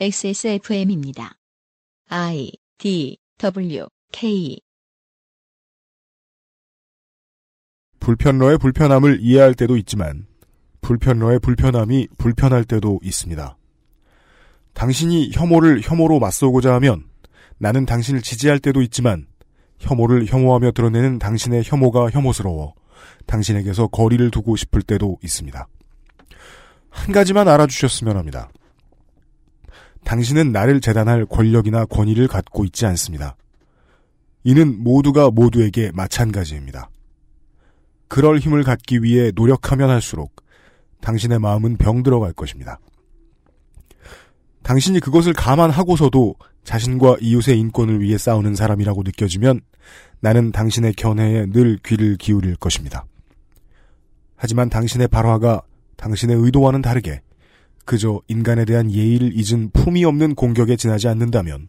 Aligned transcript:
XSFM입니다. 0.00 1.34
I 2.08 2.50
D 2.78 3.18
W 3.38 3.86
K 4.10 4.58
불편러의 8.00 8.58
불편함을 8.58 9.18
이해할 9.20 9.54
때도 9.54 9.76
있지만 9.76 10.26
불편러의 10.80 11.38
불편함이 11.38 12.08
불편할 12.18 12.64
때도 12.64 12.98
있습니다. 13.02 13.56
당신이 14.72 15.30
혐오를 15.34 15.82
혐오로 15.84 16.18
맞서고자 16.18 16.74
하면 16.74 17.04
나는 17.58 17.86
당신을 17.86 18.22
지지할 18.22 18.58
때도 18.58 18.82
있지만 18.82 19.26
혐오를 19.78 20.26
혐오하며 20.26 20.72
드러내는 20.72 21.18
당신의 21.20 21.62
혐오가 21.64 22.10
혐오스러워 22.10 22.74
당신에게서 23.26 23.88
거리를 23.88 24.30
두고 24.32 24.56
싶을 24.56 24.82
때도 24.82 25.18
있습니다. 25.22 25.68
한 26.88 27.12
가지만 27.12 27.46
알아주셨으면 27.46 28.16
합니다. 28.16 28.50
당신은 30.04 30.52
나를 30.52 30.80
재단할 30.80 31.26
권력이나 31.26 31.84
권위를 31.86 32.28
갖고 32.28 32.64
있지 32.64 32.86
않습니다. 32.86 33.36
이는 34.44 34.82
모두가 34.82 35.30
모두에게 35.30 35.90
마찬가지입니다. 35.94 36.90
그럴 38.08 38.38
힘을 38.38 38.64
갖기 38.64 39.02
위해 39.02 39.30
노력하면 39.34 39.88
할수록 39.88 40.44
당신의 41.00 41.38
마음은 41.38 41.76
병들어갈 41.76 42.32
것입니다. 42.32 42.78
당신이 44.62 45.00
그것을 45.00 45.32
감안하고서도 45.32 46.34
자신과 46.64 47.16
이웃의 47.20 47.58
인권을 47.58 48.00
위해 48.00 48.18
싸우는 48.18 48.54
사람이라고 48.54 49.02
느껴지면 49.02 49.60
나는 50.20 50.52
당신의 50.52 50.92
견해에 50.94 51.46
늘 51.46 51.78
귀를 51.84 52.16
기울일 52.16 52.56
것입니다. 52.56 53.04
하지만 54.36 54.68
당신의 54.68 55.08
발화가 55.08 55.62
당신의 55.96 56.36
의도와는 56.36 56.82
다르게 56.82 57.22
그저 57.84 58.20
인간에 58.28 58.64
대한 58.64 58.90
예의를 58.90 59.32
잊은 59.34 59.70
품이 59.72 60.04
없는 60.04 60.34
공격에 60.34 60.76
지나지 60.76 61.08
않는다면 61.08 61.68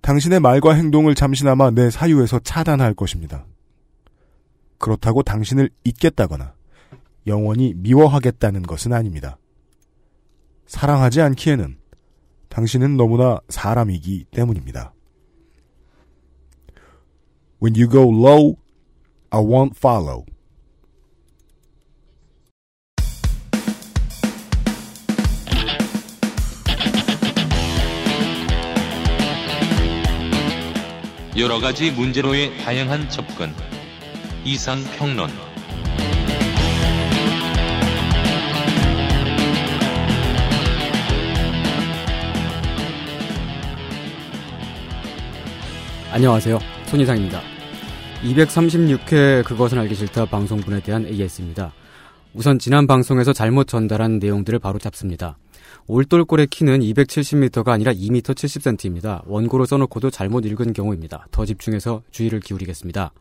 당신의 0.00 0.40
말과 0.40 0.74
행동을 0.74 1.14
잠시나마 1.14 1.70
내 1.70 1.90
사유에서 1.90 2.40
차단할 2.40 2.94
것입니다. 2.94 3.46
그렇다고 4.78 5.22
당신을 5.22 5.70
잊겠다거나 5.84 6.54
영원히 7.26 7.72
미워하겠다는 7.76 8.62
것은 8.62 8.92
아닙니다. 8.92 9.38
사랑하지 10.66 11.20
않기에는 11.20 11.76
당신은 12.48 12.96
너무나 12.96 13.40
사람이기 13.48 14.24
때문입니다. 14.30 14.92
When 17.62 17.76
you 17.80 17.88
go 17.88 18.10
low, 18.10 18.56
I 19.30 19.40
won't 19.40 19.76
follow. 19.76 20.24
여러 31.34 31.60
가지 31.60 31.90
문제로의 31.90 32.58
다양한 32.58 33.08
접근. 33.08 33.50
이상 34.44 34.78
평론. 34.98 35.30
안녕하세요. 46.12 46.58
손이상입니다. 46.88 47.40
236회 48.24 49.42
그것은 49.46 49.78
알기 49.78 49.94
싫다 49.94 50.26
방송분에 50.26 50.80
대한 50.80 51.06
AS입니다. 51.06 51.72
우선 52.34 52.58
지난 52.58 52.86
방송에서 52.86 53.32
잘못 53.32 53.68
전달한 53.68 54.18
내용들을 54.18 54.58
바로 54.58 54.78
잡습니다. 54.78 55.38
올돌골의 55.86 56.46
키는 56.48 56.80
270m가 56.80 57.68
아니라 57.68 57.92
2m 57.92 58.22
70cm입니다. 58.22 59.22
원고로 59.26 59.66
써놓고도 59.66 60.10
잘못 60.10 60.46
읽은 60.46 60.72
경우입니다. 60.72 61.26
더 61.30 61.44
집중해서 61.44 62.02
주의를 62.10 62.40
기울이겠습니다. 62.40 63.12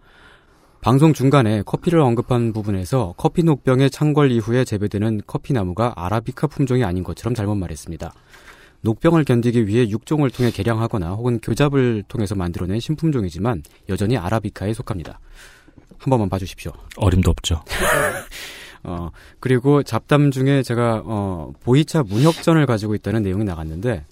방송 0.82 1.14
중간에 1.14 1.62
커피를 1.62 2.00
언급한 2.00 2.54
부분에서 2.54 3.14
커피 3.18 3.44
녹병의 3.44 3.92
창궐 3.92 4.32
이후에 4.32 4.64
재배되는 4.64 5.22
커피나무가 5.28 5.94
아라비카 5.96 6.48
품종이 6.48 6.84
아닌 6.84 7.04
것처럼 7.04 7.36
잘못 7.36 7.56
말했습니다. 7.56 8.12
녹병을 8.82 9.24
견디기 9.24 9.68
위해 9.68 9.88
육종을 9.90 10.32
통해 10.32 10.50
개량하거나 10.50 11.12
혹은 11.12 11.40
교잡을 11.40 12.04
통해서 12.08 12.34
만들어낸 12.34 12.80
신품종이지만 12.80 13.62
여전히 13.90 14.18
아라비카에 14.18 14.74
속합니다. 14.74 15.20
한 16.00 16.10
번만 16.10 16.30
봐주십시오. 16.30 16.72
어림도 16.98 17.30
없죠. 17.30 17.64
어, 18.84 19.10
그리고 19.40 19.84
잡담 19.84 20.32
중에 20.32 20.64
제가, 20.64 21.04
어, 21.06 21.52
보이차 21.64 22.04
문혁전을 22.04 22.66
가지고 22.66 22.96
있다는 22.96 23.22
내용이 23.24 23.44
나갔는데, 23.44 24.06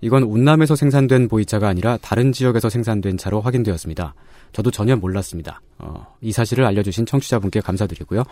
이건 0.00 0.24
운남에서 0.24 0.74
생산된 0.76 1.28
보이차가 1.28 1.68
아니라 1.68 1.96
다른 2.02 2.32
지역에서 2.32 2.68
생산된 2.68 3.18
차로 3.18 3.40
확인되었습니다. 3.40 4.14
저도 4.52 4.70
전혀 4.70 4.96
몰랐습니다. 4.96 5.60
어, 5.78 6.06
이 6.20 6.32
사실을 6.32 6.64
알려주신 6.64 7.06
청취자분께 7.06 7.60
감사드리고요. 7.60 8.24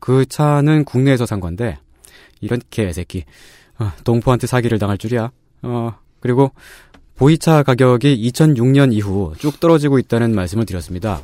그 0.00 0.26
차는 0.26 0.84
국내에서 0.84 1.26
산 1.26 1.40
건데, 1.40 1.78
이런 2.40 2.60
개새끼. 2.70 3.24
어, 3.78 3.92
동포한테 4.04 4.46
사기를 4.46 4.78
당할 4.78 4.98
줄이야. 4.98 5.30
어, 5.62 5.94
그리고 6.20 6.52
보이차 7.16 7.62
가격이 7.64 8.30
2006년 8.30 8.92
이후 8.92 9.32
쭉 9.38 9.58
떨어지고 9.58 9.98
있다는 9.98 10.34
말씀을 10.34 10.66
드렸습니다. 10.66 11.22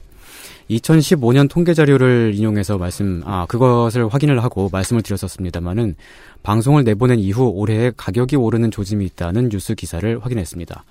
2015년 0.70 1.48
통계 1.48 1.74
자료를 1.74 2.32
인용해서 2.34 2.78
말씀, 2.78 3.22
아, 3.24 3.46
그것을 3.46 4.08
확인을 4.08 4.42
하고 4.42 4.68
말씀을 4.72 5.02
드렸었습니다만은 5.02 5.96
방송을 6.42 6.84
내보낸 6.84 7.18
이후 7.18 7.46
올해 7.54 7.90
가격이 7.96 8.36
오르는 8.36 8.70
조짐이 8.70 9.04
있다는 9.06 9.48
뉴스 9.50 9.74
기사를 9.74 10.18
확인했습니다. 10.20 10.84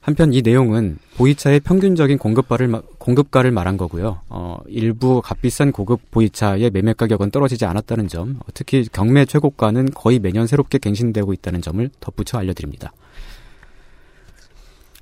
한편 0.00 0.32
이 0.32 0.40
내용은 0.40 0.98
보이차의 1.16 1.58
평균적인 1.60 2.18
공급가를, 2.18 2.80
공급가를 2.98 3.50
말한 3.50 3.76
거고요. 3.76 4.20
어, 4.28 4.58
일부 4.68 5.20
값비싼 5.20 5.72
고급 5.72 6.12
보이차의 6.12 6.70
매매 6.70 6.92
가격은 6.92 7.32
떨어지지 7.32 7.64
않았다는 7.64 8.06
점, 8.06 8.38
특히 8.54 8.86
경매 8.92 9.24
최고가는 9.24 9.90
거의 9.94 10.20
매년 10.20 10.46
새롭게 10.46 10.78
갱신되고 10.78 11.32
있다는 11.32 11.60
점을 11.60 11.90
덧붙여 11.98 12.38
알려드립니다. 12.38 12.92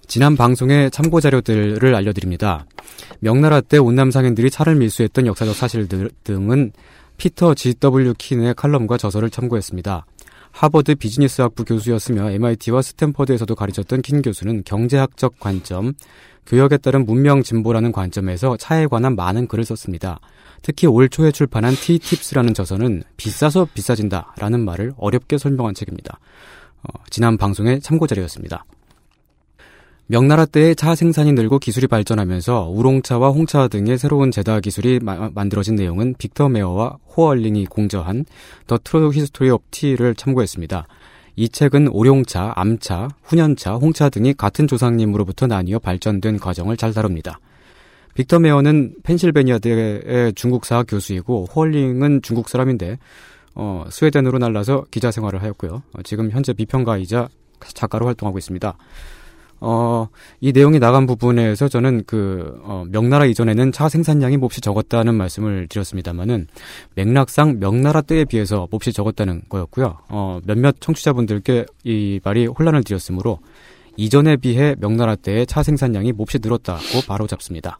지난 0.06 0.36
방송의 0.36 0.90
참고 0.90 1.20
자료들을 1.20 1.94
알려드립니다. 1.94 2.66
명나라 3.20 3.60
때 3.60 3.78
온남 3.78 4.10
상인들이 4.10 4.50
차를 4.50 4.76
밀수했던 4.76 5.26
역사적 5.26 5.54
사실들 5.54 6.10
등은 6.24 6.72
피터 7.16 7.54
G.W. 7.54 8.14
킨의 8.18 8.54
칼럼과 8.54 8.96
저서를 8.96 9.30
참고했습니다. 9.30 10.06
하버드 10.50 10.94
비즈니스학부 10.94 11.64
교수였으며 11.64 12.30
MIT와 12.30 12.80
스탠퍼드에서도 12.82 13.52
가르쳤던 13.54 14.02
킨 14.02 14.22
교수는 14.22 14.62
경제학적 14.64 15.40
관점, 15.40 15.94
교역에 16.46 16.76
따른 16.76 17.06
문명 17.06 17.42
진보라는 17.42 17.90
관점에서 17.90 18.56
차에 18.56 18.86
관한 18.86 19.16
많은 19.16 19.48
글을 19.48 19.64
썼습니다. 19.64 20.20
특히 20.62 20.86
올 20.86 21.08
초에 21.08 21.32
출판한 21.32 21.74
T-팁스라는 21.74 22.54
저서는 22.54 23.02
비싸서 23.16 23.68
비싸진다라는 23.74 24.64
말을 24.64 24.92
어렵게 24.96 25.38
설명한 25.38 25.74
책입니다. 25.74 26.20
어, 26.82 27.02
지난 27.10 27.36
방송의 27.36 27.80
참고 27.80 28.06
자료였습니다. 28.06 28.64
명나라 30.06 30.44
때의 30.44 30.76
차 30.76 30.94
생산이 30.94 31.32
늘고 31.32 31.58
기술이 31.58 31.86
발전하면서 31.86 32.68
우롱차와 32.68 33.30
홍차 33.30 33.68
등의 33.68 33.96
새로운 33.96 34.30
제다 34.30 34.60
기술이 34.60 35.00
마, 35.00 35.30
만들어진 35.34 35.76
내용은 35.76 36.14
빅터 36.18 36.50
메어와 36.50 36.98
호얼링이 37.16 37.66
공저한 37.66 38.26
The 38.66 38.78
True 38.82 39.12
History 39.14 39.48
of 39.48 39.70
Tea를 39.70 40.14
참고했습니다. 40.14 40.86
이 41.36 41.48
책은 41.48 41.88
오룡차, 41.88 42.52
암차, 42.54 43.08
훈연차, 43.22 43.74
홍차 43.76 44.10
등이 44.10 44.34
같은 44.34 44.68
조상님으로부터 44.68 45.46
나뉘어 45.46 45.78
발전된 45.78 46.38
과정을 46.38 46.76
잘 46.76 46.92
다룹니다. 46.92 47.40
빅터 48.14 48.40
메어는 48.40 48.96
펜실베니아대의 49.04 50.34
중국사 50.34 50.84
교수이고 50.84 51.46
호얼링은 51.46 52.20
중국 52.20 52.50
사람인데 52.50 52.98
어, 53.54 53.84
스웨덴으로 53.88 54.38
날라서 54.38 54.84
기자 54.90 55.10
생활을 55.10 55.40
하였고요. 55.42 55.82
어, 55.92 56.02
지금 56.02 56.30
현재 56.30 56.52
비평가이자 56.52 57.28
작가로 57.60 58.06
활동하고 58.06 58.36
있습니다. 58.36 58.76
어, 59.66 60.08
이 60.40 60.52
내용이 60.52 60.78
나간 60.78 61.06
부분에서 61.06 61.68
저는 61.68 62.02
그, 62.06 62.60
어, 62.64 62.84
명나라 62.90 63.24
이전에는 63.24 63.72
차 63.72 63.88
생산량이 63.88 64.36
몹시 64.36 64.60
적었다는 64.60 65.14
말씀을 65.14 65.68
드렸습니다만은, 65.68 66.48
맥락상 66.94 67.60
명나라 67.60 68.02
때에 68.02 68.26
비해서 68.26 68.68
몹시 68.70 68.92
적었다는 68.92 69.42
거였고요. 69.48 69.96
어, 70.10 70.40
몇몇 70.44 70.76
청취자분들께 70.80 71.64
이 71.84 72.20
말이 72.22 72.44
혼란을 72.46 72.84
드렸으므로, 72.84 73.38
이전에 73.96 74.36
비해 74.36 74.74
명나라 74.78 75.16
때의 75.16 75.46
차 75.46 75.62
생산량이 75.62 76.12
몹시 76.12 76.40
늘었다고 76.42 77.00
바로 77.08 77.26
잡습니다. 77.26 77.78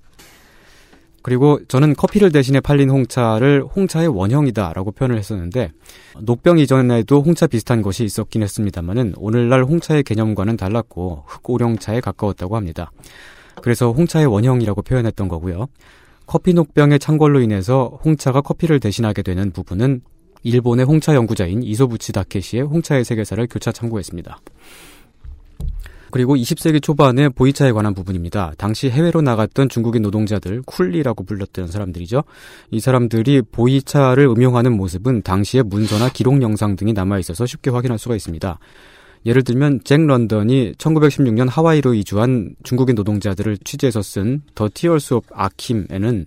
그리고 1.24 1.58
저는 1.68 1.94
커피를 1.94 2.30
대신에 2.32 2.60
팔린 2.60 2.90
홍차를 2.90 3.64
홍차의 3.64 4.08
원형이다라고 4.08 4.92
표현을 4.92 5.16
했었는데 5.16 5.72
녹병 6.20 6.58
이전에도 6.58 7.22
홍차 7.22 7.46
비슷한 7.46 7.80
것이 7.80 8.04
있었긴 8.04 8.42
했습니다만은 8.42 9.14
오늘날 9.16 9.64
홍차의 9.64 10.02
개념과는 10.02 10.58
달랐고 10.58 11.24
흑오룡차에 11.26 12.02
가까웠다고 12.02 12.56
합니다. 12.56 12.92
그래서 13.62 13.90
홍차의 13.90 14.26
원형이라고 14.26 14.82
표현했던 14.82 15.28
거고요. 15.28 15.68
커피 16.26 16.52
녹병의 16.52 16.98
창궐로 16.98 17.40
인해서 17.40 17.98
홍차가 18.04 18.42
커피를 18.42 18.78
대신하게 18.78 19.22
되는 19.22 19.50
부분은 19.50 20.02
일본의 20.42 20.84
홍차 20.84 21.14
연구자인 21.14 21.62
이소부치 21.62 22.12
다케시의 22.12 22.64
홍차의 22.64 23.02
세계사를 23.02 23.46
교차 23.46 23.72
참고했습니다. 23.72 24.40
그리고 26.14 26.36
20세기 26.36 26.80
초반에 26.80 27.28
보이차에 27.28 27.72
관한 27.72 27.92
부분입니다. 27.92 28.52
당시 28.56 28.88
해외로 28.88 29.20
나갔던 29.20 29.68
중국인 29.68 30.02
노동자들, 30.02 30.62
쿨리라고 30.64 31.24
불렀던 31.24 31.66
사람들이죠. 31.66 32.22
이 32.70 32.78
사람들이 32.78 33.42
보이차를 33.42 34.26
음용하는 34.26 34.76
모습은 34.76 35.22
당시의 35.22 35.64
문서나 35.64 36.10
기록 36.10 36.40
영상 36.40 36.76
등이 36.76 36.92
남아 36.92 37.18
있어서 37.18 37.46
쉽게 37.46 37.72
확인할 37.72 37.98
수가 37.98 38.14
있습니다. 38.14 38.60
예를 39.26 39.42
들면 39.42 39.80
잭 39.82 40.06
런던이 40.06 40.74
1916년 40.74 41.48
하와이로 41.50 41.94
이주한 41.94 42.54
중국인 42.62 42.94
노동자들을 42.94 43.58
취재해서 43.64 44.00
쓴 44.00 44.42
The 44.54 44.68
Tears 44.72 45.14
of 45.14 45.26
Ah 45.32 45.51
Kim에는 45.51 46.26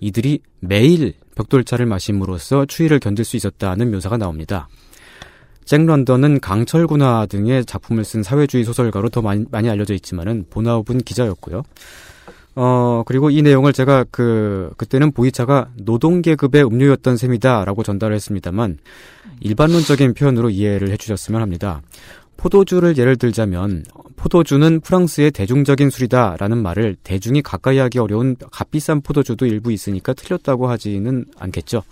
이들이 0.00 0.40
매일 0.60 1.12
벽돌차를 1.34 1.84
마심으로써 1.84 2.64
추위를 2.64 2.98
견딜 2.98 3.26
수 3.26 3.36
있었다는 3.36 3.90
묘사가 3.90 4.16
나옵니다. 4.16 4.68
잭 5.68 5.84
런던은 5.84 6.40
강철 6.40 6.86
군화 6.86 7.26
등의 7.26 7.66
작품을 7.66 8.02
쓴 8.02 8.22
사회주의 8.22 8.64
소설가로 8.64 9.10
더 9.10 9.20
많이, 9.20 9.44
많이 9.50 9.68
알려져 9.68 9.92
있지만은 9.92 10.46
본업은 10.48 11.00
기자였고요. 11.00 11.62
어, 12.54 13.02
그리고 13.04 13.28
이 13.28 13.42
내용을 13.42 13.74
제가 13.74 14.06
그, 14.10 14.70
그때는 14.78 15.12
보이차가 15.12 15.68
노동계급의 15.76 16.64
음료였던 16.64 17.18
셈이다라고 17.18 17.82
전달을 17.82 18.16
했습니다만, 18.16 18.78
일반론적인 19.40 20.14
표현으로 20.14 20.48
이해를 20.48 20.88
해주셨으면 20.88 21.42
합니다. 21.42 21.82
포도주를 22.38 22.96
예를 22.96 23.16
들자면, 23.16 23.84
포도주는 24.16 24.80
프랑스의 24.80 25.32
대중적인 25.32 25.90
술이다라는 25.90 26.62
말을 26.62 26.96
대중이 27.04 27.42
가까이 27.42 27.76
하기 27.76 27.98
어려운 27.98 28.36
값비싼 28.50 29.02
포도주도 29.02 29.44
일부 29.44 29.70
있으니까 29.70 30.14
틀렸다고 30.14 30.66
하지는 30.70 31.26
않겠죠. 31.38 31.82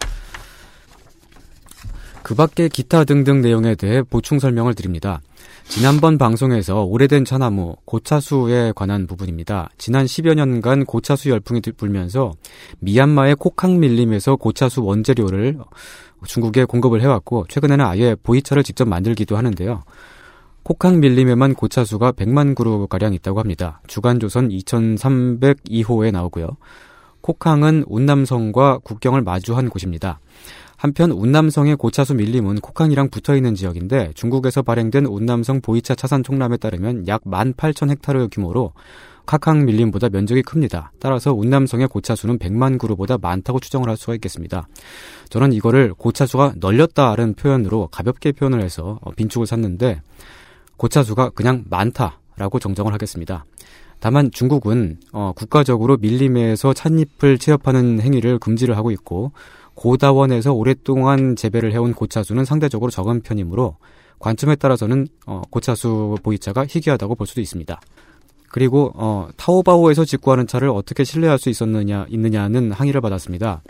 그 2.27 2.35
밖에 2.35 2.67
기타 2.67 3.05
등등 3.05 3.41
내용에 3.41 3.77
대해 3.77 4.03
보충 4.03 4.41
설명을 4.41 4.75
드립니다. 4.75 5.21
지난번 5.69 6.19
방송에서 6.19 6.83
오래된 6.83 7.25
차나무, 7.25 7.77
고차수에 7.85 8.73
관한 8.75 9.07
부분입니다. 9.07 9.69
지난 9.79 10.07
10여 10.07 10.35
년간 10.35 10.87
고차수 10.87 11.31
열풍이 11.31 11.61
불면서 11.77 12.33
미얀마의 12.81 13.37
코캉 13.37 13.79
밀림에서 13.79 14.35
고차수 14.35 14.83
원재료를 14.83 15.61
중국에 16.27 16.65
공급을 16.65 17.01
해왔고 17.01 17.47
최근에는 17.49 17.85
아예 17.85 18.17
보이차를 18.21 18.65
직접 18.65 18.89
만들기도 18.89 19.37
하는데요. 19.37 19.85
코캉 20.65 20.99
밀림에만 20.99 21.55
고차수가 21.55 22.11
100만 22.11 22.57
그루가량 22.57 23.15
있다고 23.15 23.39
합니다. 23.39 23.81
주간조선 23.87 24.49
2302호에 24.49 26.11
나오고요. 26.11 26.57
코캉은 27.21 27.85
운남성과 27.87 28.79
국경을 28.83 29.23
마주한 29.23 29.69
곳입니다. 29.69 30.19
한편 30.77 31.11
운남성의 31.11 31.77
고차수 31.77 32.15
밀림은 32.15 32.57
코캉이랑 32.57 33.09
붙어 33.09 33.35
있는 33.35 33.55
지역인데 33.55 34.13
중국에서 34.15 34.63
발행된 34.63 35.07
운남성 35.07 35.61
보이차 35.61 35.95
차산 35.95 36.23
총람에 36.23 36.59
따르면 36.59 37.09
약 37.09 37.23
18,000헥타르 37.25 38.29
규모로 38.31 38.73
카캉 39.27 39.65
밀림보다 39.65 40.09
면적이 40.09 40.43
큽니다. 40.43 40.93
따라서 41.01 41.33
운남성의 41.33 41.89
고차수는 41.89 42.39
100만 42.39 42.79
그루보다 42.79 43.19
많다고 43.19 43.59
추정을 43.59 43.89
할 43.89 43.97
수가 43.97 44.15
있겠습니다. 44.15 44.69
저는 45.31 45.53
이거를 45.53 45.95
고차수가 45.95 46.55
널렸다는 46.59 47.35
표현으로 47.35 47.89
가볍게 47.91 48.33
표현을 48.33 48.63
해서 48.63 49.01
어, 49.03 49.11
빈축을 49.11 49.47
샀는데 49.47 50.01
고차수가 50.77 51.31
그냥 51.31 51.65
많다라고 51.69 52.61
정정을 52.61 52.93
하겠습니다. 52.93 53.45
다만 53.99 54.31
중국은 54.31 54.99
어, 55.13 55.33
국가적으로 55.35 55.97
밀림에서 55.97 56.73
찻잎을 56.75 57.39
취업하는 57.39 58.01
행위를 58.01 58.39
금지를 58.39 58.77
하고 58.77 58.91
있고 58.91 59.33
고다원에서 59.77 60.53
오랫동안 60.53 61.37
재배를 61.37 61.73
해온 61.73 61.95
고차수는 61.95 62.45
상대적으로 62.45 62.91
적은 62.91 63.21
편이므로 63.21 63.77
관점에 64.19 64.57
따라서는 64.57 65.07
어, 65.27 65.43
고차수 65.51 66.17
보이차가 66.23 66.67
희귀하다고 66.67 67.15
볼 67.15 67.27
수도 67.27 67.41
있습니다. 67.41 67.81
그리고 68.51 68.93
어, 68.95 69.29
타오바오에서 69.37 70.05
직구하는 70.05 70.47
차를 70.47 70.71
어떻게 70.71 71.05
신뢰할 71.05 71.39
수 71.39 71.51
있었느냐 71.51 72.07
있느냐는 72.09 72.73
항의를 72.73 73.01
받았습니다. 73.01 73.63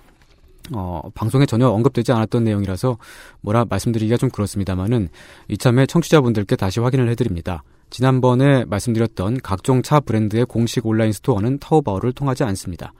어, 0.75 1.03
방송에 1.15 1.47
전혀 1.47 1.69
언급되지 1.69 2.13
않았던 2.13 2.45
내용이라서 2.45 2.99
뭐라 3.41 3.65
말씀드리기가 3.69 4.17
좀 4.17 4.31
그렇습니다만은 4.31 5.09
이참에 5.49 5.87
청취자분들께 5.87 6.57
다시 6.57 6.81
확인을 6.81 7.09
해드립니다. 7.11 7.63
지난번에 7.91 8.65
말씀드렸던 8.65 9.39
각종 9.43 9.83
차 9.83 10.01
브랜드의 10.01 10.45
공식 10.47 10.87
온라인 10.87 11.13
스토어는 11.13 11.59
타오바오를 11.59 12.13
통하지 12.13 12.45
않습니다. 12.45 12.93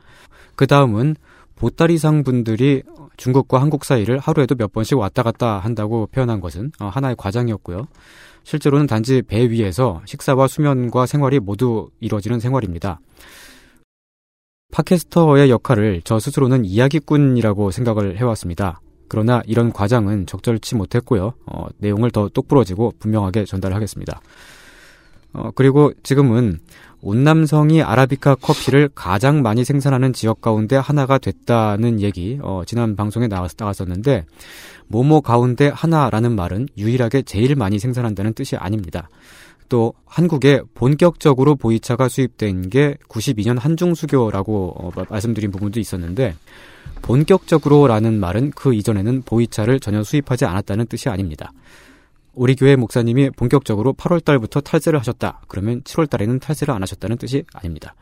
그 0.55 0.67
다음은 0.67 1.17
보따리상 1.57 2.23
분들이 2.23 2.83
중국과 3.17 3.61
한국 3.61 3.85
사이를 3.85 4.19
하루에도 4.19 4.55
몇 4.55 4.73
번씩 4.73 4.99
왔다 4.99 5.23
갔다 5.23 5.59
한다고 5.59 6.07
표현한 6.07 6.41
것은 6.41 6.71
어, 6.81 6.87
하나의 6.87 7.17
과장이었고요. 7.17 7.87
실제로는 8.45 8.87
단지 8.87 9.23
배 9.23 9.51
위에서 9.51 10.03
식사와 10.05 10.47
수면과 10.47 11.07
생활이 11.07 11.41
모두 11.41 11.91
이루어지는 12.01 12.39
생활입니다. 12.39 13.01
팟캐스터의 14.73 15.51
역할을 15.51 16.03
저 16.05 16.19
스스로는 16.19 16.65
이야기꾼이라고 16.65 17.71
생각을 17.71 18.19
해왔습니다. 18.19 18.81
그러나 19.09 19.41
이런 19.47 19.73
과장은 19.73 20.27
적절치 20.27 20.75
못했고요. 20.75 21.33
어, 21.47 21.67
내용을 21.79 22.11
더 22.11 22.29
똑부러지고 22.29 22.93
분명하게 22.99 23.45
전달하겠습니다. 23.47 24.21
어, 25.33 25.51
그리고 25.55 25.93
지금은 26.03 26.59
온남성이 27.07 27.83
아라비카 27.83 28.35
커피를 28.35 28.89
가장 28.93 29.41
많이 29.41 29.65
생산하는 29.65 30.13
지역 30.13 30.41
가운데 30.41 30.75
하나가 30.75 31.19
됐다는 31.19 32.01
얘기, 32.01 32.37
어, 32.43 32.65
지난 32.67 32.97
방송에 32.97 33.29
나왔, 33.29 33.53
나왔었는데, 33.57 34.25
모모 34.89 35.21
가운데 35.21 35.69
하나라는 35.69 36.35
말은 36.35 36.67
유일하게 36.77 37.23
제일 37.23 37.55
많이 37.55 37.79
생산한다는 37.79 38.33
뜻이 38.33 38.57
아닙니다. 38.57 39.09
또 39.69 39.95
한국에 40.05 40.63
본격적으로 40.75 41.55
보이차가 41.55 42.09
수입된 42.09 42.71
게 42.71 42.97
92년 43.09 43.57
한중수교라고 43.61 44.75
어, 44.77 44.91
말씀드린 45.09 45.53
부분도 45.53 45.79
있었는데 45.79 46.35
본격적으로라는 47.03 48.19
말은 48.19 48.53
그 48.55 48.75
이전에는 48.75 49.23
보이차를 49.23 49.81
전혀 49.81 50.03
수입하지 50.03 50.45
않았다는 50.45 50.87
뜻이 50.87 51.09
아닙니다. 51.09 51.53
우리 52.37 52.55
교회 52.55 52.77
목사님이 52.77 53.31
본격적으로 53.31 53.95
8월 53.95 54.23
달부터 54.23 54.61
탈세를 54.61 54.99
하셨다. 54.99 55.41
그러면 55.49 55.83
7월 55.83 56.09
달에는 56.09 56.39
탈세를 56.39 56.73
안 56.73 56.83
하셨다는 56.83 57.17
뜻이 57.17 57.45
아닙니다. 57.55 57.95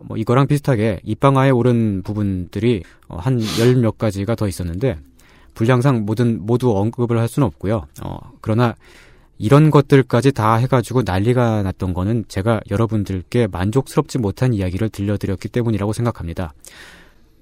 뭐 0.00 0.16
이거랑 0.16 0.48
비슷하게 0.48 1.00
입방아에 1.04 1.50
오른 1.50 2.02
부분들이 2.02 2.82
어, 3.08 3.16
한열 3.18 3.76
몇 3.76 3.96
가지가 3.96 4.34
더 4.34 4.48
있었는데 4.48 4.98
분량상 5.54 6.04
모든 6.04 6.44
모두 6.44 6.76
언급을 6.76 7.18
할 7.18 7.28
수는 7.28 7.46
없고요. 7.46 7.86
어, 8.02 8.18
그러나 8.40 8.74
이런 9.38 9.70
것들까지 9.70 10.32
다 10.32 10.56
해가지고 10.56 11.02
난리가 11.04 11.62
났던 11.62 11.94
거는 11.94 12.24
제가 12.26 12.60
여러분들께 12.70 13.46
만족스럽지 13.46 14.18
못한 14.18 14.52
이야기를 14.54 14.88
들려드렸기 14.88 15.48
때문이라고 15.48 15.92
생각합니다. 15.92 16.52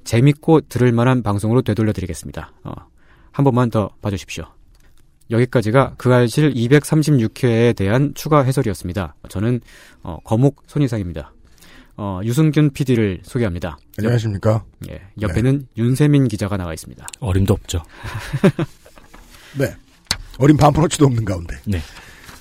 재밌고 0.05 0.61
들을 0.69 0.93
만한 0.93 1.23
방송으로 1.23 1.63
되돌려드리겠습니다. 1.63 2.53
어, 2.65 2.73
한 3.33 3.45
번만 3.45 3.71
더 3.71 3.91
봐주십시오. 4.03 4.56
여기까지가 5.31 5.95
그 5.97 6.13
알실 6.15 6.55
236회에 6.55 7.75
대한 7.77 8.13
추가 8.15 8.43
해설이었습니다. 8.43 9.17
저는 9.29 9.61
어, 10.03 10.19
거목 10.25 10.63
손이상입니다. 10.67 11.33
어, 11.97 12.21
유승균 12.23 12.71
PD를 12.71 13.21
소개합니다. 13.23 13.79
안녕하십니까? 13.99 14.65
예, 14.91 15.01
옆에는 15.21 15.59
네. 15.61 15.67
윤세민 15.79 16.29
기자가 16.29 16.57
나와 16.57 16.73
있습니다. 16.75 17.07
어림도 17.21 17.55
없죠. 17.55 17.83
네. 19.59 19.75
어린 20.39 20.57
반프로치도 20.57 21.07
없는 21.07 21.25
가운데. 21.25 21.57
네. 21.67 21.81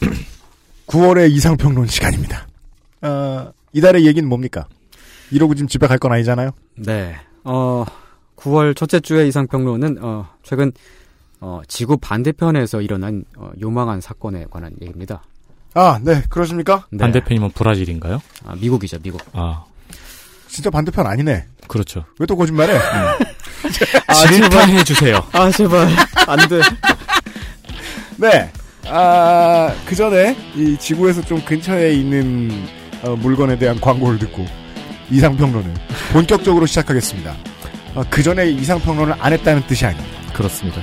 9월의 0.87 1.31
이상평론 1.31 1.87
시간입니다. 1.87 2.47
어, 3.01 3.51
이달의 3.73 4.05
얘기는 4.05 4.27
뭡니까? 4.27 4.67
이러고 5.31 5.55
지금 5.55 5.67
집에 5.67 5.87
갈 5.87 5.97
건 5.97 6.11
아니잖아요? 6.11 6.51
네. 6.75 7.15
어, 7.45 7.85
9월 8.35 8.75
첫째 8.75 8.99
주의 8.99 9.27
이상평론은, 9.29 9.97
어, 10.03 10.27
최근 10.43 10.71
어, 11.41 11.61
지구 11.67 11.97
반대편에서 11.97 12.81
일어난 12.81 13.23
어, 13.37 13.51
요망한 13.61 14.01
사건에 14.01 14.45
관한 14.49 14.71
얘기입니다. 14.81 15.23
아, 15.73 15.99
네, 16.01 16.21
그러십니까? 16.29 16.85
네. 16.91 16.99
반대편이면 16.99 17.51
브라질인가요? 17.51 18.21
아, 18.45 18.55
미국이죠, 18.55 18.97
미국. 19.03 19.21
아, 19.33 19.63
진짜 20.47 20.69
반대편 20.69 21.05
아니네. 21.05 21.45
그렇죠. 21.67 22.05
왜 22.19 22.25
또 22.25 22.37
거짓말해? 22.37 22.73
음. 22.73 22.79
아, 24.07 24.13
질타해 24.27 24.83
주세요. 24.85 25.21
아, 25.33 25.49
제발 25.51 25.87
안 26.27 26.47
돼. 26.47 26.61
네. 28.17 28.51
아, 28.87 29.73
그 29.85 29.95
전에 29.95 30.37
이 30.55 30.77
지구에서 30.77 31.21
좀 31.23 31.43
근처에 31.43 31.93
있는 31.93 32.49
어, 33.03 33.15
물건에 33.15 33.57
대한 33.57 33.79
광고를 33.81 34.17
듣고 34.19 34.45
이상평론을 35.11 35.73
본격적으로 36.13 36.65
시작하겠습니다. 36.65 37.35
어, 37.95 38.03
그 38.09 38.23
전에 38.23 38.49
이상평론을 38.49 39.15
안 39.19 39.33
했다는 39.33 39.65
뜻이 39.67 39.85
아닙니다. 39.85 40.33
그렇습니다. 40.33 40.81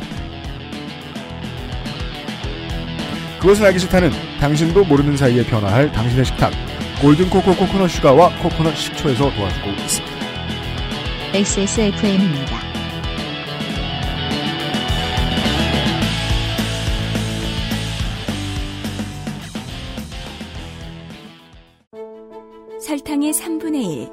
그것을 3.42 3.66
알기 3.66 3.80
싫다는 3.80 4.12
당신도 4.38 4.84
모르는 4.84 5.16
사이에 5.16 5.44
변화할 5.44 5.90
당신의 5.90 6.24
식탁 6.26 6.52
골든코코 7.00 7.56
코코넛 7.56 7.88
슈가와 7.88 8.38
코코넛 8.38 8.76
식초에서 8.76 9.34
도와주고 9.34 9.68
있습니다. 9.68 10.16
XSFM입니다. 11.34 12.62
설탕의 22.80 23.32
3분의 23.32 24.08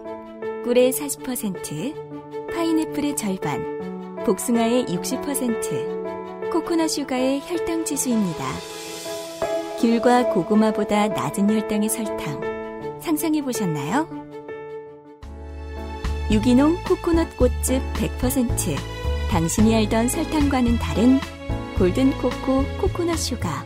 1, 0.55 0.63
꿀의 0.63 0.91
40%, 0.91 2.51
파인애플의 2.51 3.15
절반, 3.15 4.23
복숭아의 4.25 4.85
60%, 4.85 6.51
코코넛 6.51 6.87
sugar의 6.87 7.41
혈당 7.41 7.85
지수입니다. 7.85 8.78
귤과 9.79 10.33
고구마보다 10.33 11.07
낮은 11.07 11.49
혈당의 11.49 11.87
설탕, 11.87 12.99
상상해 12.99 13.41
보셨나요? 13.41 14.09
유기농 16.29 16.83
코코넛 16.83 17.37
꽃즙 17.37 17.81
100%, 17.93 18.75
당신이 19.31 19.73
알던 19.75 20.09
설탕과는 20.09 20.79
다른 20.79 21.19
골든 21.77 22.11
코코 22.17 22.65
코코넛 22.81 23.15
sugar. 23.15 23.65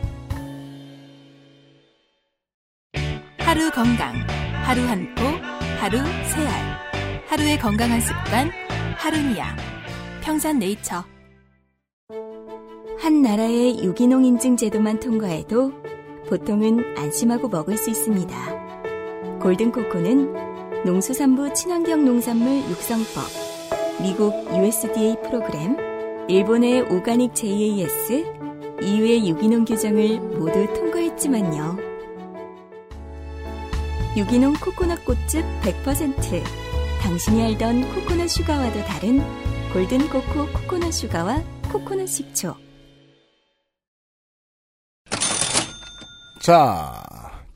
하루 3.38 3.70
건강, 3.72 4.14
하루 4.62 4.82
한 4.86 5.12
포, 5.16 5.24
하루 5.80 5.98
세 5.98 6.46
알. 6.46 7.24
하루의 7.26 7.58
건강한 7.58 8.00
습관, 8.00 8.52
하루니아. 8.98 9.56
평산 10.22 10.60
네이처. 10.60 11.02
한 13.00 13.20
나라의 13.20 13.82
유기농 13.82 14.24
인증 14.24 14.56
제도만 14.56 15.00
통과해도 15.00 15.72
보통은 16.28 16.96
안심하고 16.96 17.48
먹을 17.48 17.76
수 17.76 17.90
있습니다. 17.90 19.38
골든 19.40 19.72
코코는 19.72 20.84
농수산부 20.84 21.52
친환경 21.54 22.04
농산물 22.04 22.58
육성법, 22.70 23.24
미국 24.02 24.32
USDA 24.54 25.16
프로그램, 25.22 25.76
일본의 26.28 26.82
오가닉 26.92 27.34
JAS, 27.34 28.24
EU의 28.82 29.28
유기농 29.28 29.64
규정을 29.64 30.20
모두 30.20 30.66
통과했지만요. 30.74 31.76
유기농 34.16 34.54
코코넛 34.62 35.04
꽃즙 35.04 35.44
100%, 35.62 36.42
당신이 37.02 37.42
알던 37.44 37.94
코코넛 37.94 38.28
슈가와도 38.28 38.80
다른 38.84 39.20
골든 39.72 40.08
코코 40.08 40.46
코코넛 40.52 40.92
슈가와 40.92 41.42
코코넛 41.70 42.06
식초. 42.06 42.63
자, 46.44 47.02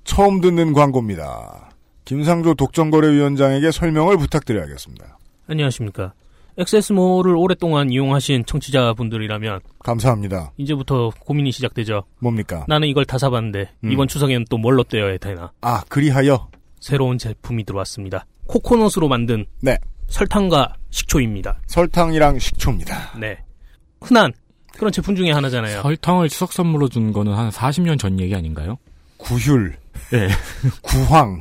처음 0.05 0.41
듣는 0.41 0.73
광고입니다. 0.73 1.69
김상조 2.07 2.55
독점거래위원장에게 2.55 3.71
설명을 3.71 4.17
부탁드려야겠습니다. 4.17 5.19
안녕하십니까. 5.47 6.15
액세스몰을 6.57 7.37
오랫동안 7.37 7.91
이용하신 7.91 8.47
청취자분들이라면 8.47 9.61
감사합니다. 9.81 10.53
이제부터 10.57 11.11
고민이 11.21 11.53
시작되죠. 11.53 12.05
뭡니까? 12.19 12.65
나는 12.67 12.89
이걸 12.89 13.05
다 13.05 13.19
사봤는데 13.19 13.69
음. 13.85 13.93
이번 13.93 14.09
추석에는 14.09 14.47
또 14.49 14.57
뭘로 14.57 14.85
떼어야 14.85 15.19
되나? 15.19 15.53
아, 15.61 15.85
그리하여 15.91 16.49
새로운 16.81 17.19
제품이 17.19 17.65
들어왔습니다. 17.65 18.25
코코넛으로 18.47 19.07
만든 19.07 19.45
네. 19.61 19.77
설탕과 20.07 20.77
식초입니다. 20.89 21.61
설탕이랑 21.67 22.39
식초입니다. 22.39 23.19
네. 23.21 23.37
흔한 24.01 24.33
그런 24.79 24.93
제품 24.93 25.17
중에 25.17 25.33
하나잖아요. 25.33 25.83
설탕을 25.83 26.29
추석 26.29 26.53
선물로 26.53 26.89
준 26.89 27.13
거는 27.13 27.33
한 27.35 27.51
40년 27.51 27.99
전 27.99 28.19
얘기 28.21 28.35
아닌가요? 28.35 28.79
구휼, 29.19 29.73
네. 30.13 30.29
구황. 30.83 31.41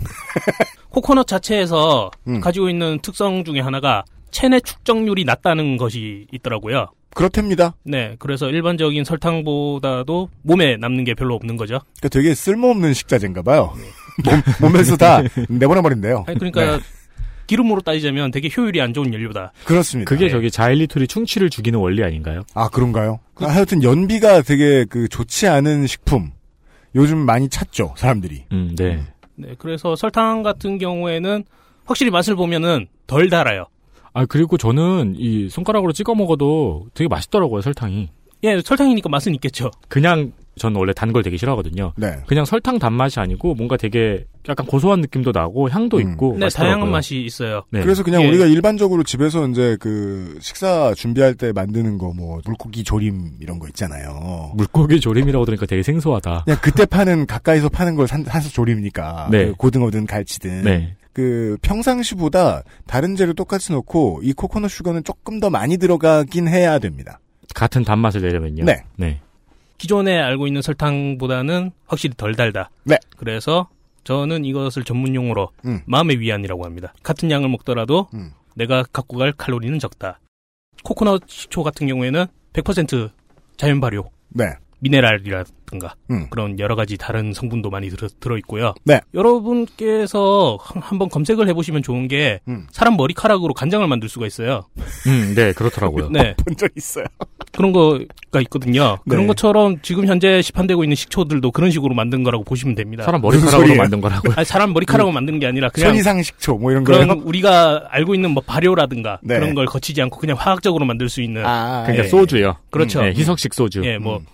코코넛 0.89 1.27
자체에서 1.27 2.10
음. 2.27 2.41
가지고 2.41 2.70
있는 2.70 3.00
특성 3.01 3.44
중에 3.44 3.60
하나가 3.60 4.03
체내 4.32 4.60
축적률이 4.60 5.24
낮다는 5.25 5.77
것이 5.77 6.25
있더라고요. 6.32 6.88
그렇답니다. 7.13 7.75
네, 7.84 8.15
그래서 8.20 8.50
일반적인 8.50 9.03
설탕보다도 9.03 10.29
몸에 10.41 10.77
남는 10.77 11.03
게 11.03 11.13
별로 11.13 11.36
없는 11.36 11.58
거죠. 11.58 11.79
그러니까 12.00 12.10
되게 12.10 12.34
쓸모없는 12.36 12.94
식자재인가 12.94 13.44
봐요. 13.44 13.74
몸, 14.25 14.41
몸에서 14.62 14.98
다 14.98 15.22
내보내버린대요. 15.50 16.25
아니, 16.27 16.38
그러니까 16.38 16.77
네. 16.77 16.84
기름으로 17.48 17.82
따지자면 17.82 18.32
되게 18.32 18.50
효율이 18.56 18.82
안 18.82 18.94
좋은 18.94 19.13
연료다. 19.13 19.54
그렇습니다. 19.66 20.10
그게 20.10 20.30
저기 20.30 20.51
자일리톨이 20.51 21.08
충치를 21.08 21.50
죽이는 21.50 21.80
원리 21.80 22.04
아닌가요? 22.04 22.44
아, 22.54 22.70
그런가요? 22.70 23.20
아, 23.36 23.48
하여튼 23.48 23.82
연비가 23.82 24.42
되게 24.42 24.86
그 24.86 25.08
좋지 25.08 25.48
않은 25.48 25.88
식품. 25.88 26.32
요즘 26.96 27.20
많이 27.20 27.50
찾죠, 27.50 27.94
사람들이. 27.98 28.46
음, 28.51 28.75
네. 28.77 29.01
네, 29.36 29.56
그래서 29.58 29.96
설탕 29.96 30.44
같은 30.44 30.77
경우에는 30.77 31.44
확실히 31.86 32.12
맛을 32.12 32.36
보면은 32.36 32.88
덜 33.06 33.30
달아요. 33.30 33.66
아, 34.13 34.25
그리고 34.25 34.58
저는 34.58 35.16
이 35.18 35.48
손가락으로 35.50 35.94
찍어 35.94 36.16
먹어도 36.16 36.88
되게 36.94 37.08
맛있더라고요, 37.08 37.62
설탕이. 37.62 38.10
예, 38.44 38.62
설탕이니까 38.62 39.10
맛은 39.10 39.34
있겠죠. 39.36 39.72
그냥 39.88 40.32
전 40.58 40.76
원래 40.76 40.94
단 40.94 41.14
걸 41.14 41.24
되게 41.24 41.38
싫어하거든요. 41.38 41.94
네. 41.96 42.18
그냥 42.28 42.44
설탕 42.46 42.80
단맛이 42.80 43.20
아니고 43.20 43.56
뭔가 43.56 43.78
되게 43.78 44.26
약간 44.50 44.66
고소한 44.66 45.00
느낌도 45.02 45.32
나고 45.34 45.70
향도 45.70 45.98
음. 45.98 46.12
있고 46.12 46.34
네, 46.34 46.46
맛있더라고요. 46.46 46.74
다양한 46.76 46.92
맛이 46.92 47.22
있어요. 47.22 47.64
네. 47.72 47.82
그래서 47.82 48.04
그냥 48.04 48.24
예. 48.24 48.28
우리가 48.28 48.46
일반적으로 48.46 49.04
집에서 49.04 49.48
이제 49.48 49.78
그 49.80 50.38
식사 50.42 50.94
준비할 50.94 51.36
때 51.36 51.52
만드는 51.54 51.98
거 51.98 52.08
뭐 52.18 52.40
물고기 52.46 52.84
조림 52.84 53.38
이런 53.42 53.60
거 53.60 53.68
있잖아요. 53.68 54.52
물고기 54.56 55.00
조림이라고 55.00 55.46
들으니까 55.46 55.66
되게 55.66 55.84
생소하다. 55.84 56.44
그냥 56.46 56.60
그때 56.62 56.86
파는 56.86 57.26
가까이서 57.28 57.70
파는 57.70 57.96
걸 57.96 58.08
산, 58.08 58.24
사서 58.24 58.50
조림이니까 58.50 59.28
네. 59.32 59.46
그 59.48 59.54
고등어든 59.56 60.06
갈치든 60.08 60.64
네. 60.64 60.96
그 61.14 61.58
평상시보다 61.62 62.64
다른 62.86 63.16
재료 63.16 63.34
똑같이 63.34 63.72
넣고 63.74 64.22
이 64.24 64.34
코코넛 64.34 64.68
슈거는 64.70 65.04
조금 65.04 65.40
더 65.40 65.50
많이 65.50 65.78
들어가긴 65.78 66.48
해야 66.48 66.80
됩니다. 66.80 67.20
같은 67.56 67.84
단맛을 67.84 68.22
내려면요. 68.22 68.66
네. 68.66 68.84
네. 68.98 69.20
기존에 69.78 70.20
알고 70.20 70.48
있는 70.48 70.62
설탕보다는 70.62 71.72
확실히 71.86 72.16
덜 72.16 72.36
달다. 72.36 72.70
네. 72.84 72.98
그래서 73.18 73.70
저는 74.04 74.46
이것을 74.46 74.84
전문 74.84 75.16
용어로 75.16 75.50
음. 75.66 75.82
마음의 75.86 76.20
위안이라고 76.20 76.66
합니다. 76.66 76.94
같은 77.04 77.30
양을 77.30 77.50
먹더라도 77.50 78.08
음. 78.14 78.32
내가 78.56 78.84
갖고 78.92 79.18
갈 79.18 79.32
칼로리는 79.32 79.78
적다. 79.80 80.20
코코넛 80.84 81.24
식초 81.28 81.64
같은 81.64 81.88
경우에는 81.88 82.26
100% 82.54 83.12
자연 83.58 83.82
발효, 83.82 84.10
네. 84.30 84.46
미네랄이라든가 84.80 85.96
음. 86.12 86.28
그런 86.30 86.60
여러 86.60 86.76
가지 86.76 86.98
다른 86.98 87.34
성분도 87.34 87.70
많이 87.70 87.90
들어, 87.90 88.08
들어있고요. 88.20 88.74
네. 88.84 89.02
여러분께서 89.14 90.58
한- 90.62 90.82
한번 90.82 91.10
검색을 91.10 91.48
해보시면 91.50 91.84
좋은 91.84 92.08
게 92.08 92.40
음. 92.48 92.68
사람 92.72 92.96
머리카락으로 92.98 93.54
간장을 93.54 93.86
만들 93.88 94.10
수가 94.10 94.28
있어요. 94.28 94.66
음, 95.08 95.34
네, 95.36 95.54
그렇더라고요. 95.54 96.10
네. 96.10 96.36
본 96.46 96.56
적 96.56 96.70
있어요. 96.76 97.06
그런 97.52 97.72
거가 97.72 98.42
있거든요. 98.42 98.98
네. 99.06 99.10
그런 99.12 99.26
것처럼 99.28 99.80
지금 99.82 100.06
현재 100.06 100.42
시판되고 100.42 100.84
있는 100.84 100.96
식초들도 100.96 101.52
그런 101.52 101.72
식으로 101.72 101.96
만든 101.96 102.24
거라고 102.24 102.44
보시면 102.44 102.76
됩니다. 102.76 103.04
사람 103.04 103.22
머리카락으로? 103.22 103.76
만든 103.76 104.02
거라고요. 104.02 104.34
아니, 104.36 104.46
사람 104.46 104.74
머리카락으로 104.74 105.12
만드는 105.12 105.40
게 105.40 105.48
아니라 105.48 105.70
그냥 105.70 105.90
손이상 105.90 106.22
식초 106.22 106.56
뭐 106.58 106.72
이런 106.72 106.84
그런 106.84 107.08
거요. 107.08 107.22
우리가 107.26 107.88
알고 107.90 108.14
있는 108.16 108.32
뭐 108.32 108.44
발효라든가 108.46 109.20
네. 109.24 109.36
그런 109.36 109.56
걸 109.56 109.66
거치지 109.66 110.02
않고 110.04 110.20
그냥 110.20 110.38
화학적으로 110.40 110.86
만들 110.86 111.10
수 111.10 111.22
있는 111.22 111.46
아, 111.46 111.82
그러니까 111.84 112.06
예. 112.06 112.10
소주요. 112.10 112.58
그렇죠. 112.70 113.02
네, 113.02 113.10
희석식 113.14 113.54
소주. 113.54 113.84
예, 113.86 113.98
뭐, 113.98 114.18
음. 114.18 114.26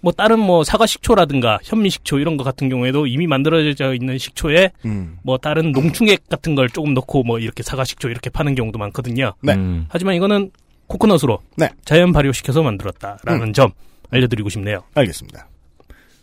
뭐 0.00 0.12
다른 0.12 0.38
뭐 0.38 0.64
사과 0.64 0.86
식초라든가 0.86 1.58
현미 1.62 1.90
식초 1.90 2.18
이런 2.18 2.36
거 2.36 2.44
같은 2.44 2.68
경우에도 2.68 3.06
이미 3.06 3.26
만들어져 3.26 3.94
있는 3.94 4.18
식초에 4.18 4.70
음. 4.84 5.18
뭐 5.22 5.38
다른 5.38 5.72
농축액 5.72 6.28
같은 6.28 6.54
걸 6.54 6.68
조금 6.68 6.94
넣고 6.94 7.24
뭐 7.24 7.38
이렇게 7.38 7.62
사과 7.62 7.84
식초 7.84 8.08
이렇게 8.08 8.30
파는 8.30 8.54
경우도 8.54 8.78
많거든요. 8.78 9.34
네. 9.42 9.54
음. 9.54 9.86
하지만 9.88 10.14
이거는 10.14 10.50
코코넛으로 10.86 11.40
네. 11.56 11.68
자연 11.84 12.12
발효시켜서 12.12 12.62
만들었다라는 12.62 13.52
점 13.52 13.72
알려드리고 14.10 14.48
싶네요. 14.48 14.84
알겠습니다. 14.94 15.48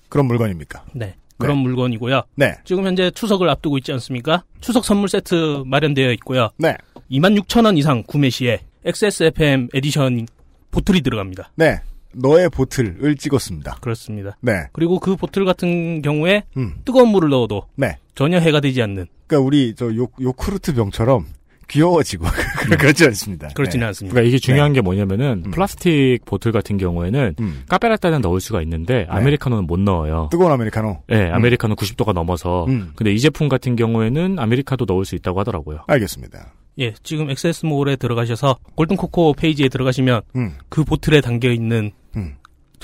그런 0.10 0.25
물건입니까? 0.27 0.86
네. 0.94 1.15
그런 1.38 1.58
물건이고요. 1.58 2.24
네. 2.36 2.55
지금 2.63 2.86
현재 2.86 3.12
추석을 3.12 3.50
앞두고 3.50 3.77
있지 3.79 3.91
않습니까? 3.91 4.44
추석 4.62 4.86
선물 4.86 5.10
세트 5.10 5.63
마련되어 5.65 6.12
있고요. 6.13 6.50
네. 6.58 6.75
26,000원 7.12 7.77
이상 7.77 8.03
구매 8.08 8.29
시에 8.29 8.62
XSFM 8.86 9.70
edition 9.74 10.27
보틀이 10.72 11.01
들어갑니다. 11.01 11.51
네. 11.55 11.79
너의 12.15 12.50
보틀을 12.50 13.15
찍었습니다. 13.15 13.77
그렇습니다. 13.81 14.38
네. 14.41 14.67
그리고 14.74 15.00
그 15.00 15.15
보틀 15.15 15.45
같은 15.45 16.01
경우에 16.01 16.43
음. 16.57 16.75
뜨거운 16.86 17.10
물을 17.10 17.29
넣어도 17.29 17.63
네. 17.75 17.98
전혀 18.15 18.39
해가 18.39 18.60
되지 18.62 18.81
않는 18.81 19.07
그러니까 19.27 19.45
우리 19.45 19.75
저 19.75 19.93
요, 19.95 20.07
요크루트 20.19 20.74
병처럼 20.74 21.25
귀여워지고 21.67 22.25
그렇지 22.79 23.05
않습니다. 23.05 23.50
그렇지는 23.55 23.86
네. 23.86 23.88
않습니다. 23.88 24.13
그러니까 24.13 24.29
이게 24.29 24.38
중요한 24.38 24.74
게 24.74 24.81
뭐냐면은 24.81 25.43
음. 25.45 25.51
플라스틱 25.51 26.19
보틀 26.25 26.51
같은 26.51 26.77
경우에는 26.77 27.36
음. 27.39 27.63
카페라떼는 27.67 28.22
넣을 28.22 28.39
수가 28.39 28.62
있는데 28.62 29.05
아메리카노는 29.10 29.65
못 29.65 29.79
넣어요. 29.79 30.29
뜨거운 30.31 30.51
아메리카노. 30.51 31.03
네, 31.07 31.29
아메리카노 31.31 31.75
90도가 31.75 32.13
넘어서. 32.13 32.65
음. 32.65 32.91
근데 32.95 33.12
이 33.12 33.19
제품 33.19 33.50
같은 33.50 33.75
경우에는 33.75 34.38
아메리카도 34.38 34.86
넣을 34.88 35.05
수 35.05 35.15
있다고 35.15 35.39
하더라고요. 35.39 35.79
알겠습니다. 35.88 36.53
예, 36.79 36.93
지금 37.03 37.29
XS몰에 37.29 37.95
들어가셔서 37.95 38.57
골든코코 38.75 39.34
페이지에 39.34 39.69
들어가시면 39.69 40.22
음. 40.36 40.53
그 40.69 40.84
보틀에 40.84 41.22
담겨 41.22 41.50
있는 41.50 41.91
음. 41.95 42.04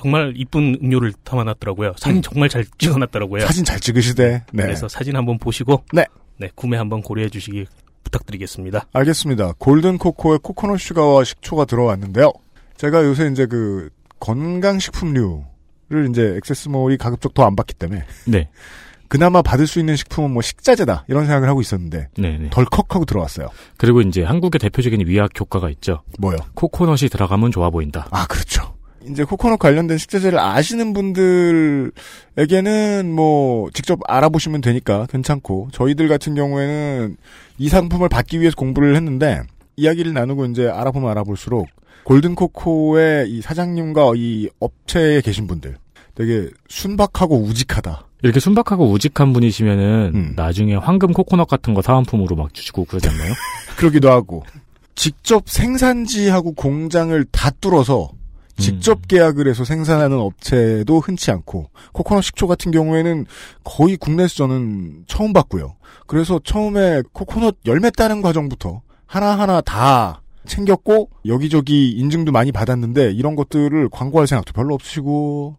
정말 0.02 0.34
이쁜 0.36 0.78
음료를 0.82 1.14
담아놨더라고요. 1.24 1.94
사진 1.98 2.18
음. 2.18 2.22
정말 2.24 2.50
잘 2.50 2.66
찍어놨더라고요. 2.80 3.46
사진 3.46 3.64
잘 3.64 3.80
찍으시대. 3.80 4.44
네. 4.52 4.64
그래서 4.64 4.88
사진 4.88 5.16
한번 5.16 5.38
보시고 5.38 5.84
네. 5.94 6.06
네, 6.38 6.50
구매 6.56 6.78
한번 6.78 7.02
고려해 7.02 7.30
주시기 7.30 7.66
부탁드리겠습니다. 8.04 8.88
알겠습니다. 8.94 9.54
골든 9.60 10.00
코코에 10.00 10.40
코코넛 10.42 10.78
슈가와 10.78 11.24
식초가 11.24 11.66
들어왔는데요. 11.66 12.32
제가 12.78 13.04
요새 13.06 13.28
이제 13.28 13.46
그 13.46 13.90
건강식품류를 14.20 16.10
이제 16.10 16.34
액세스몰이 16.38 16.98
가급적 16.98 17.34
더 17.36 17.46
안 17.46 17.56
받기 17.56 17.76
때문에 17.76 18.04
네. 18.26 18.50
그나마 19.08 19.42
받을 19.42 19.68
수 19.68 19.80
있는 19.80 19.98
식품은 19.98 20.32
뭐 20.32 20.42
식자재다 20.42 21.04
이런 21.10 21.26
생각을 21.26 21.48
하고 21.50 21.60
있었는데 21.62 22.08
네네. 22.18 22.50
덜컥하고 22.50 23.04
들어왔어요. 23.06 23.50
그리고 23.78 24.02
이제 24.02 24.24
한국의 24.24 24.58
대표적인 24.60 25.06
위약 25.06 25.38
효과가 25.40 25.70
있죠. 25.72 26.02
뭐요? 26.18 26.38
코코넛이 26.56 27.10
들어가면 27.12 27.52
좋아 27.52 27.70
보인다. 27.70 28.08
아 28.10 28.26
그렇죠. 28.28 28.74
이제 29.10 29.24
코코넛 29.24 29.58
관련된 29.58 29.98
식재재를 29.98 30.40
아시는 30.40 30.94
분들에게는 30.94 31.92
뭐 33.12 33.70
직접 33.74 34.00
알아보시면 34.08 34.62
되니까 34.62 35.08
괜찮고 35.08 35.70
저희들 35.72 36.08
같은 36.08 36.36
경우에는 36.36 37.18
이 37.58 37.70
상품을 37.70 38.10
받기 38.10 38.40
위해서 38.40 38.56
공부를 38.56 38.96
했는데 38.96 39.42
이야기를 39.76 40.14
나누고 40.14 40.46
이제 40.46 40.68
알아보면 40.68 41.10
알아볼수록 41.10 41.68
골든 42.04 42.36
코코의 42.36 43.30
이 43.32 43.42
사장님과 43.42 44.14
이 44.16 44.50
업체에 44.60 45.22
계신 45.22 45.48
분들 45.48 45.78
되게 46.16 46.50
순박하고 46.68 47.38
우직하다. 47.42 48.08
이렇게 48.24 48.40
순박하고 48.40 48.90
우직한 48.92 49.34
분이시면은 49.34 50.12
음. 50.14 50.34
나중에 50.36 50.76
황금 50.76 51.14
코코넛 51.14 51.48
같은 51.48 51.74
거 51.74 51.82
사은품으로 51.82 52.36
막 52.36 52.54
주시고 52.54 52.86
그러지 52.86 53.10
않나요? 53.10 53.34
그러기도 53.78 54.12
하고 54.12 54.44
직접 54.94 55.50
생산지하고 55.50 56.54
공장을 56.54 57.26
다 57.32 57.50
뚫어서 57.50 58.12
직접 58.58 59.08
계약을 59.08 59.48
해서 59.48 59.64
생산하는 59.64 60.18
업체도 60.18 61.00
흔치 61.00 61.32
않고 61.32 61.70
코코넛 61.94 62.22
식초 62.22 62.48
같은 62.48 62.72
경우에는 62.72 63.26
거의 63.64 63.98
국내에서 63.98 64.36
저는 64.36 65.04
처음 65.08 65.34
봤고요. 65.34 65.76
그래서 66.08 66.40
처음에 66.44 67.02
코코넛 67.14 67.56
열매 67.66 67.90
따는 67.90 68.22
과정부터 68.22 68.82
하나하나 69.06 69.62
다 69.62 70.22
챙겼고 70.46 71.10
여기저기 71.26 71.92
인증도 71.92 72.32
많이 72.32 72.52
받았는데 72.52 73.12
이런 73.12 73.36
것들을 73.36 73.90
광고할 73.90 74.28
생각도 74.28 74.54
별로 74.54 74.74
없으시고 74.76 75.58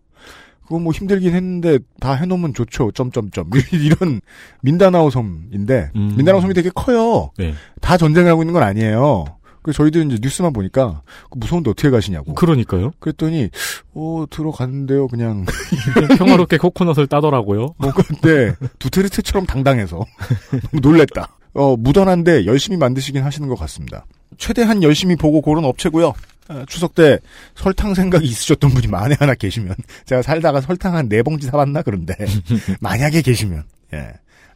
그거 0.64 0.78
뭐 0.78 0.92
힘들긴 0.92 1.34
했는데 1.34 1.78
다 2.00 2.14
해놓으면 2.14 2.54
좋죠. 2.54 2.92
점점점 2.92 3.50
이런 3.72 4.20
민다나오 4.62 5.10
섬인데 5.10 5.90
음. 5.96 6.14
민다나오 6.16 6.40
섬이 6.40 6.54
되게 6.54 6.70
커요. 6.74 7.30
네. 7.36 7.54
다 7.80 7.96
전쟁을 7.96 8.30
하고 8.30 8.42
있는 8.42 8.54
건 8.54 8.62
아니에요. 8.62 9.24
그래서 9.62 9.76
저희들은 9.78 10.10
이제 10.10 10.18
뉴스만 10.20 10.52
보니까 10.52 11.02
그 11.30 11.38
무서운데 11.38 11.70
어떻게 11.70 11.90
가시냐고. 11.90 12.34
그러니까요. 12.34 12.92
그랬더니 12.98 13.48
어 13.94 14.24
들어갔는데요. 14.30 15.06
그냥 15.08 15.44
평화롭게 16.18 16.58
코코넛을 16.58 17.06
따더라고요. 17.06 17.74
뭐 17.78 17.92
근데 17.92 18.54
두테르테처럼 18.78 19.46
당당해서 19.46 20.04
놀랬다. 20.82 21.36
어 21.54 21.76
무던한데 21.76 22.46
열심히 22.46 22.76
만드시긴 22.76 23.22
하시는 23.24 23.46
것 23.48 23.56
같습니다. 23.60 24.04
최대한 24.38 24.82
열심히 24.82 25.16
보고 25.16 25.40
고른 25.40 25.64
업체고요. 25.64 26.14
아, 26.48 26.64
추석 26.66 26.94
때 26.96 27.18
설탕 27.54 27.94
생각이 27.94 28.26
있으셨던 28.26 28.70
분이 28.70 28.88
만에 28.88 29.14
하나 29.18 29.34
계시면 29.34 29.76
제가 30.06 30.22
살다가 30.22 30.60
설탕 30.60 30.96
한 30.96 31.08
네 31.08 31.22
봉지 31.22 31.46
사봤나 31.46 31.82
그런데 31.82 32.14
만약에 32.80 33.22
계시면 33.22 33.62
예 33.94 34.08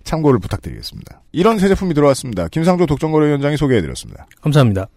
참고를 0.06 0.38
부탁드리겠습니다. 0.38 1.20
이런 1.32 1.58
새 1.58 1.68
제품이 1.68 1.92
들어왔습니다. 1.92 2.48
김상조 2.48 2.86
독점거래위원장이 2.86 3.56
소개해드렸습니다. 3.56 4.26
감사합니다. 4.40 4.88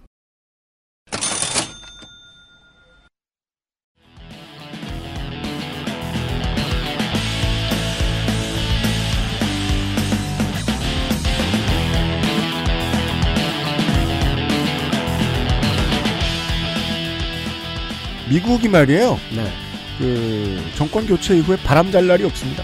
미국이 18.29 18.69
말이에요. 18.69 19.17
네. 19.35 19.51
그 19.97 20.61
정권 20.75 21.07
교체 21.07 21.35
이후에 21.35 21.57
바람 21.57 21.91
잘 21.91 22.05
날이 22.05 22.23
없습니다. 22.25 22.63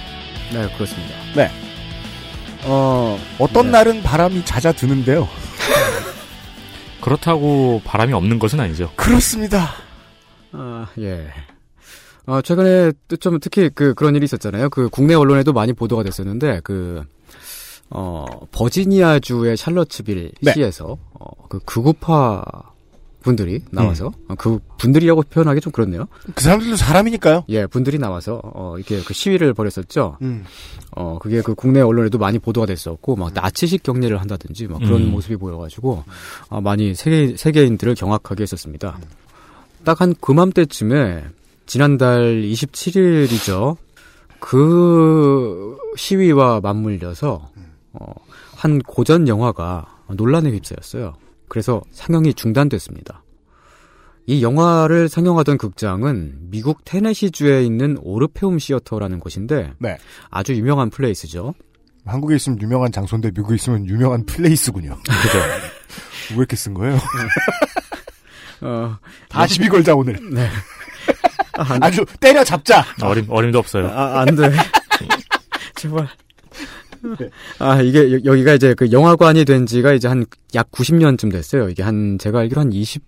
네, 0.53 0.69
그렇습니다. 0.75 1.64
어 2.65 3.17
어떤 3.39 3.65
네. 3.65 3.71
날은 3.71 4.03
바람이 4.03 4.45
잦아드는데요. 4.45 5.27
그렇다고 7.01 7.81
바람이 7.85 8.13
없는 8.13 8.39
것은 8.39 8.59
아니죠. 8.59 8.91
그렇습니다. 8.95 9.69
아, 10.51 10.87
예. 10.99 11.27
어, 12.25 12.41
최근에 12.41 12.93
또좀 13.07 13.39
특히 13.39 13.69
그 13.69 13.93
그런 13.93 14.15
일이 14.15 14.25
있었잖아요. 14.25 14.69
그 14.69 14.89
국내 14.89 15.13
언론에도 15.13 15.53
많이 15.53 15.73
보도가 15.73 16.03
됐었는데 16.03 16.61
그 16.63 17.03
어, 17.89 18.25
버지니아주의 18.51 19.55
샬럿츠빌 19.55 20.31
네. 20.41 20.53
시에서 20.53 20.97
어, 21.13 21.47
그 21.47 21.59
극우파 21.59 22.43
분들이 23.25 23.61
나와서 23.71 24.11
어, 24.27 24.35
그 24.35 24.59
분들이라고 24.77 25.23
표현하기 25.23 25.59
좀 25.59 25.71
그렇네요. 25.71 26.07
그 26.35 26.43
사람들도 26.43 26.75
사람이니까요. 26.75 27.45
예, 27.49 27.65
분들이 27.65 27.97
나와서 27.97 28.39
어, 28.43 28.75
이렇게 28.77 29.01
그 29.01 29.15
시위를 29.15 29.55
벌였었죠. 29.55 30.17
음. 30.21 30.45
어, 30.91 31.17
그게 31.19 31.41
그 31.41 31.55
국내 31.55 31.81
언론에도 31.81 32.19
많이 32.19 32.37
보도가 32.37 32.67
됐었고, 32.67 33.15
막 33.15 33.33
나치식 33.33 33.83
격리를 33.83 34.15
한다든지, 34.15 34.67
막 34.67 34.79
그런 34.79 35.01
음. 35.01 35.11
모습이 35.11 35.35
보여가지고, 35.37 36.03
아, 36.49 36.61
많이 36.61 36.93
세계, 36.95 37.35
세계인들을 37.35 37.95
경악하게 37.95 38.43
했었습니다. 38.43 38.97
딱 39.83 39.99
한 40.01 40.13
그맘때쯤에, 40.21 41.25
지난달 41.65 42.43
27일이죠. 42.43 43.75
그 44.39 45.77
시위와 45.97 46.61
맞물려서, 46.61 47.49
어, 47.93 48.13
한 48.55 48.79
고전 48.79 49.27
영화가 49.27 49.85
논란에 50.13 50.51
휩싸였어요. 50.51 51.15
그래서 51.47 51.81
상영이 51.91 52.33
중단됐습니다. 52.33 53.23
이 54.27 54.41
영화를 54.41 55.07
상영하던 55.07 55.57
극장은 55.57 56.35
미국 56.49 56.83
테네시주에 56.83 57.63
있는 57.63 57.97
오르페움 58.01 58.57
시어터라는 58.57 59.19
곳인데 59.19 59.73
네. 59.79 59.97
아주 60.31 60.55
유명한 60.55 60.89
플레이스죠. 60.89 61.53
한국에 62.05 62.35
있으면 62.35 62.59
유명한 62.61 62.91
장소인데 62.91 63.31
미국에 63.35 63.55
있으면 63.55 63.87
유명한 63.87 64.25
플레이스군요. 64.25 64.97
그죠? 65.05 65.37
왜 66.31 66.37
이렇게 66.37 66.55
쓴 66.55 66.73
거예요? 66.73 66.97
어, 68.61 68.97
다 69.29 69.45
시비 69.45 69.67
걸자 69.69 69.93
오늘. 69.93 70.17
네. 70.31 70.49
아, 71.53 71.65
안, 71.73 71.83
아주 71.83 72.03
때려 72.19 72.43
잡자. 72.43 72.83
어림 73.01 73.27
어림도 73.29 73.59
없어요. 73.59 73.87
아, 73.87 74.21
안 74.21 74.35
돼. 74.35 74.51
제발. 75.75 76.07
아, 77.59 77.81
이게, 77.81 78.11
여- 78.13 78.19
여기가 78.25 78.53
이제 78.53 78.73
그 78.73 78.91
영화관이 78.91 79.45
된 79.45 79.65
지가 79.65 79.93
이제 79.93 80.07
한 80.07 80.25
약 80.53 80.71
90년쯤 80.71 81.31
됐어요. 81.31 81.67
이게 81.69 81.83
한, 81.83 82.17
제가 82.17 82.39
알기로 82.39 82.61
한 82.61 82.71
20, 82.71 83.03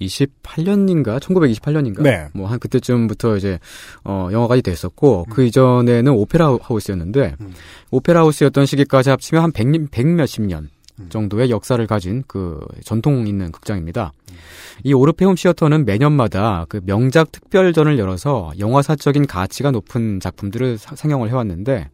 28년인가? 0.00 1.18
1928년인가? 1.20 2.02
네. 2.02 2.28
뭐한 2.34 2.58
그때쯤부터 2.58 3.36
이제, 3.36 3.58
어, 4.04 4.28
영화관이 4.30 4.62
됐었고, 4.62 5.26
그 5.30 5.44
이전에는 5.44 6.12
오페라 6.12 6.56
하우스였는데, 6.60 7.36
음. 7.40 7.52
오페라 7.90 8.20
하우스였던 8.20 8.66
시기까지 8.66 9.10
합치면 9.10 9.42
한 9.42 9.52
100, 9.52 9.90
100 9.90 10.06
몇십 10.06 10.42
년 10.42 10.68
음. 11.00 11.06
정도의 11.08 11.50
역사를 11.50 11.84
가진 11.86 12.22
그 12.26 12.60
전통 12.84 13.26
있는 13.26 13.50
극장입니다. 13.52 14.12
이 14.84 14.92
오르페움 14.92 15.36
시어터는 15.36 15.84
매년마다 15.84 16.66
그 16.68 16.80
명작 16.84 17.32
특별전을 17.32 17.98
열어서 17.98 18.52
영화사적인 18.58 19.26
가치가 19.26 19.70
높은 19.70 20.20
작품들을 20.20 20.76
사- 20.78 20.94
상영을 20.96 21.30
해왔는데, 21.30 21.88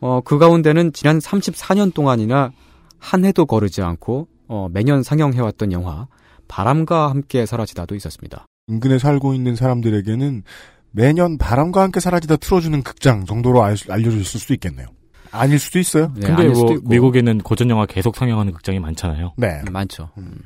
어, 0.00 0.20
그 0.20 0.38
가운데는 0.38 0.92
지난 0.92 1.18
34년 1.18 1.92
동안이나 1.92 2.52
한 2.98 3.24
해도 3.24 3.46
거르지 3.46 3.82
않고, 3.82 4.28
어, 4.48 4.68
매년 4.70 5.02
상영해왔던 5.02 5.72
영화, 5.72 6.06
바람과 6.48 7.10
함께 7.10 7.46
사라지다도 7.46 7.94
있었습니다. 7.94 8.46
인근에 8.68 8.98
살고 8.98 9.34
있는 9.34 9.56
사람들에게는 9.56 10.42
매년 10.90 11.38
바람과 11.38 11.82
함께 11.82 12.00
사라지다 12.00 12.36
틀어주는 12.36 12.82
극장 12.82 13.24
정도로 13.24 13.62
알, 13.62 13.76
알려줄 13.88 14.24
수도 14.24 14.54
있겠네요. 14.54 14.86
아닐 15.30 15.58
수도 15.58 15.78
있어요. 15.78 16.12
네, 16.14 16.26
근데 16.26 16.42
아닐 16.42 16.54
수도 16.54 16.66
뭐 16.66 16.74
있고. 16.76 16.88
미국에는 16.88 17.38
고전 17.38 17.68
영화 17.70 17.86
계속 17.86 18.16
상영하는 18.16 18.52
극장이 18.52 18.78
많잖아요. 18.80 19.34
네. 19.36 19.60
음, 19.66 19.72
많죠. 19.72 20.10
음. 20.16 20.38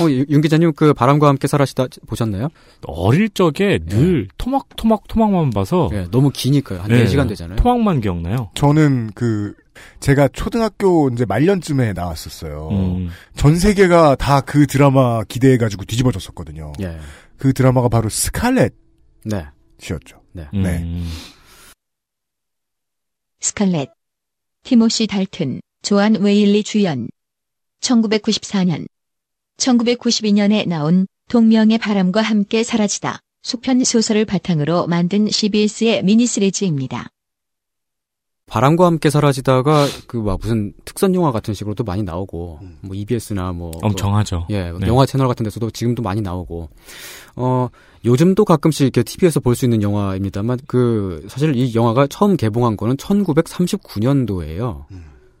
어, 0.00 0.08
유- 0.10 0.24
윤 0.28 0.40
기자님 0.40 0.72
그 0.74 0.92
바람과 0.94 1.28
함께 1.28 1.46
사라지다 1.46 1.86
보셨나요? 2.06 2.48
어릴 2.86 3.28
적에 3.30 3.78
늘 3.86 4.28
토막 4.38 4.68
토막 4.76 5.06
토막만 5.08 5.50
봐서 5.50 5.88
예, 5.92 6.06
너무 6.10 6.30
기니까요. 6.30 6.80
한 6.80 6.88
네. 6.90 7.04
4시간 7.04 7.28
되잖아요. 7.28 7.56
토막만 7.56 8.00
기억나요. 8.00 8.50
저는 8.54 9.10
그 9.14 9.54
제가 10.00 10.28
초등학교 10.28 11.08
이제 11.10 11.24
말년쯤에 11.24 11.92
나왔었어요. 11.92 12.68
음. 12.72 13.10
전 13.36 13.56
세계가 13.58 14.16
다 14.16 14.40
그 14.40 14.66
드라마 14.66 15.22
기대해 15.24 15.56
가지고 15.58 15.84
뒤집어졌었거든요. 15.84 16.72
예. 16.80 16.98
그 17.36 17.52
드라마가 17.52 17.88
바로 17.88 18.08
스칼렛이었죠. 18.08 18.72
네. 20.32 20.48
네. 20.52 20.78
음. 20.82 21.08
스칼렛. 23.40 23.88
티모시 24.64 25.06
달튼, 25.06 25.60
조안 25.82 26.16
웨일리 26.16 26.62
주연. 26.64 27.08
1994년. 27.80 28.86
1992년에 29.58 30.66
나온 30.66 31.06
동명의 31.28 31.78
바람과 31.78 32.22
함께 32.22 32.62
사라지다. 32.62 33.20
수편 33.42 33.84
소설을 33.84 34.24
바탕으로 34.24 34.86
만든 34.86 35.28
CBS의 35.30 36.02
미니 36.04 36.26
시리즈입니다. 36.26 37.08
바람과 38.46 38.86
함께 38.86 39.10
사라지다가 39.10 39.86
그 40.06 40.16
막 40.22 40.38
무슨 40.40 40.72
특선 40.86 41.14
영화 41.14 41.32
같은 41.32 41.52
식으로도 41.52 41.84
많이 41.84 42.02
나오고 42.02 42.60
뭐 42.80 42.96
EBS나 42.96 43.52
뭐 43.52 43.72
엄청 43.82 44.16
하죠. 44.16 44.44
그, 44.48 44.54
예 44.54 44.72
네. 44.72 44.86
영화 44.86 45.04
채널 45.04 45.28
같은 45.28 45.44
데서도 45.44 45.70
지금도 45.70 46.02
많이 46.02 46.22
나오고 46.22 46.70
어 47.36 47.68
요즘도 48.06 48.46
가끔씩 48.46 48.84
이렇게 48.84 49.02
TV에서 49.02 49.40
볼 49.40 49.54
수 49.54 49.66
있는 49.66 49.82
영화입니다만 49.82 50.60
그 50.66 51.26
사실 51.28 51.54
이 51.56 51.74
영화가 51.74 52.06
처음 52.06 52.38
개봉한 52.38 52.78
거는 52.78 52.96
1939년도예요. 52.96 54.86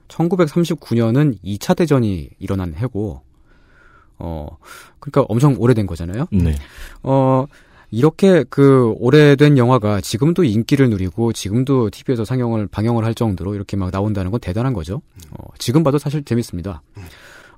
1939년은 0.08 1.38
2차 1.42 1.76
대전이 1.76 2.28
일어난 2.38 2.74
해고 2.74 3.22
어 4.18 4.56
그러니까 5.00 5.22
엄청 5.28 5.56
오래된 5.58 5.86
거잖아요. 5.86 6.26
네. 6.30 6.54
어, 7.02 7.46
이렇게 7.90 8.44
그 8.50 8.92
오래된 8.98 9.56
영화가 9.56 10.00
지금도 10.00 10.44
인기를 10.44 10.90
누리고 10.90 11.32
지금도 11.32 11.90
TV에서 11.90 12.24
상영을 12.24 12.66
방영을 12.66 13.04
할 13.04 13.14
정도로 13.14 13.54
이렇게 13.54 13.76
막 13.76 13.90
나온다는 13.90 14.30
건 14.30 14.40
대단한 14.40 14.72
거죠. 14.72 15.00
어, 15.30 15.44
지금 15.58 15.82
봐도 15.82 15.98
사실 15.98 16.22
재밌습니다. 16.22 16.82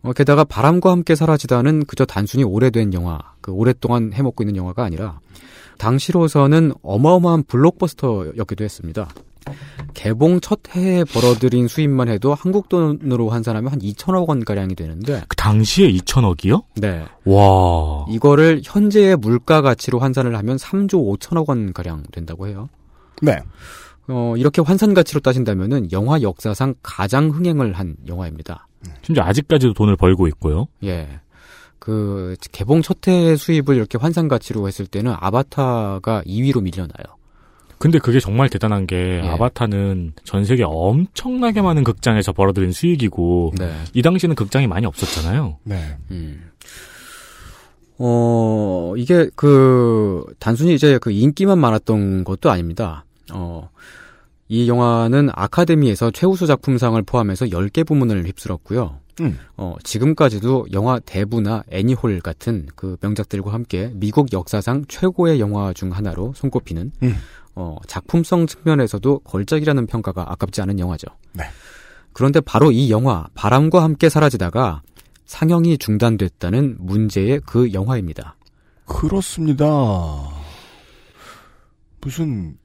어, 0.03 0.13
게다가 0.13 0.45
바람과 0.45 0.91
함께 0.91 1.15
사라지다는 1.15 1.85
그저 1.87 2.05
단순히 2.05 2.45
오래된 2.45 2.95
영화, 2.95 3.19
그 3.41 3.51
오랫동안 3.53 4.13
해먹고 4.13 4.43
있는 4.45 4.57
영화가 4.57 4.85
아니라 4.85 5.21
당시로서는 5.79 6.73
어마어마한 6.83 7.45
블록버스터였기도 7.45 8.65
했습니다. 8.65 9.09
개봉 9.95 10.41
첫 10.41 10.61
해에 10.75 11.05
벌어들인 11.05 11.69
수입만 11.69 12.09
해도 12.09 12.35
한국 12.35 12.69
돈으로 12.69 13.29
환산하면 13.29 13.73
한 13.73 13.79
2천억 13.81 14.29
원 14.29 14.45
가량이 14.45 14.75
되는데, 14.75 15.23
그 15.29 15.37
당시에 15.37 15.91
2천억이요? 15.93 16.65
네. 16.77 17.05
와. 17.25 18.07
이거를 18.09 18.63
현재의 18.65 19.17
물가 19.17 19.61
가치로 19.63 19.99
환산을 19.99 20.37
하면 20.37 20.57
3조 20.57 21.19
5천억 21.19 21.49
원 21.49 21.73
가량 21.73 22.05
된다고 22.13 22.47
해요. 22.47 22.69
네. 23.23 23.39
어, 24.09 24.35
이렇게 24.37 24.63
환산 24.63 24.95
가치로 24.95 25.21
따진다면은 25.21 25.93
영화 25.93 26.21
역사상 26.23 26.75
가장 26.83 27.31
흥행을 27.31 27.75
한 27.75 27.97
영화입니다. 28.09 28.67
심지어 29.03 29.25
아직까지도 29.25 29.75
돈을 29.75 29.97
벌고 29.97 30.27
있고요. 30.29 30.67
예. 30.85 31.21
그 31.79 32.37
개봉 32.53 32.83
첫 32.83 33.09
해 33.09 33.37
수입을 33.37 33.77
이렇게 33.77 33.99
환산 33.99 34.29
가치로 34.29 34.67
했을 34.69 34.87
때는 34.87 35.15
아바타가 35.19 36.23
2위로 36.27 36.63
밀려나요. 36.63 37.17
근데 37.81 37.99
그게 37.99 38.21
정말 38.21 38.51
대단한 38.51 38.87
게 38.87 39.23
예. 39.25 39.27
아바타는 39.27 40.13
전 40.25 40.45
세계 40.45 40.65
엄청나게 40.65 41.63
많은 41.63 41.83
극장에서 41.83 42.33
벌어들인 42.33 42.73
수익이고 42.73 43.55
네. 43.59 43.73
이 43.95 44.03
당시에는 44.03 44.37
극장이 44.37 44.67
많이 44.67 44.85
없었잖아요. 44.85 45.57
네. 45.65 45.97
음. 46.11 46.51
어, 47.97 48.93
이게 48.99 49.31
그 49.35 50.27
단순히 50.39 50.75
이제 50.75 50.99
그 50.99 51.11
인기만 51.11 51.59
많았던 51.59 52.25
것도 52.25 52.51
아닙니다. 52.51 53.07
어, 53.33 53.71
이 54.49 54.69
영화는 54.69 55.31
아카데미에서 55.33 56.11
최우수 56.11 56.47
작품상을 56.47 57.01
포함해서 57.01 57.47
10개 57.47 57.87
부문을 57.87 58.27
휩쓸었고요. 58.27 58.99
음. 59.21 59.39
어, 59.57 59.77
지금까지도 59.85 60.67
영화 60.73 60.99
대부나 60.99 61.63
애니홀 61.71 62.21
같은 62.21 62.67
그 62.75 62.97
명작들과 63.01 63.53
함께 63.53 63.91
미국 63.95 64.33
역사상 64.33 64.87
최고의 64.89 65.41
영화 65.41 65.73
중 65.73 65.93
하나로 65.93 66.33
손꼽히는 66.35 66.93
음. 67.03 67.15
어, 67.55 67.77
작품성 67.87 68.47
측면에서도 68.47 69.21
걸작이라는 69.21 69.87
평가가 69.87 70.33
아깝지 70.33 70.63
않은 70.63 70.79
영화죠. 70.79 71.09
네. 71.33 71.45
그런데 72.13 72.41
바로 72.41 72.73
이 72.73 72.91
영화 72.91 73.27
바람과 73.35 73.83
함께 73.83 74.09
사라지다가 74.09 74.83
상영이 75.27 75.79
중단됐다는 75.79 76.79
문제의 76.81 77.41
그 77.47 77.73
영화입니다. 77.73 78.37
그렇습니다. 78.85 79.65
무슨 82.01 82.57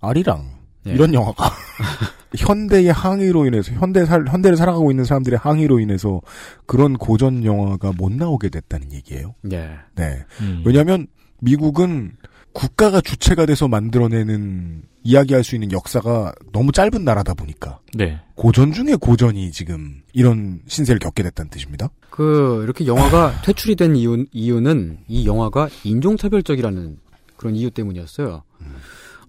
아리랑 0.00 0.60
네. 0.84 0.92
이런 0.92 1.12
영화가 1.12 1.50
현대의 2.36 2.92
항의로 2.92 3.46
인해서 3.46 3.72
현대 3.72 4.04
살 4.04 4.24
현대를 4.28 4.56
살아가고 4.56 4.90
있는 4.90 5.04
사람들의 5.04 5.38
항의로 5.38 5.80
인해서 5.80 6.20
그런 6.66 6.96
고전 6.96 7.44
영화가 7.44 7.92
못 7.96 8.12
나오게 8.12 8.48
됐다는 8.50 8.92
얘기예요. 8.92 9.34
예. 9.52 9.70
네. 9.96 10.24
음. 10.40 10.62
왜냐하면 10.64 11.06
미국은 11.40 12.12
국가가 12.52 13.00
주체가 13.00 13.46
돼서 13.46 13.68
만들어내는 13.68 14.82
이야기할 15.02 15.44
수 15.44 15.54
있는 15.54 15.72
역사가 15.72 16.32
너무 16.52 16.72
짧은 16.72 17.04
나라다 17.04 17.34
보니까 17.34 17.78
네. 17.94 18.20
고전 18.34 18.72
중에 18.72 18.96
고전이 19.00 19.50
지금 19.52 20.02
이런 20.12 20.60
신세를 20.66 20.98
겪게 20.98 21.22
됐다는 21.22 21.50
뜻입니다. 21.50 21.88
그 22.10 22.62
이렇게 22.64 22.86
영화가 22.86 23.42
퇴출이 23.44 23.76
된 23.76 23.96
이유, 23.96 24.26
이유는 24.32 24.98
이 25.08 25.26
영화가 25.26 25.68
인종차별적이라는 25.84 26.98
그런 27.36 27.54
이유 27.56 27.70
때문이었어요. 27.70 28.42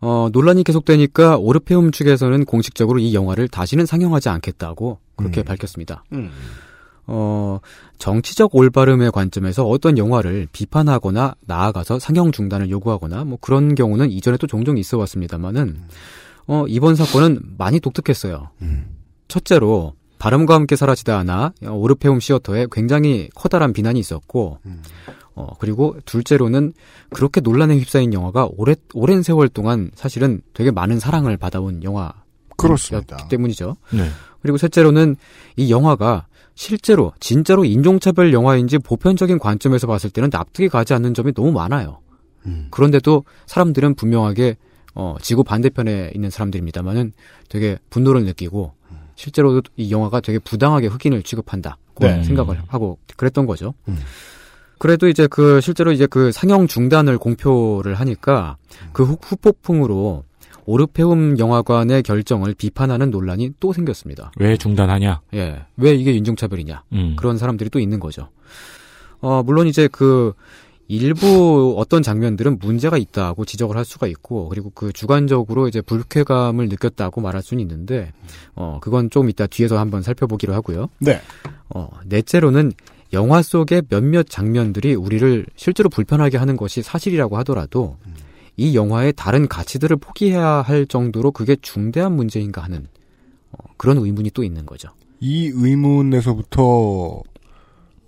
어, 0.01 0.29
논란이 0.31 0.63
계속되니까 0.63 1.37
오르페움 1.37 1.91
측에서는 1.91 2.45
공식적으로 2.45 2.99
이 2.99 3.13
영화를 3.13 3.47
다시는 3.47 3.85
상영하지 3.85 4.29
않겠다고 4.29 4.99
그렇게 5.15 5.41
음. 5.41 5.45
밝혔습니다. 5.45 6.03
어, 7.07 7.59
정치적 7.97 8.55
올바름의 8.55 9.11
관점에서 9.11 9.67
어떤 9.67 9.97
영화를 9.97 10.47
비판하거나 10.51 11.35
나아가서 11.41 11.99
상영 11.99 12.31
중단을 12.31 12.69
요구하거나 12.69 13.25
뭐 13.25 13.37
그런 13.39 13.75
경우는 13.75 14.11
이전에도 14.11 14.47
종종 14.47 14.77
있어 14.77 14.97
왔습니다만은 14.97 15.81
어, 16.47 16.65
이번 16.67 16.95
사건은 16.95 17.39
많이 17.57 17.79
독특했어요. 17.79 18.49
음. 18.61 18.85
첫째로 19.27 19.93
바람과 20.19 20.53
함께 20.53 20.75
사라지다 20.75 21.17
하나 21.17 21.53
어, 21.65 21.71
오르페움 21.71 22.19
시어터에 22.19 22.67
굉장히 22.71 23.29
커다란 23.35 23.73
비난이 23.73 23.99
있었고 23.99 24.59
음. 24.65 24.81
어, 25.35 25.47
그리고 25.59 25.95
둘째로는 26.05 26.73
그렇게 27.09 27.41
논란에 27.41 27.77
휩싸인 27.77 28.13
영화가 28.13 28.49
오래, 28.57 28.75
오랜 28.93 29.23
세월 29.23 29.47
동안 29.49 29.91
사실은 29.95 30.41
되게 30.53 30.71
많은 30.71 30.99
사랑을 30.99 31.37
받아온 31.37 31.83
영화 31.83 32.13
그렇습니다. 32.57 33.15
였기 33.15 33.29
때문이죠. 33.29 33.75
네. 33.93 34.09
그리고 34.41 34.57
셋째로는 34.57 35.15
이 35.55 35.71
영화가 35.71 36.27
실제로 36.53 37.13
진짜로 37.19 37.65
인종차별 37.65 38.33
영화인지 38.33 38.77
보편적인 38.79 39.39
관점에서 39.39 39.87
봤을 39.87 40.09
때는 40.09 40.29
납득이 40.31 40.69
가지 40.69 40.93
않는 40.93 41.13
점이 41.13 41.33
너무 41.33 41.51
많아요. 41.51 41.99
음. 42.45 42.67
그런데도 42.71 43.23
사람들은 43.45 43.95
분명하게 43.95 44.57
어, 44.93 45.15
지구 45.21 45.43
반대편에 45.43 46.11
있는 46.13 46.29
사람들입니다만은 46.29 47.13
되게 47.47 47.77
분노를 47.89 48.25
느끼고 48.25 48.73
실제로 49.15 49.61
이 49.77 49.91
영화가 49.91 50.19
되게 50.21 50.39
부당하게 50.39 50.87
흑인을 50.87 51.21
취급한다. 51.23 51.77
고 51.93 52.05
네. 52.05 52.23
생각을 52.23 52.61
하고 52.67 52.97
그랬던 53.17 53.45
거죠. 53.45 53.75
음. 53.87 53.99
그래도 54.81 55.07
이제 55.07 55.27
그 55.27 55.61
실제로 55.61 55.91
이제 55.91 56.07
그 56.07 56.31
상영 56.31 56.65
중단을 56.65 57.19
공표를 57.19 57.93
하니까 57.93 58.57
그 58.93 59.03
후, 59.03 59.15
후폭풍으로 59.21 60.23
오르페움 60.65 61.37
영화관의 61.37 62.01
결정을 62.01 62.55
비판하는 62.55 63.11
논란이 63.11 63.51
또 63.59 63.73
생겼습니다. 63.73 64.31
왜 64.37 64.57
중단하냐? 64.57 65.21
예. 65.35 65.61
왜 65.77 65.93
이게 65.93 66.13
인종차별이냐. 66.13 66.83
음. 66.93 67.15
그런 67.15 67.37
사람들이 67.37 67.69
또 67.69 67.79
있는 67.79 67.99
거죠. 67.99 68.29
어, 69.19 69.43
물론 69.43 69.67
이제 69.67 69.87
그 69.91 70.33
일부 70.87 71.75
어떤 71.77 72.01
장면들은 72.01 72.57
문제가 72.59 72.97
있다고 72.97 73.45
지적을 73.45 73.77
할 73.77 73.85
수가 73.85 74.07
있고 74.07 74.49
그리고 74.49 74.71
그 74.73 74.91
주관적으로 74.91 75.67
이제 75.67 75.79
불쾌감을 75.79 76.69
느꼈다고 76.69 77.21
말할 77.21 77.43
수는 77.43 77.61
있는데 77.61 78.11
어, 78.55 78.79
그건 78.81 79.11
좀 79.11 79.29
이따 79.29 79.45
뒤에서 79.45 79.77
한번 79.77 80.01
살펴보기로 80.01 80.55
하고요. 80.55 80.89
네. 80.97 81.21
어, 81.69 81.87
넷째로는 82.07 82.73
영화 83.13 83.41
속의 83.41 83.83
몇몇 83.89 84.29
장면들이 84.29 84.95
우리를 84.95 85.45
실제로 85.55 85.89
불편하게 85.89 86.37
하는 86.37 86.55
것이 86.55 86.81
사실이라고 86.81 87.37
하더라도 87.39 87.97
이 88.57 88.75
영화의 88.75 89.13
다른 89.13 89.47
가치들을 89.47 89.97
포기해야 89.97 90.61
할 90.61 90.85
정도로 90.85 91.31
그게 91.31 91.55
중대한 91.61 92.13
문제인가 92.15 92.61
하는 92.61 92.87
어, 93.51 93.63
그런 93.77 93.97
의문이 93.97 94.31
또 94.31 94.43
있는 94.43 94.65
거죠. 94.65 94.89
이 95.19 95.51
의문에서부터 95.53 97.21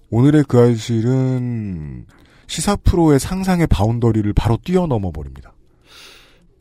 오늘의 0.09 0.45
그 0.47 0.59
알실은 0.59 2.05
시사 2.47 2.75
프로의 2.77 3.19
상상의 3.19 3.67
바운더리를 3.67 4.31
바로 4.33 4.57
뛰어넘어 4.63 5.11
버립니다. 5.11 5.53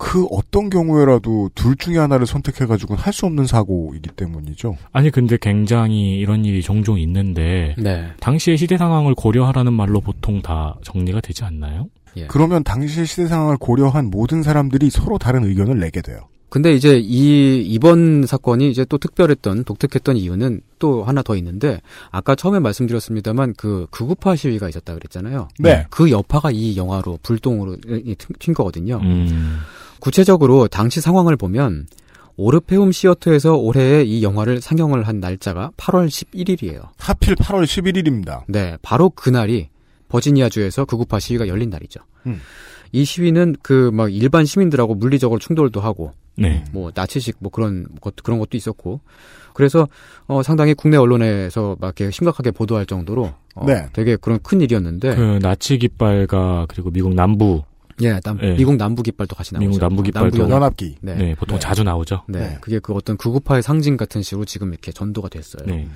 그 0.04 0.26
어떤 0.32 0.68
경우에라도 0.68 1.48
둘 1.54 1.76
중에 1.76 1.96
하나를 1.96 2.26
선택해가지고는 2.26 3.00
할 3.00 3.12
수 3.12 3.24
없는 3.26 3.46
사고이기 3.46 4.10
때문이죠. 4.16 4.76
아니 4.90 5.10
근데 5.10 5.36
굉장히 5.40 6.18
이런 6.18 6.44
일이 6.44 6.60
종종 6.60 6.98
있는데 6.98 7.76
네. 7.78 8.08
당시의 8.18 8.56
시대 8.58 8.76
상황을 8.76 9.14
고려하라는 9.14 9.72
말로 9.72 10.00
보통 10.00 10.42
다 10.42 10.74
정리가 10.82 11.20
되지 11.20 11.44
않나요? 11.44 11.88
예. 12.16 12.26
그러면 12.26 12.64
당시의 12.64 13.06
시대 13.06 13.26
상황을 13.26 13.56
고려한 13.58 14.10
모든 14.10 14.42
사람들이 14.42 14.90
서로 14.90 15.18
다른 15.18 15.44
의견을 15.44 15.78
내게 15.78 16.02
돼요. 16.02 16.18
근데 16.48 16.74
이제 16.74 16.98
이 16.98 17.62
이번 17.62 18.26
사건이 18.26 18.70
이제 18.70 18.84
또 18.84 18.98
특별했던 18.98 19.64
독특했던 19.64 20.16
이유는 20.16 20.60
또 20.78 21.04
하나 21.04 21.22
더 21.22 21.36
있는데 21.36 21.80
아까 22.10 22.34
처음에 22.34 22.58
말씀드렸습니다만 22.58 23.54
그 23.56 23.86
극우파 23.90 24.36
시위가 24.36 24.68
있었다 24.68 24.94
그랬잖아요. 24.94 25.48
네. 25.60 25.86
그 25.90 26.10
여파가 26.10 26.50
이 26.50 26.76
영화로 26.76 27.20
불똥으로 27.22 27.76
이- 28.04 28.14
튄- 28.16 28.36
튄 28.38 28.52
거거든요. 28.54 28.98
음. 29.02 29.60
구체적으로 30.02 30.66
당시 30.66 31.00
상황을 31.00 31.36
보면 31.36 31.86
오르페움 32.36 32.90
시어터에서 32.90 33.54
올해 33.54 34.02
이 34.02 34.24
영화를 34.24 34.60
상영을 34.60 35.06
한 35.06 35.20
날짜가 35.20 35.70
8월 35.76 36.08
11일이에요. 36.08 36.88
하필 36.98 37.36
8월 37.36 37.62
11일입니다. 37.62 38.42
네, 38.48 38.76
바로 38.82 39.10
그날이 39.10 39.68
버지니아주에서 40.08 40.86
극우파 40.86 41.20
시위가 41.20 41.46
열린 41.46 41.70
날이죠. 41.70 42.00
음. 42.26 42.40
이 42.90 43.04
시위는 43.04 43.54
그 43.62 43.92
막 43.92 44.12
일반 44.12 44.44
시민들하고 44.44 44.96
물리적으로 44.96 45.38
충돌도 45.38 45.80
하고 45.80 46.12
네. 46.36 46.64
뭐 46.72 46.90
나치식 46.92 47.36
뭐 47.38 47.52
그런 47.52 47.86
것 48.00 48.16
그런 48.24 48.40
것도 48.40 48.56
있었고 48.56 49.00
그래서 49.54 49.86
어 50.26 50.42
상당히 50.42 50.74
국내 50.74 50.96
언론에서 50.96 51.76
막 51.78 51.94
이렇게 51.96 52.10
심각하게 52.10 52.50
보도할 52.50 52.86
정도로 52.86 53.32
어, 53.54 53.66
네. 53.66 53.86
되게 53.92 54.16
그런 54.16 54.40
큰 54.42 54.60
일이었는데 54.60 55.14
그 55.14 55.38
나치 55.40 55.78
깃발과 55.78 56.66
그리고 56.68 56.90
미국 56.90 57.14
남부, 57.14 57.62
예, 58.02 58.20
남, 58.22 58.38
예. 58.42 58.54
미국 58.54 58.76
남부 58.76 59.02
깃발도 59.02 59.34
같이 59.34 59.54
나오죠. 59.54 59.68
미국 59.68 59.80
남부 59.80 60.02
깃발도 60.02 60.38
남부 60.38 60.38
연합. 60.38 60.56
연합기. 60.56 60.96
네. 61.00 61.14
네, 61.14 61.34
보통 61.34 61.56
네. 61.56 61.60
자주 61.60 61.82
나오죠. 61.82 62.22
네. 62.28 62.38
네. 62.40 62.58
그게 62.60 62.78
그 62.78 62.92
어떤 62.92 63.16
극우파의 63.16 63.62
상징 63.62 63.96
같은 63.96 64.22
식으로 64.22 64.44
지금 64.44 64.68
이렇게 64.70 64.92
전도가 64.92 65.28
됐어요. 65.28 65.64
네. 65.66 65.88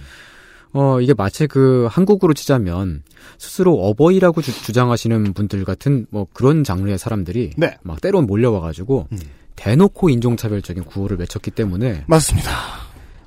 어, 0.72 1.00
이게 1.00 1.14
마치 1.14 1.46
그 1.46 1.88
한국으로 1.90 2.34
치자면 2.34 3.02
스스로 3.38 3.74
어버이라고 3.74 4.42
주, 4.42 4.72
장하시는 4.72 5.32
분들 5.32 5.64
같은 5.64 6.06
뭐 6.10 6.26
그런 6.32 6.64
장르의 6.64 6.98
사람들이 6.98 7.52
네. 7.56 7.78
막 7.82 8.00
때론 8.00 8.26
몰려와 8.26 8.60
가지고 8.60 9.08
음. 9.12 9.18
대놓고 9.56 10.10
인종차별적인 10.10 10.84
구호를 10.84 11.18
외쳤기 11.18 11.50
때문에 11.50 12.04
맞습니다. 12.06 12.50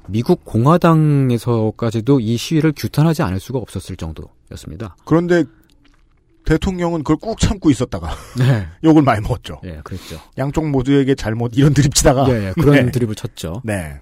미국 0.08 0.44
공화당에서까지도 0.46 2.20
이 2.20 2.38
시위를 2.38 2.74
규탄하지 2.76 3.24
않을 3.24 3.39
수가 3.39 3.60
없었을 3.60 3.96
정도였습니다. 3.96 4.96
그런데 5.06 5.44
대통령은 6.45 7.04
그걸 7.04 7.17
꾹 7.17 7.39
참고 7.39 7.69
있었다가 7.69 8.10
네. 8.39 8.67
욕을 8.84 9.02
많이 9.04 9.21
먹었죠. 9.21 9.62
예, 9.65 9.82
그랬죠. 9.84 10.19
양쪽 10.38 10.67
모두에게 10.67 11.15
잘못 11.15 11.52
이런 11.56 11.73
드립 11.73 11.93
치다가 11.93 12.25
예, 12.30 12.47
예, 12.47 12.54
그런 12.54 12.75
네. 12.86 12.91
드립을 12.91 13.15
쳤죠. 13.15 13.62
네. 13.63 13.99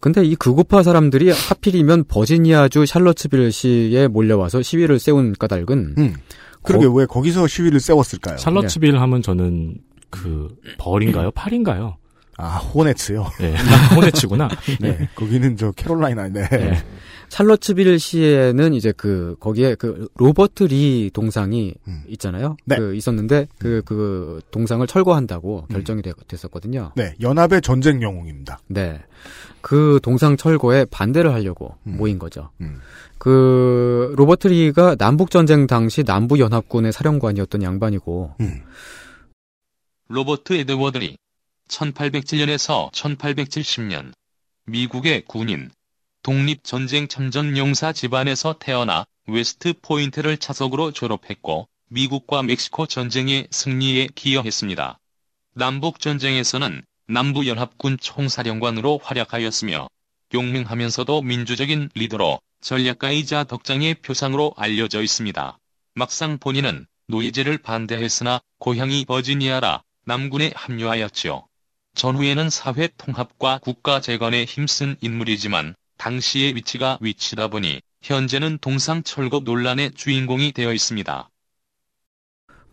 근데 0.00 0.22
이 0.24 0.36
극우파 0.36 0.82
사람들이 0.82 1.30
하필이면 1.30 2.04
버지니아주 2.08 2.86
샬러츠빌시에 2.86 4.08
몰려와서 4.08 4.62
시위를 4.62 4.98
세운 4.98 5.32
까닭은 5.32 5.94
음. 5.98 6.14
그러게 6.62 6.86
왜 6.92 7.06
거기서 7.06 7.46
시위를 7.46 7.80
세웠을까요? 7.80 8.36
샬럿츠빌 8.38 8.98
하면 9.00 9.22
저는 9.22 9.78
그 10.10 10.54
벌인가요? 10.78 11.30
팔인가요? 11.30 11.96
아 12.38 12.58
호네츠요. 12.58 13.30
네, 13.40 13.54
호네츠구나. 13.94 14.48
네. 14.80 15.08
거기는 15.14 15.56
저 15.56 15.72
캐롤라이나. 15.72 16.28
네. 16.28 16.46
네. 16.48 16.84
샬러츠빌 17.28 17.98
시에는 17.98 18.72
이제 18.74 18.92
그 18.96 19.36
거기에 19.40 19.74
그 19.74 20.08
로버트 20.14 20.64
리 20.64 21.10
동상이 21.12 21.74
음. 21.88 22.02
있잖아요. 22.08 22.56
네. 22.64 22.76
그 22.76 22.94
있었는데 22.94 23.48
그그 23.58 24.40
동상을 24.50 24.86
철거한다고 24.86 25.66
결정이 25.70 26.02
되- 26.02 26.12
됐었거든요. 26.28 26.92
네. 26.96 27.14
연합의 27.20 27.62
전쟁 27.62 28.00
영웅입니다. 28.02 28.58
네. 28.68 29.02
그 29.60 29.98
동상 30.02 30.36
철거에 30.36 30.84
반대를 30.86 31.32
하려고 31.32 31.76
음. 31.86 31.96
모인 31.96 32.18
거죠. 32.18 32.50
음. 32.60 32.80
그 33.18 34.14
로버트 34.16 34.48
리가 34.48 34.94
남북 34.96 35.30
전쟁 35.30 35.66
당시 35.66 36.04
남부 36.04 36.38
연합군의 36.38 36.92
사령관이었던 36.92 37.62
양반이고 37.62 38.34
음. 38.40 38.62
로버트 40.08 40.52
에드워드 40.54 40.98
리 40.98 41.16
1807년에서 41.68 42.92
1870년 42.92 44.12
미국의 44.66 45.24
군인 45.26 45.70
독립전쟁 46.26 47.06
참전 47.06 47.56
용사 47.56 47.92
집안에서 47.92 48.56
태어나 48.58 49.06
웨스트 49.28 49.74
포인트를 49.80 50.38
차석으로 50.38 50.90
졸업했고 50.90 51.68
미국과 51.88 52.42
멕시코 52.42 52.86
전쟁의 52.86 53.46
승리에 53.52 54.08
기여했습니다. 54.12 54.98
남북 55.54 56.00
전쟁에서는 56.00 56.82
남부연합군 57.06 57.98
총사령관으로 57.98 58.98
활약하였으며 59.04 59.86
용맹하면서도 60.34 61.22
민주적인 61.22 61.90
리더로 61.94 62.40
전략가이자 62.60 63.44
덕장의 63.44 63.94
표상으로 64.02 64.52
알려져 64.56 65.02
있습니다. 65.02 65.58
막상 65.94 66.38
본인은 66.38 66.88
노예제를 67.06 67.58
반대했으나 67.58 68.40
고향이 68.58 69.04
버지니아라 69.04 69.84
남군에 70.04 70.50
합류하였지요. 70.56 71.46
전후에는 71.94 72.50
사회 72.50 72.88
통합과 72.98 73.60
국가 73.62 74.00
재건에 74.00 74.44
힘쓴 74.44 74.96
인물이지만 75.00 75.76
당시의 75.96 76.54
위치가 76.54 76.98
위치다 77.00 77.48
보니 77.48 77.80
현재는 78.02 78.58
동상 78.60 79.02
철거 79.02 79.40
논란의 79.40 79.92
주인공이 79.92 80.52
되어 80.52 80.72
있습니다. 80.72 81.28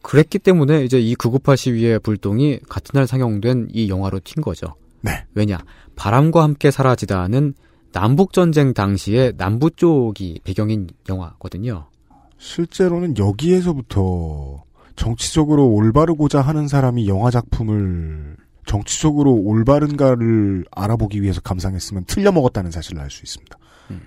그랬기 0.03 0.39
때문에 0.39 0.83
이제 0.83 0.99
이 0.99 1.15
극우파 1.15 1.55
시위의 1.55 1.99
불똥이 1.99 2.59
같은 2.69 2.91
날 2.93 3.07
상영된 3.07 3.69
이 3.71 3.89
영화로 3.89 4.19
튄 4.19 4.41
거죠. 4.41 4.75
네. 5.01 5.25
왜냐? 5.33 5.57
바람과 5.95 6.43
함께 6.43 6.71
사라지다는 6.71 7.53
남북 7.93 8.33
전쟁 8.33 8.73
당시에 8.73 9.33
남부 9.37 9.71
쪽이 9.71 10.41
배경인 10.43 10.89
영화거든요. 11.07 11.87
실제로는 12.37 13.17
여기에서부터 13.17 14.63
정치적으로 14.95 15.67
올바르고자 15.69 16.41
하는 16.41 16.67
사람이 16.67 17.07
영화 17.07 17.31
작품을 17.31 18.35
정치적으로 18.65 19.33
올바른가를 19.33 20.65
알아보기 20.71 21.21
위해서 21.21 21.41
감상했으면 21.41 22.05
틀려 22.05 22.31
먹었다는 22.31 22.71
사실을 22.71 23.01
알 23.01 23.09
수 23.09 23.23
있습니다. 23.23 23.57
음. 23.91 24.01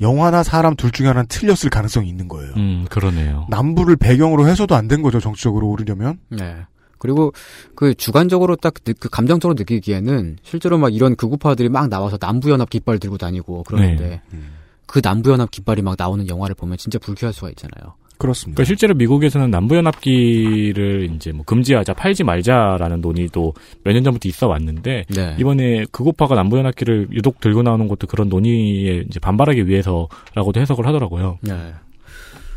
영화나 0.00 0.42
사람 0.42 0.76
둘 0.76 0.90
중에 0.92 1.06
하나는 1.06 1.26
틀렸을 1.28 1.70
가능성이 1.70 2.08
있는 2.08 2.28
거예요. 2.28 2.52
음, 2.56 2.86
그러네요. 2.90 3.46
남부를 3.50 3.96
배경으로 3.96 4.46
해서도 4.48 4.74
안 4.74 4.88
된 4.88 5.02
거죠, 5.02 5.20
정치적으로 5.20 5.68
오르려면. 5.68 6.18
네. 6.28 6.56
그리고 6.98 7.32
그 7.74 7.94
주관적으로 7.94 8.56
딱 8.56 8.74
그 8.98 9.08
감정적으로 9.10 9.54
느끼기에는 9.58 10.38
실제로 10.42 10.78
막 10.78 10.94
이런 10.94 11.14
극우파들이 11.16 11.68
막 11.68 11.88
나와서 11.88 12.16
남부연합 12.20 12.70
깃발 12.70 12.98
들고 12.98 13.18
다니고 13.18 13.64
그러는데 13.64 14.22
음. 14.32 14.54
그 14.86 15.00
남부연합 15.02 15.50
깃발이 15.50 15.82
막 15.82 15.96
나오는 15.98 16.26
영화를 16.28 16.54
보면 16.54 16.78
진짜 16.78 16.98
불쾌할 16.98 17.32
수가 17.34 17.50
있잖아요. 17.50 17.94
그렇습니다. 18.18 18.56
그러니까 18.56 18.64
실제로 18.66 18.94
미국에서는 18.94 19.50
남부연합기를 19.50 21.10
이제 21.14 21.32
뭐 21.32 21.44
금지하자, 21.44 21.94
팔지 21.94 22.24
말자라는 22.24 23.00
논의도 23.00 23.54
몇 23.84 23.92
년 23.92 24.04
전부터 24.04 24.28
있어 24.28 24.46
왔는데 24.48 25.04
네. 25.08 25.36
이번에 25.38 25.84
극우파가 25.90 26.34
남부연합기를 26.34 27.08
유독 27.12 27.40
들고 27.40 27.62
나오는 27.62 27.88
것도 27.88 28.06
그런 28.06 28.28
논의에 28.28 29.04
이제 29.08 29.20
반발하기 29.20 29.66
위해서라고도 29.68 30.60
해석을 30.60 30.86
하더라고요. 30.86 31.38
네. 31.42 31.52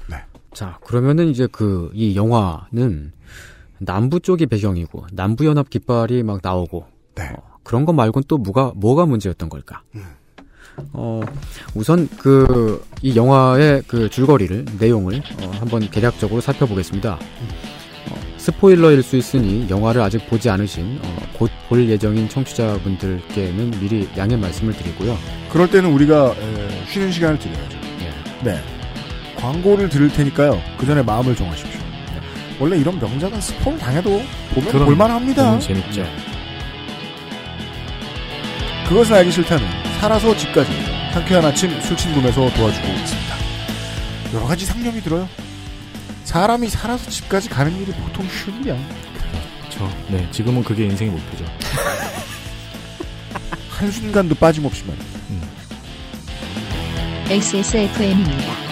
네. 0.09 0.15
자, 0.53 0.77
그러면은 0.85 1.29
이제 1.29 1.47
그 1.51 1.91
이 1.93 2.15
영화는 2.15 3.11
남부 3.79 4.19
쪽이 4.19 4.47
배경이고 4.47 5.05
남부 5.13 5.45
연합 5.45 5.69
깃발이 5.69 6.23
막 6.23 6.39
나오고 6.43 6.85
네. 7.15 7.23
어, 7.29 7.41
그런 7.63 7.85
거 7.85 7.93
말고는 7.93 8.23
또 8.27 8.37
뭐가 8.37 8.73
뭐가 8.75 9.05
문제였던 9.05 9.47
걸까? 9.49 9.83
음. 9.95 10.03
어, 10.93 11.21
우선 11.75 12.07
그 12.17 12.83
이 13.01 13.15
영화의 13.15 13.83
그 13.87 14.09
줄거리를 14.09 14.65
내용을 14.77 15.21
어, 15.41 15.51
한번 15.59 15.87
대략적으로 15.89 16.41
살펴보겠습니다. 16.41 17.13
어, 17.13 18.15
스포일러일 18.37 19.03
수 19.03 19.15
있으니 19.15 19.67
영화를 19.69 20.01
아직 20.01 20.27
보지 20.29 20.49
않으신 20.49 20.99
어, 21.01 21.17
곧볼 21.37 21.87
예정인 21.87 22.27
청취자분들께는 22.27 23.71
미리 23.79 24.09
양해 24.17 24.35
말씀을 24.35 24.73
드리고요. 24.73 25.17
그럴 25.49 25.69
때는 25.69 25.91
우리가 25.93 26.35
에, 26.37 26.85
쉬는 26.87 27.11
시간을 27.11 27.39
드려야죠. 27.39 27.77
예. 28.01 28.43
네. 28.43 28.59
광고를 29.37 29.87
들을 29.87 30.09
테니까요. 30.09 30.59
그 30.77 30.85
전에 30.85 31.01
마음을 31.01 31.33
정하십시오. 31.33 31.79
원래 32.59 32.77
이런 32.77 32.99
명작은 32.99 33.39
스포를 33.39 33.79
당해도 33.79 34.21
보면 34.53 34.71
볼만합니다. 34.85 35.59
재밌죠. 35.59 36.03
그것을 38.89 39.13
알기 39.13 39.31
싫다는 39.31 39.67
살아서 39.99 40.35
집까지 40.35 40.71
상쾌한 41.13 41.45
아침 41.45 41.79
술친구에서 41.79 42.51
도와주고 42.55 42.87
있습니다. 42.87 43.35
여러 44.33 44.45
가지 44.47 44.65
상념이 44.65 44.99
들어요. 45.01 45.29
사람이 46.23 46.67
살아서 46.69 47.07
집까지 47.07 47.49
가는 47.49 47.71
일이 47.79 47.91
보통 47.91 48.27
쉬운 48.27 48.59
일이야. 48.61 48.75
그렇죠. 49.59 49.87
네, 50.07 50.27
지금은 50.31 50.63
그게 50.63 50.85
인생의 50.85 51.13
목표죠. 51.13 51.45
한순간도 53.69 54.33
빠짐없이 54.33 54.83
말이야. 54.85 55.05
XSFM입니다. 57.29 58.68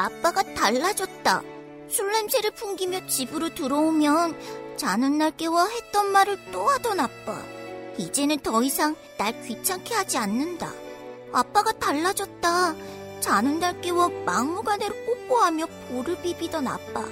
아빠가 0.00 0.42
달라졌다. 0.54 1.42
술 1.88 2.10
냄새를 2.10 2.52
풍기며 2.52 3.06
집으로 3.06 3.54
들어오면 3.54 4.34
자는 4.78 5.18
날 5.18 5.30
깨워 5.32 5.66
했던 5.66 6.10
말을 6.10 6.38
또 6.52 6.66
하던 6.66 7.00
아빠. 7.00 7.38
이제는 7.98 8.38
더 8.38 8.62
이상 8.62 8.96
날 9.18 9.38
귀찮게 9.42 9.94
하지 9.94 10.16
않는다. 10.16 10.72
아빠가 11.34 11.72
달라졌다. 11.72 12.74
자는 13.20 13.60
날 13.60 13.78
깨워 13.82 14.08
막무가내로 14.24 14.94
뽀뽀하며 15.04 15.66
볼을 15.90 16.22
비비던 16.22 16.66
아빠. 16.66 17.04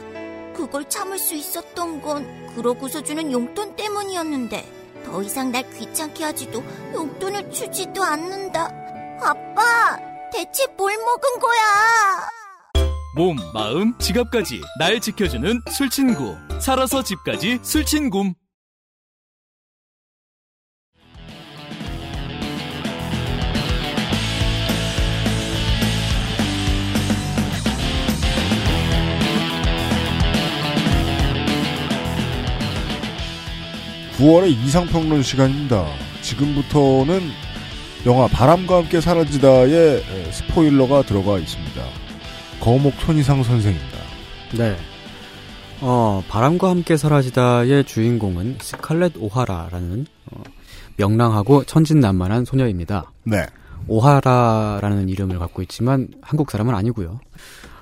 그걸 0.57 0.89
참을 0.89 1.19
수 1.19 1.35
있었던 1.35 2.01
건 2.01 2.55
그러고서 2.57 3.03
주는 3.03 3.31
용돈 3.31 3.77
때문이었는데 3.77 5.03
더 5.05 5.23
이상 5.23 5.53
날 5.53 5.69
귀찮게 5.73 6.25
하지도 6.25 6.65
용돈을 6.95 7.53
주지도 7.53 8.03
않는다. 8.03 8.73
아빠, 9.21 9.99
대체 10.33 10.67
뭘 10.69 10.97
먹은 10.97 11.39
거야? 11.39 12.38
몸, 13.19 13.35
마음, 13.53 13.99
지갑까지 13.99 14.61
날 14.79 15.01
지켜주는 15.01 15.63
술친구. 15.73 16.37
살아서 16.61 17.03
집까지 17.03 17.59
술친구. 17.63 18.33
(9월의) 34.19 34.65
이상평론 34.65 35.25
시간입니다 35.25 35.89
지금부터는 36.23 37.21
영화 38.07 38.29
바람과 38.29 38.77
함께 38.77 39.01
사라지다의 39.01 40.05
스포일러가 40.31 41.03
들어가 41.03 41.41
있습니다 41.41 42.08
거목 42.69 42.93
손이상 43.01 43.43
선생입니다. 43.43 43.97
네. 44.59 44.77
어, 45.81 46.23
바람과 46.29 46.69
함께 46.69 46.99
사라지다의 46.99 47.85
주인공은 47.85 48.59
스칼렛 48.61 49.15
오하라라는 49.17 50.05
어, 50.31 50.43
명랑하고 50.99 51.65
천진난만한 51.65 52.45
소녀입니다. 52.45 53.11
네. 53.25 53.47
오하라라는 53.87 55.09
이름을 55.09 55.39
갖고 55.39 55.63
있지만 55.63 56.09
한국 56.21 56.51
사람은 56.51 56.75
아니고요. 56.75 57.21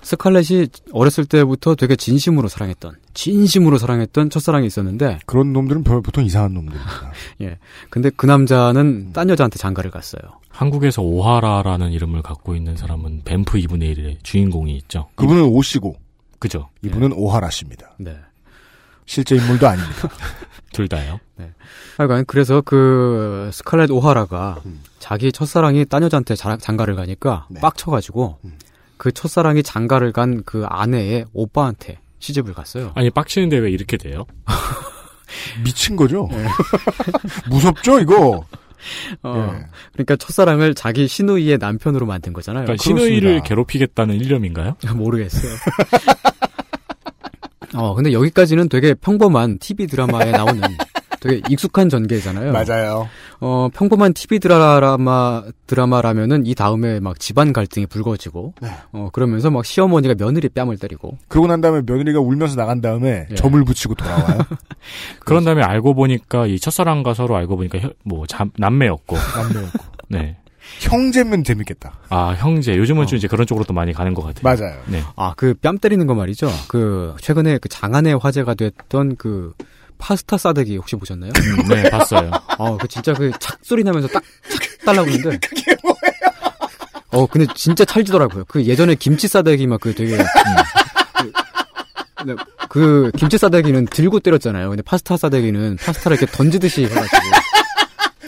스칼렛이 0.06 0.68
어렸을 0.92 1.24
때부터 1.26 1.74
되게 1.74 1.96
진심으로 1.96 2.46
사랑했던 2.46 2.94
진심으로 3.12 3.76
사랑했던 3.76 4.30
첫사랑이 4.30 4.64
있었는데 4.64 5.18
그런 5.26 5.52
놈들은 5.52 5.82
별- 5.82 6.00
보통 6.00 6.24
이상한 6.24 6.54
놈들입니다. 6.54 7.12
예. 7.42 7.58
근데 7.90 8.10
그 8.16 8.24
남자는 8.24 9.12
딴 9.12 9.28
여자한테 9.28 9.58
장가를 9.58 9.90
갔어요. 9.90 10.20
한국에서 10.48 11.02
오하라라는 11.02 11.90
이름을 11.90 12.22
갖고 12.22 12.54
있는 12.54 12.76
사람은 12.76 13.22
뱀프 13.24 13.58
2분의 13.58 13.96
1의 13.96 14.16
주인공이 14.22 14.76
있죠. 14.76 15.08
그분은 15.16 15.42
오씨고 15.42 15.96
그죠. 16.38 16.68
이분은 16.84 17.12
오하라 17.12 17.50
씨입니다. 17.50 17.90
네. 17.98 18.16
실제 19.06 19.34
인물도 19.34 19.66
아닙니다. 19.66 20.08
둘 20.72 20.88
다요. 20.88 21.18
하여간 21.96 22.24
그래서 22.26 22.60
그 22.60 23.50
스칼렛 23.52 23.90
오하라가 23.90 24.60
자기 25.00 25.32
첫사랑이 25.32 25.84
딴 25.86 26.02
여자한테 26.04 26.36
자- 26.36 26.56
장가를 26.58 26.94
가니까 26.94 27.46
네. 27.50 27.60
빡쳐가지고 27.60 28.38
그 28.96 29.12
첫사랑이 29.12 29.62
장가를 29.62 30.12
간 30.12 30.42
그 30.46 30.64
아내의 30.68 31.26
오빠한테 31.32 31.98
시집을 32.18 32.54
갔어요. 32.54 32.92
아니 32.94 33.10
빡치는데 33.10 33.58
왜 33.58 33.70
이렇게 33.70 33.96
돼요? 33.96 34.24
미친 35.64 35.96
거죠? 35.96 36.28
무섭죠, 37.50 38.00
이거? 38.00 38.44
어, 39.22 39.52
예. 39.58 39.66
그러니까 39.92 40.16
첫사랑을 40.16 40.74
자기 40.74 41.08
시누이의 41.08 41.58
남편으로 41.58 42.06
만든 42.06 42.32
거잖아요. 42.32 42.64
그러니까 42.64 42.82
신우이를 42.82 43.42
괴롭히겠다는 43.42 44.14
일념인가요? 44.16 44.76
모르겠어요. 44.94 45.52
어, 47.74 47.94
근데 47.94 48.12
여기까지는 48.12 48.68
되게 48.68 48.94
평범한 48.94 49.58
TV 49.58 49.86
드라마에 49.88 50.30
나오는 50.30 50.62
되게 51.26 51.42
익숙한 51.48 51.88
전개잖아요. 51.88 52.52
맞아요. 52.52 53.08
어, 53.40 53.68
평범한 53.74 54.12
TV 54.14 54.38
드라마, 54.38 55.42
드라마라면은 55.66 56.46
이 56.46 56.54
다음에 56.54 57.00
막 57.00 57.18
집안 57.20 57.52
갈등이 57.52 57.86
불거지고, 57.86 58.54
네. 58.60 58.70
어, 58.92 59.10
그러면서 59.12 59.50
막 59.50 59.64
시어머니가 59.64 60.14
며느리 60.14 60.48
뺨을 60.48 60.78
때리고, 60.78 61.18
그러고 61.28 61.46
난 61.48 61.60
다음에 61.60 61.82
며느리가 61.84 62.20
울면서 62.20 62.56
나간 62.56 62.80
다음에 62.80 63.26
예. 63.30 63.34
점을 63.34 63.62
붙이고 63.64 63.94
돌아와요. 63.94 64.38
그런 65.24 65.44
다음에 65.44 65.62
알고 65.62 65.94
보니까 65.94 66.46
이 66.46 66.58
첫사랑과 66.58 67.14
서로 67.14 67.36
알고 67.36 67.56
보니까 67.56 67.78
혀- 67.78 67.90
뭐 68.04 68.26
잠, 68.26 68.50
남매였고. 68.58 69.16
남매였고. 69.36 69.78
네. 70.08 70.36
형제면 70.80 71.44
재밌겠다. 71.44 71.92
아 72.08 72.34
형제. 72.36 72.76
요즘은 72.76 73.06
좀 73.06 73.16
이제 73.16 73.28
그런 73.28 73.46
쪽으로 73.46 73.64
또 73.64 73.72
많이 73.72 73.92
가는 73.92 74.14
것 74.14 74.22
같아요. 74.22 74.42
맞아요. 74.42 74.76
네. 74.86 75.00
아, 75.14 75.32
그 75.36 75.54
뺨 75.54 75.78
때리는 75.78 76.04
거 76.08 76.14
말이죠. 76.14 76.50
그, 76.68 77.14
최근에 77.20 77.58
그 77.58 77.68
장안의 77.68 78.18
화제가 78.18 78.54
됐던 78.54 79.14
그, 79.16 79.52
파스타 79.98 80.36
싸대기 80.38 80.76
혹시 80.76 80.96
보셨나요? 80.96 81.30
음, 81.36 81.68
네, 81.68 81.88
봤어요. 81.90 82.30
어, 82.58 82.76
그 82.76 82.88
진짜 82.88 83.12
그 83.14 83.30
착 83.38 83.58
소리 83.62 83.82
나면서 83.84 84.08
딱, 84.08 84.22
착 84.48 84.84
달라고 84.84 85.10
그러는데. 85.10 85.38
그게 85.46 85.76
뭐예요? 85.82 85.96
어, 87.12 87.26
근데 87.26 87.46
진짜 87.54 87.84
찰지더라고요. 87.84 88.44
그 88.46 88.64
예전에 88.64 88.94
김치 88.94 89.26
싸대기 89.28 89.66
막 89.66 89.80
그 89.80 89.94
되게, 89.94 90.16
음, 90.16 90.24
그, 92.16 92.36
그 92.68 93.10
김치 93.16 93.38
싸대기는 93.38 93.86
들고 93.86 94.20
때렸잖아요. 94.20 94.68
근데 94.68 94.82
파스타 94.82 95.16
싸대기는 95.16 95.76
파스타를 95.76 96.18
이렇게 96.18 96.30
던지듯이 96.32 96.84
해가지고. 96.84 97.16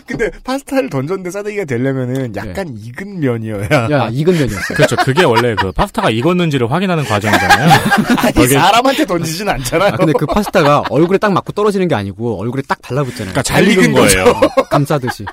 근데 0.08 0.30
파스타를 0.42 0.88
던졌는데 0.88 1.30
싸대기가 1.30 1.64
되려면은 1.66 2.34
약간 2.34 2.74
익은 2.76 3.20
면이어야. 3.20 3.68
야, 3.90 4.08
익은 4.10 4.32
면이었어요. 4.32 4.74
그렇죠. 4.76 4.96
그게 4.96 5.22
원래 5.24 5.54
그 5.54 5.70
파스타가 5.70 6.08
익었는지를 6.10 6.70
확인하는 6.72 7.04
과정이잖아요. 7.04 7.68
아니, 8.18 8.32
거기에- 8.32 8.54
사람한테 8.54 9.04
던지진 9.04 9.48
않잖아요. 9.48 9.92
아, 9.92 9.96
근데 9.96 10.12
그 10.18 10.24
파스타가 10.26 10.84
얼굴에 10.88 11.18
딱 11.18 11.32
맞고 11.32 11.52
떨어지는 11.52 11.88
게 11.88 11.94
아니고 11.94 12.40
얼굴에 12.40 12.62
딱 12.66 12.80
달라붙잖아요. 12.80 13.32
그러니까 13.34 13.42
잘 13.42 13.68
익은 13.68 13.92
거예요. 13.92 14.24
감싸듯이. 14.70 15.24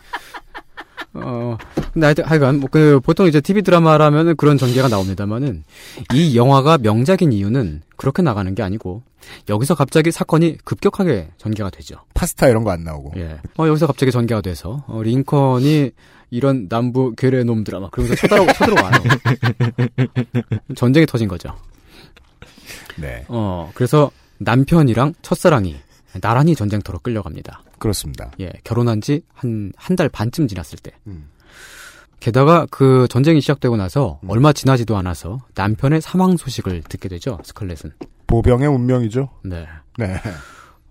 어, 1.16 1.58
근데 1.94 2.08
하여튼, 2.08 2.24
하여간, 2.26 2.60
뭐, 2.60 2.70
그, 2.70 3.00
보통 3.02 3.26
이제 3.28 3.40
TV 3.42 3.62
드라마라면은 3.62 4.36
그런 4.36 4.58
전개가 4.58 4.88
나옵니다만은, 4.90 5.64
이 6.14 6.36
영화가 6.38 6.80
명작인 6.80 7.32
이유는 7.32 7.82
그렇게 7.96 8.22
나가는 8.22 8.54
게 8.54 8.62
아니고, 8.64 9.02
여기서 9.50 9.76
갑자기 9.76 10.12
사건이 10.12 10.58
급격하게 10.64 11.30
전개가 11.38 11.70
되죠. 11.70 11.96
파스타 12.14 12.48
이런 12.48 12.64
거 12.64 12.72
안 12.72 12.84
나오고. 12.84 13.14
예. 13.18 13.40
어, 13.58 13.68
여기서 13.68 13.88
갑자기 13.88 14.12
전개가 14.12 14.42
돼서, 14.42 14.84
어, 14.88 15.02
링컨이 15.02 15.92
이런 16.32 16.68
남부 16.70 17.14
괴뢰 17.16 17.44
놈들아, 17.44 17.80
막 17.80 17.92
그러면서 17.92 18.16
쳐들어, 18.28 18.52
쳐들어와요. 18.54 18.92
전쟁이 20.76 21.06
터진 21.06 21.28
거죠. 21.28 21.50
네. 22.98 23.26
어, 23.28 23.72
그래서 23.74 24.12
남편이랑 24.40 25.14
첫사랑이 25.22 25.76
나란히 26.22 26.56
전쟁터로 26.56 27.00
끌려갑니다. 27.00 27.62
그렇습니다. 27.80 28.32
예, 28.40 28.52
결혼한 28.64 29.02
지 29.02 29.22
한, 29.34 29.72
한 29.76 29.96
달 29.96 30.10
반쯤 30.10 30.48
지났을 30.48 30.80
때. 30.80 30.92
음. 31.08 31.30
게다가 32.20 32.66
그 32.72 33.08
전쟁이 33.10 33.40
시작되고 33.42 33.78
나서 33.78 34.20
얼마 34.28 34.52
지나지도 34.54 34.98
않아서 34.98 35.40
남편의 35.54 36.02
사망 36.02 36.38
소식을 36.38 36.84
듣게 36.84 37.08
되죠, 37.10 37.38
스칼렛은. 37.44 37.94
보병의 38.28 38.68
운명이죠. 38.68 39.30
네. 39.44 39.68
네. 39.98 40.16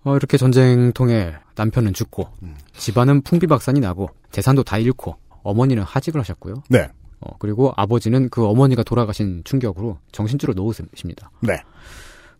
어, 0.03 0.15
이렇게 0.15 0.37
전쟁통에 0.37 1.33
남편은 1.55 1.93
죽고, 1.93 2.29
집안은 2.77 3.21
풍비박산이 3.23 3.79
나고, 3.79 4.09
재산도 4.31 4.63
다 4.63 4.77
잃고, 4.77 5.15
어머니는 5.43 5.83
하직을 5.83 6.19
하셨고요. 6.21 6.63
네. 6.69 6.87
어, 7.19 7.35
그리고 7.39 7.73
아버지는 7.75 8.29
그 8.29 8.45
어머니가 8.45 8.83
돌아가신 8.83 9.41
충격으로 9.45 9.97
정신줄을 10.11 10.53
놓으십니다. 10.55 11.31
네. 11.41 11.61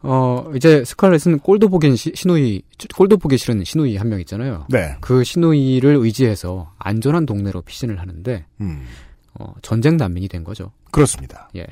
어, 0.01 0.51
이제 0.55 0.83
스칼렛은 0.85 1.39
꼴도 1.39 1.69
보기 1.69 1.95
시, 1.95 2.11
시누이, 2.15 2.61
꼴도 2.95 3.17
보기 3.17 3.37
싫은 3.37 3.63
시누이 3.63 3.97
한 3.97 4.09
명 4.09 4.19
있잖아요. 4.19 4.65
네. 4.69 4.95
그 5.01 5.23
시누이를 5.23 5.95
의지해서 5.95 6.71
안전한 6.77 7.25
동네로 7.25 7.61
피신을 7.61 7.99
하는데, 7.99 8.45
음. 8.61 8.85
어, 9.33 9.53
전쟁 9.61 9.97
난민이 9.97 10.27
된 10.27 10.43
거죠. 10.43 10.71
그렇습니다. 10.91 11.49
예. 11.55 11.65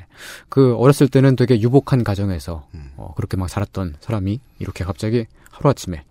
그 0.48 0.74
어렸을 0.74 1.08
때는 1.08 1.36
되게 1.36 1.60
유복한 1.60 2.02
가정에서, 2.04 2.66
음. 2.74 2.90
어, 2.96 3.14
그렇게 3.16 3.36
막 3.36 3.48
살았던 3.48 3.96
사람이 4.00 4.40
이렇게 4.58 4.84
갑자기 4.84 5.26
하루아침에 5.50 6.02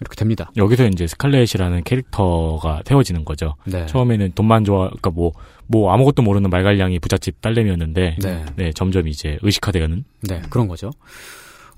이렇게 0.00 0.16
됩니다. 0.16 0.50
여기서 0.56 0.86
이제 0.88 1.06
스칼렛이라는 1.06 1.84
캐릭터가 1.84 2.82
태워지는 2.84 3.24
거죠. 3.24 3.54
네. 3.66 3.86
처음에는 3.86 4.32
돈만 4.34 4.64
좋아, 4.64 4.86
그러니까 4.88 5.10
뭐, 5.10 5.32
뭐 5.68 5.92
아무것도 5.92 6.22
모르는 6.22 6.50
말괄량이 6.50 6.98
부잣집 6.98 7.40
딸내미였는데, 7.40 8.16
네. 8.20 8.44
네, 8.56 8.72
점점 8.74 9.06
이제 9.06 9.38
의식화되는. 9.42 10.04
네, 10.22 10.42
그런 10.50 10.66
거죠. 10.66 10.90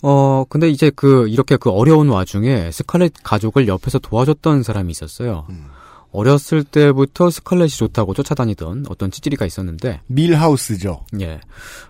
어, 0.02 0.44
근데 0.48 0.68
이제 0.68 0.90
그, 0.94 1.28
이렇게 1.28 1.56
그 1.56 1.70
어려운 1.70 2.08
와중에 2.08 2.70
스칼렛 2.70 3.12
가족을 3.22 3.68
옆에서 3.68 3.98
도와줬던 3.98 4.62
사람이 4.62 4.90
있었어요. 4.90 5.46
음. 5.50 5.66
어렸을 6.12 6.62
때부터 6.62 7.30
스칼렛이 7.30 7.70
좋다고 7.70 8.14
쫓아다니던 8.14 8.86
어떤 8.88 9.10
찌질이가 9.10 9.46
있었는데, 9.46 10.00
밀하우스죠. 10.06 11.06
예. 11.20 11.40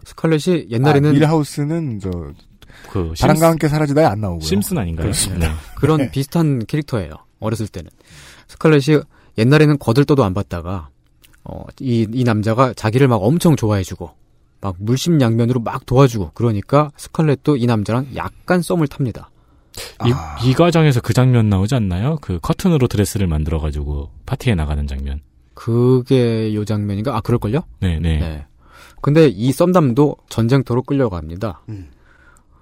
스칼렛이 0.05 0.69
옛날에는 0.71 1.11
아, 1.11 1.12
밀하우스는 1.12 2.01
저 2.01 2.11
그 2.90 3.12
바람과 3.19 3.49
함께 3.49 3.69
사라지다에 3.69 4.05
안 4.05 4.21
나오고요. 4.21 4.40
심슨 4.47 4.79
아닌가요? 4.79 5.05
그렇습니다. 5.05 5.49
네. 5.49 5.55
그런 5.77 5.99
네. 5.99 6.11
비슷한 6.11 6.64
캐릭터예요. 6.67 7.12
어렸을 7.40 7.69
때는. 7.69 7.90
스칼렛이 8.49 9.01
옛날에는 9.38 9.79
거들떠도 9.79 10.25
안 10.25 10.35
봤다가, 10.35 10.88
어, 11.45 11.64
이, 11.81 12.07
이 12.12 12.25
남자가 12.25 12.73
자기를 12.73 13.09
막 13.09 13.17
엄청 13.17 13.57
좋아해주고, 13.57 14.11
막 14.64 14.77
물심양면으로 14.79 15.61
막 15.61 15.85
도와주고, 15.85 16.31
그러니까 16.33 16.90
스칼렛도 16.96 17.59
이 17.59 17.66
남자랑 17.66 18.07
약간 18.16 18.62
썸을 18.62 18.88
탑니다. 18.88 19.29
이, 20.07 20.12
아. 20.12 20.38
이 20.42 20.55
과정에서 20.55 21.03
그 21.03 21.12
장면 21.12 21.50
나오지 21.50 21.74
않나요? 21.74 22.16
그 22.22 22.38
커튼으로 22.40 22.87
드레스를 22.88 23.27
만들어 23.27 23.58
가지고 23.58 24.08
파티에 24.25 24.54
나가는 24.54 24.87
장면. 24.87 25.21
그게 25.52 26.54
요 26.54 26.65
장면인가? 26.65 27.15
아, 27.15 27.21
그럴걸요? 27.21 27.60
네, 27.81 27.98
네. 27.98 28.19
네. 28.19 28.46
근데 29.02 29.27
이 29.27 29.52
썸남도 29.52 30.17
전쟁터로 30.31 30.83
끌려갑니다. 30.83 31.60
음. 31.69 31.90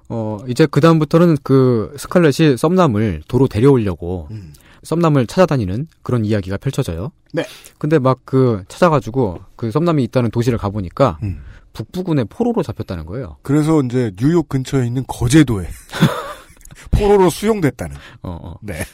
어, 0.09 0.39
이제 0.49 0.67
그 0.67 0.81
다음부터는 0.81 1.37
그 1.45 1.95
스칼렛이 1.97 2.57
썸남을 2.57 3.23
도로 3.29 3.47
데려오려고 3.47 4.27
음. 4.33 4.53
썸남을 4.83 5.27
찾아다니는 5.27 5.87
그런 6.03 6.25
이야기가 6.25 6.57
펼쳐져요. 6.57 7.13
네. 7.33 7.45
근데 7.79 7.99
막 7.99 8.21
그 8.25 8.65
찾아가지고 8.69 9.41
그 9.57 9.71
썸남이 9.71 10.03
있다는 10.05 10.31
도시를 10.31 10.59
가보니까 10.59 11.19
음. 11.23 11.43
북부군의 11.73 12.27
포로로 12.29 12.63
잡혔다는 12.63 13.07
거예요. 13.07 13.37
그래서 13.43 13.81
이제 13.83 14.13
뉴욕 14.17 14.49
근처에 14.49 14.87
있는 14.87 15.05
거제도에 15.07 15.67
포로로 16.91 17.31
수용됐다는. 17.31 17.97
어, 18.23 18.39
어. 18.43 18.55
네. 18.63 18.85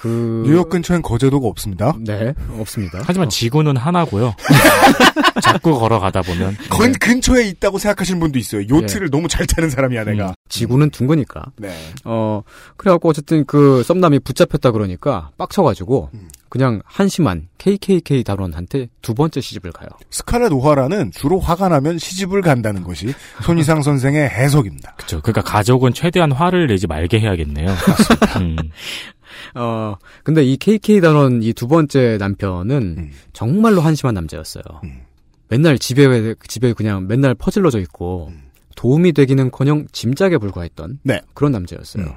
그. 0.00 0.42
뉴욕 0.46 0.68
근처엔 0.68 1.02
거제도가 1.02 1.46
없습니다. 1.48 1.94
네, 2.00 2.34
없습니다. 2.58 3.00
하지만 3.04 3.28
지구는 3.28 3.76
하나고요. 3.76 4.34
자꾸 5.42 5.78
걸어가다 5.78 6.22
보면 6.22 6.56
건 6.70 6.92
근처에 6.92 7.48
있다고 7.48 7.78
생각하시는 7.78 8.20
분도 8.20 8.38
있어요. 8.38 8.62
요트를 8.68 9.10
너무 9.10 9.28
잘 9.28 9.46
타는 9.46 9.70
사람이야 9.70 10.04
내가. 10.04 10.28
음. 10.28 10.34
지구는 10.48 10.90
둥그니까. 10.90 11.46
네. 11.56 11.70
어, 12.04 12.42
그래갖고 12.76 13.08
어쨌든 13.08 13.44
그 13.44 13.82
썸남이 13.82 14.20
붙잡혔다 14.20 14.70
그러니까 14.70 15.30
빡쳐가지고 15.36 16.10
음. 16.14 16.28
그냥 16.48 16.80
한심한 16.84 17.48
KKK 17.58 18.24
단원한테 18.24 18.88
두 19.02 19.14
번째 19.14 19.40
시집을 19.40 19.72
가요. 19.72 19.88
스칼렛 20.10 20.50
오하라는 20.52 21.10
주로 21.12 21.40
화가 21.40 21.68
나면 21.68 21.98
시집을 21.98 22.40
간다는 22.40 22.84
것이 22.84 23.12
손희상 23.42 23.82
선생의 23.82 24.28
해석입니다. 24.30 24.94
그렇죠. 24.96 25.20
그러니까 25.20 25.42
가족은 25.42 25.92
최대한 25.92 26.32
화를 26.32 26.68
내지 26.68 26.86
말게 26.86 27.20
해야겠네요. 27.20 27.68
음. 28.40 28.56
어, 29.54 29.94
근데 30.24 30.44
이 30.44 30.56
KK 30.56 31.00
단원 31.00 31.42
이 31.42 31.52
두 31.52 31.66
번째 31.68 32.16
남편은 32.18 32.94
음. 32.98 33.10
정말로 33.32 33.80
한심한 33.80 34.14
남자였어요. 34.14 34.62
음. 34.84 35.00
맨날 35.48 35.78
집에, 35.78 36.34
집에 36.46 36.72
그냥 36.72 37.06
맨날 37.08 37.34
퍼질러져 37.34 37.78
있고 37.80 38.28
음. 38.30 38.42
도움이 38.76 39.12
되기는 39.12 39.50
커녕 39.50 39.86
짐짝에 39.92 40.38
불과했던 40.38 41.00
네. 41.02 41.20
그런 41.34 41.52
남자였어요. 41.52 42.04
음. 42.04 42.12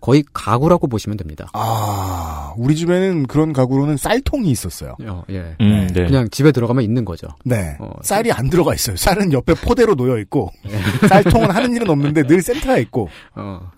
거의 0.00 0.22
가구라고 0.32 0.86
보시면 0.86 1.16
됩니다. 1.16 1.48
아, 1.52 2.54
우리 2.56 2.76
집에는 2.76 3.26
그런 3.26 3.52
가구로는 3.52 3.96
쌀통이 3.96 4.48
있었어요. 4.50 4.94
어, 5.04 5.24
예. 5.30 5.56
음, 5.60 5.88
네. 5.92 6.06
그냥 6.06 6.28
집에 6.30 6.52
들어가면 6.52 6.84
있는 6.84 7.04
거죠. 7.04 7.26
네. 7.44 7.76
어, 7.80 7.90
쌀이 8.02 8.30
안 8.30 8.48
들어가 8.48 8.72
있어요. 8.74 8.96
쌀은 8.96 9.32
옆에 9.32 9.54
포대로 9.54 9.94
놓여 9.96 10.18
있고, 10.18 10.52
쌀통은 11.08 11.50
하는 11.50 11.74
일은 11.74 11.90
없는데 11.90 12.22
늘 12.24 12.40
센터에 12.40 12.82
있고. 12.82 13.08
어, 13.34 13.68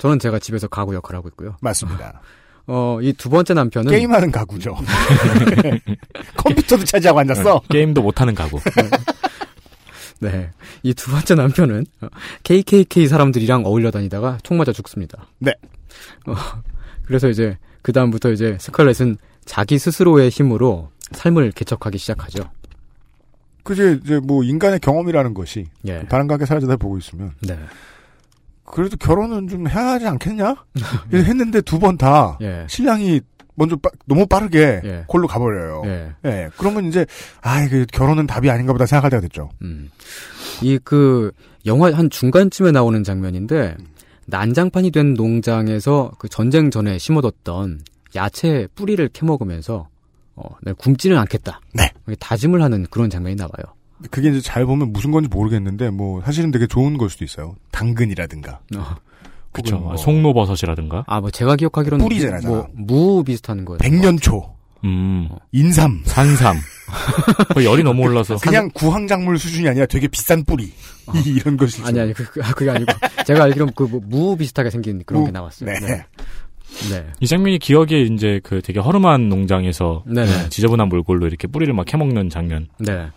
저는 0.00 0.18
제가 0.18 0.38
집에서 0.38 0.66
가구 0.68 0.94
역할을 0.94 1.18
하고 1.18 1.28
있고요. 1.28 1.56
맞습니다. 1.60 2.20
어, 2.66 2.98
이 3.02 3.12
두 3.14 3.28
번째 3.30 3.54
남편은 3.54 3.90
게임하는 3.90 4.30
가구죠. 4.30 4.76
컴퓨터도 6.36 6.84
차지하고 6.84 7.20
앉았어. 7.20 7.60
게임도 7.68 8.02
못하는 8.02 8.34
가구. 8.34 8.58
네. 10.20 10.50
이 10.82 10.94
두 10.94 11.10
번째 11.10 11.34
남편은 11.34 11.86
어, 12.02 12.08
KKK 12.44 13.06
사람들이랑 13.06 13.64
어울려 13.66 13.90
다니다가 13.90 14.38
총 14.42 14.56
맞아 14.58 14.72
죽습니다. 14.72 15.26
네. 15.38 15.52
어, 16.26 16.34
그래서 17.04 17.28
이제 17.28 17.58
그 17.82 17.92
다음부터 17.92 18.30
이제 18.30 18.56
스칼렛은 18.60 19.16
자기 19.44 19.78
스스로의 19.78 20.28
힘으로 20.30 20.90
삶을 21.12 21.52
개척하기 21.52 21.98
시작하죠. 21.98 22.44
그게 23.64 23.98
이제 24.04 24.20
뭐 24.20 24.44
인간의 24.44 24.80
경험이라는 24.80 25.34
것이 25.34 25.66
예. 25.86 26.04
다른 26.08 26.26
가게 26.28 26.46
사라지다 26.46 26.76
보고 26.76 26.96
있으면 26.98 27.32
네. 27.40 27.58
그래도 28.72 28.96
결혼은 28.96 29.48
좀 29.48 29.68
해야 29.68 29.88
하지 29.92 30.06
않겠냐? 30.06 30.54
했는데 31.12 31.60
두 31.60 31.78
번다 31.78 32.38
예. 32.40 32.66
신랑이 32.68 33.20
먼저 33.56 33.76
빠- 33.76 33.90
너무 34.06 34.26
빠르게 34.26 34.80
예. 34.84 35.04
콜로 35.06 35.26
가버려요. 35.28 35.82
예. 35.86 36.12
예. 36.24 36.48
그러면 36.56 36.86
이제 36.86 37.04
아, 37.42 37.66
그 37.68 37.84
결혼은 37.92 38.26
답이 38.26 38.48
아닌가 38.50 38.72
보다 38.72 38.86
생각할 38.86 39.10
때가 39.10 39.20
됐죠. 39.20 39.50
음. 39.62 39.90
이 40.62 40.78
그 40.84 41.30
영화 41.66 41.92
한 41.92 42.08
중간쯤에 42.08 42.70
나오는 42.72 43.02
장면인데 43.04 43.76
난장판이 44.26 44.90
된 44.92 45.14
농장에서 45.14 46.12
그 46.18 46.28
전쟁 46.28 46.70
전에 46.70 46.96
심어뒀던 46.98 47.80
야채 48.14 48.66
뿌리를 48.74 49.06
캐먹으면서 49.08 49.88
어, 50.36 50.44
굶지는 50.78 51.18
않겠다. 51.18 51.60
네. 51.74 51.90
다짐을 52.18 52.62
하는 52.62 52.86
그런 52.90 53.10
장면이 53.10 53.36
나와요. 53.36 53.74
그게 54.10 54.30
이제 54.30 54.40
잘 54.40 54.64
보면 54.66 54.92
무슨 54.92 55.10
건지 55.10 55.28
모르겠는데 55.30 55.90
뭐 55.90 56.20
사실은 56.22 56.50
되게 56.50 56.66
좋은 56.66 56.96
걸 56.96 57.10
수도 57.10 57.24
있어요. 57.24 57.54
당근이라든가. 57.70 58.60
어. 58.76 58.86
그쵸. 59.52 59.78
뭐 59.78 59.96
송로버섯이라든가. 59.96 61.04
아, 61.06 61.20
뭐 61.20 61.30
제가 61.30 61.56
기억하기로는 61.56 62.04
뿌리잖아요. 62.04 62.40
뭐, 62.46 62.68
무 62.72 63.24
비슷한 63.24 63.64
거예요. 63.64 63.78
백년초, 63.78 64.54
음. 64.84 65.28
인삼. 65.52 66.02
산삼. 66.04 66.56
거의 67.54 67.66
열이 67.66 67.82
너무 67.82 68.02
올라서. 68.02 68.36
그냥 68.38 68.70
구황작물 68.72 69.38
수준이 69.38 69.68
아니라 69.68 69.86
되게 69.86 70.06
비싼 70.08 70.44
뿌리. 70.44 70.64
이- 70.66 70.72
이런 71.36 71.56
것이. 71.56 71.82
아니 71.82 71.98
아니 72.00 72.12
그, 72.12 72.24
그- 72.30 72.40
아, 72.42 72.52
그게 72.52 72.70
아니고 72.70 72.92
제가 73.26 73.44
알기로는 73.44 73.74
그무 73.74 74.36
비슷하게 74.36 74.70
생긴 74.70 75.02
그런 75.04 75.22
무? 75.22 75.26
게 75.26 75.32
나왔어요. 75.32 75.68
네. 75.72 75.80
네. 75.80 76.04
네. 76.92 77.04
이 77.18 77.26
장면이 77.26 77.58
기억에 77.58 78.02
이제 78.02 78.40
그 78.44 78.62
되게 78.62 78.78
허름한 78.78 79.28
농장에서 79.28 80.04
네네. 80.06 80.26
네, 80.30 80.48
지저분한 80.50 80.88
몰골로 80.88 81.26
이렇게 81.26 81.48
뿌리를 81.48 81.74
막 81.74 81.84
캐먹는 81.84 82.30
장면. 82.30 82.68
네. 82.78 83.08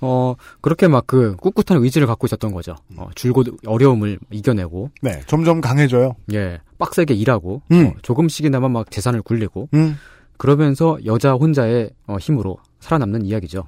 어, 0.00 0.34
그렇게 0.60 0.88
막 0.88 1.06
그 1.06 1.34
꿋꿋한 1.36 1.82
의지를 1.82 2.06
갖고 2.06 2.26
있었던 2.26 2.52
거죠. 2.52 2.76
어, 2.96 3.08
줄곧 3.14 3.56
어려움을 3.66 4.18
이겨내고, 4.30 4.90
네. 5.02 5.20
점점 5.26 5.60
강해져요. 5.60 6.14
예, 6.32 6.58
빡세게 6.78 7.14
일하고, 7.14 7.62
음. 7.72 7.86
어, 7.88 7.92
조금씩이나마 8.02 8.68
막 8.68 8.90
재산을 8.90 9.22
굴리고, 9.22 9.68
음. 9.74 9.96
그러면서 10.36 10.98
여자 11.04 11.32
혼자의 11.34 11.90
어, 12.06 12.16
힘으로 12.20 12.58
살아남는 12.80 13.24
이야기죠. 13.26 13.64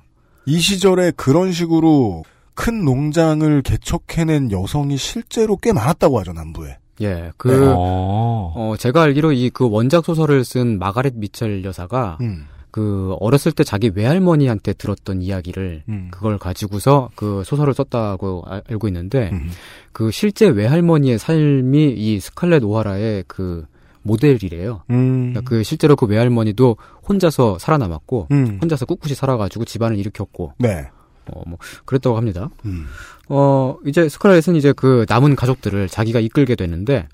이 0.46 0.58
시절에 0.58 1.12
그런 1.16 1.52
식으로 1.52 2.22
큰 2.54 2.84
농장을 2.84 3.62
개척해낸 3.62 4.50
여성이 4.50 4.96
실제로 4.96 5.56
꽤 5.56 5.72
많았다고 5.72 6.18
하죠, 6.20 6.32
남부에. 6.32 6.78
예, 7.00 7.32
그, 7.36 7.48
네. 7.48 7.56
어. 7.66 8.52
어, 8.54 8.74
제가 8.78 9.02
알기로 9.02 9.32
이 9.32 9.50
그 9.50 9.68
원작 9.68 10.04
소설을 10.04 10.44
쓴 10.44 10.78
마가렛 10.78 11.14
미첼 11.16 11.64
여사가, 11.64 12.18
음. 12.20 12.46
그, 12.72 13.14
어렸을 13.20 13.52
때 13.52 13.62
자기 13.62 13.92
외할머니한테 13.94 14.72
들었던 14.72 15.22
이야기를, 15.22 15.84
음. 15.88 16.08
그걸 16.10 16.38
가지고서 16.38 17.10
그 17.14 17.44
소설을 17.44 17.74
썼다고 17.74 18.42
알- 18.46 18.62
알고 18.68 18.88
있는데, 18.88 19.30
음. 19.32 19.48
그 19.92 20.10
실제 20.10 20.48
외할머니의 20.48 21.18
삶이 21.18 21.94
이 21.96 22.18
스칼렛 22.18 22.64
오하라의 22.64 23.24
그 23.28 23.64
모델이래요. 24.02 24.82
음. 24.90 25.30
그러니까 25.32 25.42
그 25.48 25.62
실제로 25.62 25.94
그 25.94 26.06
외할머니도 26.06 26.76
혼자서 27.08 27.58
살아남았고 27.60 28.26
음. 28.32 28.58
혼자서 28.60 28.84
꿋꿋이 28.86 29.14
살아가지고 29.14 29.64
집안을 29.64 29.96
일으켰고 29.98 30.54
네. 30.58 30.88
어 31.32 31.42
뭐 31.46 31.56
그랬다고 31.84 32.16
합니다. 32.16 32.50
음. 32.64 32.86
어 33.28 33.76
이제 33.86 34.08
스칼렛은 34.08 34.56
이제 34.56 34.72
그 34.72 35.06
남은 35.08 35.36
가족들을 35.36 35.86
자기가 35.88 36.18
이끌게 36.18 36.56
되는데 36.56 37.06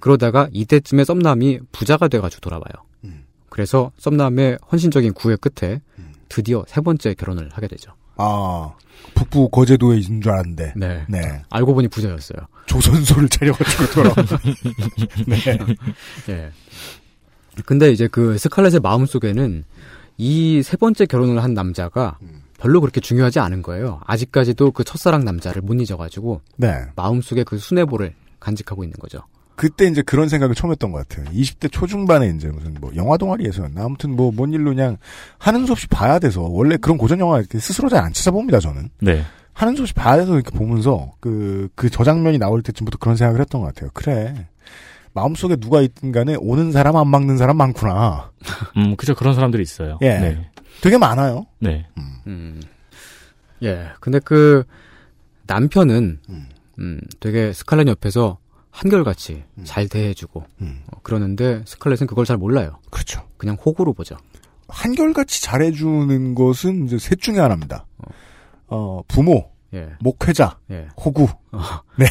그러다가 0.00 0.48
이때쯤에 0.52 1.04
썸남이 1.04 1.60
부자가 1.70 2.08
돼가지고 2.08 2.40
돌아와요. 2.40 2.72
음. 3.54 3.56
그래서 3.56 3.92
썸남의 3.98 4.58
헌신적인 4.72 5.12
구애 5.14 5.36
끝에 5.36 5.80
드디어 6.28 6.64
세 6.66 6.80
번째 6.80 7.14
결혼을 7.14 7.48
하게 7.52 7.68
되죠. 7.68 7.92
아, 8.16 8.74
북부 9.14 9.48
거제도에 9.48 9.98
있는 9.98 10.20
줄 10.20 10.32
알았는데. 10.32 10.72
네. 10.76 11.04
네. 11.08 11.42
알고 11.50 11.74
보니 11.74 11.88
부자였어요. 11.88 12.38
조선소를 12.66 13.28
차려가지고 13.28 13.86
돌아. 13.94 14.14
네. 15.26 15.58
예. 16.28 16.50
근데 17.64 17.92
이제 17.92 18.08
그 18.08 18.36
스칼렛의 18.38 18.80
마음 18.80 19.06
속에는 19.06 19.64
이 20.18 20.62
세 20.64 20.76
번째 20.76 21.06
결혼을 21.06 21.42
한 21.42 21.54
남자가 21.54 22.18
별로 22.58 22.80
그렇게 22.80 23.00
중요하지 23.00 23.38
않은 23.40 23.62
거예요. 23.62 24.00
아직까지도 24.06 24.70
그 24.72 24.82
첫사랑 24.84 25.24
남자를 25.24 25.62
못 25.62 25.74
잊어가지고 25.80 26.40
네. 26.56 26.72
마음 26.96 27.20
속에 27.20 27.44
그 27.44 27.58
순애보를 27.58 28.14
간직하고 28.40 28.82
있는 28.84 28.96
거죠. 28.98 29.20
그때 29.56 29.86
이제 29.86 30.02
그런 30.02 30.28
생각을 30.28 30.54
처음 30.54 30.70
했던 30.72 30.90
것 30.92 31.06
같아요. 31.08 31.26
20대 31.32 31.70
초중반에 31.70 32.28
이제 32.36 32.48
무슨 32.48 32.74
뭐 32.80 32.90
영화 32.96 33.16
동아리에서였나 33.16 33.84
아무튼 33.84 34.16
뭐 34.16 34.30
뭔 34.32 34.52
일로 34.52 34.70
그냥 34.74 34.96
하는 35.38 35.64
수 35.66 35.72
없이 35.72 35.86
봐야 35.88 36.18
돼서 36.18 36.42
원래 36.42 36.76
그런 36.76 36.98
고전 36.98 37.20
영화 37.20 37.38
이렇게 37.38 37.58
스스로 37.58 37.88
잘 37.88 38.02
안 38.04 38.12
찾아봅니다 38.12 38.58
저는 38.58 38.88
네. 39.00 39.22
하는 39.52 39.76
수 39.76 39.82
없이 39.82 39.94
봐야 39.94 40.16
돼서 40.16 40.34
이렇게 40.34 40.50
보면서 40.56 41.12
그 41.20 41.68
그 41.76 41.88
저장면이 41.90 42.38
나올 42.38 42.62
때쯤부터 42.62 42.98
그런 42.98 43.16
생각을 43.16 43.40
했던 43.40 43.60
것 43.60 43.68
같아요. 43.74 43.90
그래 43.94 44.48
마음속에 45.12 45.54
누가 45.56 45.80
있든 45.82 46.10
간에 46.10 46.34
오는 46.40 46.72
사람 46.72 46.96
안 46.96 47.06
막는 47.08 47.36
사람 47.38 47.56
많구나. 47.56 48.32
음, 48.76 48.96
그죠. 48.96 49.14
그런 49.14 49.34
사람들이 49.34 49.62
있어요. 49.62 49.98
예. 50.02 50.18
네. 50.18 50.50
되게 50.82 50.98
많아요. 50.98 51.46
네. 51.60 51.86
음. 52.26 52.60
예. 53.62 53.86
근데 54.00 54.18
그 54.18 54.64
남편은 55.46 56.18
음. 56.28 56.46
음, 56.80 57.00
되게 57.20 57.52
스칼렛 57.52 57.86
옆에서 57.86 58.38
한결같이 58.74 59.44
음. 59.56 59.64
잘 59.64 59.88
대해주고 59.88 60.44
음. 60.60 60.82
어, 60.92 60.98
그러는데 61.04 61.62
스칼렛은 61.64 62.08
그걸 62.08 62.24
잘 62.24 62.36
몰라요. 62.36 62.80
그렇죠. 62.90 63.22
그냥 63.36 63.56
호구로 63.64 63.92
보죠. 63.94 64.16
한결같이 64.68 65.42
잘해주는 65.42 66.34
것은 66.34 66.86
이제 66.86 66.98
셋 66.98 67.20
중에 67.20 67.38
하나입니다. 67.38 67.86
어 68.66 69.02
부모, 69.06 69.50
예. 69.74 69.90
목회자, 70.00 70.58
예. 70.72 70.88
호구. 70.96 71.28
어. 71.52 71.60
네. 71.96 72.06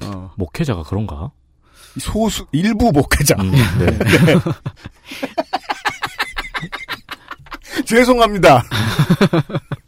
어. 0.04 0.32
목회자가 0.36 0.82
그런가? 0.82 1.30
소수 2.00 2.46
일부 2.50 2.90
목회자. 2.90 3.36
음, 3.38 3.52
네. 3.52 3.98
죄송합니다. 7.86 8.64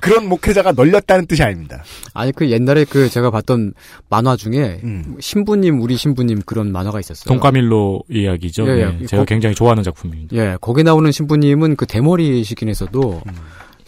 그런 0.00 0.28
목회자가 0.28 0.72
널렸다는 0.72 1.26
뜻이 1.26 1.42
아닙니다. 1.42 1.82
아니 2.14 2.32
그 2.32 2.50
옛날에 2.50 2.84
그 2.84 3.08
제가 3.08 3.30
봤던 3.30 3.74
만화 4.08 4.36
중에 4.36 4.80
음. 4.84 5.16
신부님 5.20 5.80
우리 5.80 5.96
신부님 5.96 6.42
그런 6.46 6.72
만화가 6.72 7.00
있었어요. 7.00 7.24
돈까밀로 7.32 8.02
이야기죠. 8.10 8.66
예, 8.68 8.86
네. 8.86 8.98
예. 9.02 9.06
제가 9.06 9.22
거- 9.22 9.26
굉장히 9.26 9.54
좋아하는 9.54 9.82
작품입니다. 9.82 10.36
예, 10.36 10.56
거기 10.60 10.82
나오는 10.82 11.10
신부님은 11.10 11.76
그 11.76 11.86
대머리시긴 11.86 12.68
했어도 12.68 13.22
음. 13.26 13.32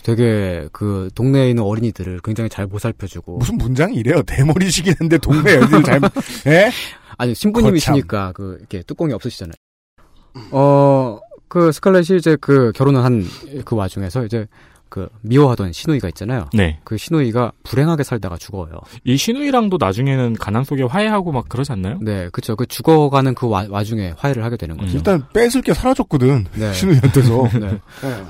되게 0.03 0.68
그 0.72 1.09
동네에 1.14 1.49
있는 1.51 1.62
어린이들을 1.62 2.20
굉장히 2.22 2.51
잘 2.51 2.66
보살펴주고 2.66 3.39
무슨 3.39 3.57
문장이 3.57 3.97
이래요? 3.97 4.22
대머리시긴 4.22 4.95
한데 4.99 5.16
동네 5.16 5.53
애들 5.55 5.83
잘, 5.83 5.99
예? 6.47 6.70
아니 7.16 7.35
신부님이시니까 7.35 8.33
그 8.33 8.57
이렇게 8.61 8.83
뚜껑이 8.87 9.14
없으시잖아요. 9.14 9.55
어, 10.51 11.18
그 11.49 11.72
스칼렛이 11.72 12.18
이제 12.18 12.37
그 12.41 12.72
결혼을 12.75 13.03
한 13.05 13.25
그 13.64 13.77
와중에서 13.77 14.25
이제 14.25 14.47
그 14.95 15.09
미워하던 15.22 15.72
시누이가 15.72 16.07
있잖아요. 16.11 16.49
네. 16.55 16.78
그 16.84 16.97
시누이가 16.97 17.51
불행하게 17.64 18.05
살다가 18.05 18.36
죽어요. 18.36 18.78
이 19.03 19.16
시누이랑도 19.16 19.76
나중에는 19.80 20.34
가난 20.34 20.62
속에 20.62 20.84
화해하고 20.84 21.32
막 21.32 21.49
그러지 21.49 21.72
않나요? 21.72 21.99
네, 22.01 22.28
그쵸. 22.30 22.55
그 22.55 22.64
죽어가는 22.64 23.34
그 23.34 23.49
와, 23.49 23.66
와중에 23.68 24.14
화해를 24.16 24.45
하게 24.45 24.57
되는 24.57 24.76
거죠. 24.76 24.97
일단 24.97 25.24
뺏을 25.32 25.62
게 25.62 25.74
사라졌거든. 25.74 26.47
네. 26.55 26.72
시누이한테서. 26.72 27.49
네. 27.59 27.80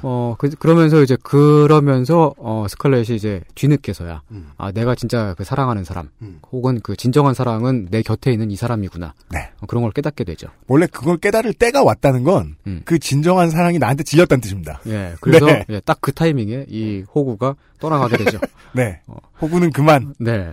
어, 0.01 0.37
그, 0.39 0.49
그러면서 0.59 1.03
이제, 1.03 1.19
그러면서, 1.23 2.35
어, 2.39 2.65
스칼렛이 2.67 3.15
이제 3.15 3.43
뒤늦게서야, 3.55 4.23
음. 4.31 4.49
아, 4.57 4.73
내가 4.73 4.95
진짜 4.95 5.35
그 5.37 5.45
사랑하는 5.45 5.85
사람, 5.85 6.09
혹은 6.51 6.81
그 6.83 6.97
진정한 6.97 7.35
사랑은 7.35 7.89
내 7.91 8.01
곁에 8.01 8.33
있는 8.33 8.51
이 8.51 8.57
사람이구나. 8.57 9.13
네. 9.31 9.51
어, 9.61 9.67
그런 9.67 9.83
걸 9.83 9.93
깨닫게 9.93 10.25
되죠. 10.25 10.47
원래 10.67 10.87
그걸 10.87 11.19
깨달을 11.19 11.53
때가 11.53 11.85
왔다는 11.85 12.25
건그 12.25 12.55
음. 12.69 12.83
진정한 13.03 13.51
사랑이 13.51 13.79
나한테 13.79 14.03
질렸다는 14.03 14.41
뜻입니다. 14.41 14.81
예, 14.87 15.13
그래서 15.21 15.45
네. 15.45 15.67
예, 15.69 15.81
딱그 15.81 16.13
타이밍에 16.13 16.54
이 16.69 17.05
호구가 17.15 17.55
떠나가게 17.81 18.17
되죠. 18.19 18.39
네. 18.73 19.01
호구는 19.41 19.73
그만. 19.73 20.15
네. 20.19 20.53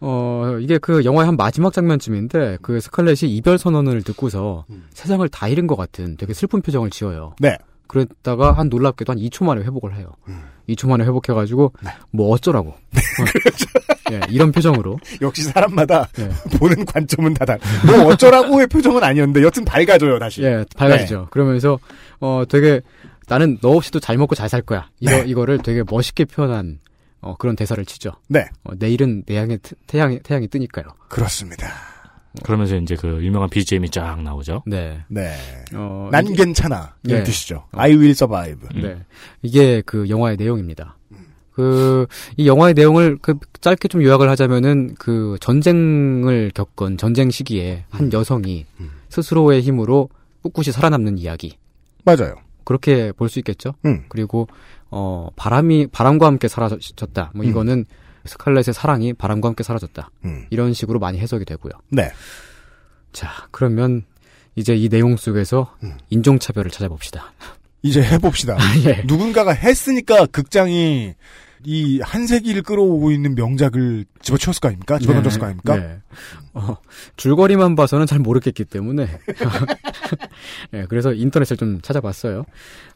어, 0.00 0.58
이게 0.60 0.78
그 0.78 1.04
영화의 1.04 1.26
한 1.26 1.36
마지막 1.36 1.72
장면쯤인데, 1.72 2.58
그 2.60 2.80
스칼렛이 2.80 3.34
이별 3.34 3.56
선언을 3.56 4.02
듣고서 4.02 4.66
세상을 4.92 5.26
다 5.30 5.48
잃은 5.48 5.66
것 5.66 5.76
같은 5.76 6.16
되게 6.16 6.34
슬픈 6.34 6.60
표정을 6.60 6.90
지어요. 6.90 7.34
네. 7.40 7.56
그랬다가 7.86 8.52
한 8.52 8.68
놀랍게도 8.68 9.12
한 9.12 9.18
2초 9.18 9.44
만에 9.44 9.62
회복을 9.62 9.96
해요. 9.96 10.08
음. 10.28 10.42
2초 10.68 10.88
만에 10.88 11.04
회복해가지고, 11.04 11.72
네. 11.82 11.90
뭐 12.10 12.30
어쩌라고. 12.30 12.70
어, 14.10 14.12
예, 14.12 14.20
이런 14.28 14.52
표정으로. 14.52 14.98
역시 15.22 15.44
사람마다 15.44 16.06
네. 16.16 16.28
보는 16.58 16.84
관점은 16.84 17.34
다 17.34 17.44
달. 17.44 17.58
뭐 17.86 18.06
어쩌라고의 18.12 18.66
표정은 18.66 19.02
아니었는데 19.02 19.42
여튼 19.42 19.64
밝아져요 19.64 20.18
다시. 20.18 20.42
예, 20.42 20.64
밝아지죠. 20.76 21.28
그러면서, 21.30 21.78
어, 22.20 22.42
되게, 22.48 22.80
나는 23.28 23.58
너 23.60 23.70
없이도 23.76 24.00
잘 24.00 24.16
먹고 24.18 24.34
잘 24.34 24.48
살 24.48 24.62
거야. 24.62 24.88
이거, 25.00 25.10
네. 25.12 25.24
이거를 25.26 25.58
되게 25.58 25.82
멋있게 25.88 26.24
표현한, 26.26 26.78
어, 27.20 27.34
그런 27.36 27.56
대사를 27.56 27.84
치죠. 27.84 28.12
네. 28.28 28.46
어, 28.64 28.72
내일은 28.78 29.24
내양의, 29.26 29.58
태- 29.62 29.74
태양이, 29.86 30.18
태양이 30.20 30.46
뜨니까요. 30.48 30.84
그렇습니다. 31.08 31.66
그러면서 32.44 32.76
이제 32.76 32.94
그 32.96 33.24
유명한 33.24 33.48
BGM이 33.48 33.90
쫙 33.90 34.22
나오죠. 34.22 34.62
네. 34.66 35.02
네. 35.08 35.34
어, 35.74 36.08
난 36.12 36.26
이게- 36.26 36.44
괜찮아. 36.44 36.94
이런 37.04 37.20
네. 37.20 37.24
뜻이죠. 37.24 37.64
I 37.72 37.92
will 37.92 38.10
survive. 38.10 38.68
네. 38.80 39.02
이게 39.42 39.82
그 39.86 40.08
영화의 40.08 40.36
내용입니다. 40.36 40.96
그, 41.52 42.06
이 42.36 42.46
영화의 42.46 42.74
내용을 42.74 43.16
그 43.22 43.38
짧게 43.62 43.88
좀 43.88 44.02
요약을 44.02 44.28
하자면은 44.28 44.94
그 44.98 45.38
전쟁을 45.40 46.50
겪은 46.54 46.98
전쟁 46.98 47.30
시기에 47.30 47.86
한 47.88 48.12
여성이 48.12 48.66
스스로의 49.08 49.62
힘으로 49.62 50.10
꿋꿋이 50.42 50.66
살아남는 50.66 51.16
이야기. 51.16 51.56
맞아요. 52.04 52.36
그렇게 52.66 53.12
볼 53.12 53.28
수 53.30 53.38
있겠죠? 53.38 53.74
음. 53.86 54.04
그리고, 54.10 54.46
어, 54.90 55.28
바람이, 55.36 55.86
바람과 55.86 56.26
함께 56.26 56.48
사라졌다. 56.48 57.30
뭐 57.34 57.44
음. 57.46 57.48
이거는 57.50 57.84
스칼렛의 58.26 58.74
사랑이 58.74 59.14
바람과 59.14 59.48
함께 59.48 59.62
사라졌다. 59.62 60.10
음. 60.26 60.46
이런 60.50 60.74
식으로 60.74 60.98
많이 60.98 61.18
해석이 61.18 61.44
되고요. 61.46 61.72
네. 61.88 62.10
자, 63.12 63.30
그러면 63.50 64.04
이제 64.56 64.74
이 64.74 64.88
내용 64.88 65.16
속에서 65.16 65.74
음. 65.82 65.96
인종차별을 66.10 66.70
찾아봅시다. 66.70 67.32
이제 67.82 68.02
해봅시다. 68.02 68.56
예. 68.84 69.02
누군가가 69.06 69.52
했으니까 69.52 70.26
극장이 70.26 71.14
이 71.64 72.00
한 72.00 72.26
세기를 72.26 72.62
끌어오고 72.62 73.10
있는 73.10 73.34
명작을 73.34 74.04
집어치웠을 74.20 74.60
거 74.60 74.68
아닙니까? 74.68 74.98
집어던졌을 74.98 75.40
거 75.40 75.46
아닙니까? 75.46 75.76
네. 75.76 75.98
어, 76.54 76.76
줄거리만 77.16 77.76
봐서는 77.76 78.06
잘 78.06 78.18
모르겠기 78.18 78.64
때문에. 78.64 79.08
네, 80.70 80.86
그래서 80.88 81.12
인터넷을 81.12 81.56
좀 81.56 81.80
찾아봤어요. 81.80 82.44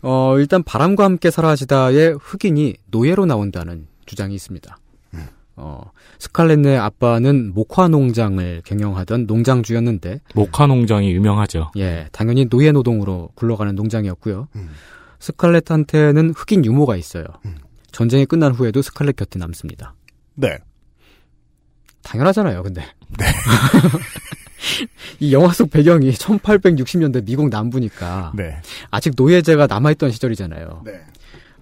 어, 0.02 0.34
일단 0.38 0.62
바람과 0.62 1.04
함께 1.04 1.30
사라지다의 1.30 2.18
흑인이 2.20 2.74
노예로 2.90 3.26
나온다는 3.26 3.86
주장이 4.06 4.34
있습니다. 4.34 4.78
어, 5.62 5.90
스칼렛의 6.18 6.78
아빠는 6.78 7.52
목화 7.52 7.86
농장을 7.88 8.62
경영하던 8.64 9.26
농장주였는데, 9.26 10.20
목화 10.34 10.66
농장이 10.66 11.12
유명하죠. 11.12 11.72
예, 11.76 12.08
당연히 12.12 12.46
노예 12.48 12.72
노동으로 12.72 13.28
굴러가는 13.34 13.74
농장이었고요. 13.74 14.48
음. 14.56 14.70
스칼렛한테는 15.18 16.32
흑인 16.34 16.64
유모가 16.64 16.96
있어요. 16.96 17.24
전쟁이 17.92 18.26
끝난 18.26 18.52
후에도 18.52 18.82
스칼렛 18.82 19.16
곁에 19.16 19.38
남습니다. 19.38 19.94
네. 20.34 20.58
당연하잖아요, 22.02 22.62
근데. 22.62 22.84
이 25.20 25.32
영화 25.32 25.52
속 25.52 25.70
배경이 25.70 26.10
1860년대 26.12 27.24
미국 27.24 27.48
남부니까 27.48 28.32
네. 28.34 28.60
아직 28.90 29.14
노예제가 29.16 29.66
남아있던 29.66 30.10
시절이잖아요. 30.10 30.82
네. 30.84 31.00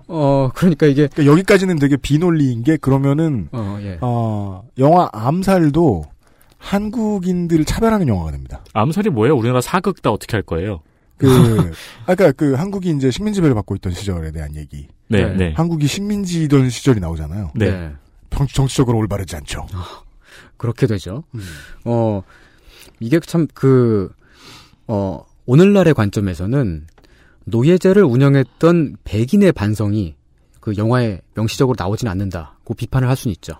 어, 0.09 0.51
그러니까 0.55 0.87
이게 0.87 1.07
그러니까 1.07 1.33
여기까지는 1.33 1.79
되게 1.79 1.97
비논리인 1.97 2.65
게 2.65 2.77
그러면은 2.77 3.49
어, 3.53 3.79
예. 3.83 3.99
어, 4.01 4.65
영화 4.79 5.09
암살도 5.13 6.05
한국인들을 6.57 7.65
차별하는 7.65 8.09
영화가 8.09 8.33
됩니다. 8.33 8.65
암살이 8.73 9.11
뭐예요? 9.11 9.37
우리나라 9.37 9.61
사극 9.61 10.03
다 10.03 10.11
어떻게 10.11 10.37
할 10.37 10.43
거예요? 10.43 10.81
그 11.19 11.73
아까 12.07 12.33
그 12.33 12.55
한국이 12.55 12.91
이제 12.91 13.11
식민지배를 13.11 13.55
받고 13.55 13.75
있던 13.77 13.93
시절에 13.93 14.31
대한 14.31 14.55
얘기. 14.57 14.89
네, 15.09 15.27
네. 15.27 15.35
네. 15.35 15.53
한국이 15.55 15.87
식민지던 15.87 16.71
시절이 16.71 17.01
나오잖아요. 17.01 17.53
네. 17.55 17.93
정, 18.31 18.47
정치적으로 18.47 18.99
올바르지 18.99 19.37
않죠. 19.37 19.67
그렇게 20.57 20.87
되죠. 20.87 21.25
음. 21.35 21.41
어, 21.85 22.23
이게 23.01 23.19
참 23.21 23.47
그, 23.53 24.13
어, 24.87 25.25
오늘날의 25.47 25.95
관점에서는 25.95 26.87
노예제를 27.47 28.05
운영했던 28.05 28.99
백인의 29.05 29.53
반성이 29.53 30.15
그 30.61 30.77
영화에 30.77 31.21
명시적으로 31.35 31.77
나오진 31.79 32.09
않는다고 32.09 32.75
비판을 32.75 33.09
할 33.09 33.17
수는 33.17 33.33
있죠. 33.37 33.55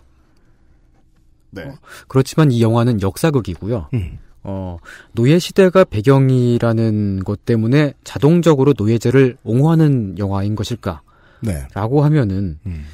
네. 1.51 1.73
그렇지만 2.07 2.53
이 2.53 2.61
영화는 2.61 3.01
역사극이고요. 3.01 3.89
음. 3.95 4.19
어, 4.51 4.79
노예 5.13 5.39
시대가 5.39 5.85
배경이라는 5.85 7.23
것 7.23 7.45
때문에 7.45 7.93
자동적으로 8.03 8.73
노예제를 8.77 9.37
옹호하는 9.45 10.17
영화인 10.19 10.57
것일까? 10.57 11.03
네. 11.41 11.69
라고 11.75 12.03
하면은, 12.05 12.59
음. 12.65 12.87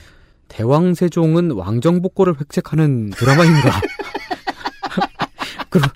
대왕 0.48 0.94
세종은 0.94 1.52
왕정 1.52 2.02
복고를 2.02 2.34
획책하는 2.40 3.10
드라마인가? 3.10 3.70
그러, 5.70 5.86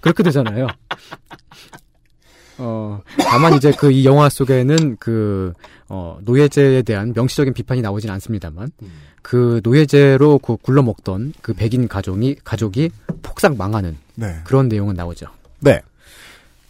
그렇게 0.00 0.22
되잖아요. 0.22 0.66
어, 2.58 3.00
다만 3.18 3.54
이제 3.54 3.72
그 3.72 3.90
이 3.90 4.04
영화 4.04 4.28
속에는 4.28 4.98
그, 5.00 5.54
어, 5.88 6.18
노예제에 6.22 6.82
대한 6.82 7.14
명시적인 7.16 7.54
비판이 7.54 7.80
나오진 7.80 8.10
않습니다만, 8.10 8.70
그 9.22 9.60
노예제로 9.64 10.38
그 10.38 10.56
굴러먹던 10.58 11.32
그 11.40 11.54
백인 11.54 11.88
가족이, 11.88 12.36
가족이 12.44 12.90
폭삭 13.26 13.56
망하는 13.56 13.96
네. 14.14 14.36
그런 14.44 14.68
내용은 14.68 14.94
나오죠. 14.94 15.26
네. 15.60 15.80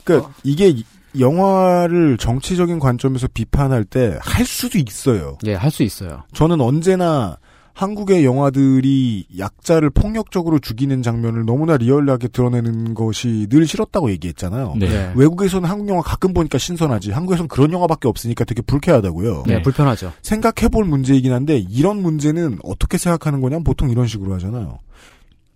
그 0.04 0.22
이게 0.42 0.68
이- 0.70 0.84
영화를 1.18 2.16
정치적인 2.18 2.78
관점에서 2.78 3.26
비판할 3.32 3.84
때 3.84 4.18
할 4.20 4.44
수도 4.44 4.78
있어요. 4.78 5.38
예, 5.46 5.54
할 5.54 5.70
수 5.70 5.82
있어요. 5.82 6.22
저는 6.34 6.60
언제나 6.60 7.36
한국의 7.72 8.24
영화들이 8.24 9.26
약자를 9.38 9.90
폭력적으로 9.90 10.58
죽이는 10.58 11.02
장면을 11.02 11.44
너무나 11.44 11.76
리얼하게 11.76 12.28
드러내는 12.28 12.94
것이 12.94 13.46
늘 13.50 13.66
싫었다고 13.66 14.10
얘기했잖아요. 14.12 14.74
네. 14.78 14.88
네. 14.88 15.12
외국에서는 15.14 15.68
한국 15.68 15.88
영화 15.90 16.00
가끔 16.00 16.32
보니까 16.32 16.56
신선하지. 16.56 17.10
한국에서는 17.10 17.48
그런 17.48 17.72
영화밖에 17.72 18.08
없으니까 18.08 18.44
되게 18.44 18.62
불쾌하다고요. 18.62 19.44
네, 19.46 19.56
네. 19.56 19.62
불편하죠. 19.62 20.12
생각해볼 20.22 20.84
문제이긴 20.86 21.32
한데 21.34 21.58
이런 21.58 22.00
문제는 22.00 22.60
어떻게 22.64 22.96
생각하는 22.96 23.42
거냐면 23.42 23.62
보통 23.64 23.90
이런 23.90 24.06
식으로 24.06 24.32
하잖아요. 24.34 24.78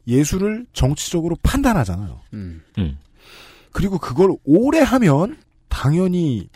예술을 0.07 0.67
정치적으로 0.73 1.37
판단하잖아요. 1.43 2.21
음. 2.35 2.63
음. 2.79 2.99
그리고 3.73 3.99
그걸 3.99 4.31
오래 4.45 4.81
하면 4.81 5.37
당연히 5.69 6.49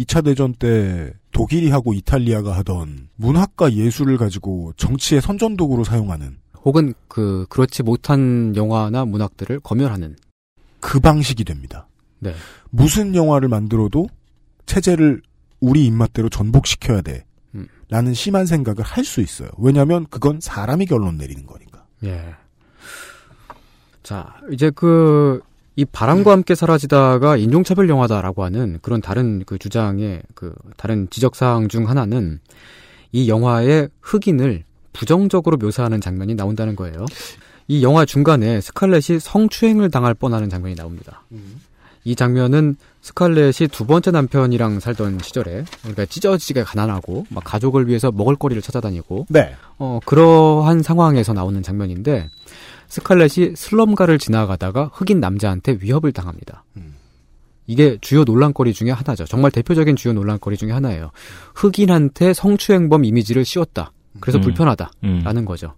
2차 0.00 0.24
대전 0.24 0.54
때 0.54 1.12
독일이 1.32 1.70
하고 1.70 1.92
이탈리아가 1.94 2.56
하던 2.58 3.08
문학과 3.16 3.72
예술을 3.72 4.16
가지고 4.16 4.72
정치의 4.76 5.20
선전도구로 5.20 5.84
사용하는 5.84 6.38
혹은 6.64 6.94
그, 7.08 7.46
그렇지 7.48 7.82
못한 7.82 8.54
영화나 8.56 9.04
문학들을 9.04 9.60
검열하는. 9.60 10.16
그 10.80 11.00
방식이 11.00 11.44
됩니다. 11.44 11.88
네. 12.20 12.34
무슨 12.70 13.14
영화를 13.14 13.48
만들어도 13.48 14.08
체제를 14.66 15.22
우리 15.60 15.86
입맛대로 15.86 16.28
전복시켜야 16.28 17.02
돼. 17.02 17.24
음. 17.54 17.68
라는 17.88 18.14
심한 18.14 18.46
생각을 18.46 18.82
할 18.82 19.04
수 19.04 19.20
있어요. 19.20 19.48
왜냐하면 19.58 20.06
그건 20.08 20.40
사람이 20.40 20.86
결론 20.86 21.16
내리는 21.18 21.44
거니까. 21.46 21.84
예. 22.04 22.34
자, 24.02 24.34
이제 24.50 24.70
그, 24.74 25.40
이 25.76 25.84
바람과 25.84 26.32
함께 26.32 26.54
사라지다가 26.54 27.36
인종차별 27.36 27.88
영화다라고 27.88 28.44
하는 28.44 28.78
그런 28.82 29.00
다른 29.00 29.42
그 29.46 29.58
주장의 29.58 30.22
그 30.34 30.54
다른 30.76 31.08
지적사항 31.08 31.68
중 31.68 31.88
하나는 31.88 32.40
이 33.10 33.28
영화의 33.28 33.88
흑인을 34.02 34.64
부정적으로 34.92 35.56
묘사하는 35.56 36.00
장면이 36.02 36.34
나온다는 36.34 36.76
거예요. 36.76 37.06
이 37.68 37.82
영화 37.82 38.04
중간에 38.04 38.60
스칼렛이 38.60 39.18
성추행을 39.18 39.90
당할 39.90 40.12
뻔하는 40.12 40.50
장면이 40.50 40.74
나옵니다. 40.74 41.22
이 42.04 42.16
장면은 42.16 42.76
스칼렛이 43.00 43.68
두 43.70 43.86
번째 43.86 44.10
남편이랑 44.10 44.80
살던 44.80 45.20
시절에 45.22 45.64
그러니까 45.80 46.04
찢어지게 46.04 46.64
가난하고 46.64 47.26
막 47.30 47.44
가족을 47.44 47.88
위해서 47.88 48.10
먹을거리를 48.10 48.60
찾아다니고 48.60 49.26
네. 49.28 49.54
어 49.78 50.00
그러한 50.04 50.82
상황에서 50.82 51.32
나오는 51.32 51.62
장면인데 51.62 52.28
스칼렛이 52.92 53.56
슬럼가를 53.56 54.18
지나가다가 54.18 54.90
흑인 54.92 55.18
남자한테 55.18 55.78
위협을 55.80 56.12
당합니다. 56.12 56.62
이게 57.66 57.96
주요 58.02 58.24
논란거리 58.24 58.74
중에 58.74 58.90
하나죠. 58.90 59.24
정말 59.24 59.50
대표적인 59.50 59.96
주요 59.96 60.12
논란거리 60.12 60.58
중에 60.58 60.72
하나예요. 60.72 61.10
흑인한테 61.54 62.34
성추행범 62.34 63.06
이미지를 63.06 63.46
씌웠다. 63.46 63.92
그래서 64.20 64.38
음. 64.38 64.42
불편하다라는 64.42 65.36
음. 65.38 65.44
거죠. 65.46 65.72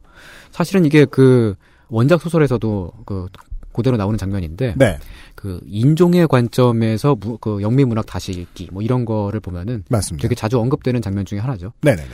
사실은 0.51 0.85
이게 0.87 1.05
그 1.05 1.55
원작 1.89 2.21
소설에서도 2.21 2.91
그 3.07 3.29
그대로 3.73 3.97
나오는 3.97 4.19
장면인데 4.19 4.75
네. 4.77 4.99
그 5.37 5.61
인종의 5.67 6.27
관점에서 6.27 7.15
무- 7.15 7.39
그 7.39 7.61
영미 7.63 7.85
문학 7.85 8.07
다시 8.07 8.33
읽기 8.33 8.71
뭐 8.73 8.83
이런 8.83 9.05
거를 9.05 9.39
보면은 9.39 9.85
맞습니다. 9.89 10.23
되게 10.23 10.35
자주 10.35 10.59
언급되는 10.59 11.01
장면 11.01 11.25
중에 11.25 11.39
하나죠. 11.39 11.73
네네네. 11.83 12.09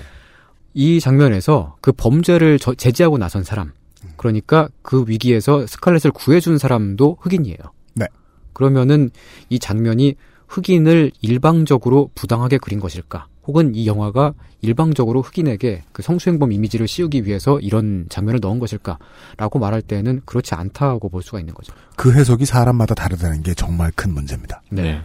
이 0.74 1.00
장면에서 1.00 1.76
그 1.80 1.92
범죄를 1.92 2.58
저- 2.58 2.74
제지하고 2.74 3.16
나선 3.18 3.44
사람, 3.44 3.72
그러니까 4.20 4.68
그 4.82 5.06
위기에서 5.06 5.66
스칼렛을 5.66 6.10
구해준 6.12 6.58
사람도 6.58 7.16
흑인이에요. 7.20 7.56
네. 7.94 8.04
그러면은 8.52 9.08
이 9.48 9.58
장면이 9.58 10.16
흑인을 10.46 11.10
일방적으로 11.22 12.10
부당하게 12.14 12.58
그린 12.58 12.80
것일까? 12.80 13.28
혹은 13.46 13.74
이 13.74 13.86
영화가 13.86 14.34
일방적으로 14.60 15.22
흑인에게 15.22 15.84
그 15.92 16.02
성추행범 16.02 16.52
이미지를 16.52 16.86
씌우기 16.86 17.24
위해서 17.24 17.58
이런 17.60 18.04
장면을 18.10 18.40
넣은 18.42 18.58
것일까?라고 18.58 19.58
말할 19.58 19.80
때는 19.80 20.20
그렇지 20.26 20.54
않다고 20.54 21.08
볼 21.08 21.22
수가 21.22 21.40
있는 21.40 21.54
거죠. 21.54 21.72
그 21.96 22.12
해석이 22.12 22.44
사람마다 22.44 22.94
다르다는 22.94 23.42
게 23.42 23.54
정말 23.54 23.90
큰 23.92 24.12
문제입니다. 24.12 24.60
네. 24.68 25.00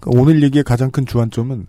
그러니까 0.00 0.22
오늘 0.22 0.42
얘기의 0.42 0.64
가장 0.64 0.90
큰 0.90 1.04
주안점은 1.04 1.66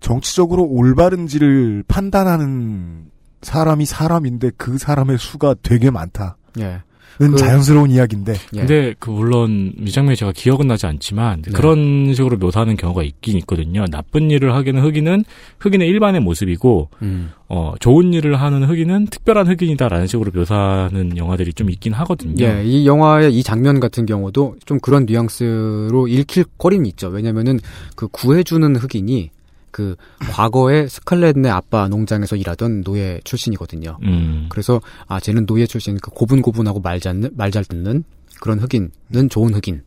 정치적으로 0.00 0.64
올바른지를 0.64 1.84
판단하는 1.88 3.15
사람이 3.46 3.84
사람인데 3.86 4.50
그 4.56 4.76
사람의 4.76 5.18
수가 5.18 5.54
되게 5.62 5.90
많다는 5.90 6.32
예. 6.58 6.82
그- 7.18 7.34
자연스러운 7.36 7.90
이야기인데 7.90 8.34
예. 8.56 8.58
근데 8.58 8.94
그 8.98 9.08
물론 9.08 9.72
이 9.78 9.90
장면이 9.90 10.16
제가 10.16 10.32
기억은 10.36 10.66
나지 10.66 10.84
않지만 10.84 11.40
네. 11.40 11.50
그런 11.52 12.12
식으로 12.12 12.36
묘사하는 12.36 12.76
경우가 12.76 13.04
있긴 13.04 13.38
있거든요. 13.38 13.86
나쁜 13.90 14.30
일을 14.30 14.54
하기는 14.54 14.82
흑인은 14.82 15.24
흑인의 15.60 15.88
일반의 15.88 16.20
모습이고 16.20 16.90
음. 17.00 17.30
어 17.48 17.72
좋은 17.80 18.12
일을 18.12 18.38
하는 18.38 18.64
흑인은 18.64 19.06
특별한 19.06 19.46
흑인이다라는 19.46 20.06
식으로 20.08 20.30
묘사하는 20.34 21.16
영화들이 21.16 21.54
좀 21.54 21.70
있긴 21.70 21.94
하거든요. 21.94 22.44
예, 22.44 22.62
이 22.66 22.86
영화의 22.86 23.32
이 23.34 23.42
장면 23.42 23.80
같은 23.80 24.04
경우도 24.04 24.56
좀 24.66 24.78
그런 24.80 25.06
뉘앙스로 25.06 26.08
읽힐 26.08 26.44
거리는 26.58 26.84
있죠. 26.86 27.08
왜냐면은 27.08 27.60
그 27.94 28.08
구해주는 28.08 28.76
흑인이 28.76 29.30
그 29.76 29.94
과거에 30.30 30.88
스칼렛의 30.88 31.50
아빠 31.50 31.86
농장에서 31.86 32.34
일하던 32.34 32.82
노예 32.82 33.20
출신이거든요. 33.24 33.98
음. 34.04 34.46
그래서 34.48 34.80
아 35.06 35.20
쟤는 35.20 35.44
노예 35.44 35.66
출신 35.66 35.98
그 35.98 36.10
고분고분하고 36.12 36.80
말 36.80 36.98
잘 36.98 37.64
듣는 37.66 38.02
그런 38.40 38.58
흑인은 38.58 39.28
좋은 39.28 39.52
흑인, 39.52 39.82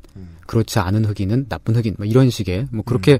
그렇지 0.45 0.77
않은 0.77 1.05
흑인은 1.05 1.49
나쁜 1.49 1.75
흑인, 1.75 1.95
뭐 1.97 2.05
이런 2.05 2.29
식의 2.29 2.67
뭐 2.71 2.83
그렇게 2.85 3.19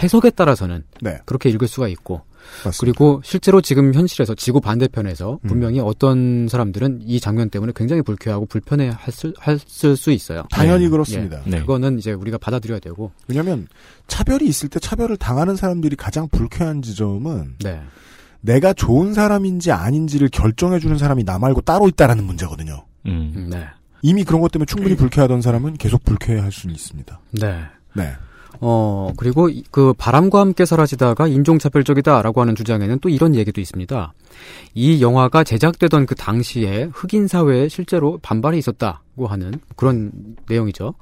해석에 0.00 0.30
따라서는 0.30 0.84
네. 1.00 1.18
그렇게 1.24 1.48
읽을 1.50 1.66
수가 1.66 1.88
있고 1.88 2.22
맞습니다. 2.64 2.78
그리고 2.80 3.20
실제로 3.24 3.60
지금 3.60 3.94
현실에서 3.94 4.34
지구 4.34 4.60
반대편에서 4.60 5.38
음. 5.42 5.48
분명히 5.48 5.80
어떤 5.80 6.48
사람들은 6.48 7.02
이 7.06 7.20
장면 7.20 7.50
때문에 7.50 7.72
굉장히 7.74 8.02
불쾌하고 8.02 8.46
불편해 8.46 8.90
했을, 9.06 9.34
했을 9.46 9.96
수 9.96 10.10
있어요. 10.10 10.44
당연히 10.50 10.84
네. 10.84 10.90
그렇습니다. 10.90 11.42
네. 11.46 11.60
그거는 11.60 11.98
이제 11.98 12.12
우리가 12.12 12.38
받아들여야 12.38 12.78
되고. 12.80 13.12
왜냐하면 13.28 13.66
차별이 14.06 14.46
있을 14.46 14.68
때 14.68 14.78
차별을 14.80 15.16
당하는 15.16 15.56
사람들이 15.56 15.96
가장 15.96 16.28
불쾌한 16.28 16.82
지점은 16.82 17.56
네. 17.62 17.80
내가 18.40 18.72
좋은 18.72 19.14
사람인지 19.14 19.72
아닌지를 19.72 20.28
결정해주는 20.28 20.96
사람이 20.98 21.24
나 21.24 21.38
말고 21.38 21.62
따로 21.62 21.88
있다라는 21.88 22.24
문제거든요. 22.24 22.84
음. 23.06 23.32
음, 23.34 23.50
네. 23.50 23.66
이미 24.02 24.24
그런 24.24 24.40
것 24.40 24.52
때문에 24.52 24.66
충분히 24.66 24.94
불쾌하던 24.94 25.42
사람은 25.42 25.78
계속 25.78 26.04
불쾌할 26.04 26.52
수는 26.52 26.74
있습니다. 26.74 27.20
네. 27.32 27.62
네. 27.94 28.12
어, 28.60 29.12
그리고 29.16 29.48
이- 29.48 29.62
그 29.70 29.92
바람과 29.96 30.40
함께 30.40 30.64
사라지다가 30.64 31.26
인종차별적이다라고 31.26 32.40
하는 32.40 32.54
주장에는 32.54 32.98
또 33.00 33.08
이런 33.08 33.34
얘기도 33.34 33.60
있습니다. 33.60 34.12
이 34.74 35.02
영화가 35.02 35.44
제작되던 35.44 36.06
그 36.06 36.14
당시에 36.14 36.88
흑인 36.92 37.26
사회에 37.28 37.68
실제로 37.68 38.18
반발이 38.22 38.58
있었다고 38.58 39.26
하는 39.26 39.52
그런 39.76 40.12
내용이죠. 40.48 40.94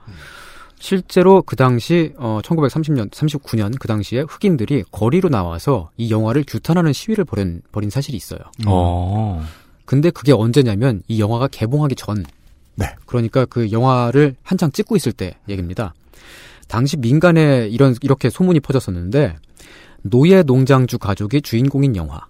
실제로 0.79 1.41
그 1.43 1.57
당시 1.57 2.13
어 2.19 2.41
1930년 2.43 3.11
39년 3.11 3.79
그 3.79 3.89
당시에 3.89 4.21
흑인들이 4.29 4.85
거리로 4.91 5.29
나와서 5.31 5.91
이 5.97 6.11
영화를 6.11 6.45
규탄하는 6.47 6.93
시위를 6.93 7.25
벌인 7.25 7.63
벌인 7.73 7.89
사실이 7.91 8.17
있어요. 8.17 8.41
어. 8.67 9.43
근데 9.87 10.11
그게 10.11 10.33
언제냐면 10.33 11.03
이 11.09 11.21
영화가 11.21 11.49
개봉하기 11.49 11.95
전. 11.95 12.25
네. 12.75 12.87
그러니까 13.07 13.45
그 13.47 13.71
영화를 13.71 14.35
한창 14.43 14.73
찍고 14.73 14.97
있을 14.97 15.13
때 15.13 15.37
얘기입니다. 15.49 15.95
당시 16.69 16.97
민간에 16.97 17.69
이런 17.69 17.95
이렇게 18.03 18.31
소문이 18.31 18.61
퍼졌었는데 18.61 19.37
노예 20.03 20.43
농장주 20.43 20.99
가족이 20.99 21.43
주인공인 21.43 21.97
영화. 21.97 22.27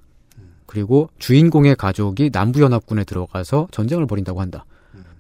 그리고 0.67 1.09
주인공의 1.19 1.77
가족이 1.77 2.31
남부연합군에 2.33 3.05
들어가서 3.05 3.69
전쟁을 3.71 4.07
벌인다고 4.07 4.41
한다. 4.41 4.65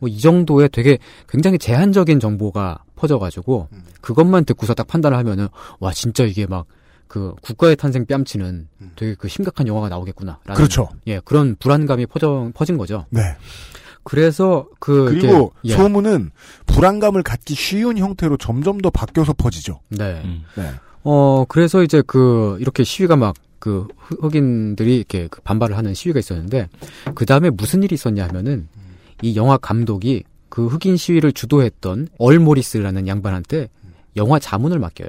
뭐 0.00 0.08
이 0.08 0.18
정도의 0.18 0.68
되게 0.70 0.98
굉장히 1.28 1.58
제한적인 1.58 2.20
정보가 2.20 2.84
퍼져가지고 2.96 3.68
그것만 4.00 4.44
듣고서 4.44 4.74
딱 4.74 4.86
판단을 4.86 5.16
하면은 5.18 5.48
와 5.80 5.92
진짜 5.92 6.24
이게 6.24 6.46
막 6.46 6.66
그 7.14 7.32
국가의 7.42 7.76
탄생 7.76 8.06
뺨치는 8.06 8.66
되게 8.96 9.14
그 9.14 9.28
심각한 9.28 9.68
영화가 9.68 9.88
나오겠구나. 9.88 10.40
그렇죠. 10.56 10.88
예, 11.06 11.20
그런 11.24 11.54
불안감이 11.60 12.06
퍼져, 12.06 12.50
퍼진 12.54 12.76
거죠. 12.76 13.06
네. 13.10 13.36
그래서 14.04 14.66
그 14.78 15.06
그리고 15.06 15.26
이렇게- 15.26 15.50
예. 15.64 15.72
소문은 15.76 16.30
불안감을 16.66 17.22
갖기 17.22 17.54
쉬운 17.54 17.98
형태로 17.98 18.36
점점 18.36 18.80
더 18.80 18.90
바뀌어서 18.90 19.32
퍼지죠. 19.32 19.80
네. 19.88 20.20
음. 20.24 20.44
네. 20.56 20.70
어 21.02 21.44
그래서 21.48 21.82
이제 21.82 22.02
그 22.06 22.56
이렇게 22.60 22.84
시위가 22.84 23.16
막 23.16 23.34
그 23.64 23.88
흑인들이 23.96 24.94
이렇게 24.98 25.26
그 25.30 25.40
반발을 25.40 25.74
하는 25.78 25.94
시위가 25.94 26.18
있었는데 26.18 26.68
그 27.14 27.24
다음에 27.24 27.48
무슨 27.48 27.82
일이 27.82 27.94
있었냐 27.94 28.28
하면은 28.28 28.68
이 29.22 29.36
영화 29.36 29.56
감독이 29.56 30.22
그 30.50 30.66
흑인 30.66 30.98
시위를 30.98 31.32
주도했던 31.32 32.08
얼 32.18 32.38
모리스라는 32.40 33.08
양반한테 33.08 33.70
영화 34.16 34.38
자문을 34.38 34.78
맡겨요. 34.80 35.08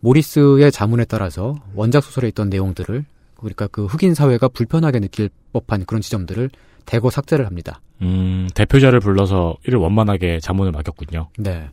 모리스의 0.00 0.72
자문에 0.72 1.04
따라서 1.04 1.54
원작 1.76 2.02
소설에 2.02 2.26
있던 2.28 2.50
내용들을 2.50 3.04
그러니까 3.36 3.68
그 3.68 3.86
흑인 3.86 4.14
사회가 4.14 4.48
불편하게 4.48 4.98
느낄 4.98 5.30
법한 5.52 5.84
그런 5.86 6.02
지점들을 6.02 6.50
대거 6.86 7.10
삭제를 7.10 7.46
합니다. 7.46 7.80
음, 8.02 8.48
대표자를 8.54 9.00
불러서 9.00 9.56
이를 9.66 9.78
원만하게 9.78 10.40
자문을 10.40 10.72
맡겼군요. 10.72 11.28
네. 11.38 11.68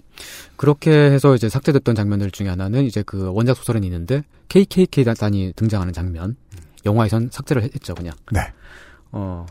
그렇게 0.55 0.91
해서 0.91 1.33
이제 1.35 1.49
삭제됐던 1.49 1.95
장면들 1.95 2.31
중에 2.31 2.47
하나는 2.47 2.83
이제 2.85 3.03
그 3.05 3.31
원작 3.33 3.57
소설은 3.57 3.83
있는데 3.85 4.23
KKK 4.49 5.03
단이 5.05 5.53
등장하는 5.55 5.93
장면. 5.93 6.35
영화에선 6.85 7.29
삭제를 7.31 7.63
했- 7.63 7.75
했죠, 7.75 7.93
그냥. 7.95 8.13
네. 8.31 8.39
어, 9.11 9.45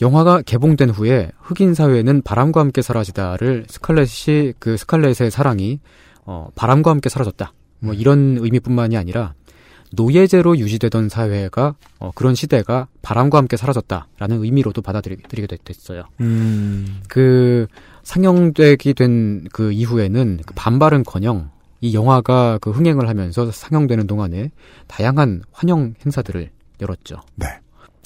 영화가 0.00 0.42
개봉된 0.42 0.90
후에 0.90 1.30
흑인 1.40 1.74
사회는 1.74 2.22
바람과 2.22 2.60
함께 2.60 2.82
사라지다를 2.82 3.66
스칼렛이 3.68 4.54
그 4.58 4.76
스칼렛의 4.76 5.30
사랑이 5.30 5.80
어, 6.24 6.48
바람과 6.54 6.90
함께 6.90 7.08
사라졌다. 7.08 7.52
뭐 7.80 7.94
이런 7.94 8.38
의미뿐만이 8.40 8.96
아니라 8.96 9.34
노예제로 9.94 10.56
유지되던 10.58 11.08
사회가 11.08 11.74
어, 11.98 12.10
그런 12.14 12.34
시대가 12.34 12.86
바람과 13.02 13.38
함께 13.38 13.56
사라졌다라는 13.56 14.42
의미로도 14.42 14.82
받아들이게 14.82 15.46
됐- 15.46 15.64
됐어요. 15.64 16.04
음. 16.20 17.00
그 17.08 17.66
상영되기 18.02 18.94
된 18.94 19.44
그 19.52 19.72
이후에는 19.72 20.40
그 20.46 20.54
반발은커녕 20.54 21.50
이 21.80 21.94
영화가 21.94 22.58
그 22.60 22.70
흥행을 22.70 23.08
하면서 23.08 23.50
상영되는 23.50 24.06
동안에 24.06 24.50
다양한 24.86 25.42
환영 25.52 25.94
행사들을 26.04 26.50
열었죠. 26.80 27.16
네. 27.36 27.46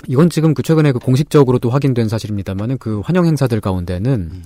이건 0.09 0.30
지금 0.30 0.55
그 0.55 0.62
최근에 0.62 0.93
그 0.93 0.99
공식적으로 0.99 1.59
도 1.59 1.70
확인된 1.70 2.09
사실입니다만은 2.09 2.78
그 2.78 3.01
환영 3.01 3.26
행사들 3.26 3.61
가운데는 3.61 4.43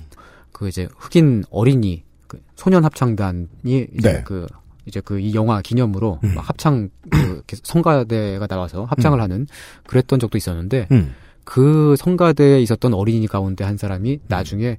그 0.51 0.67
이제 0.67 0.87
흑인 0.97 1.43
어린이 1.49 2.03
그 2.27 2.41
소년 2.55 2.83
합창단이 2.85 3.47
이제 3.97 4.13
네. 4.13 4.23
그 4.25 4.47
이제 4.85 4.99
그 4.99 5.19
이 5.19 5.33
영화 5.35 5.61
기념으로 5.61 6.19
음. 6.23 6.35
막 6.35 6.47
합창 6.49 6.89
그 7.09 7.43
성가대가 7.63 8.47
나와서 8.47 8.85
합창을 8.85 9.19
음. 9.19 9.21
하는 9.21 9.47
그랬던 9.87 10.19
적도 10.19 10.37
있었는데 10.37 10.87
음. 10.91 11.13
그 11.43 11.95
성가대에 11.97 12.61
있었던 12.61 12.93
어린이 12.93 13.27
가운데 13.27 13.63
한 13.63 13.77
사람이 13.77 14.19
나중에 14.27 14.77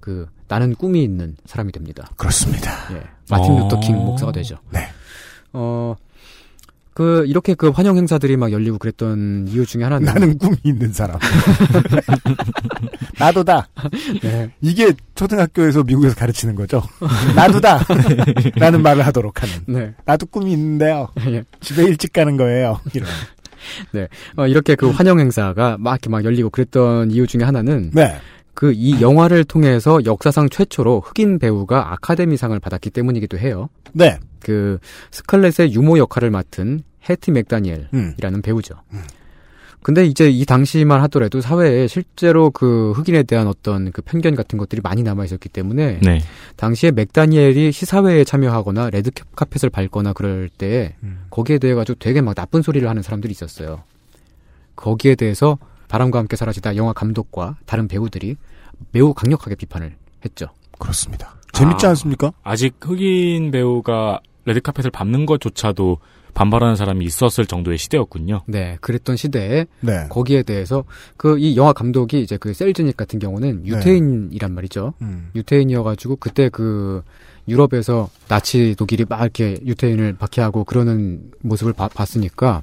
그 0.00 0.26
나는 0.48 0.74
꿈이 0.74 1.02
있는 1.02 1.36
사람이 1.46 1.72
됩니다. 1.72 2.10
그렇습니다. 2.16 2.70
예. 2.94 3.02
마틴 3.30 3.52
어. 3.52 3.58
루터 3.60 3.80
킹 3.80 3.96
목사가 3.96 4.32
되죠. 4.32 4.56
네. 4.70 4.80
어 5.52 5.94
그 6.94 7.24
이렇게 7.26 7.54
그 7.54 7.70
환영 7.70 7.96
행사들이 7.96 8.36
막 8.36 8.52
열리고 8.52 8.78
그랬던 8.78 9.48
이유 9.48 9.66
중에 9.66 9.82
하나는 9.82 10.06
나는 10.06 10.38
꿈이 10.38 10.56
있는 10.62 10.92
사람. 10.92 11.18
나도다. 13.18 13.68
네. 14.22 14.50
이게 14.60 14.92
초등학교에서 15.16 15.82
미국에서 15.82 16.14
가르치는 16.14 16.54
거죠. 16.54 16.82
나도다. 17.34 17.80
라는 18.56 18.82
말을 18.82 19.04
하도록 19.06 19.42
하는. 19.42 19.54
네. 19.66 19.94
나도 20.04 20.26
꿈이 20.26 20.52
있는데요. 20.52 21.08
예. 21.26 21.42
집에 21.60 21.82
일찍 21.82 22.12
가는 22.12 22.36
거예요. 22.36 22.80
이런. 22.94 23.08
네. 23.92 24.06
어, 24.36 24.46
이렇게 24.46 24.76
그 24.76 24.90
환영 24.90 25.18
행사가 25.18 25.76
막 25.80 25.92
이렇게 25.92 26.10
막 26.10 26.24
열리고 26.24 26.50
그랬던 26.50 27.10
이유 27.10 27.26
중에 27.26 27.42
하나는 27.42 27.90
네. 27.92 28.20
그 28.54 28.72
이 28.72 29.00
영화를 29.00 29.44
통해서 29.44 30.04
역사상 30.04 30.48
최초로 30.48 31.00
흑인 31.00 31.38
배우가 31.38 31.92
아카데미상을 31.92 32.58
받았기 32.58 32.90
때문이기도 32.90 33.38
해요. 33.38 33.68
네. 33.92 34.18
그 34.40 34.78
스칼렛의 35.10 35.72
유모 35.72 35.98
역할을 35.98 36.30
맡은 36.30 36.82
해티 37.08 37.30
맥다니엘이라는 37.30 37.88
음. 37.94 38.42
배우죠. 38.42 38.74
근데 39.82 40.06
이제 40.06 40.30
이 40.30 40.46
당시만 40.46 41.02
하더라도 41.02 41.42
사회에 41.42 41.86
실제로 41.88 42.50
그 42.50 42.92
흑인에 42.92 43.22
대한 43.24 43.46
어떤 43.46 43.92
그 43.92 44.00
편견 44.00 44.34
같은 44.34 44.58
것들이 44.58 44.80
많이 44.82 45.02
남아 45.02 45.26
있었기 45.26 45.50
때문에 45.50 46.00
네. 46.02 46.20
당시에 46.56 46.90
맥다니엘이 46.90 47.70
시사회에 47.70 48.24
참여하거나 48.24 48.88
레드 48.88 49.10
카펫을 49.36 49.68
밟거나 49.68 50.14
그럴 50.14 50.48
때 50.48 50.94
음. 51.02 51.26
거기에 51.28 51.58
대해 51.58 51.74
가지고 51.74 51.98
되게 51.98 52.22
막 52.22 52.34
나쁜 52.34 52.62
소리를 52.62 52.88
하는 52.88 53.02
사람들이 53.02 53.30
있었어요. 53.32 53.82
거기에 54.74 55.16
대해서 55.16 55.58
바람과 55.88 56.18
함께 56.18 56.36
사라지다 56.36 56.76
영화 56.76 56.92
감독과 56.92 57.56
다른 57.66 57.88
배우들이 57.88 58.36
매우 58.92 59.14
강력하게 59.14 59.54
비판을 59.54 59.94
했죠. 60.24 60.46
그렇습니다. 60.78 61.34
재밌지 61.52 61.86
아. 61.86 61.90
않습니까? 61.90 62.32
아직 62.42 62.74
흑인 62.80 63.50
배우가 63.50 64.20
레드카펫을 64.44 64.90
밟는 64.90 65.26
것조차도 65.26 65.98
반발하는 66.34 66.74
사람이 66.74 67.04
있었을 67.04 67.46
정도의 67.46 67.78
시대였군요. 67.78 68.42
네, 68.48 68.76
그랬던 68.80 69.16
시대에 69.16 69.66
네. 69.80 70.06
거기에 70.10 70.42
대해서 70.42 70.82
그 71.16 71.38
이 71.38 71.56
영화 71.56 71.72
감독이 71.72 72.20
이제 72.22 72.36
그 72.36 72.52
셀즈닉 72.52 72.96
같은 72.96 73.20
경우는 73.20 73.64
유태인이란 73.68 74.52
말이죠. 74.52 74.94
음. 75.02 75.30
유태인이어가지고 75.36 76.16
그때 76.16 76.48
그 76.48 77.02
유럽에서 77.46 78.10
나치 78.26 78.74
독일이 78.76 79.04
막 79.08 79.20
이렇게 79.22 79.56
유태인을 79.64 80.14
박해하고 80.14 80.64
그러는 80.64 81.30
모습을 81.40 81.72
봐- 81.72 81.88
봤으니까 81.88 82.62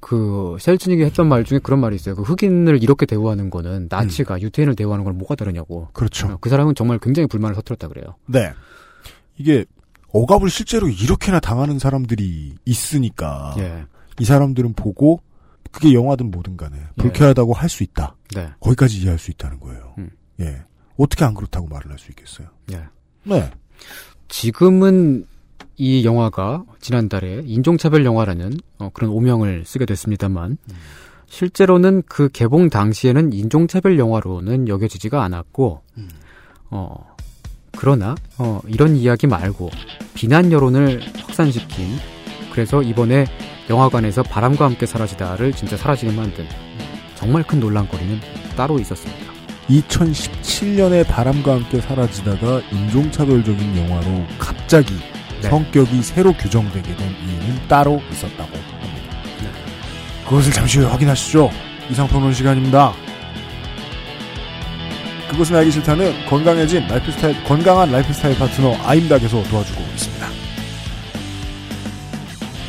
그 0.00 0.56
셀즈닉이 0.60 1.02
했던 1.02 1.28
말 1.28 1.44
중에 1.44 1.58
그런 1.58 1.80
말이 1.80 1.96
있어요. 1.96 2.14
그 2.14 2.22
흑인을 2.22 2.82
이렇게 2.82 3.06
대우하는 3.06 3.50
거는 3.50 3.88
나치가 3.90 4.40
유태인을 4.40 4.76
대우하는 4.76 5.04
거랑 5.04 5.18
뭐가 5.18 5.34
다르냐고. 5.34 5.88
그렇죠. 5.92 6.28
어, 6.28 6.38
그 6.40 6.48
사람은 6.48 6.74
정말 6.74 6.98
굉장히 6.98 7.26
불만을 7.26 7.54
터뜨렸다 7.56 7.88
그래요. 7.88 8.14
네. 8.26 8.52
이게 9.38 9.64
억압을 10.12 10.48
실제로 10.48 10.88
이렇게나 10.88 11.40
당하는 11.40 11.78
사람들이 11.78 12.54
있으니까 12.64 13.54
예. 13.58 13.84
이 14.18 14.24
사람들은 14.24 14.74
보고 14.74 15.20
그게 15.72 15.92
영화든 15.92 16.30
뭐든 16.30 16.56
간에 16.56 16.76
불쾌하다고 16.96 17.52
할수 17.52 17.82
있다. 17.82 18.16
네. 18.34 18.48
거기까지 18.60 18.98
이해할 18.98 19.18
수 19.18 19.30
있다는 19.30 19.60
거예요. 19.60 19.94
음. 19.98 20.10
예. 20.40 20.62
어떻게 20.96 21.24
안 21.24 21.34
그렇다고 21.34 21.66
말을 21.68 21.90
할 21.90 21.98
수 21.98 22.10
있겠어요? 22.12 22.48
예. 22.72 22.82
네. 23.24 23.50
지금은 24.28 25.26
이 25.76 26.04
영화가 26.04 26.64
지난달에 26.80 27.42
인종차별 27.44 28.04
영화라는 28.04 28.52
어, 28.78 28.90
그런 28.92 29.10
오명을 29.10 29.64
쓰게 29.66 29.84
됐습니다만 29.86 30.58
실제로는 31.28 32.02
그 32.06 32.28
개봉 32.28 32.70
당시에는 32.70 33.32
인종차별 33.32 33.98
영화로는 33.98 34.68
여겨지지가 34.68 35.22
않았고 35.22 35.82
어 36.70 37.16
그러나 37.76 38.14
어 38.38 38.60
이런 38.66 38.96
이야기 38.96 39.26
말고 39.26 39.70
비난 40.14 40.52
여론을 40.52 41.00
확산시킨 41.18 41.88
그래서 42.52 42.82
이번에 42.82 43.26
영화관에서 43.68 44.22
바람과 44.22 44.64
함께 44.64 44.86
사라지다를 44.86 45.52
진짜 45.52 45.76
사라지게 45.76 46.12
만든 46.12 46.46
정말 47.16 47.42
큰 47.42 47.60
논란거리는 47.60 48.20
따로 48.56 48.78
있었습니다. 48.78 49.26
2017년에 49.68 51.06
바람과 51.08 51.56
함께 51.56 51.80
사라지다가 51.80 52.60
인종차별적인 52.70 53.76
영화로 53.76 54.24
갑자기 54.38 54.94
네. 55.42 55.48
성격이 55.48 56.02
새로 56.02 56.32
규정되게 56.32 56.96
된 56.96 57.16
이유는 57.24 57.68
따로 57.68 58.00
있었다고 58.10 58.42
합니다. 58.42 58.76
그것을 60.28 60.52
잠시 60.52 60.78
후에 60.78 60.86
확인하시죠. 60.86 61.50
이상평론 61.90 62.32
시간입니다. 62.32 62.92
그것은 65.30 65.56
알기 65.56 65.70
싫다는 65.70 66.26
건강해진 66.26 66.86
라이프 66.88 67.10
스타일, 67.12 67.42
건강한 67.44 67.90
라이프 67.90 68.12
스타일 68.12 68.36
파트너 68.38 68.76
아임닭에서 68.84 69.42
도와주고 69.44 69.80
있습니다. 69.82 70.26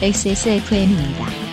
XSFM입니다. 0.01 1.46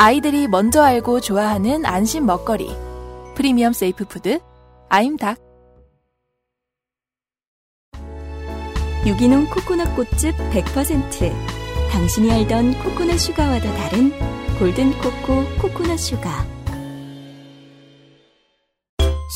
아이들이 0.00 0.46
먼저 0.46 0.80
알고 0.80 1.20
좋아하는 1.20 1.84
안심 1.84 2.24
먹거리. 2.24 2.70
프리미엄 3.34 3.72
safe 3.72 4.04
food 4.04 4.38
아임닭. 4.88 5.36
유기농 9.04 9.46
코코넛 9.50 9.96
꽃즙 9.96 10.36
100% 10.52 11.90
당신이 11.90 12.30
알던 12.30 12.80
코코넛 12.84 13.18
슈가와도 13.18 13.66
다른 13.74 14.12
골든 14.60 14.92
코코 15.00 15.44
코코넛 15.60 15.96
슈가 15.96 16.46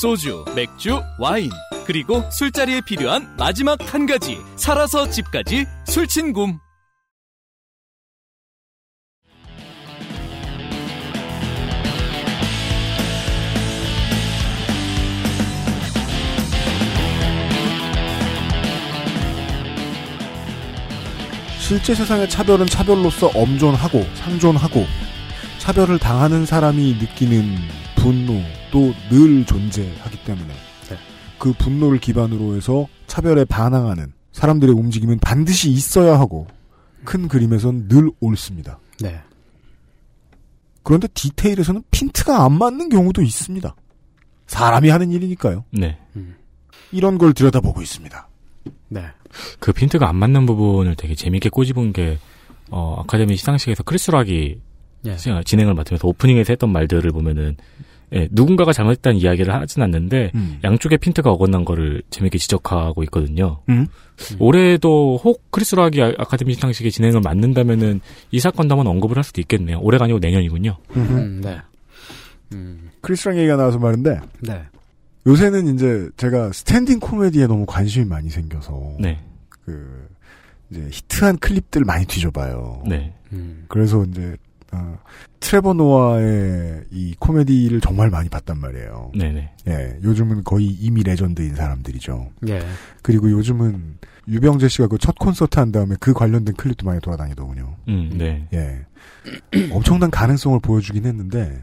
소주, 0.00 0.44
맥주, 0.54 1.00
와인, 1.18 1.50
그리고 1.86 2.22
술자리에 2.30 2.82
필요한 2.86 3.34
마지막 3.36 3.92
한 3.92 4.06
가지. 4.06 4.38
살아서 4.54 5.10
집까지 5.10 5.66
술친굼. 5.86 6.60
실제 21.72 21.94
세상의 21.94 22.28
차별은 22.28 22.66
차별로서 22.66 23.28
엄존하고 23.28 24.04
상존하고 24.16 24.84
차별을 25.58 25.98
당하는 25.98 26.44
사람이 26.44 26.98
느끼는 27.00 27.56
분노도 27.96 28.92
늘 29.08 29.46
존재하기 29.46 30.22
때문에 30.22 30.48
네. 30.48 30.98
그 31.38 31.54
분노를 31.54 31.98
기반으로 31.98 32.56
해서 32.56 32.88
차별에 33.06 33.46
반항하는 33.46 34.12
사람들의 34.32 34.74
움직임은 34.74 35.18
반드시 35.20 35.70
있어야 35.70 36.20
하고 36.20 36.46
큰 37.04 37.26
그림에선 37.26 37.88
늘 37.88 38.10
옳습니다. 38.20 38.78
네. 39.00 39.22
그런데 40.82 41.08
디테일에서는 41.14 41.84
핀트가 41.90 42.44
안 42.44 42.52
맞는 42.58 42.90
경우도 42.90 43.22
있습니다. 43.22 43.74
사람이 44.46 44.90
하는 44.90 45.10
일이니까요. 45.10 45.64
네. 45.70 45.98
이런 46.90 47.16
걸 47.16 47.32
들여다보고 47.32 47.80
있습니다. 47.80 48.28
네. 48.88 49.06
그 49.60 49.72
핀트가 49.72 50.08
안 50.08 50.16
맞는 50.16 50.46
부분을 50.46 50.94
되게 50.96 51.14
재밌게 51.14 51.48
꼬집은 51.50 51.92
게, 51.92 52.18
어, 52.70 52.96
아카데미 53.00 53.36
시상식에서 53.36 53.82
크리스 53.82 54.10
락이 54.10 54.58
예. 55.06 55.16
진행을 55.16 55.74
맡으면서 55.74 56.06
오프닝에서 56.08 56.52
했던 56.52 56.70
말들을 56.70 57.10
보면은, 57.10 57.56
예, 58.14 58.28
누군가가 58.30 58.72
잘못했다는 58.72 59.18
이야기를 59.18 59.52
하진 59.54 59.82
않는데, 59.82 60.30
음. 60.34 60.60
양쪽의 60.62 60.98
핀트가 60.98 61.30
어긋난 61.30 61.64
거를 61.64 62.02
재밌게 62.10 62.38
지적하고 62.38 63.02
있거든요. 63.04 63.60
음? 63.70 63.86
올해도 64.38 65.18
혹 65.24 65.50
크리스 65.50 65.74
락이 65.74 66.02
아- 66.02 66.12
아카데미 66.18 66.54
시상식에 66.54 66.90
진행을 66.90 67.20
맡는다면은 67.22 68.00
이 68.30 68.38
사건도 68.38 68.74
한번 68.76 68.86
언급을 68.86 69.16
할 69.16 69.24
수도 69.24 69.40
있겠네요. 69.40 69.80
올해가 69.80 70.04
아니고 70.04 70.18
내년이군요. 70.18 70.76
음, 70.96 71.40
네. 71.42 71.58
음, 72.52 72.90
크리스 73.00 73.28
락 73.28 73.38
얘기가 73.38 73.56
나와서 73.56 73.78
말인데 73.78 74.20
네. 74.40 74.62
요새는 75.26 75.74
이제 75.74 76.08
제가 76.16 76.52
스탠딩 76.52 76.98
코미디에 77.00 77.46
너무 77.46 77.64
관심이 77.66 78.04
많이 78.04 78.28
생겨서 78.28 78.96
네. 79.00 79.20
그 79.64 80.08
이제 80.70 80.88
히트한 80.90 81.38
클립들 81.38 81.84
많이 81.84 82.06
뒤져봐요. 82.06 82.82
네. 82.88 83.14
음, 83.32 83.64
그래서 83.68 84.04
이제 84.04 84.36
어, 84.72 84.98
트레버 85.38 85.74
노아의 85.74 86.84
이 86.90 87.14
코미디를 87.18 87.80
정말 87.80 88.10
많이 88.10 88.28
봤단 88.28 88.58
말이에요. 88.58 89.12
네네. 89.14 89.50
예, 89.68 89.98
요즘은 90.02 90.44
거의 90.44 90.66
이미 90.66 91.02
레전드인 91.02 91.54
사람들이죠. 91.54 92.30
예. 92.48 92.62
그리고 93.02 93.30
요즘은 93.30 93.98
유병재 94.28 94.68
씨가 94.68 94.86
그 94.88 94.96
첫 94.98 95.14
콘서트 95.18 95.58
한 95.58 95.72
다음에 95.72 95.94
그 96.00 96.14
관련된 96.14 96.54
클립도 96.54 96.86
많이 96.86 97.00
돌아다니더군요. 97.00 97.76
음, 97.88 98.14
네. 98.16 98.48
예. 98.54 98.80
엄청난 99.72 100.10
가능성을 100.10 100.58
보여주긴 100.60 101.04
했는데, 101.04 101.62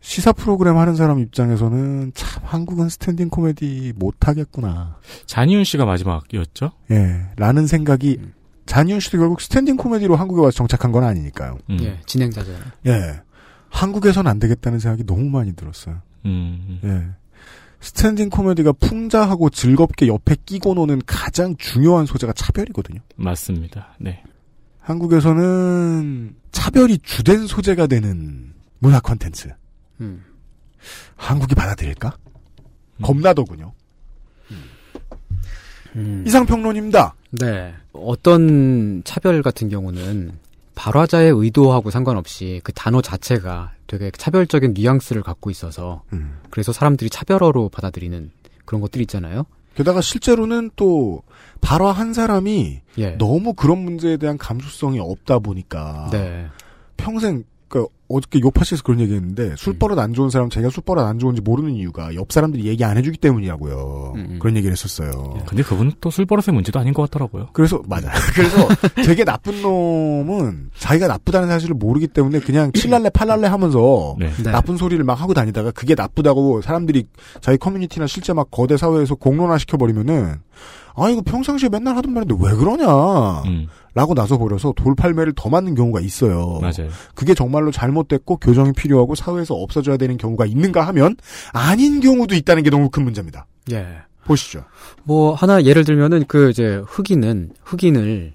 시사 0.00 0.32
프로그램 0.32 0.76
하는 0.76 0.94
사람 0.94 1.18
입장에서는 1.18 2.12
참 2.14 2.42
한국은 2.44 2.88
스탠딩 2.88 3.28
코미디 3.28 3.94
못하겠구나. 3.96 4.96
자니 5.26 5.48
윤 5.48 5.64
씨가 5.64 5.84
마지막이었죠? 5.84 6.70
예. 6.90 7.26
라는 7.36 7.66
생각이, 7.66 8.18
자니 8.66 8.85
윤 8.85 9.00
씨도 9.00 9.18
결국 9.18 9.40
스탠딩 9.40 9.76
코미디로 9.76 10.16
한국에 10.16 10.40
와서 10.40 10.56
정착한 10.56 10.92
건 10.92 11.04
아니니까요. 11.04 11.58
음. 11.70 11.78
예. 11.82 12.00
진행자잖아요. 12.06 12.62
예. 12.86 13.20
한국에선 13.70 14.26
안 14.26 14.38
되겠다는 14.38 14.78
생각이 14.78 15.04
너무 15.04 15.24
많이 15.24 15.54
들었어요. 15.54 16.00
음. 16.24 16.80
예. 16.84 17.06
스탠딩 17.80 18.30
코미디가 18.30 18.72
풍자하고 18.72 19.50
즐겁게 19.50 20.08
옆에 20.08 20.36
끼고 20.46 20.74
노는 20.74 21.02
가장 21.06 21.56
중요한 21.56 22.06
소재가 22.06 22.32
차별이거든요. 22.32 23.00
맞습니다. 23.16 23.94
네. 24.00 24.22
한국에서는 24.80 26.34
차별이 26.50 26.98
주된 26.98 27.46
소재가 27.46 27.86
되는 27.86 28.52
문화 28.78 29.00
콘텐츠. 29.00 29.48
음. 30.00 30.24
한국이 31.16 31.54
받아들일까? 31.54 32.16
겁나더군요. 33.02 33.72
음. 35.96 36.24
이상평론입니다. 36.26 37.14
네. 37.32 37.74
어떤 37.92 39.02
차별 39.04 39.42
같은 39.42 39.68
경우는 39.68 40.32
발화자의 40.74 41.32
의도하고 41.34 41.90
상관없이 41.90 42.60
그 42.62 42.72
단어 42.72 43.00
자체가 43.00 43.72
되게 43.86 44.10
차별적인 44.10 44.74
뉘앙스를 44.74 45.22
갖고 45.22 45.50
있어서 45.50 46.02
음. 46.12 46.38
그래서 46.50 46.72
사람들이 46.72 47.10
차별어로 47.10 47.68
받아들이는 47.70 48.30
그런 48.64 48.80
것들이 48.80 49.02
있잖아요. 49.02 49.44
게다가 49.74 50.00
실제로는 50.00 50.70
또 50.76 51.22
발화한 51.60 52.12
사람이 52.12 52.80
예. 52.98 53.10
너무 53.12 53.54
그런 53.54 53.78
문제에 53.78 54.16
대한 54.16 54.36
감수성이 54.36 54.98
없다 55.00 55.38
보니까 55.38 56.08
네. 56.12 56.46
평생 56.96 57.38
그 57.38 57.44
어저께 58.08 58.40
요파시에서 58.40 58.82
그런 58.82 59.00
얘기 59.00 59.14
했는데 59.14 59.54
술버릇 59.56 59.98
안 59.98 60.14
좋은 60.14 60.30
사람 60.30 60.48
자기가 60.48 60.70
술버릇 60.70 61.04
안 61.04 61.18
좋은지 61.18 61.42
모르는 61.42 61.72
이유가 61.72 62.14
옆 62.14 62.32
사람들이 62.32 62.64
얘기 62.64 62.84
안 62.84 62.96
해주기 62.96 63.18
때문이라고요. 63.18 64.12
음. 64.16 64.38
그런 64.40 64.56
얘기를 64.56 64.72
했었어요. 64.72 65.38
근데 65.46 65.62
그분은 65.62 65.92
또 66.00 66.10
술버릇의 66.10 66.54
문제도 66.54 66.78
아닌 66.78 66.94
것 66.94 67.02
같더라고요. 67.02 67.48
그래서 67.52 67.82
맞아. 67.86 68.10
그래서 68.34 68.68
되게 69.04 69.24
나쁜 69.24 69.60
놈은 69.60 70.70
자기가 70.78 71.06
나쁘다는 71.06 71.48
사실을 71.48 71.74
모르기 71.74 72.08
때문에 72.08 72.40
그냥 72.40 72.72
칠랄래 72.72 73.10
팔랄래 73.10 73.46
하면서 73.46 74.16
네. 74.18 74.30
네. 74.42 74.50
나쁜 74.50 74.76
소리를 74.76 75.02
막 75.04 75.20
하고 75.20 75.34
다니다가 75.34 75.70
그게 75.72 75.94
나쁘다고 75.94 76.62
사람들이 76.62 77.04
자기 77.40 77.58
커뮤니티나 77.58 78.06
실제 78.06 78.32
막 78.32 78.50
거대 78.50 78.76
사회에서 78.76 79.16
공론화 79.16 79.58
시켜버리면은 79.58 80.40
아 80.98 81.08
이거 81.10 81.22
평상시에 81.22 81.68
맨날 81.68 81.96
하던 81.96 82.12
말인데 82.12 82.34
왜 82.40 82.54
그러냐 82.54 83.42
음, 83.46 83.68
라고 83.94 84.14
나서버려서 84.14 84.74
돌팔매를 84.76 85.34
더 85.36 85.48
맞는 85.48 85.74
경우가 85.74 86.00
있어요. 86.00 86.58
맞아요. 86.60 86.90
그게 87.14 87.34
정말로 87.34 87.70
잘못됐고 87.70 88.36
교정이 88.36 88.72
필요하고 88.72 89.14
사회에서 89.14 89.54
없어져야 89.54 89.96
되는 89.96 90.16
경우가 90.16 90.46
있는가 90.46 90.86
하면 90.88 91.16
아닌 91.52 92.00
경우도 92.00 92.34
있다는 92.34 92.62
게 92.62 92.70
너무 92.70 92.90
큰 92.90 93.04
문제입니다. 93.04 93.46
예. 93.72 93.86
보시죠. 94.24 94.62
뭐 95.04 95.34
하나 95.34 95.62
예를 95.64 95.84
들면은 95.84 96.24
그 96.28 96.50
이제 96.50 96.82
흑인은 96.86 97.52
흑인을 97.64 98.34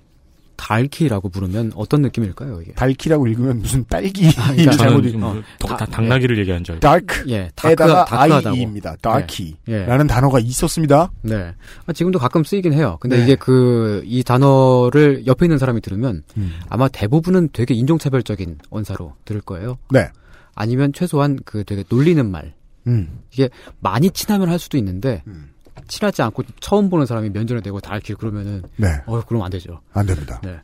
달키라고 0.56 1.30
부르면 1.30 1.72
어떤 1.76 2.02
느낌일까요, 2.02 2.62
이게? 2.62 2.74
달키라고 2.74 3.28
읽으면 3.28 3.60
무슨 3.60 3.86
딸기 3.90 4.28
아, 4.38 4.52
그러니까 4.52 4.72
잘못 4.78 5.02
저는 5.02 5.10
읽뭐 5.10 5.30
어, 5.30 5.42
다- 5.60 5.68
다- 5.68 5.78
다- 5.78 5.86
당나귀를 5.88 6.38
얘기한 6.40 6.64
줄 6.64 6.76
알고. 6.76 6.82
dark 6.82 7.32
예, 7.32 7.50
다크가 7.56 7.72
에다가 7.86 8.06
다크하다고. 8.06 8.56
IE입니다. 8.56 8.96
darky 9.02 9.56
예. 9.68 9.86
라는 9.86 10.08
단어가 10.08 10.40
있었습니다. 10.40 11.12
네. 11.22 11.54
아, 11.86 11.94
지금도 11.94 12.20
가끔 12.20 12.44
쓰이긴 12.44 12.74
해요. 12.74 12.98
근데 13.00 13.18
네. 13.18 13.24
이게 13.24 13.36
그, 13.36 14.02
이 14.06 14.24
단어를 14.24 15.26
옆에 15.28 15.46
있는 15.46 15.58
사람이 15.58 15.82
들으면 15.82 16.24
음. 16.38 16.54
아마 16.70 16.88
대부분은 16.88 17.50
되게 17.54 17.74
인종차별적인 17.74 18.60
언사로 18.70 19.14
들을 19.26 19.42
거예요. 19.42 19.78
네. 19.92 20.10
아니면 20.56 20.94
최소한 20.94 21.40
그 21.46 21.64
되게 21.64 21.84
놀리는 21.90 22.30
말. 22.30 22.54
음. 22.88 23.20
이게 23.32 23.50
많이 23.80 24.10
친하면 24.12 24.50
할 24.50 24.60
수도 24.60 24.78
있는데, 24.78 25.24
음. 25.28 25.50
친하지 25.88 26.22
않고 26.22 26.44
처음 26.60 26.90
보는 26.90 27.06
사람이 27.06 27.30
면전에 27.30 27.62
대고 27.62 27.80
달길 27.80 28.16
그러면은, 28.16 28.64
네. 28.78 28.88
어, 29.06 29.22
그러면 29.26 29.46
안 29.46 29.52
되죠. 29.52 29.82
안 29.94 30.06
됩니다. 30.06 30.40
네. 30.44 30.58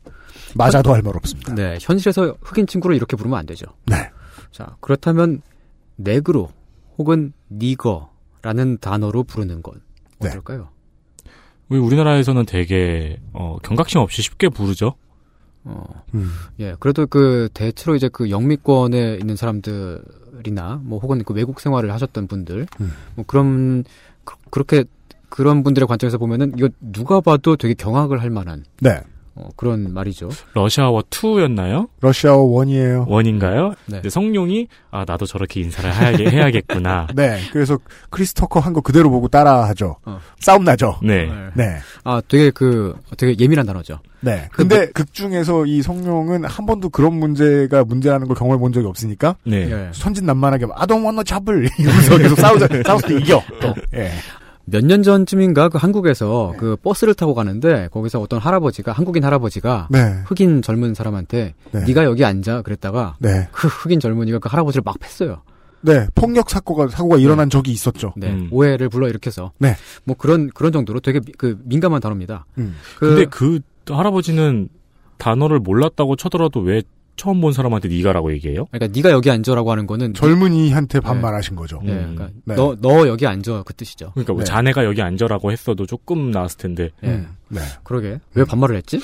맞아도 0.56 0.94
할 0.94 1.02
말 1.04 1.16
없습니다. 1.16 1.54
네. 1.54 1.78
현실에서 1.82 2.36
흑인 2.42 2.68
친구를 2.68 2.96
이렇게 2.96 3.16
부르면 3.16 3.38
안 3.38 3.46
되죠. 3.46 3.66
네. 3.86 4.10
자, 4.52 4.76
그렇다면, 4.82 5.42
네그로 5.98 6.50
혹은 6.98 7.34
니거라는 7.52 8.78
단어로 8.80 9.24
부르는 9.24 9.62
건 9.62 9.82
네. 10.20 10.30
어떨까요? 10.30 10.70
우리 11.70 11.80
우리나라에서는 11.80 12.46
되게 12.46 13.20
어, 13.34 13.58
경각심 13.64 14.00
없이 14.00 14.22
쉽게 14.22 14.50
부르죠. 14.50 14.96
어, 15.66 15.84
음. 16.16 16.32
예, 16.60 16.74
그래도 16.80 17.06
그 17.06 17.50
대체로 17.54 17.96
이제 17.96 18.10
그 18.12 18.30
영미권에 18.30 19.16
있는 19.22 19.36
사람들이나 19.36 20.82
뭐 20.84 21.00
혹은 21.00 21.24
그 21.24 21.34
외국 21.34 21.60
생활을 21.60 21.92
하셨던 21.94 22.28
분들, 22.28 22.66
음. 22.82 22.92
뭐 23.16 23.26
그런 23.28 23.84
그, 24.24 24.36
렇게 24.60 24.86
그런 25.30 25.64
분들의 25.64 25.88
관점에서 25.88 26.18
보면은 26.18 26.54
이거 26.58 26.70
누가 26.80 27.22
봐도 27.22 27.56
되게 27.56 27.74
경악을 27.74 28.22
할 28.22 28.30
만한 28.30 28.64
네. 28.82 29.00
어, 29.36 29.48
그런 29.56 29.94
말이죠. 29.94 30.28
러시아워 30.54 31.02
2였나요? 31.04 31.88
러시아어 32.02 32.40
원이에요. 32.40 33.06
원인가요? 33.08 33.70
네. 33.86 33.98
근데 33.98 34.10
성룡이 34.10 34.68
아 34.92 35.06
나도 35.08 35.26
저렇게 35.26 35.62
인사를 35.62 35.94
해야겠, 35.94 36.28
해야겠구나. 36.34 37.08
네. 37.16 37.40
그래서 37.54 37.78
크리스토커 38.10 38.60
한 38.60 38.74
거 38.74 38.82
그대로 38.82 39.10
보고 39.10 39.30
따라하죠. 39.30 39.96
어. 40.04 40.20
싸움 40.42 40.66
나죠. 40.66 41.00
네. 41.04 41.30
네. 41.54 41.78
아, 42.04 42.22
되게 42.28 42.52
그 42.52 42.96
되게 43.18 43.34
예민한 43.42 43.66
단어죠. 43.66 44.00
네. 44.22 44.50
근데 44.52 44.88
극 44.92 45.14
중에서 45.14 45.66
이 45.66 45.82
성룡은 45.82 46.44
한 46.44 46.66
번도 46.66 46.90
그런 46.90 47.14
문제가 47.14 47.86
문제라는 47.86 48.28
걸 48.28 48.36
경험해 48.36 48.60
본 48.60 48.74
적이 48.74 48.88
없으니까 48.88 49.38
네. 49.46 49.72
예. 49.72 49.90
선진난만하게 49.94 50.66
아동 50.76 51.06
원너 51.06 51.24
잡을 51.24 51.70
이러면서 51.80 52.18
계속 52.18 52.36
싸우자 52.38 52.68
싸워서 52.86 53.08
이겨. 53.14 53.42
또. 53.62 53.74
예. 53.96 54.12
몇 54.72 54.84
년 54.86 55.04
전쯤인가 55.04 55.70
그 55.70 55.78
한국에서 55.78 56.54
그 56.58 56.76
버스를 56.84 57.14
타고 57.14 57.34
가는데 57.34 57.88
거기서 57.92 58.20
어떤 58.22 58.40
할아버지가 58.40 58.92
한국인 58.92 59.24
할아버지가 59.24 59.88
네. 59.92 60.22
흑인 60.26 60.62
젊은 60.62 60.94
사람한테 60.94 61.54
네. 61.72 61.86
네가 61.86 62.04
여기 62.04 62.24
앉아 62.26 62.62
그랬다가 62.64 63.16
네. 63.20 63.48
그 63.52 63.68
흑인 63.68 64.00
젊은이가 64.00 64.40
그 64.40 64.50
할아버지를 64.50 64.84
막 64.86 64.96
팼어요. 65.00 65.42
네. 65.82 66.08
폭력 66.14 66.50
사고가 66.50 66.90
사고가 66.90 67.18
일어난 67.18 67.50
적이 67.50 67.72
있었죠. 67.72 68.14
네, 68.18 68.30
음. 68.32 68.50
오해를 68.52 68.90
불러일으켜서. 68.90 69.52
네. 69.60 69.76
뭐 70.04 70.16
그런 70.18 70.50
그런 70.50 70.72
정도로 70.74 71.00
되게 71.00 71.20
미- 71.22 71.32
그 71.38 71.58
민감한 71.64 72.02
단어입니다. 72.02 72.46
음. 72.58 72.76
그, 72.98 73.08
근데 73.16 73.26
그 73.26 73.60
할아버지는 73.88 74.68
단어를 75.18 75.60
몰랐다고 75.60 76.16
쳐더라도 76.16 76.60
왜 76.60 76.82
처음 77.20 77.42
본 77.42 77.54
사람한테 77.54 77.90
니가라고 77.90 78.32
얘기해요? 78.34 78.66
그러니까 78.72 78.98
네가 78.98 79.12
여기 79.12 79.30
앉아라고 79.30 79.72
하는 79.72 79.86
거는 79.86 80.14
젊은이한테 80.14 81.02
반말하신 81.02 81.56
거죠. 81.56 81.82
예, 81.84 81.92
음. 81.92 82.16
그러니까 82.16 82.30
네. 82.46 82.56
너 82.56 82.76
너 82.82 83.08
여기 83.08 83.28
앉아 83.28 83.64
그 83.66 83.74
뜻이죠. 83.74 84.12
그러니까 84.14 84.34
뭐 84.34 84.44
네. 84.44 84.46
자네가 84.46 84.86
여기 84.86 85.02
앉아라고 85.02 85.52
했어도 85.52 85.86
조금 85.86 86.32
나았을 86.32 86.58
텐데. 86.58 86.90
예. 87.04 87.08
음. 87.08 87.36
네. 87.50 87.60
그러게 87.84 88.20
왜 88.36 88.44
반말을 88.46 88.76
했지? 88.78 89.00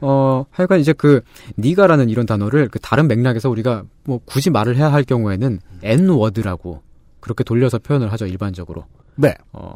어 0.00 0.44
하여간 0.50 0.80
이제 0.80 0.92
그 0.92 1.22
니가라는 1.58 2.10
이런 2.10 2.26
단어를 2.26 2.68
그 2.68 2.78
다른 2.80 3.08
맥락에서 3.08 3.48
우리가 3.48 3.84
뭐 4.04 4.20
굳이 4.24 4.50
말을 4.50 4.76
해야 4.76 4.92
할 4.92 5.04
경우에는 5.04 5.60
n 5.82 6.08
워드라고 6.08 6.82
그렇게 7.20 7.44
돌려서 7.44 7.78
표현을 7.78 8.12
하죠 8.12 8.26
일반적으로. 8.26 8.84
네. 9.16 9.34
어, 9.52 9.72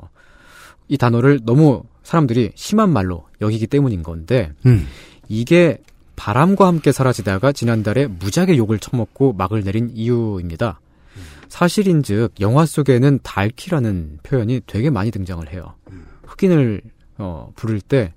이 0.89 0.99
단어를 0.99 1.41
너무 1.45 1.85
사람들이 2.03 2.53
심한 2.55 2.91
말로 2.91 3.27
여기기 3.41 3.67
때문인 3.67 4.03
건데 4.03 4.53
음. 4.67 4.87
이게 5.29 5.79
바람과 6.19 6.67
함께 6.67 6.91
사라지다가 6.91 7.53
지난달에 7.53 8.09
무지하게 8.09 8.57
욕을 8.59 8.81
처먹고 8.81 9.35
막을 9.35 9.63
내린 9.63 9.91
이유입니다. 9.95 10.81
사실인즉 11.49 12.41
영화 12.41 12.67
속에는 12.67 13.21
달키라는 13.23 14.19
표현이 14.25 14.63
되게 14.67 14.91
많이 14.91 15.13
등장을 15.13 15.51
해요. 15.53 15.75
흑인을 16.27 16.83
어, 17.19 17.53
부를 17.55 17.81
때 17.81 18.13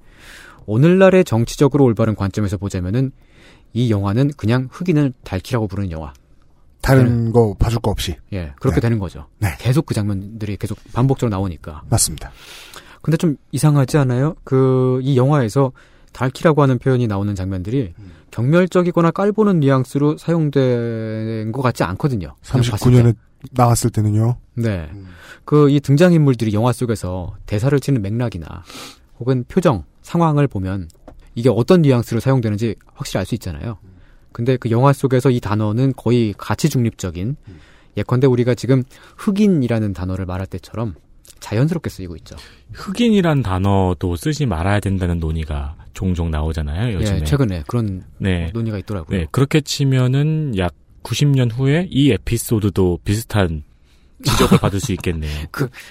오늘날의 0.66 1.24
정치적으로 1.24 1.86
올바른 1.86 2.16
관점에서 2.16 2.58
보자면은 2.58 3.12
이 3.72 3.92
영화는 3.92 4.32
그냥 4.36 4.68
흑인을 4.72 5.14
달키라고 5.24 5.68
부르는 5.68 5.92
영화. 5.92 6.12
다른 6.82 7.32
거 7.32 7.54
봐줄 7.54 7.80
거 7.80 7.92
없이. 7.92 8.18
예, 8.34 8.54
그렇게 8.60 8.76
네. 8.76 8.82
되는 8.82 8.98
거죠. 8.98 9.28
네. 9.38 9.50
계속 9.60 9.86
그 9.86 9.94
장면들이 9.94 10.58
계속 10.58 10.80
반복적으로 10.92 11.30
나오니까. 11.36 11.84
맞습니다. 11.88 12.32
근데 13.04 13.18
좀 13.18 13.38
이상하지 13.52 13.98
않아요? 14.00 14.36
그, 14.44 15.00
이 15.04 15.18
영화에서 15.18 15.72
달키라고 16.12 16.62
하는 16.62 16.78
표현이 16.78 17.08
나오는 17.08 17.34
장면들이 17.36 17.94
경멸적이거나 18.32 19.12
깔보는 19.12 19.60
뉘앙스로 19.60 20.18
사용된 20.18 21.52
것 21.52 21.62
같지 21.62 21.84
않거든요. 21.84 22.36
그냥 22.46 22.64
봤을 22.70 22.92
때. 22.92 23.02
39년에 23.02 23.16
나왔을 23.52 23.90
때는요. 23.90 24.38
네. 24.56 24.90
그, 25.46 25.70
이 25.70 25.80
등장인물들이 25.80 26.54
영화 26.54 26.72
속에서 26.72 27.36
대사를 27.46 27.78
치는 27.80 28.02
맥락이나 28.02 28.64
혹은 29.20 29.44
표정, 29.48 29.84
상황을 30.02 30.48
보면 30.48 30.90
이게 31.36 31.50
어떤 31.50 31.82
뉘앙스로 31.82 32.20
사용되는지 32.20 32.76
확실히 32.94 33.20
알 33.20 33.26
수 33.26 33.36
있잖아요. 33.36 33.78
근데 34.32 34.58
그 34.58 34.70
영화 34.70 34.94
속에서 34.94 35.30
이 35.30 35.40
단어는 35.40 35.94
거의 35.98 36.34
가치 36.38 36.70
중립적인 36.70 37.36
예컨대 37.98 38.28
우리가 38.28 38.56
지금 38.56 38.84
흑인이라는 39.18 39.94
단어를 39.94 40.26
말할 40.26 40.48
때처럼 40.48 40.96
자연스럽게 41.40 41.90
쓰이고 41.90 42.16
있죠. 42.18 42.36
흑인이란 42.74 43.42
단어도 43.42 44.16
쓰지 44.16 44.46
말아야 44.46 44.80
된다는 44.80 45.20
논의가 45.20 45.76
종종 45.94 46.32
나오잖아요, 46.32 46.94
요즘에. 47.00 47.20
예, 47.20 47.24
최근에 47.24 47.64
그런 47.68 48.04
네. 48.18 48.50
논의가 48.54 48.78
있더라고요. 48.80 49.18
네, 49.18 49.28
그렇게 49.32 49.62
치면은 49.62 50.58
약 50.58 50.74
90년 51.04 51.52
후에 51.52 51.88
이 51.90 52.12
에피소드도 52.12 53.00
비슷한 53.04 53.64
지적을 54.24 54.60
받을 54.60 54.80
수 54.80 54.92
있겠네요. 54.92 55.48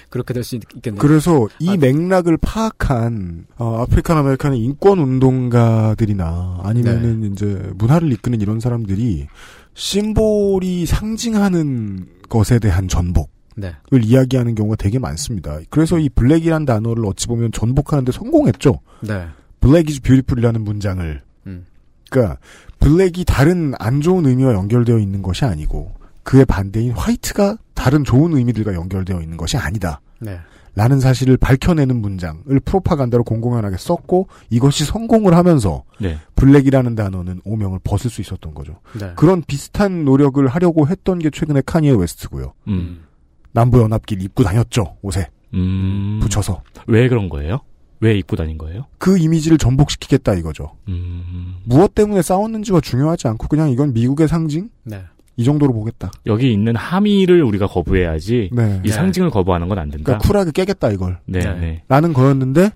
그렇게 0.09 0.33
될 0.33 0.43
수 0.43 0.55
있겠네요. 0.55 1.01
그래서 1.01 1.49
이 1.59 1.69
아. 1.69 1.75
맥락을 1.75 2.37
파악한 2.37 3.45
어, 3.57 3.81
African 3.81 4.17
American의 4.17 4.57
인권 4.57 4.99
운동가들이나 4.99 6.61
아니면은 6.63 7.21
네. 7.21 7.27
이제 7.27 7.45
문화를 7.75 8.11
이끄는 8.13 8.39
이런 8.39 8.59
사람들이 8.61 9.27
심볼이 9.73 10.85
상징하는 10.85 12.05
것에 12.29 12.59
대한 12.59 12.87
전복 12.87 13.31
네. 13.55 13.73
이야기하는 13.91 14.55
경우가 14.55 14.77
되게 14.77 14.97
많습니다. 14.97 15.59
그래서 15.69 15.99
이 15.99 16.07
black이란 16.09 16.65
단어를 16.65 17.05
어찌 17.05 17.27
보면 17.27 17.51
전복하는데 17.51 18.11
성공했죠. 18.13 18.79
네. 19.01 19.25
black 19.61 19.89
is 19.89 20.01
beautiful이라는 20.01 20.61
문장을. 20.61 21.21
음. 21.47 21.65
그러니까 22.09 22.37
black이 22.79 23.23
다른 23.25 23.73
안 23.79 24.01
좋은 24.01 24.25
의미와 24.25 24.53
연결되어 24.53 24.99
있는 24.99 25.21
것이 25.21 25.45
아니고 25.45 25.93
그의 26.23 26.45
반대인 26.45 26.91
white가 26.91 27.57
다른 27.73 28.03
좋은 28.03 28.35
의미들과 28.35 28.73
연결되어 28.73 29.21
있는 29.21 29.37
것이 29.37 29.55
아니다. 29.55 30.01
네. 30.19 30.37
라는 30.73 30.99
사실을 30.99 31.35
밝혀내는 31.35 32.01
문장을 32.01 32.43
프로파간다로 32.63 33.23
공공연하게 33.23 33.75
썼고 33.77 34.27
이것이 34.49 34.85
성공을 34.85 35.35
하면서 35.35 35.83
네. 35.99 36.17
black이라는 36.35 36.95
단어는 36.95 37.41
오명을 37.43 37.79
벗을 37.83 38.09
수 38.09 38.21
있었던 38.21 38.53
거죠. 38.53 38.79
네. 38.97 39.11
그런 39.15 39.43
비슷한 39.45 40.05
노력을 40.05 40.45
하려고 40.47 40.87
했던 40.87 41.19
게 41.19 41.29
최근에 41.29 41.61
카니에 41.65 41.91
웨스트고요. 41.91 42.53
음. 42.67 43.03
남부 43.51 43.81
연합길 43.81 44.21
입고 44.21 44.43
다녔죠 44.43 44.97
옷에 45.01 45.27
음. 45.53 46.19
붙여서 46.21 46.63
왜 46.87 47.09
그런 47.09 47.27
거예요? 47.27 47.59
왜 48.01 48.17
입고 48.17 48.35
다닌 48.35 48.57
거예요? 48.57 48.85
그 48.97 49.17
이미지를 49.17 49.57
전복시키겠다 49.57 50.33
이거죠. 50.33 50.71
음. 50.89 51.55
무엇 51.63 51.95
때문에 51.95 52.21
싸웠는지가 52.21 52.81
중요하지 52.81 53.27
않고 53.29 53.47
그냥 53.47 53.69
이건 53.69 53.93
미국의 53.93 54.27
상징 54.27 54.69
네. 54.83 55.01
이 55.37 55.43
정도로 55.45 55.71
보겠다. 55.73 56.11
여기 56.25 56.51
있는 56.51 56.75
함의를 56.75 57.41
우리가 57.43 57.67
거부해야지 57.67 58.49
네. 58.53 58.81
이 58.83 58.89
상징을 58.89 59.29
거부하는 59.29 59.69
건 59.69 59.77
안 59.79 59.89
된다. 59.89 60.03
그러니까 60.05 60.27
쿨하게 60.27 60.51
깨겠다 60.51 60.89
이걸. 60.91 61.19
네, 61.25 61.39
네. 61.39 61.53
네. 61.59 61.83
라는 61.87 62.11
거였는데 62.13 62.71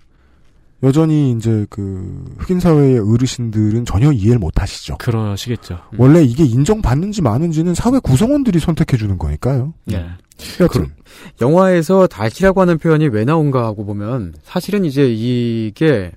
여전히 0.83 1.31
이제 1.31 1.65
그 1.69 2.23
흑인 2.37 2.59
사회의 2.59 2.99
어르신들은 2.99 3.85
전혀 3.85 4.11
이해를 4.11 4.37
못 4.39 4.61
하시죠. 4.61 4.97
그러시겠죠. 4.99 5.79
음. 5.93 5.99
원래 5.99 6.21
이게 6.23 6.43
인정받는지 6.45 7.21
마는지는 7.23 7.73
사회 7.73 7.97
구성원들이 7.99 8.59
선택해 8.59 8.95
주는 8.97 9.17
거니까요. 9.17 9.73
네. 9.85 10.05
여튼 10.59 10.91
영화에서 11.41 12.07
달키라고 12.07 12.61
하는 12.61 12.77
표현이 12.77 13.07
왜 13.07 13.25
나온가 13.25 13.65
하고 13.65 13.85
보면 13.85 14.35
사실은 14.43 14.85
이제 14.85 15.07
이게 15.07 16.11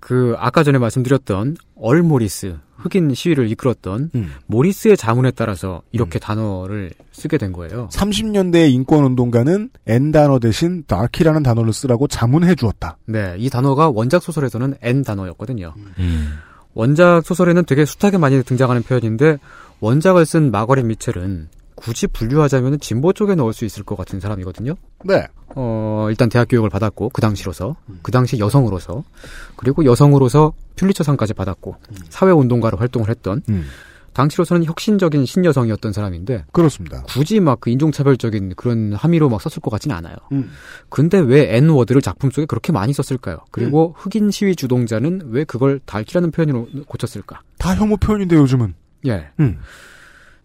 그 0.00 0.34
아까 0.38 0.62
전에 0.62 0.78
말씀드렸던 0.78 1.56
얼 1.76 2.02
모리스 2.02 2.56
흑인 2.76 3.14
시위를 3.14 3.50
이끌었던 3.50 4.10
음. 4.14 4.32
모리스의 4.46 4.96
자문에 4.96 5.30
따라서 5.32 5.82
이렇게 5.92 6.18
단어를 6.18 6.92
쓰게 7.12 7.38
된 7.38 7.52
거예요. 7.52 7.88
30년대의 7.90 8.70
인권운동가는 8.72 9.70
N 9.86 10.12
단어 10.12 10.38
대신 10.38 10.84
dark이라는 10.86 11.42
단어를 11.42 11.72
쓰라고 11.72 12.06
자문해 12.06 12.54
주었다. 12.54 12.98
네, 13.06 13.34
이 13.38 13.48
단어가 13.50 13.88
원작 13.88 14.22
소설에서는 14.22 14.74
N 14.82 15.02
단어였거든요. 15.02 15.74
음. 15.98 16.34
원작 16.74 17.22
소설에는 17.24 17.64
되게 17.64 17.84
숱하게 17.84 18.18
많이 18.18 18.42
등장하는 18.42 18.82
표현인데 18.82 19.38
원작을 19.80 20.26
쓴 20.26 20.50
마거릿 20.50 20.84
미첼은 20.84 21.48
굳이 21.76 22.06
분류하자면 22.08 22.80
진보 22.80 23.12
쪽에 23.12 23.34
넣을 23.34 23.52
수 23.52 23.64
있을 23.64 23.84
것 23.84 23.96
같은 23.96 24.18
사람이거든요. 24.18 24.74
네. 25.04 25.26
어, 25.54 26.06
일단 26.10 26.28
대학 26.28 26.48
교육을 26.48 26.68
받았고, 26.70 27.10
그 27.10 27.20
당시로서, 27.20 27.76
그 28.02 28.10
당시 28.10 28.38
여성으로서, 28.38 29.04
그리고 29.56 29.84
여성으로서 29.84 30.52
퓰리처상까지 30.76 31.34
받았고, 31.34 31.76
사회운동가로 32.08 32.78
활동을 32.78 33.08
했던, 33.10 33.42
음. 33.48 33.66
당시로서는 34.14 34.64
혁신적인 34.64 35.26
신여성이었던 35.26 35.92
사람인데, 35.92 36.46
그렇습니다. 36.50 37.02
굳이 37.02 37.38
막 37.38 37.60
그 37.60 37.68
인종차별적인 37.70 38.54
그런 38.56 38.94
함의로 38.94 39.28
막 39.28 39.42
썼을 39.42 39.60
것 39.60 39.70
같진 39.70 39.92
않아요. 39.92 40.16
음. 40.32 40.50
근데 40.88 41.18
왜 41.18 41.56
N워드를 41.56 42.00
작품 42.00 42.30
속에 42.30 42.46
그렇게 42.46 42.72
많이 42.72 42.94
썼을까요? 42.94 43.38
그리고 43.50 43.94
흑인 43.98 44.30
시위 44.30 44.56
주동자는 44.56 45.22
왜 45.26 45.44
그걸 45.44 45.80
달키라는 45.84 46.30
표현으로 46.30 46.66
고쳤을까? 46.86 47.42
다 47.58 47.74
혐오 47.74 47.98
표현인데 47.98 48.36
요즘은. 48.36 48.74
예. 49.06 49.28
음. 49.40 49.58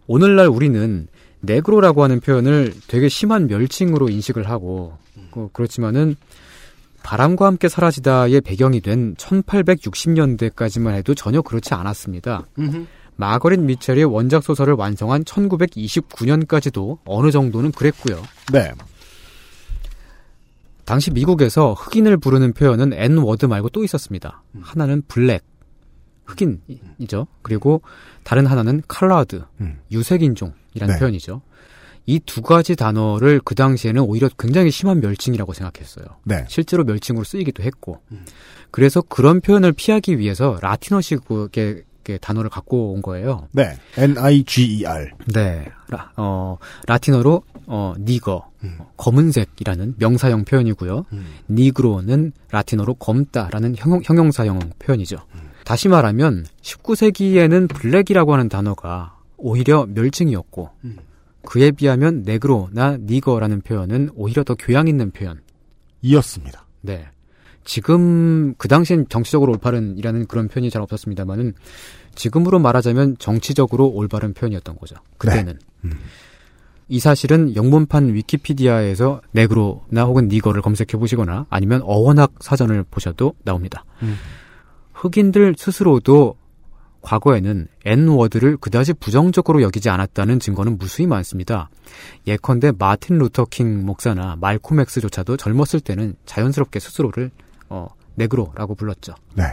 오늘날 0.06 0.48
우리는 0.48 1.06
negro라고 1.42 2.02
하는 2.02 2.20
표현을 2.20 2.72
되게 2.86 3.08
심한 3.08 3.46
멸칭으로 3.46 4.08
인식을 4.08 4.48
하고 4.48 4.96
그, 5.30 5.48
그렇지만은 5.52 6.16
바람과 7.02 7.46
함께 7.46 7.68
사라지다의 7.68 8.40
배경이 8.42 8.80
된 8.80 9.14
1860년대까지만 9.16 10.94
해도 10.94 11.14
전혀 11.14 11.42
그렇지 11.42 11.74
않았습니다. 11.74 12.46
마거릿 13.16 13.60
미첼이 13.60 14.04
원작 14.04 14.42
소설을 14.42 14.74
완성한 14.74 15.24
1929년까지도 15.24 16.98
어느 17.04 17.30
정도는 17.30 17.72
그랬고요. 17.72 18.22
네. 18.52 18.70
당시 20.84 21.10
미국에서 21.10 21.74
흑인을 21.74 22.16
부르는 22.16 22.52
표현은 22.52 22.92
N 22.92 23.03
word 23.03 23.46
말고 23.46 23.68
또 23.70 23.84
있었습니다. 23.84 24.42
하나는 24.60 25.02
black, 25.08 25.42
흑인이죠. 26.32 27.26
그리고 27.42 27.82
다른 28.24 28.46
하나는 28.46 28.82
칼라드, 28.88 29.44
음. 29.60 29.78
유색인종이라는 29.90 30.94
네. 30.94 30.98
표현이죠. 30.98 31.42
이 32.06 32.18
두 32.26 32.42
가지 32.42 32.74
단어를 32.74 33.40
그 33.44 33.54
당시에는 33.54 34.02
오히려 34.02 34.28
굉장히 34.38 34.72
심한 34.72 35.00
멸칭이라고 35.00 35.52
생각했어요. 35.52 36.04
네. 36.24 36.44
실제로 36.48 36.82
멸칭으로 36.82 37.22
쓰이기도 37.24 37.62
했고. 37.62 38.00
그래서 38.72 39.00
그런 39.02 39.40
표현을 39.40 39.72
피하기 39.72 40.18
위해서 40.18 40.58
라틴어식의 40.60 41.84
단어를 42.20 42.50
갖고 42.50 42.92
온 42.92 43.02
거예요. 43.02 43.46
네. 43.52 43.76
N-I-G-E-R. 43.96 45.10
네. 45.32 45.66
라, 45.90 46.10
어, 46.16 46.58
라틴어로, 46.88 47.44
어, 47.66 47.94
니거, 48.00 48.50
검은색이라는 48.96 49.94
명사형 49.98 50.44
표현이고요. 50.44 51.04
니그로는 51.50 52.32
라틴어로 52.50 52.94
검다라는 52.94 53.76
형용, 53.76 54.00
형용사형 54.04 54.72
표현이죠. 54.80 55.18
다시 55.64 55.88
말하면 55.88 56.44
19세기에는 56.62 57.68
블랙이라고 57.72 58.32
하는 58.32 58.48
단어가 58.48 59.18
오히려 59.36 59.86
멸칭이었고 59.86 60.70
그에 61.44 61.70
비하면 61.70 62.22
네그로나 62.22 62.98
니거라는 63.00 63.62
표현은 63.62 64.10
오히려 64.14 64.44
더 64.44 64.54
교양 64.54 64.88
있는 64.88 65.10
표현. 65.10 65.40
이었습니다. 66.02 66.66
네. 66.80 67.06
지금 67.64 68.54
그 68.58 68.68
당시엔 68.68 69.06
정치적으로 69.08 69.52
올바른이라는 69.52 70.26
그런 70.26 70.48
표현이 70.48 70.70
잘 70.70 70.82
없었습니다만은 70.82 71.54
지금으로 72.14 72.58
말하자면 72.58 73.16
정치적으로 73.18 73.88
올바른 73.88 74.34
표현이었던 74.34 74.76
거죠. 74.76 74.96
그때는. 75.18 75.58
이 76.88 76.98
사실은 76.98 77.54
영문판 77.54 78.12
위키피디아에서 78.14 79.22
negro나 79.30 80.04
혹은 80.04 80.28
nigger를 80.28 80.60
검색해 80.60 80.98
보시거나 80.98 81.46
아니면 81.48 81.80
어원학 81.84 82.34
사전을 82.40 82.84
보셔도 82.90 83.34
나옵니다. 83.44 83.84
음. 84.02 84.16
흑인들 85.02 85.56
스스로도 85.58 86.36
과거에는 87.00 87.66
N 87.84 87.92
word를 87.92 88.56
그다지 88.58 88.92
부정적으로 88.92 89.60
여기지 89.62 89.90
않았다는 89.90 90.38
증거는 90.38 90.78
무수히 90.78 91.08
많습니다. 91.08 91.68
예컨대 92.28 92.70
마틴 92.78 93.18
루터 93.18 93.46
킹 93.46 93.84
목사나 93.84 94.36
말콤 94.40 94.78
엑스조차도 94.78 95.36
젊었을 95.36 95.80
때는 95.80 96.14
자연스럽게 96.24 96.78
스스로를 96.78 97.32
어, 97.68 97.88
negro라고 98.14 98.76
불렀죠. 98.76 99.14
네. 99.34 99.44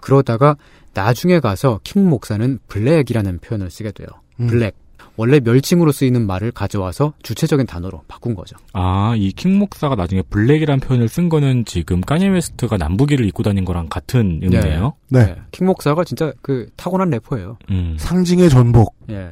그러다가 0.00 0.56
나중에 0.94 1.40
가서 1.40 1.80
킹 1.84 2.08
목사는 2.08 2.58
black이라는 2.66 3.38
표현을 3.40 3.70
쓰게 3.70 3.92
돼요. 3.92 4.08
음. 4.40 4.46
Black. 4.46 4.74
원래 5.16 5.40
멸칭으로 5.40 5.92
쓰이는 5.92 6.26
말을 6.26 6.52
가져와서 6.52 7.14
주체적인 7.22 7.66
단어로 7.66 8.02
바꾼 8.08 8.34
거죠. 8.34 8.56
아, 8.72 9.14
이 9.16 9.32
킹 9.32 9.58
목사가 9.58 9.94
나중에 9.94 10.22
black이라는 10.22 10.80
표현을 10.80 11.08
쓴 11.08 11.28
거는 11.28 11.64
지금 11.64 12.00
카니에 12.00 12.28
웨스트가 12.28 12.76
남부기를 12.76 13.24
입고 13.26 13.42
다닌 13.42 13.64
거랑 13.64 13.88
같은 13.88 14.40
의미네요. 14.42 14.94
네. 15.08 15.36
킹 15.52 15.66
목사가 15.66 16.04
진짜 16.04 16.32
그 16.42 16.68
타고난 16.76 17.10
래퍼예요. 17.10 17.58
음. 17.70 17.96
상징의 17.98 18.50
전복. 18.50 18.94
예. 19.10 19.30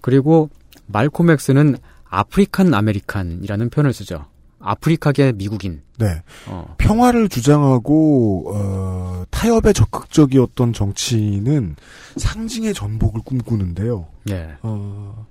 그리고 0.00 0.50
말콤 0.86 1.30
엑스는 1.30 1.76
African 2.04 2.74
American이라는 2.74 3.70
표현을 3.70 3.92
쓰죠. 3.92 4.26
아프리카계 4.62 5.32
미국인. 5.32 5.82
네. 5.98 6.22
어. 6.46 6.74
평화를 6.78 7.28
주장하고 7.28 8.52
어, 8.54 9.24
타협에 9.30 9.72
적극적이었던 9.72 10.72
정치인은 10.72 11.76
상징의 12.16 12.74
전복을 12.74 13.20
꿈꾸는데요. 13.24 14.06
예. 14.30 14.50
어, 14.62 15.26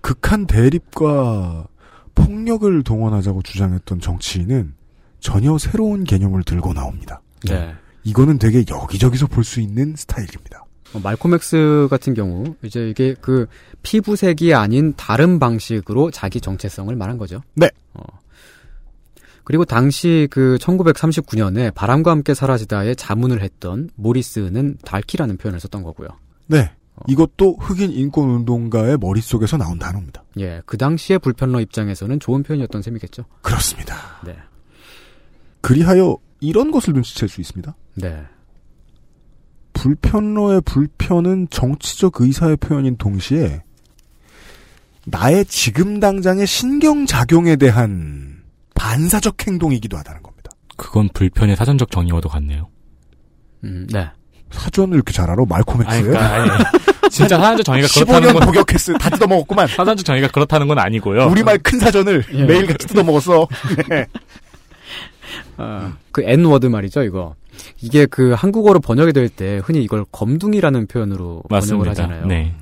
극한 0.00 0.46
대립과 0.46 1.66
폭력을 2.14 2.82
동원하자고 2.82 3.42
주장했던 3.42 4.00
정치인은 4.00 4.74
전혀 5.20 5.56
새로운 5.58 6.04
개념을 6.04 6.42
들고 6.44 6.72
나옵니다. 6.72 7.20
네. 7.44 7.74
이거는 8.04 8.38
되게 8.38 8.64
여기저기서 8.68 9.26
볼 9.26 9.44
수 9.44 9.60
있는 9.60 9.94
스타일입니다. 9.96 10.64
어, 10.94 11.00
말콤 11.00 11.34
엑스 11.34 11.86
같은 11.90 12.14
경우 12.14 12.54
이제 12.62 12.88
이게 12.88 13.14
그 13.20 13.46
피부색이 13.82 14.54
아닌 14.54 14.94
다른 14.96 15.38
방식으로 15.38 16.10
자기 16.10 16.40
정체성을 16.40 16.94
말한 16.96 17.18
거죠. 17.18 17.42
네. 17.54 17.68
어. 17.94 18.02
그리고 19.48 19.64
당시 19.64 20.28
그 20.30 20.58
1939년에 20.60 21.72
바람과 21.72 22.10
함께 22.10 22.34
사라지다에 22.34 22.94
자문을 22.94 23.40
했던 23.40 23.88
모리스는 23.94 24.76
darkie라는 24.84 25.38
표현을 25.38 25.58
썼던 25.58 25.82
거고요. 25.84 26.08
네. 26.48 26.70
이것도 27.06 27.56
흑인 27.58 27.90
인권 27.92 28.28
운동가의 28.28 28.98
머릿속에서 28.98 29.56
나온 29.56 29.78
단어입니다. 29.78 30.22
예, 30.40 30.60
그 30.66 30.76
당시의 30.76 31.20
불편러 31.20 31.62
입장에서는 31.62 32.20
좋은 32.20 32.42
표현이었던 32.42 32.82
셈이겠죠. 32.82 33.24
그렇습니다. 33.40 33.96
네. 34.22 34.36
그리하여 35.62 36.18
이런 36.40 36.70
것을 36.70 36.92
눈치챌 36.92 37.26
수 37.26 37.40
있습니다. 37.40 37.74
네. 37.94 38.22
불편러의 39.72 40.60
불편은 40.60 41.46
정치적 41.48 42.20
의사의 42.20 42.58
표현인 42.58 42.98
동시에 42.98 43.62
나의 45.06 45.46
지금 45.46 46.00
당장의 46.00 46.46
신경작용에 46.46 47.56
대한 47.56 48.27
반사적 48.78 49.46
행동이기도 49.46 49.96
하다는 49.98 50.22
겁니다. 50.22 50.50
그건 50.76 51.08
불편의 51.12 51.56
사전적 51.56 51.90
정의와도 51.90 52.28
같네요. 52.28 52.68
음, 53.64 53.86
네. 53.92 54.08
사전을 54.50 54.94
이렇게 54.94 55.12
잘 55.12 55.28
알아? 55.30 55.44
말콤 55.48 55.82
X예요? 55.82 56.02
그러니까, 56.04 56.34
아니, 56.34 56.50
진짜 57.10 57.36
사전적 57.36 57.66
정의가 57.66 57.88
그렇다는 57.92 58.28
15년 58.30 58.32
건 58.38 58.46
복역했어. 58.46 58.92
다 58.94 59.10
뜯어먹었구만. 59.10 59.66
사전적 59.66 60.04
정의가 60.06 60.28
그렇다는 60.28 60.68
건 60.68 60.78
아니고요. 60.78 61.26
우리말 61.26 61.58
큰 61.58 61.78
사전을 61.78 62.24
예. 62.32 62.44
매일 62.44 62.66
같이 62.66 62.86
뜯어먹었어. 62.86 63.46
네. 63.90 64.06
아, 65.56 65.92
그 66.12 66.22
N워드 66.22 66.66
말이죠, 66.66 67.02
이거. 67.02 67.34
이게 67.82 68.06
그 68.06 68.32
한국어로 68.32 68.80
번역이 68.80 69.12
될 69.12 69.28
때 69.28 69.60
흔히 69.64 69.82
이걸 69.82 70.04
검둥이라는 70.12 70.86
표현으로 70.86 71.42
번역을 71.48 71.56
맞습니다. 71.86 71.90
하잖아요. 71.90 72.26
네. 72.26 72.54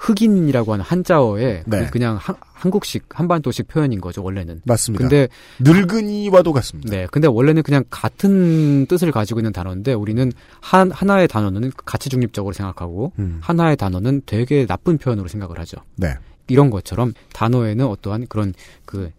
흑인이라고 0.00 0.72
하는 0.72 0.82
한자어의 0.82 1.64
그 1.68 1.76
네. 1.76 1.86
그냥 1.90 2.16
한, 2.16 2.34
한국식 2.54 3.04
한반도식 3.10 3.68
표현인 3.68 4.00
거죠 4.00 4.22
원래는. 4.22 4.62
맞습니다. 4.64 5.02
근데 5.02 5.28
늙은이와도 5.58 6.54
같습니다. 6.54 6.90
네, 6.90 7.06
근데 7.12 7.28
원래는 7.28 7.62
그냥 7.62 7.84
같은 7.90 8.86
뜻을 8.86 9.12
가지고 9.12 9.40
있는 9.40 9.52
단어인데 9.52 9.92
우리는 9.92 10.32
한 10.60 10.90
하나의 10.90 11.28
단어는 11.28 11.72
가치 11.84 12.08
중립적으로 12.08 12.54
생각하고 12.54 13.12
음. 13.18 13.40
하나의 13.42 13.76
단어는 13.76 14.22
되게 14.24 14.66
나쁜 14.66 14.96
표현으로 14.96 15.28
생각을 15.28 15.58
하죠. 15.60 15.76
네. 15.96 16.14
이런 16.48 16.70
것처럼 16.70 17.12
단어에는 17.34 17.86
어떠한 17.86 18.26
그런 18.28 18.54
그 18.86 19.10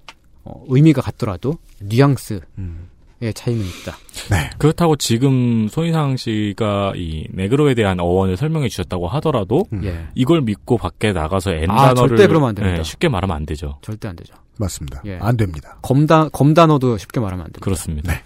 어, 0.44 0.64
의미가 0.68 1.02
같더라도 1.02 1.58
뉘앙스의 1.80 2.42
음. 3.22 3.32
차이는 3.34 3.64
있다. 3.64 3.98
그렇다고 4.58 4.96
지금 4.96 5.68
손희상 5.68 6.18
씨가 6.18 6.94
이 6.96 7.28
네그로에 7.32 7.74
대한 7.74 8.00
어원을 8.00 8.38
설명해 8.38 8.70
주셨다고 8.70 9.08
하더라도 9.08 9.66
음. 9.74 9.84
예, 9.84 10.08
이걸 10.16 10.42
믿고 10.42 10.78
밖에 10.78 11.14
나가서 11.14 11.52
N 11.52 11.70
아, 11.70 11.88
단어를 11.88 12.10
절대 12.10 12.28
그러면 12.28 12.50
안 12.50 12.56
됩니다. 12.56 12.78
네, 12.78 12.84
쉽게 12.84 13.10
말하면 13.10 13.36
안 13.36 13.46
되죠. 13.46 13.78
절대 13.82 14.08
안 14.08 14.16
되죠. 14.16 14.34
맞습니다. 14.58 15.02
예. 15.06 15.18
안 15.22 15.38
됩니다. 15.38 15.78
검단 15.82 16.30
검단어도 16.32 16.98
쉽게 16.98 17.20
말하면 17.20 17.46
안 17.46 17.48
됩니다. 17.48 17.64
그렇습니다. 17.64 18.12
네. 18.12 18.22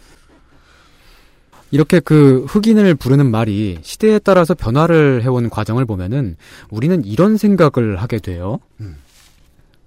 이렇게 1.72 2.00
그 2.00 2.46
흑인을 2.48 2.96
부르는 2.96 3.30
말이 3.30 3.80
시대에 3.82 4.20
따라서 4.20 4.54
변화를 4.54 5.24
해온 5.24 5.50
과정을 5.50 5.86
보면은 5.86 6.38
우리는 6.70 7.04
이런 7.04 7.38
생각을 7.38 7.98
하게 7.98 8.20
돼요. 8.20 8.60
음. 8.80 8.98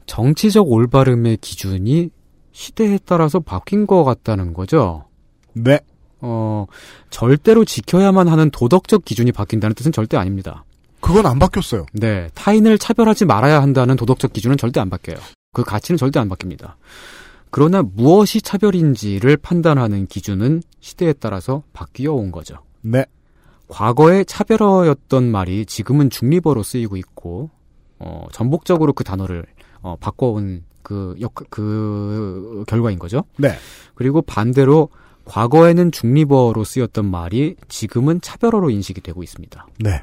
정치적 0.07 0.71
올바름의 0.71 1.39
기준이 1.41 2.11
시대에 2.59 2.99
따라서 3.05 3.39
바뀐 3.39 3.87
것 3.87 4.03
같다는 4.03 4.53
거죠. 4.53 5.05
네. 5.53 5.79
어, 6.21 6.67
절대로 7.09 7.65
지켜야만 7.65 8.27
하는 8.27 8.51
도덕적 8.51 9.05
기준이 9.05 9.31
바뀐다는 9.31 9.77
뜻은 9.77 9.93
절대 9.93 10.17
아닙니다. 10.17 10.65
그건 11.01 11.27
안 11.27 11.39
바뀌었어요. 11.39 11.87
네, 11.93 12.29
타인을 12.35 12.79
차별하지 12.79 13.27
말아야 13.27 13.63
한다는 13.63 13.95
도덕적 13.95 14.33
기준은 14.33 14.57
절대 14.57 14.81
안 14.81 14.91
바뀌어요. 14.91 15.19
그 15.53 15.63
가치는 15.63 15.97
절대 15.99 16.19
안 16.19 16.29
바뀝니다. 16.29 16.75
그러나 17.51 17.83
무엇이 17.83 18.43
차별인지를 18.43 19.37
판단하는 19.37 20.09
기준은 20.09 20.63
시대에 20.81 21.13
따라서 21.13 21.63
바뀌어 21.73 22.13
온 22.13 22.33
거죠. 22.33 22.57
네. 22.81 23.05
과거에 23.69 24.25
차별어였던 24.25 25.31
말이 25.31 25.65
지금은 25.65 26.11
중립어로 26.11 26.65
쓰이고 26.65 26.97
있고, 26.97 27.51
어, 28.01 28.27
전복적으로 28.33 28.95
그 28.95 29.05
단어를, 29.05 29.47
어, 29.81 29.95
바꿔온 30.01 30.65
그 30.89 31.15
역, 31.21 31.35
그 31.51 32.65
결과인 32.67 32.99
거죠. 32.99 33.25
네. 33.37 33.51
그리고 33.95 34.23
반대로 34.23 34.89
과거에는 35.27 35.93
중립어로 35.93 36.65
쓰였던 36.65 37.05
말이 37.05 37.57
지금은 37.69 38.23
차별어로 38.23 38.71
인식이 38.71 39.03
되고 39.03 39.23
있습니다. 39.23 39.67
네. 39.81 40.03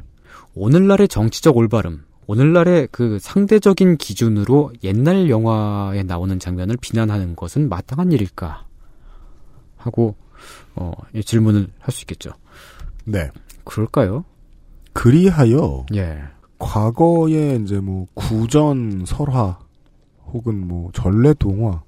오늘날의 0.54 1.08
정치적 1.08 1.58
올바름, 1.58 2.04
오늘날의 2.28 2.90
그 2.92 3.18
상대적인 3.20 3.98
기준으로 3.98 4.74
옛날 4.84 5.28
영화에 5.28 6.04
나오는 6.04 6.38
장면을 6.38 6.78
비난하는 6.80 7.36
것은 7.36 7.68
마땅한 7.68 8.12
일일까? 8.12 8.64
하고, 9.78 10.16
어, 10.76 10.92
이 11.16 11.24
질문을 11.24 11.68
할 11.80 11.92
수 11.92 12.04
있겠죠. 12.04 12.30
네. 13.06 13.32
그럴까요? 13.64 14.24
그리하여 14.94 15.88
예. 15.96 16.20
과거에 16.60 17.56
이제 17.56 17.80
뭐 17.80 18.06
구전 18.14 19.04
설화 19.08 19.58
혹은 20.36 20.68
뭐 20.68 20.92
전래 20.94 21.34
동화 21.34 21.82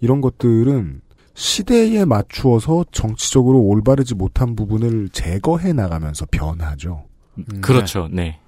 이런 0.00 0.20
것들은 0.20 1.00
시대에 1.34 2.04
맞추어서 2.04 2.84
정치적으로 2.92 3.60
올바르지 3.60 4.14
못한 4.14 4.54
부분을 4.54 5.08
제거해 5.08 5.72
나가면서 5.72 6.26
변하죠. 6.30 7.04
음, 7.38 7.44
그렇죠. 7.60 8.08
네. 8.12 8.38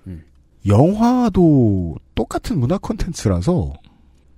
영화도 0.66 1.96
똑같은 2.14 2.60
문화 2.60 2.78
콘텐츠라서 2.78 3.72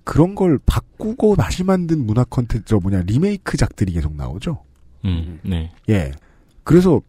그런 0.03 0.33
걸 0.33 0.57
바꾸고 0.65 1.35
다시 1.35 1.63
만든 1.63 2.05
문화 2.05 2.23
콘텐츠 2.23 2.73
뭐냐 2.73 3.03
리메이크작들이 3.05 3.93
계속 3.93 4.15
나오죠. 4.15 4.63
음, 5.05 5.39
네. 5.43 5.71
예. 5.89 6.11
그래서 6.63 6.99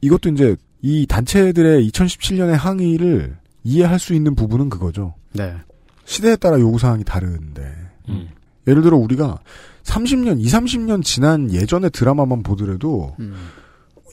이것도 0.00 0.30
이제 0.30 0.56
이 0.80 1.06
단체들의 1.06 1.88
2017년의 1.88 2.52
항의를 2.52 3.36
이해할 3.64 3.98
수 3.98 4.14
있는 4.14 4.36
부분은 4.36 4.68
그거죠. 4.68 5.14
네. 5.32 5.56
시대에 6.04 6.36
따라 6.36 6.58
요구사항이 6.58 7.04
다른데. 7.04 7.62
음. 8.08 8.28
예를 8.66 8.82
들어 8.82 8.96
우리가 8.96 9.40
30년, 9.84 10.40
2, 10.40 10.44
30년 10.44 11.02
지난 11.02 11.52
예전의 11.52 11.90
드라마만 11.90 12.42
보더라도 12.42 13.16
음. 13.18 13.34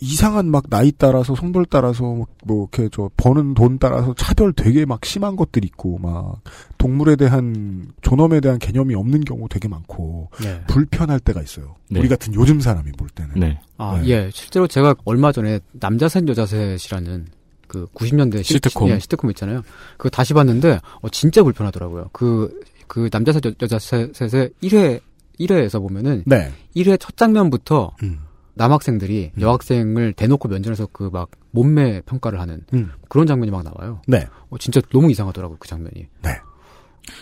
이상한 0.02 0.50
막 0.50 0.70
나이 0.70 0.92
따라서 0.98 1.36
성별 1.36 1.66
따라서 1.66 2.04
뭐 2.46 2.68
이렇게 2.72 2.90
저 2.92 3.10
버는 3.18 3.54
돈 3.54 3.80
따라서 3.80 4.14
차별 4.16 4.54
되게 4.54 4.86
막 4.86 5.04
심한 5.06 5.36
것들 5.36 5.66
있고 5.66 5.98
막 5.98 6.42
동물에 6.78 7.18
대한 7.18 7.92
존엄에 8.02 8.40
대한 8.40 8.60
개념이 8.60 8.96
없는 8.96 9.26
경우 9.26 9.48
되게 9.50 9.68
많고 9.68 10.30
네. 10.42 10.62
불편할 10.68 11.20
때가 11.20 11.42
있어요. 11.42 11.76
네. 11.90 12.00
우리 12.00 12.08
같은 12.08 12.34
요즘 12.34 12.62
사람이 12.62 12.94
볼 12.94 13.10
때는. 13.10 13.34
네. 13.36 13.60
아, 13.78 14.00
네. 14.02 14.08
예. 14.08 14.30
실제로 14.32 14.68
제가 14.68 14.96
얼마 15.04 15.32
전에 15.32 15.60
남자셋 15.74 16.28
여자셋이라는 16.28 17.28
그 17.70 17.86
90년대 17.94 18.44
시- 18.44 18.56
시트콤. 18.56 18.90
예, 18.90 19.00
시트콤 19.00 19.30
있잖아요. 19.30 19.62
그거 19.96 20.10
다시 20.10 20.34
봤는데 20.34 20.80
어, 21.02 21.08
진짜 21.10 21.42
불편하더라고요. 21.44 22.10
그, 22.12 22.60
그 22.88 23.08
남자셋 23.12 23.46
여- 23.46 23.54
여자 23.62 23.80
셋의 23.80 24.50
1회, 24.62 25.00
1회에서 25.40 25.80
보면은 25.82 26.24
네. 26.26 26.52
1회 26.76 27.00
첫 27.00 27.16
장면부터 27.16 27.96
음. 28.04 28.20
남학생들이 28.56 29.32
음. 29.38 29.42
여학생을 29.42 30.12
대놓고 30.14 30.50
면전에서 30.50 30.88
그 30.92 31.10
막 31.14 31.30
몸매 31.52 32.02
평가를 32.02 32.40
하는 32.42 32.62
음. 32.74 32.92
그런 33.08 33.26
장면이 33.26 33.52
막 33.52 33.64
나와요. 33.64 34.02
네. 34.08 34.28
어, 34.50 34.58
진짜 34.58 34.82
너무 34.92 35.10
이상하더라고요, 35.12 35.58
그 35.60 35.68
장면이. 35.68 36.08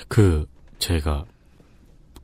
그 0.08 0.46
제가 0.80 1.26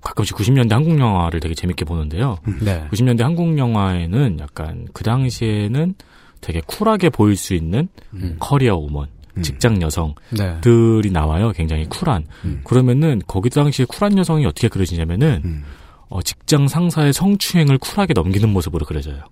가끔씩 0.02 0.36
90년대 0.36 0.72
한국 0.72 1.00
영화를 1.00 1.40
되게 1.40 1.56
재밌게 1.56 1.86
보는데요. 1.86 2.38
네. 2.62 2.88
90년대 2.92 3.22
한국 3.22 3.58
영화에는 3.58 4.40
약간 4.40 4.88
그 4.94 5.04
당시에는 5.04 5.96
되게 6.44 6.62
쿨하게 6.68 7.10
보일 7.10 7.36
수 7.36 7.54
있는 7.54 7.88
음. 8.14 8.36
커리어 8.40 8.76
우먼, 8.78 9.08
음. 9.38 9.42
직장 9.42 9.82
여성들이 9.82 11.10
네. 11.10 11.10
나와요. 11.10 11.52
굉장히 11.56 11.86
쿨한. 11.86 12.26
음. 12.46 12.62
그러면은 12.64 13.22
거기 13.26 13.50
당시에 13.50 13.86
쿨한 13.86 14.18
여성이 14.18 14.46
어떻게 14.46 14.68
그려지냐면은 14.68 15.42
음. 15.46 15.64
어, 16.10 16.22
직장 16.22 16.68
상사의 16.68 17.14
성추행을 17.14 17.78
쿨하게 17.80 18.14
넘기는 18.14 18.48
모습으로 18.50 18.86
그려져요. 18.86 19.24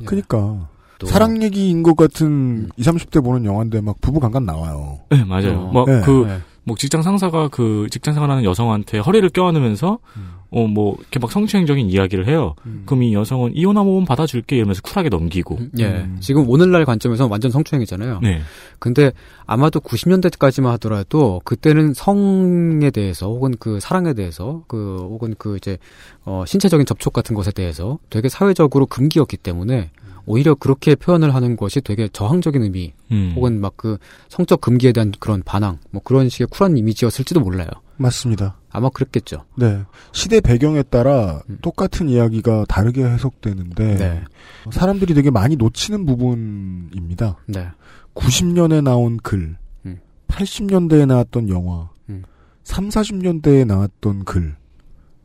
예. 0.00 0.04
그니까. 0.04 0.68
또- 0.98 1.06
사랑 1.08 1.42
얘기인 1.42 1.82
것 1.82 1.96
같은 1.96 2.26
음. 2.26 2.68
20, 2.76 2.94
30대 2.94 3.22
보는 3.22 3.44
영화인데 3.44 3.80
막 3.80 4.00
부부 4.00 4.20
강간 4.20 4.44
나와요. 4.46 5.00
네, 5.10 5.22
맞아요. 5.24 5.60
어. 5.60 5.72
뭐 5.72 5.84
네. 5.86 6.00
그 6.04 6.24
네. 6.26 6.38
뭐 6.64 6.76
직장 6.76 7.02
상사가 7.02 7.48
그 7.48 7.86
직장 7.90 8.14
생활하는 8.14 8.44
여성한테 8.44 8.98
허리를 8.98 9.28
껴안으면서 9.30 9.98
음. 10.16 10.34
어뭐 10.50 10.96
이렇게 11.00 11.18
막 11.18 11.30
성추행적인 11.32 11.90
이야기를 11.90 12.28
해요. 12.28 12.54
그럼 12.86 13.02
이 13.02 13.12
여성은 13.12 13.52
이혼 13.54 13.76
한번 13.76 14.04
받아줄게 14.04 14.56
이러면서 14.56 14.82
쿨하게 14.82 15.08
넘기고. 15.08 15.58
예. 15.78 15.86
음. 15.86 16.16
지금 16.20 16.48
오늘날 16.48 16.84
관점에서 16.84 17.26
완전 17.26 17.50
성추행이잖아요. 17.50 18.20
네. 18.22 18.40
근데 18.78 19.12
아마도 19.46 19.80
90년대까지만 19.80 20.66
하더라도 20.72 21.40
그때는 21.44 21.92
성에 21.92 22.90
대해서 22.90 23.26
혹은 23.26 23.54
그 23.58 23.80
사랑에 23.80 24.14
대해서 24.14 24.62
그 24.68 24.98
혹은 25.00 25.34
그 25.38 25.56
이제 25.56 25.76
어 26.24 26.44
신체적인 26.46 26.86
접촉 26.86 27.12
같은 27.12 27.34
것에 27.34 27.50
대해서 27.50 27.98
되게 28.08 28.28
사회적으로 28.28 28.86
금기였기 28.86 29.36
때문에 29.38 29.90
오히려 30.26 30.54
그렇게 30.54 30.94
표현을 30.94 31.34
하는 31.34 31.56
것이 31.56 31.80
되게 31.80 32.08
저항적인 32.08 32.62
의미 32.62 32.92
음. 33.12 33.32
혹은 33.36 33.60
막 33.60 33.74
그 33.84 33.98
성적 34.28 34.62
금기에 34.62 34.92
대한 34.92 35.12
그런 35.20 35.42
반항 35.42 35.78
뭐 35.90 36.00
그런 36.02 36.28
식의 36.30 36.46
쿨한 36.50 36.78
이미지였을지도 36.78 37.40
몰라요. 37.40 37.68
맞습니다. 37.96 38.56
아마 38.70 38.88
그랬겠죠. 38.88 39.44
네. 39.56 39.82
시대 40.12 40.40
배경에 40.40 40.82
따라 40.82 41.42
음. 41.50 41.58
똑같은 41.60 42.08
이야기가 42.08 42.64
다르게 42.66 43.04
해석되는데 43.04 43.96
네. 43.96 44.24
사람들이 44.72 45.12
되게 45.12 45.30
많이 45.30 45.56
놓치는 45.56 46.06
부분입니다. 46.06 47.36
네. 47.46 47.68
90년에 48.14 48.82
나온 48.82 49.18
글, 49.18 49.56
음. 49.84 50.00
80년대에 50.28 51.06
나왔던 51.06 51.48
영화, 51.50 51.90
음. 52.08 52.22
3, 52.62 52.88
40년대에 52.88 53.66
나왔던 53.66 54.24
글 54.24 54.56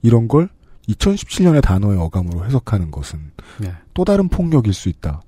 이런 0.01 0.27
걸 0.27 0.49
2017년의 0.89 1.61
단어의 1.61 1.99
어감으로 1.99 2.45
해석하는 2.45 2.91
것은 2.91 3.19
네. 3.59 3.73
또 3.93 4.05
다른 4.05 4.27
폭력일 4.27 4.73
수 4.73 4.89
있다. 4.89 5.21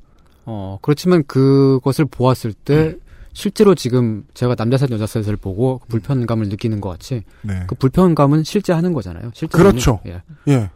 어, 0.46 0.80
그렇지만 0.82 1.24
그것을 1.26 2.06
보았을 2.06 2.54
때 2.54 2.96
실제로 3.34 3.76
지금 3.76 4.26
제가 4.34 4.56
남자셋 4.58 4.92
여자셋을 4.92 5.38
보고 5.38 5.80
그 5.80 5.88
불편감을 5.88 6.50
느끼는 6.50 6.82
것 6.82 6.90
같이 6.90 7.24
네. 7.42 7.64
그 7.68 7.76
불편감은 7.76 8.44
실제 8.44 8.74
하는 8.74 8.94
거잖아요. 8.94 9.32
실제 9.34 9.58
그렇죠. 9.58 10.00
예. 10.06 10.22
예. 10.48 10.70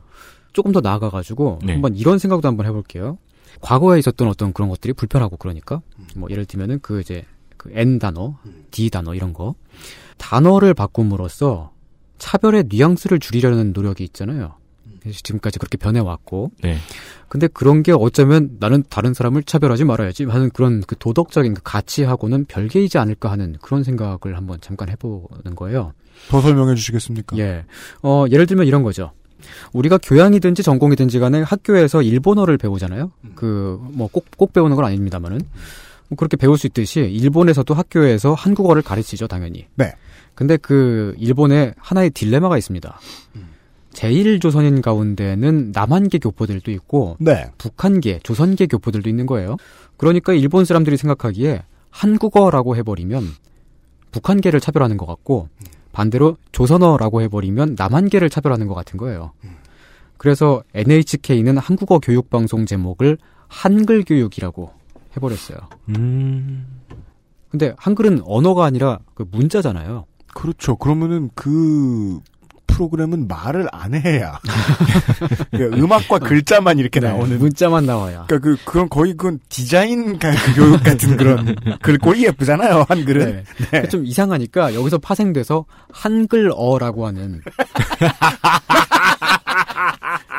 조금 0.54 0.72
더 0.72 0.80
나아가가지고 0.80 1.60
네. 1.66 1.74
한번 1.74 1.96
이런 1.96 2.18
생각도 2.18 2.48
한번 2.48 2.66
해볼게요. 2.66 3.18
과거에 3.60 4.00
있었던 4.00 4.28
어떤 4.28 4.54
그런 4.54 4.70
것들이 4.70 4.94
불편하고 4.94 5.38
그러니까 5.38 5.82
뭐 6.16 6.30
예를 6.30 6.46
들면은 6.46 6.80
그 6.82 7.02
이제 7.02 7.26
그 7.58 7.72
N 7.74 8.00
단어, 8.00 8.38
D 8.72 8.90
단어 8.90 9.16
이런 9.16 9.34
거 9.34 9.56
단어를 10.18 10.74
바꿈으로써 10.74 11.72
차별의 12.18 12.66
뉘앙스를 12.70 13.20
줄이려는 13.20 13.74
노력이 13.74 14.04
있잖아요. 14.06 14.56
지금까지 15.12 15.60
그렇게 15.60 15.78
변해왔고 15.78 16.52
네. 16.62 16.78
근데 17.28 17.48
그런 17.48 17.84
게 17.84 17.92
어쩌면 17.92 18.58
나는 18.60 18.84
다른 18.90 19.14
사람을 19.14 19.44
차별하지 19.44 19.84
말아야지 19.84 20.26
하는 20.26 20.50
그런 20.50 20.82
그 20.86 20.96
도덕적인 20.98 21.56
그 21.56 21.62
가치하고는 21.64 22.46
별개이지 22.46 22.98
않을까 22.98 23.32
하는 23.32 23.58
그런 23.62 23.84
생각을 23.84 24.38
한번 24.38 24.60
잠깐 24.62 24.90
해보는 24.90 25.56
거예요. 25.56 25.94
더 26.30 26.42
설명해 26.42 26.76
주시겠습니까? 26.76 27.38
예. 27.38 27.66
어, 28.02 28.26
예를 28.30 28.46
들면 28.46 28.68
이런 28.68 28.84
거죠. 28.84 29.12
우리가 29.74 30.00
교양이든지 30.02 30.64
전공이든지 30.64 31.20
간에 31.20 31.42
학교에서 31.42 32.02
일본어를 32.02 32.58
배우잖아요. 32.58 33.12
그, 33.36 33.80
뭐, 33.92 34.08
꼭, 34.12 34.26
꼭 34.38 34.54
배우는 34.54 34.76
건 34.76 34.86
아닙니다만은. 34.86 35.42
뭐 36.08 36.18
그렇게 36.18 36.38
배울 36.38 36.58
수 36.58 36.68
있듯이, 36.68 37.02
일본에서도 37.02 37.74
학교에서 37.74 38.34
한국어를 38.34 38.82
가르치죠, 38.82 39.28
당연히. 39.28 39.68
네. 39.76 39.94
근데 40.36 40.58
그, 40.58 41.16
일본에 41.18 41.74
하나의 41.78 42.12
딜레마가 42.12 42.58
있습니다. 42.58 43.00
제1조선인 43.96 44.82
가운데는 44.82 45.72
남한계 45.74 46.20
교포들도 46.20 46.72
있고, 46.72 47.18
네. 47.20 47.46
북한계, 47.58 48.20
조선계 48.24 48.68
교포들도 48.68 49.10
있는 49.10 49.26
거예요. 49.26 49.58
그러니까 49.98 50.34
일본 50.34 50.66
사람들이 50.66 50.98
생각하기에 50.98 51.64
한국어라고 51.90 52.76
해버리면 52.76 53.24
북한계를 54.12 54.60
차별하는 54.60 54.98
것 54.98 55.06
같고 55.06 55.50
반대로 55.94 56.38
조선어라고 56.52 57.22
해버리면 57.22 57.76
남한계를 57.78 58.30
차별하는 58.30 58.68
것 58.68 58.74
같은 58.74 58.98
거예요. 58.98 59.32
그래서 60.18 60.64
NHK는 60.74 61.58
한국어 61.58 62.00
교육 62.00 62.30
방송 62.30 62.66
제목을 62.66 63.18
한글 63.48 64.04
교육이라고 64.04 64.72
해버렸어요. 65.16 65.58
음. 65.90 66.66
근데 67.50 67.74
한글은 67.78 68.24
언어가 68.26 68.66
아니라 68.66 69.00
그 69.14 69.26
문자잖아요. 69.32 70.06
그렇죠. 70.34 70.76
그러면은 70.76 71.30
그 71.36 72.20
프로그램은 72.68 73.28
말을 73.28 73.68
안 73.72 73.94
해야 73.94 74.40
그러니까 75.52 75.78
음악과 75.78 76.20
글자만 76.20 76.80
이렇게 76.80 77.00
네, 77.00 77.08
나오는. 77.08 77.38
문자만 77.40 77.86
나와야. 77.86 78.26
그러니까 78.28 78.40
그 78.40 78.58
그런 78.66 78.90
거의 78.90 79.14
그건 79.14 79.40
디자인 79.50 80.20
가- 80.20 80.32
그 80.32 80.56
교육 80.56 80.84
같은 80.84 81.16
그런 81.18 81.56
글꼴이 81.82 82.26
예쁘잖아요. 82.26 82.86
한글은. 82.90 83.44
네. 83.72 83.82
네. 83.82 83.88
좀 83.90 84.06
이상하니까 84.06 84.74
여기서 84.76 84.98
파생돼서 84.98 85.66
한글어라고 85.92 87.08
하는 87.08 87.42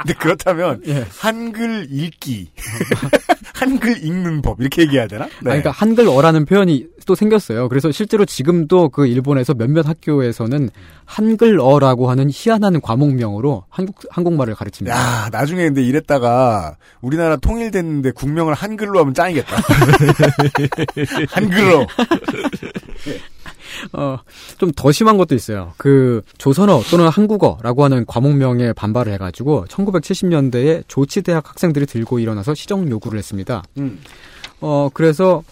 근데 0.03 0.15
그렇다면 0.19 0.83
예. 0.87 1.07
한글 1.19 1.87
읽기, 1.91 2.51
한글 3.55 4.05
읽는 4.05 4.43
법 4.43 4.61
이렇게 4.61 4.83
얘기해야 4.83 5.07
되나? 5.07 5.25
아니, 5.25 5.33
그러니까 5.43 5.71
한글어라는 5.71 6.45
표현이 6.45 6.87
또 7.07 7.15
생겼어요. 7.15 7.69
그래서 7.69 7.91
실제로 7.93 8.25
지금도 8.25 8.89
그 8.91 9.07
일본에서 9.07 9.55
몇몇 9.55 9.89
학교에서는 9.89 10.71
한글어라고 11.05 12.11
하는 12.11 12.29
희한한 12.33 12.81
과목명으로 12.81 13.65
한국 13.69 13.97
한국말을 14.11 14.55
가르칩니다. 14.55 14.97
야, 14.97 15.29
나중에 15.31 15.65
근데 15.65 15.83
이랬다가 15.83 16.77
우리나라 17.01 17.37
통일됐는데 17.37 18.11
국명을 18.11 18.55
한글로 18.55 18.99
하면 19.01 19.15
짱이겠다. 19.15 19.57
한글로. 21.31 21.87
어, 23.93 24.19
좀 24.59 24.73
더 24.77 24.93
심한 24.93 25.17
것도 25.17 25.35
있어요. 25.35 25.73
그 25.77 26.23
조선어 26.39 26.83
또는 26.91 27.09
한국어라고 27.09 27.85
하는 27.85 28.05
과목명에 28.07 28.73
반발을 28.73 29.13
해가지고 29.15 29.67
1970년대에 29.69 30.85
조치대학 30.89 31.49
학생들이 31.49 31.87
들고 31.87 32.19
일어나서 32.19 32.55
시정 32.55 32.89
요구를 32.91 33.19
했습니다. 33.19 33.63
음. 33.79 34.01
어 34.61 34.89
그래서 34.93 35.43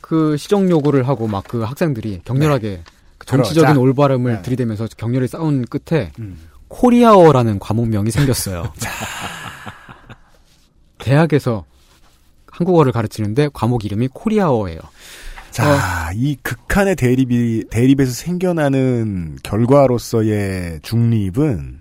그 0.00 0.36
시정 0.36 0.70
요구를 0.70 1.08
하고 1.08 1.26
막 1.26 1.44
그 1.48 1.62
학생들이 1.62 2.20
격렬하게 2.24 2.82
그 3.18 3.26
정치적인 3.26 3.74
네. 3.74 3.80
올바름을 3.80 4.32
네. 4.36 4.42
들이대면서 4.42 4.88
격렬히 4.96 5.28
싸운 5.28 5.64
끝에 5.64 6.12
음. 6.18 6.38
코리아어라는 6.68 7.58
과목명이 7.58 8.10
생겼어요. 8.10 8.72
대학에서 10.98 11.64
한국어를 12.50 12.92
가르치는데 12.92 13.50
과목 13.52 13.84
이름이 13.84 14.08
코리아어예요. 14.12 14.80
자, 15.54 16.10
이 16.16 16.36
극한의 16.42 16.96
대립이 16.96 17.66
대립에서 17.70 18.10
생겨나는 18.10 19.38
결과로서의 19.44 20.80
중립은 20.82 21.80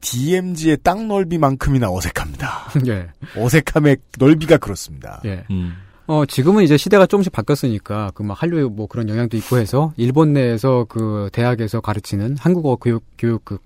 DMZ의 0.00 0.78
땅 0.82 1.06
넓이만큼이나 1.06 1.90
어색합니다. 1.92 2.70
예. 2.88 3.08
어색함의 3.36 3.98
넓이가 4.18 4.56
그렇습니다. 4.56 5.20
예. 5.26 5.44
음. 5.50 5.74
어, 6.06 6.24
지금은 6.24 6.64
이제 6.64 6.78
시대가 6.78 7.04
조금씩 7.04 7.32
바뀌었으니까, 7.32 8.12
그 8.14 8.22
막 8.22 8.42
한류 8.42 8.70
뭐 8.70 8.86
그런 8.86 9.10
영향도 9.10 9.36
있고 9.36 9.58
해서, 9.58 9.92
일본 9.98 10.32
내에서 10.32 10.86
그 10.88 11.28
대학에서 11.34 11.82
가르치는 11.82 12.38
한국어 12.38 12.76
교육, 12.76 13.04
교육 13.18 13.44
그, 13.44 13.58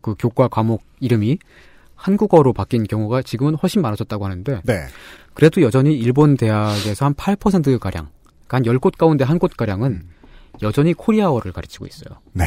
그 0.00 0.14
교과 0.16 0.46
과목 0.46 0.84
이름이 1.00 1.40
한국어로 1.96 2.52
바뀐 2.52 2.84
경우가 2.84 3.22
지금은 3.22 3.56
훨씬 3.56 3.82
많아졌다고 3.82 4.24
하는데, 4.24 4.60
네. 4.64 4.84
그래도 5.34 5.60
여전히 5.60 5.98
일본 5.98 6.36
대학에서 6.36 7.04
한 7.04 7.14
8%가량, 7.14 8.08
그러니까 8.50 8.56
한 8.56 8.62
10곳 8.64 8.96
가운데 8.98 9.24
한 9.24 9.38
곳가량은 9.38 10.02
여전히 10.62 10.92
코리아어를 10.92 11.52
가르치고 11.52 11.86
있어요. 11.86 12.18
네. 12.32 12.44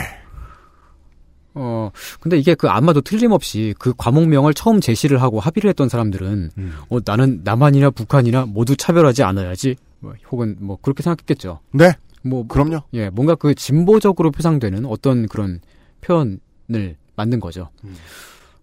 어, 1.56 1.92
근데 2.20 2.38
이게 2.38 2.56
그 2.56 2.68
아마도 2.68 3.00
틀림없이 3.02 3.74
그 3.80 3.94
과목명을 3.96 4.54
처음 4.54 4.82
제시를 4.82 5.22
하고 5.22 5.40
합의를 5.40 5.70
했던 5.70 5.88
사람들은, 5.88 6.52
음. 6.58 6.74
어, 6.90 6.98
나는 7.06 7.42
남한이나 7.44 7.92
북한이나 7.92 8.46
모두 8.48 8.76
차별하지 8.76 9.24
않아야지. 9.24 9.76
뭐, 10.00 10.14
혹은 10.32 10.58
뭐 10.60 10.78
그렇게 10.82 11.04
생각했겠죠. 11.04 11.60
네. 11.72 11.94
뭐 12.24 12.46
그럼요. 12.48 12.82
예, 12.94 13.10
뭔가 13.10 13.36
그 13.36 13.54
진보적으로 13.54 14.32
표상되는 14.32 14.86
어떤 14.86 15.28
그런 15.28 15.62
표현을 16.02 16.98
만든 17.16 17.40
거죠. 17.40 17.70
음. 17.84 17.96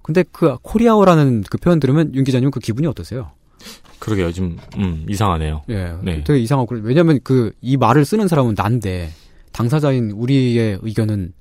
근데 0.02 0.24
그 0.32 0.56
코리아어라는 0.62 1.44
그 1.48 1.58
표현 1.58 1.78
들으면 1.78 2.14
윤 2.14 2.24
기자님 2.24 2.50
그 2.50 2.58
기분이 2.58 2.86
어떠세요? 2.86 3.30
그러게요. 3.98 4.32
좀 4.32 4.58
음, 4.78 5.04
이상하네요. 5.08 5.62
예, 5.68 5.92
네. 6.02 6.24
되게 6.24 6.38
이상하고. 6.40 6.76
왜냐하면 6.82 7.20
그 7.22 7.52
이 7.60 7.76
말을 7.76 8.04
쓰는 8.04 8.28
사람은 8.28 8.54
난데 8.56 9.10
당사자인 9.52 10.10
우리의 10.12 10.78
의견은 10.82 11.32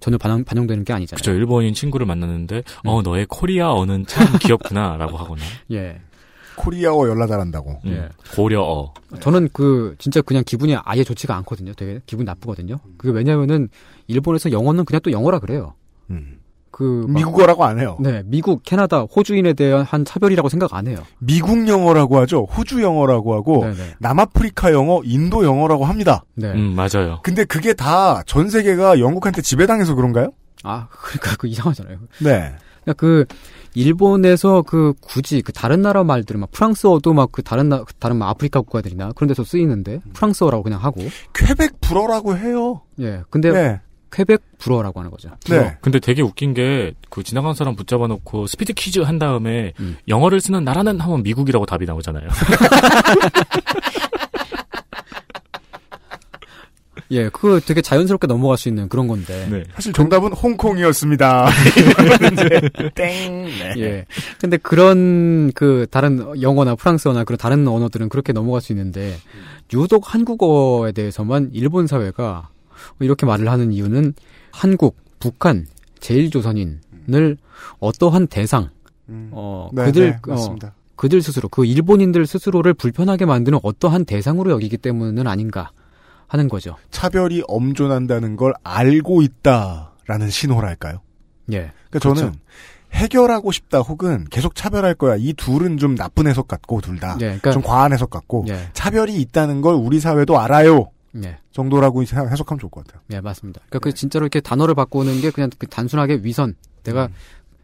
전혀 0.00 0.18
반영, 0.18 0.44
반영되는 0.44 0.84
게 0.84 0.92
아니잖아요. 0.92 1.16
그쵸. 1.16 1.32
일본인 1.32 1.72
친구를 1.72 2.04
만났는데, 2.06 2.56
음. 2.56 2.88
어, 2.88 3.00
너의 3.00 3.24
코리아어는 3.26 4.04
참 4.06 4.36
귀엽구나, 4.38 4.96
라고 4.98 5.16
하거나. 5.16 5.40
예, 5.72 5.98
코리아어 6.56 7.08
열라 7.08 7.26
잘한다고. 7.26 7.80
음, 7.86 7.90
예. 7.90 8.08
고려어. 8.34 8.92
저는 9.20 9.48
그 9.54 9.94
진짜 9.98 10.20
그냥 10.20 10.42
기분이 10.44 10.76
아예 10.76 11.04
좋지가 11.04 11.34
않거든요. 11.38 11.72
되게 11.72 12.00
기분 12.06 12.26
나쁘거든요. 12.26 12.76
그게 12.98 13.12
왜냐면은 13.16 13.68
일본에서 14.08 14.52
영어는 14.52 14.84
그냥 14.84 15.00
또 15.02 15.10
영어라 15.10 15.38
그래요. 15.38 15.72
음. 16.10 16.38
그 16.76 17.04
막- 17.06 17.14
미국어라고 17.14 17.64
안 17.64 17.78
해요. 17.78 17.96
네, 18.00 18.22
미국, 18.26 18.64
캐나다, 18.64 19.02
호주인에 19.02 19.52
대한 19.52 19.86
차별이라고 20.04 20.48
생각 20.48 20.74
안 20.74 20.88
해요. 20.88 20.98
미국 21.20 21.68
영어라고 21.68 22.18
하죠. 22.22 22.46
호주 22.46 22.82
영어라고 22.82 23.32
하고 23.34 23.64
네, 23.64 23.74
네. 23.74 23.94
남아프리카 24.00 24.72
영어, 24.72 25.00
인도 25.04 25.44
영어라고 25.44 25.84
합니다. 25.84 26.24
네. 26.34 26.48
음, 26.52 26.74
맞아요. 26.74 27.20
근데 27.22 27.44
그게 27.44 27.74
다 27.74 28.22
전 28.26 28.48
세계가 28.50 28.98
영국한테 28.98 29.40
지배당해서 29.40 29.94
그런가요? 29.94 30.32
아, 30.64 30.88
그러니까 30.90 31.36
그 31.38 31.46
이상하잖아요. 31.46 31.98
네. 32.22 32.54
그러니까 32.82 32.92
그 32.96 33.24
일본에서 33.74 34.62
그 34.62 34.94
굳이 35.00 35.42
그 35.42 35.52
다른 35.52 35.80
나라 35.82 36.02
말들 36.04 36.36
막 36.38 36.50
프랑스어도 36.50 37.12
막 37.12 37.28
그 37.32 37.42
다른 37.42 37.68
나 37.68 37.84
다른 37.98 38.16
막 38.16 38.28
아프리카 38.28 38.60
국가들이나 38.60 39.12
그런 39.12 39.28
데서 39.28 39.44
쓰이는데 39.44 40.00
프랑스어라고 40.12 40.62
그냥 40.64 40.82
하고 40.82 41.00
퀘벡 41.34 41.80
불어라고 41.80 42.36
해요. 42.36 42.80
예. 43.00 43.22
근데 43.30 43.50
네. 43.52 43.80
퀘벡 44.14 44.40
불어라고 44.58 45.00
하는 45.00 45.10
거죠. 45.10 45.30
네. 45.48 45.76
근데 45.80 45.98
되게 45.98 46.22
웃긴 46.22 46.54
게, 46.54 46.94
그 47.10 47.24
지나간 47.24 47.54
사람 47.54 47.74
붙잡아 47.74 48.06
놓고 48.06 48.46
스피드 48.46 48.72
퀴즈 48.74 49.00
한 49.00 49.18
다음에, 49.18 49.72
음. 49.80 49.96
영어를 50.08 50.40
쓰는 50.40 50.62
나라는 50.64 51.00
하면 51.00 51.22
미국이라고 51.22 51.66
답이 51.66 51.84
나오잖아요. 51.84 52.28
예, 57.10 57.28
그거 57.28 57.60
되게 57.60 57.82
자연스럽게 57.82 58.26
넘어갈 58.26 58.56
수 58.56 58.68
있는 58.68 58.88
그런 58.88 59.06
건데. 59.06 59.46
네. 59.50 59.64
사실 59.74 59.92
정답은 59.92 60.32
홍콩이었습니다. 60.32 61.48
땡. 62.94 63.44
네. 63.44 63.74
예. 63.78 64.06
근데 64.40 64.56
그런 64.56 65.52
그 65.54 65.86
다른 65.90 66.40
영어나 66.40 66.74
프랑스어나 66.76 67.24
그런 67.24 67.36
다른 67.36 67.68
언어들은 67.68 68.08
그렇게 68.08 68.32
넘어갈 68.32 68.62
수 68.62 68.72
있는데 68.72 69.16
유독 69.74 70.14
한국어에 70.14 70.92
대해서만 70.92 71.50
일본 71.52 71.86
사회가 71.86 72.48
이렇게 73.00 73.26
말을 73.26 73.48
하는 73.50 73.72
이유는 73.72 74.14
한국, 74.50 74.96
북한, 75.20 75.66
제일조선인을 76.00 77.36
어떠한 77.80 78.26
대상, 78.28 78.70
음. 79.08 79.28
어, 79.32 79.68
네, 79.72 79.84
그들, 79.86 80.10
네, 80.10 80.16
어, 80.28 80.34
맞습니다. 80.34 80.74
그들 80.96 81.22
스스로, 81.22 81.48
그 81.48 81.64
일본인들 81.64 82.26
스스로를 82.26 82.74
불편하게 82.74 83.24
만드는 83.26 83.58
어떠한 83.62 84.04
대상으로 84.04 84.50
여기기 84.52 84.76
때문은 84.76 85.26
아닌가 85.26 85.70
하는 86.28 86.48
거죠. 86.48 86.76
차별이 86.90 87.42
엄존한다는 87.48 88.36
걸 88.36 88.54
알고 88.62 89.22
있다라는 89.22 90.30
신호랄까요? 90.30 91.00
예. 91.52 91.72
그러니까 91.90 91.98
저는 92.00 92.14
그렇죠. 92.22 92.38
해결하고 92.92 93.50
싶다 93.52 93.80
혹은 93.80 94.24
계속 94.30 94.54
차별할 94.54 94.94
거야. 94.94 95.16
이 95.18 95.32
둘은 95.32 95.78
좀 95.78 95.96
나쁜 95.96 96.26
해석 96.28 96.46
같고 96.48 96.80
둘 96.80 96.98
다. 97.00 97.14
예, 97.20 97.26
그러니까- 97.26 97.50
좀 97.50 97.60
과한 97.62 97.92
해석 97.92 98.08
같고 98.10 98.44
예. 98.48 98.68
차별이 98.72 99.16
있다는 99.20 99.60
걸 99.62 99.74
우리 99.74 99.98
사회도 100.00 100.38
알아요. 100.38 100.90
예. 101.22 101.38
정도라고 101.52 102.02
해석하면 102.02 102.58
좋을 102.58 102.70
것 102.70 102.84
같아요. 102.86 103.02
예, 103.12 103.20
맞습니다. 103.20 103.60
그러니까 103.68 103.78
그 103.90 103.94
진짜로 103.94 104.24
이렇게 104.24 104.40
단어를 104.40 104.74
바꾸는 104.74 105.20
게 105.20 105.30
그냥 105.30 105.50
그 105.58 105.66
단순하게 105.66 106.20
위선. 106.22 106.56
내가 106.82 107.08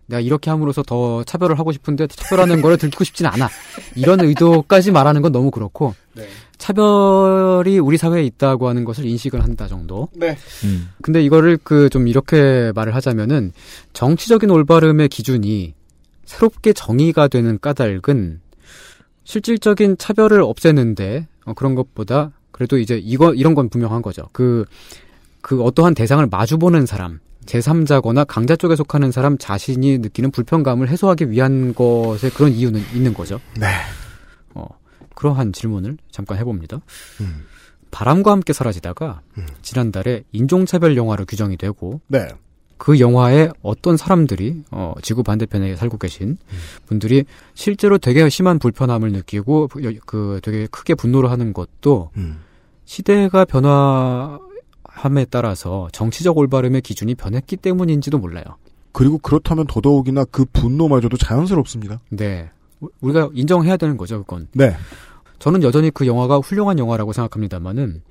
내가 0.07 0.21
이렇게 0.21 0.51
함으로써 0.51 0.83
더 0.83 1.23
차별을 1.25 1.59
하고 1.59 1.71
싶은데 1.73 2.07
차별하는 2.09 2.63
거를 2.63 2.77
들키고 2.79 3.05
싶지는 3.05 3.31
않아. 3.33 3.49
이런 3.95 4.21
의도까지 4.21 4.91
말하는 4.91 5.23
건 5.23 5.31
너무 5.31 5.51
그렇고 5.53 5.95
차별이 6.59 7.79
우리 7.79 7.97
사회에 7.97 8.25
있다고 8.25 8.69
하는 8.69 8.85
것을 8.85 9.05
인식을 9.07 9.43
한다 9.43 9.67
정도. 9.69 10.09
네. 10.15 10.37
음. 10.65 10.91
근데 11.03 11.23
이거를 11.23 11.59
그 11.59 11.89
좀 11.91 12.09
이렇게 12.09 12.73
말을 12.75 12.95
하자면은 12.95 13.53
정치적인 13.93 14.51
올바름의 14.51 15.09
기준이 15.09 15.75
새롭게 16.25 16.73
정의가 16.73 17.29
되는 17.29 17.59
까닭은 17.61 18.41
실질적인 19.25 19.97
차별을 19.99 20.41
없애는데 20.43 21.27
어, 21.45 21.55
그런 21.55 21.75
것보다 21.75 22.33
그래도 22.61 22.77
이제 22.77 23.01
이거 23.03 23.33
이런 23.33 23.55
건 23.55 23.71
분명한 23.71 24.03
거죠. 24.03 24.29
그그 24.33 25.63
어떠한 25.63 25.95
대상을 25.95 26.27
마주보는 26.27 26.85
사람, 26.85 27.19
제3자거나 27.47 28.27
강자 28.29 28.55
쪽에 28.55 28.77
속하는 28.77 29.13
사람 29.13 29.39
자신이 29.39 29.97
느끼는 29.97 30.31
불편감을 30.31 30.91
해소하기 30.91 31.31
위한 31.31 31.75
것에 31.75 32.29
그런 32.29 32.53
이유는 32.53 32.83
있는 32.95 33.15
거죠. 33.15 33.41
네. 33.59 33.67
어, 34.53 34.67
그러한 35.15 35.55
질문을 35.55 35.97
잠깐 36.11 36.37
해봅니다. 36.37 36.83
음. 37.23 37.47
바람과 37.91 38.31
함께 38.31 38.53
사라지다가 38.53 39.23
지난달에 39.63 40.25
인종차별 40.31 40.99
영화로 40.99 41.25
규정이 41.25 41.57
되고 41.57 42.03
네. 42.09 42.29
그 42.77 43.01
영화에 43.01 43.49
어떤 43.63 43.97
사람들이 43.97 44.65
어, 44.71 44.93
지구 45.01 45.23
반대편에 45.23 45.77
살고 45.77 45.97
계신 45.97 46.37
분들이 46.85 47.25
실제로 47.55 47.97
되게 47.97 48.29
심한 48.29 48.59
불편함을 48.59 49.13
느끼고 49.13 49.71
그 50.05 50.41
되게 50.43 50.67
크게 50.67 50.95
분노를 50.95 51.31
하는 51.31 51.55
것도 51.55 52.11
음. 52.19 52.41
시대가 52.95 53.45
변화함에 53.45 55.27
따라서 55.31 55.87
정치적 55.93 56.37
올바름의 56.37 56.81
기준이 56.81 57.15
변했기 57.15 57.57
때문인지도 57.59 58.19
몰라요. 58.19 58.43
그리고 58.91 59.19
그렇다면 59.19 59.69
더더욱이나 59.69 60.25
그 60.25 60.45
분노마저도 60.53 61.17
자연스럽습니다. 61.17 62.01
네. 62.11 62.51
우- 62.81 62.89
우리가 63.01 63.31
인정해야 63.33 63.77
되는 63.77 63.97
거죠, 63.97 64.19
그건. 64.25 64.49
네. 64.55 64.75
저는 65.39 65.63
여전히 65.63 65.93
그 65.93 66.09
영화가 66.09 66.39
훌륭한 66.39 66.81
영화라고 66.81 67.13
생각합니다만은 67.13 68.03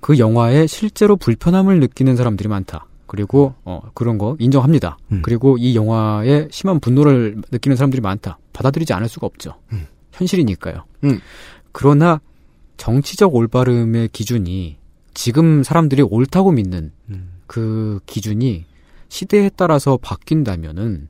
그 0.00 0.18
영화에 0.18 0.66
실제로 0.66 1.16
불편함을 1.16 1.78
느끼는 1.80 2.16
사람들이 2.16 2.48
많다. 2.48 2.86
그리고 3.06 3.52
어 3.66 3.82
그런 3.92 4.16
거 4.16 4.36
인정합니다. 4.38 4.96
그리고 5.20 5.58
이 5.58 5.76
영화에 5.76 6.48
심한 6.50 6.80
분노를 6.80 7.36
느끼는 7.52 7.76
사람들이 7.76 8.00
많다. 8.00 8.38
받아들이지 8.54 8.94
않을 8.94 9.10
수가 9.10 9.26
없죠. 9.26 9.56
현실이니까요. 10.12 10.84
음. 11.04 11.20
그러나 11.72 12.22
정치적 12.82 13.36
올바름의 13.36 14.08
기준이 14.08 14.76
지금 15.14 15.62
사람들이 15.62 16.02
옳다고 16.02 16.50
믿는 16.50 16.90
그 17.46 18.00
기준이 18.06 18.64
시대에 19.08 19.52
따라서 19.54 19.96
바뀐다면은 20.02 21.06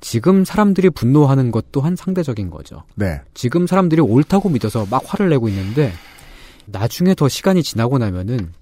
지금 0.00 0.44
사람들이 0.44 0.90
분노하는 0.90 1.50
것 1.50 1.72
또한 1.72 1.96
상대적인 1.96 2.50
거죠. 2.50 2.84
네. 2.94 3.20
지금 3.34 3.66
사람들이 3.66 4.00
옳다고 4.00 4.48
믿어서 4.50 4.86
막 4.92 5.02
화를 5.04 5.28
내고 5.28 5.48
있는데 5.48 5.92
나중에 6.66 7.16
더 7.16 7.28
시간이 7.28 7.64
지나고 7.64 7.98
나면은 7.98 8.52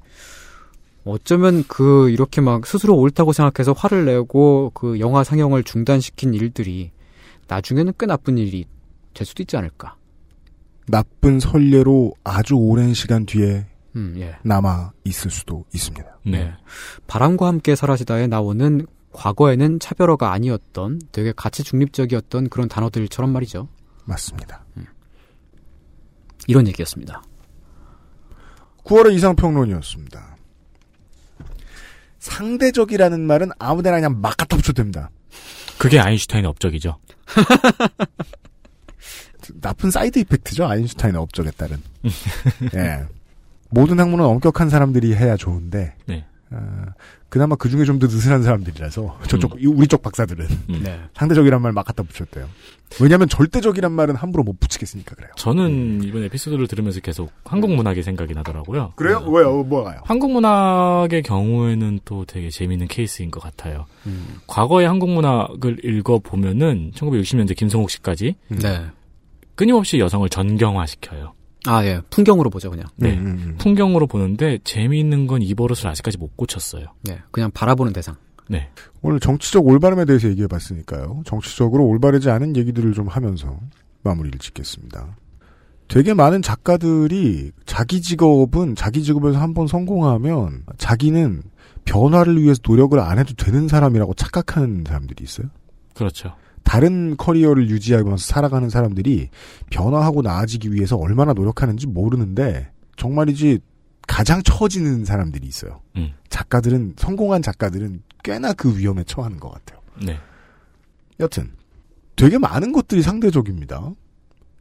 어쩌면 1.04 1.62
그 1.68 2.08
이렇게 2.08 2.40
막 2.40 2.66
스스로 2.66 2.96
옳다고 2.96 3.34
생각해서 3.34 3.74
화를 3.74 4.06
내고 4.06 4.70
그 4.72 4.98
영화 4.98 5.24
상영을 5.24 5.62
중단시킨 5.62 6.32
일들이 6.32 6.90
나중에는 7.48 7.92
꽤 8.00 8.06
나쁜 8.06 8.38
일이 8.38 8.64
될 9.12 9.26
수도 9.26 9.42
있지 9.42 9.58
않을까. 9.58 9.99
나쁜 10.90 11.40
선례로 11.40 12.14
아주 12.24 12.54
오랜 12.54 12.94
시간 12.94 13.26
뒤에 13.26 13.66
음, 13.96 14.14
예. 14.18 14.36
남아 14.42 14.92
있을 15.04 15.30
수도 15.30 15.64
있습니다. 15.74 16.18
네. 16.26 16.52
바람과 17.06 17.46
함께 17.46 17.74
사라지다에 17.74 18.26
나오는 18.26 18.86
과거에는 19.12 19.80
차별어가 19.80 20.32
아니었던 20.32 21.00
되게 21.12 21.32
가치 21.34 21.64
중립적이었던 21.64 22.48
그런 22.48 22.68
단어들처럼 22.68 23.32
말이죠. 23.32 23.68
맞습니다. 24.04 24.64
이런 26.46 26.66
얘기였습니다. 26.68 27.22
9월의 28.84 29.14
이상평론이었습니다. 29.14 30.36
상대적이라는 32.18 33.20
말은 33.20 33.50
아무데나 33.58 33.96
그냥 33.96 34.20
막 34.20 34.36
갖다 34.36 34.56
붙여도 34.56 34.74
됩니다. 34.74 35.10
그게 35.78 35.98
아인슈타인의 35.98 36.48
업적이죠. 36.48 36.98
나쁜 39.60 39.90
side 39.90 40.18
effect죠. 40.20 40.66
아인슈타인의 40.66 41.20
업적에 41.20 41.51
따른. 41.56 41.78
예. 42.74 43.05
모든 43.70 44.01
학문은 44.01 44.24
엄격한 44.24 44.68
사람들이 44.68 45.14
해야 45.14 45.36
좋은데, 45.36 45.94
네. 46.06 46.24
어, 46.51 46.59
그나마 47.28 47.55
그 47.55 47.68
중에 47.68 47.85
좀 47.85 48.01
더 48.01 48.09
느슨한 48.09 48.43
사람들이라서, 48.43 49.20
저쪽, 49.28 49.56
우리 49.64 49.86
쪽 49.86 50.02
박사들은. 50.02 50.47
네. 50.82 51.01
상대적이란 51.14 51.62
말 51.62 51.72
막 51.72 51.85
갖다 51.86 52.02
붙였대요. 52.02 52.48
왜냐면 53.01 53.28
절대적이란 53.28 53.93
말은 53.93 54.16
함부로 54.16 54.43
못 54.43 54.59
붙이겠으니까 54.59 55.14
그래요. 55.14 55.31
저는 55.36 56.02
이번 56.02 56.24
에피소드를 56.24 56.66
들으면서 56.66 56.98
계속 56.98 57.31
한국 57.44 57.70
문학의 57.72 58.02
생각이 58.02 58.35
나더라고요. 58.35 58.94
그래요? 58.97 59.20
왜요? 59.28 59.62
뭐가요? 59.62 60.01
한국 60.05 60.32
문학의 60.32 61.22
경우에는 61.22 62.01
또 62.05 62.24
되게 62.24 62.51
재미있는 62.51 62.89
케이스인 62.89 63.31
것 63.31 63.40
같아요. 63.40 63.86
과거의 64.48 64.89
한국 64.89 65.10
문학을 65.10 65.85
읽어 65.85 66.18
보면은 66.18 66.90
1960년대 66.97 67.55
김승옥 67.56 67.90
씨까지 67.90 68.35
네. 68.48 68.86
끊임없이 69.60 69.98
여성을 69.98 70.26
전경화시켜요. 70.30 71.34
아, 71.66 71.84
예. 71.84 72.00
풍경으로 72.08 72.48
보죠, 72.48 72.70
그냥. 72.70 72.86
네. 72.96 73.18
음, 73.18 73.56
풍경으로 73.58 74.06
보는데 74.06 74.58
재미있는 74.64 75.26
건 75.26 75.42
이 75.42 75.54
버릇을 75.54 75.86
아직까지 75.86 76.16
못 76.16 76.34
고쳤어요. 76.34 76.86
네. 77.02 77.18
그냥 77.30 77.50
바라보는 77.50 77.92
대상. 77.92 78.16
네. 78.48 78.70
오늘 79.02 79.20
정치적 79.20 79.66
올바름에 79.66 80.06
대해서 80.06 80.30
얘기해 80.30 80.46
봤으니까요. 80.46 81.24
정치적으로 81.26 81.84
올바르지 81.84 82.30
않은 82.30 82.56
얘기들을 82.56 82.94
좀 82.94 83.08
하면서 83.08 83.60
마무리를 84.02 84.38
짓겠습니다. 84.38 85.14
되게 85.88 86.14
많은 86.14 86.40
작가들이 86.40 87.50
자기 87.66 88.00
직업은 88.00 88.76
자기 88.76 89.02
직업에서 89.02 89.38
한번 89.38 89.66
성공하면 89.66 90.64
자기는 90.78 91.42
변화를 91.84 92.40
위해서 92.42 92.60
노력을 92.66 92.98
안 92.98 93.18
해도 93.18 93.34
되는 93.34 93.68
사람이라고 93.68 94.14
착각하는 94.14 94.84
사람들이 94.86 95.22
있어요. 95.22 95.48
그렇죠. 95.94 96.34
다른 96.70 97.16
커리어를 97.16 97.68
유지하면서 97.68 98.24
살아가는 98.24 98.70
사람들이 98.70 99.30
변화하고 99.70 100.22
나아지기 100.22 100.72
위해서 100.72 100.97
얼마나 100.97 101.32
노력하는지 101.32 101.88
모르는데 101.88 102.70
정말이지 102.94 103.59
가장 104.06 104.40
처지는 104.44 105.05
사람들이 105.05 105.48
있어요. 105.48 105.80
음. 105.97 106.12
작가들은 106.28 106.94
성공한 106.97 107.42
작가들은 107.42 108.05
꽤나 108.22 108.52
그 108.52 108.78
위험에 108.78 109.02
처하는 109.02 109.40
것 109.40 109.51
같아요. 109.51 109.80
네. 110.06 110.16
여튼 111.18 111.51
되게 112.14 112.38
많은 112.38 112.70
것들이 112.70 113.02
상대적입니다. 113.02 113.90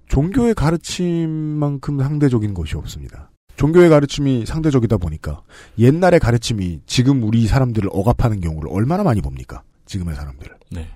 종교의 0.08 0.56
가르침만큼 0.56 2.00
상대적인 2.00 2.56
것이 2.56 2.76
없습니다. 2.76 3.30
종교의 3.56 3.92
가르침이 3.92 4.48
상대적이다 4.48 4.98
보니까 4.98 5.44
옛날의 5.78 6.20
가르침이 6.20 6.80
지금 6.88 7.22
우리 7.22 7.46
사람들을 7.46 7.88
억압하는 7.94 8.42
경우를 8.42 8.72
얼마나 8.74 9.04
많이 9.04 9.22
봅니까? 9.22 9.62
지금의 9.86 10.16
사람들을. 10.16 10.58
네. 10.72 10.88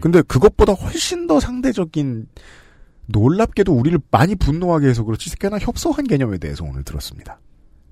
근데 0.00 0.22
그것보다 0.22 0.72
훨씬 0.72 1.26
더 1.26 1.40
상대적인 1.40 2.26
놀랍게도 3.06 3.72
우리를 3.72 3.98
많이 4.10 4.34
분노하게 4.34 4.88
해서 4.88 5.04
그렇지 5.04 5.36
꽤나 5.38 5.58
협소한 5.58 6.06
개념에 6.06 6.38
대해서 6.38 6.64
오늘 6.64 6.84
들었습니다. 6.84 7.38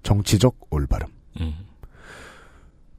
정치적 0.02 0.56
올바름. 0.70 1.08
음. 1.40 1.54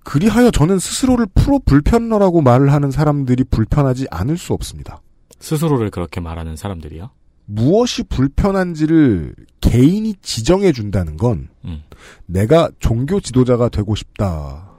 그리하여 0.04 0.52
저는 0.52 0.80
스스로를 0.80 1.26
프로 1.34 1.60
불편러라고 1.60 2.42
말을 2.42 2.72
하는 2.72 2.92
사람들이 2.92 3.46
불편하지 3.46 4.08
않을 4.12 4.38
수 4.38 4.54
없습니다. 4.54 5.02
스스로를 5.40 5.90
그렇게 5.90 6.20
말하는 6.20 6.56
사람들이요. 6.56 7.10
무엇이 7.46 8.04
불편한지를 8.04 9.36
개인이 9.60 10.14
지정해 10.22 10.72
준다는 10.72 11.18
건 11.18 11.50
음. 11.66 11.84
내가 12.26 12.70
종교 12.80 13.20
지도자가 13.20 13.70
되고 13.70 13.96
싶다라는 13.96 14.74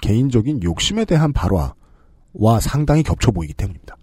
개인적인 0.00 0.62
욕심에 0.62 1.04
대한 1.04 1.32
발화 1.32 1.74
와 2.32 2.60
상당히 2.60 3.02
겹쳐 3.02 3.30
보이기 3.30 3.54
때문입니다. 3.54 3.96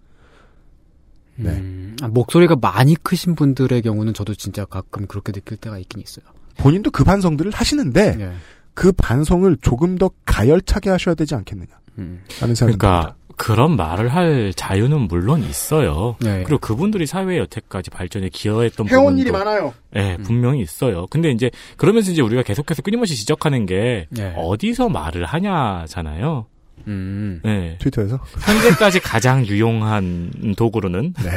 네. 1.36 1.50
음, 1.50 1.96
아, 2.02 2.08
목소리가 2.08 2.56
많이 2.56 2.94
크신 2.96 3.34
분들의 3.34 3.82
경우는 3.82 4.12
저도 4.12 4.34
진짜 4.34 4.64
가끔 4.64 5.06
그렇게 5.06 5.32
느낄 5.32 5.56
때가 5.56 5.78
있긴 5.78 6.02
있어요. 6.02 6.24
본인도 6.56 6.90
그 6.90 7.04
반성들을 7.04 7.52
하시는데 7.52 8.16
예. 8.18 8.32
그 8.74 8.92
반성을 8.92 9.56
조금 9.62 9.96
더 9.96 10.10
가열차게 10.24 10.90
하셔야 10.90 11.14
되지 11.14 11.34
않겠느냐 11.34 11.68
음. 11.98 12.22
그러니까 12.38 13.14
그런 13.36 13.76
말을 13.76 14.08
할 14.08 14.52
자유는 14.54 15.02
물론 15.02 15.42
있어요. 15.44 16.16
네. 16.20 16.42
그리고 16.42 16.58
그분들이 16.58 17.06
사회 17.06 17.38
여태까지 17.38 17.90
발전에 17.90 18.28
기여했던 18.28 18.88
해온 18.88 19.02
부분도 19.04 19.22
일이 19.22 19.30
많아요. 19.30 19.72
네, 19.92 20.16
음. 20.16 20.22
분명히 20.24 20.60
있어요. 20.60 21.06
근데 21.06 21.30
이제 21.30 21.50
그러면서 21.76 22.10
이제 22.10 22.20
우리가 22.20 22.42
계속해서 22.42 22.82
끊임없이 22.82 23.14
지적하는 23.16 23.66
게 23.66 24.08
네. 24.10 24.34
어디서 24.36 24.88
말을 24.88 25.24
하냐잖아요. 25.24 26.46
음. 26.88 27.40
네. 27.44 27.76
트위터에서 27.80 28.18
현재까지 28.40 29.00
가장 29.00 29.46
유용한 29.46 30.30
도구로는 30.56 31.12
네. 31.22 31.30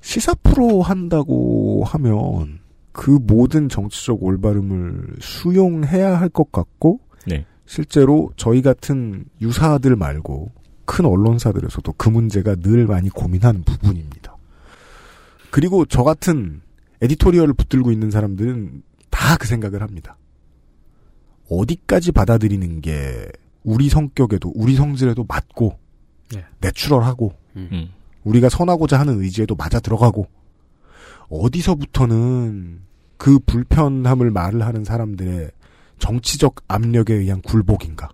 시사 0.00 0.34
프로 0.42 0.82
한다고 0.82 1.82
하면 1.84 2.60
그 2.92 3.10
모든 3.10 3.68
정치적 3.68 4.22
올바름을 4.22 5.16
수용해야 5.20 6.18
할 6.18 6.28
것 6.30 6.50
같고 6.52 7.00
네. 7.26 7.44
실제로 7.66 8.30
저희 8.36 8.62
같은 8.62 9.24
유사들 9.42 9.96
말고 9.96 10.52
큰 10.84 11.04
언론사들에서도 11.04 11.92
그 11.94 12.08
문제가 12.08 12.54
늘 12.54 12.86
많이 12.86 13.08
고민하는 13.10 13.64
부분입니다. 13.64 14.36
그리고 15.50 15.84
저 15.84 16.04
같은 16.04 16.60
에디토리얼을 17.02 17.54
붙들고 17.54 17.90
있는 17.90 18.10
사람들은 18.10 18.82
다 19.10 19.36
그 19.38 19.46
생각을 19.48 19.82
합니다. 19.82 20.16
어디까지 21.50 22.12
받아들이는 22.12 22.80
게 22.80 23.26
우리 23.66 23.88
성격에도 23.88 24.52
우리 24.54 24.76
성질에도 24.76 25.24
맞고 25.28 25.76
네. 26.32 26.44
내추럴하고 26.60 27.34
음. 27.56 27.90
우리가 28.22 28.48
선하고자 28.48 28.98
하는 28.98 29.20
의지에도 29.20 29.56
맞아 29.56 29.80
들어가고 29.80 30.28
어디서부터는 31.28 32.80
그 33.16 33.40
불편함을 33.40 34.30
말을 34.30 34.62
하는 34.62 34.84
사람들의 34.84 35.50
정치적 35.98 36.62
압력에 36.68 37.14
의한 37.14 37.42
굴복인가 37.42 38.08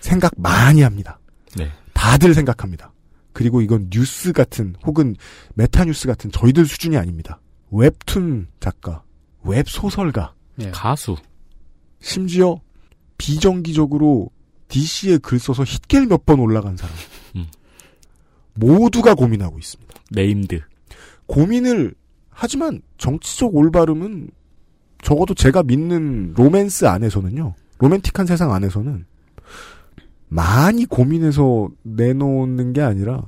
생각 0.00 0.32
많이 0.36 0.82
합니다. 0.82 1.20
네. 1.56 1.70
다들 1.94 2.34
생각합니다. 2.34 2.92
그리고 3.32 3.60
이건 3.60 3.88
뉴스 3.88 4.32
같은 4.32 4.74
혹은 4.84 5.14
meta뉴스 5.54 6.08
같은 6.08 6.32
저희들 6.32 6.66
수준이 6.66 6.96
아닙니다. 6.96 7.40
웹툰 7.70 8.48
작가, 8.58 9.04
웹 9.44 9.68
소설가, 9.68 10.34
예. 10.58 10.72
가수. 10.72 11.16
심지어 12.00 12.60
비정기적으로 13.22 14.30
DC에 14.66 15.18
글 15.18 15.38
써서 15.38 15.62
힛갤 15.62 16.08
몇 16.08 16.26
번 16.26 16.40
올라간 16.40 16.76
사람. 16.76 16.92
음. 17.36 17.46
모두가 18.54 19.14
고민하고 19.14 19.60
있습니다. 19.60 19.94
Named. 20.10 20.60
고민을 21.26 21.94
하지만 22.30 22.82
정치적 22.98 23.54
올바름은 23.54 24.30
적어도 25.02 25.34
제가 25.34 25.62
믿는 25.62 26.34
로맨스 26.34 26.86
안에서는요. 26.86 27.54
로맨틱한 27.78 28.26
세상 28.26 28.52
안에서는 28.52 29.04
많이 30.28 30.84
고민해서 30.84 31.68
내놓는 31.82 32.72
게 32.72 32.80
아니라 32.80 33.22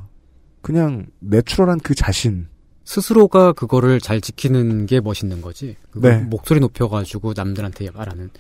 그냥 0.61 1.07
내추럴한 1.21 1.79
그 1.81 1.95
자신 1.95 2.49
스스로가 2.85 3.53
그거를 3.53 4.01
잘 4.01 4.21
지키는 4.21 4.87
게 4.87 5.01
멋있는 5.01 5.41
거지. 5.41 5.77
네. 5.95 6.19
목소리 6.19 6.59
높여가지고 6.59 7.35
남들한테 7.37 7.91
말하는 7.93 8.31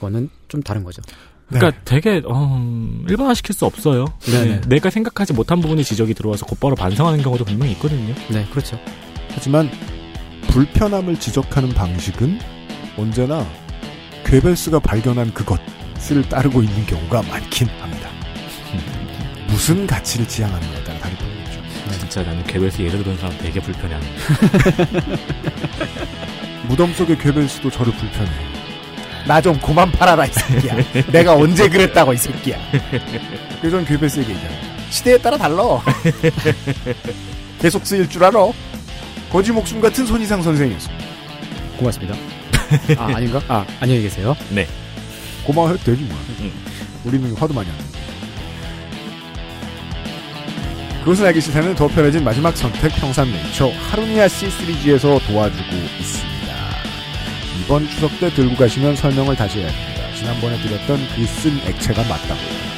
그거는 0.00 0.30
좀 0.48 0.62
다른 0.62 0.82
거죠. 0.82 1.02
그러니까 1.48 1.78
되게 1.84 2.22
어, 2.24 3.02
일반화시킬 3.06 3.54
수 3.54 3.66
없어요. 3.66 4.06
네네. 4.20 4.44
네. 4.46 4.60
내가 4.68 4.88
생각하지 4.88 5.34
못한 5.34 5.60
부분에 5.60 5.82
지적이 5.82 6.14
들어와서 6.14 6.46
곧바로 6.46 6.74
반성하는 6.74 7.22
경우도 7.22 7.44
분명히 7.44 7.72
있거든요. 7.72 8.14
네, 8.30 8.46
그렇죠. 8.50 8.78
하지만 9.32 9.70
불편함을 10.48 11.20
지적하는 11.20 11.70
방식은 11.70 12.38
언제나 12.96 13.46
괴벨스가 14.24 14.78
발견한 14.78 15.34
그것을 15.34 16.28
따르고 16.28 16.62
있는 16.62 16.86
경우가 16.86 17.22
많긴 17.22 17.68
합니다. 17.68 18.08
무슨 19.48 19.86
가치를 19.86 20.26
지향하느냐에 20.26 20.84
따라 20.84 20.98
다를 21.00 21.16
뿐이죠. 21.18 21.98
진짜 21.98 22.22
나는 22.22 22.42
개별에서 22.44 22.82
예를 22.82 23.02
들은 23.02 23.18
사람 23.18 23.36
되게 23.38 23.60
불편해하는. 23.60 24.08
무덤 26.68 26.92
속의 26.94 27.18
괴벨스도 27.18 27.68
저를 27.70 27.92
불편해. 27.94 28.59
나좀 29.26 29.58
그만 29.60 29.90
팔아라 29.92 30.26
이 30.26 30.30
새끼야. 30.32 30.76
내가 31.12 31.34
언제 31.34 31.68
그랬다고 31.68 32.12
이 32.12 32.16
새끼야. 32.16 32.58
전 33.62 33.84
괴벨스에게 33.84 34.30
얘기합니다. 34.30 34.66
시대에 34.90 35.18
따라 35.18 35.36
달라. 35.36 35.62
계속 37.60 37.86
쓰일 37.86 38.08
줄 38.08 38.24
알아. 38.24 38.50
거지 39.30 39.52
목숨 39.52 39.80
같은 39.80 40.04
손이상 40.06 40.42
선생이었습니다. 40.42 41.04
고맙습니다. 41.78 42.14
아, 42.96 43.04
아닌가? 43.14 43.40
아, 43.48 43.64
안녕히 43.80 44.02
계세요. 44.02 44.36
네. 44.50 44.66
고마워해도 45.44 45.82
되지 45.84 46.02
뭐. 46.02 46.16
우리는 47.04 47.32
화도 47.36 47.54
많이 47.54 47.68
안 47.70 47.76
내. 47.78 47.84
그것은 51.00 51.26
알기 51.26 51.40
싫다는 51.40 51.74
더 51.74 51.88
편해진 51.88 52.22
마지막 52.22 52.54
선택 52.56 52.92
평산 52.96 53.30
네이처 53.30 53.70
하루니아 53.90 54.28
C 54.28 54.50
시리즈에서 54.50 55.18
도와주고 55.26 55.74
있습니다. 55.98 56.29
이번 57.60 57.88
추석 57.88 58.10
때 58.20 58.30
들고 58.30 58.56
가시면 58.56 58.96
설명을 58.96 59.36
다시 59.36 59.58
해야 59.60 59.68
합니다. 59.68 60.14
지난번에 60.16 60.56
드렸던 60.62 60.98
그 61.14 61.26
쓴 61.40 61.58
액체가 61.66 62.02
맞다고요. 62.02 62.70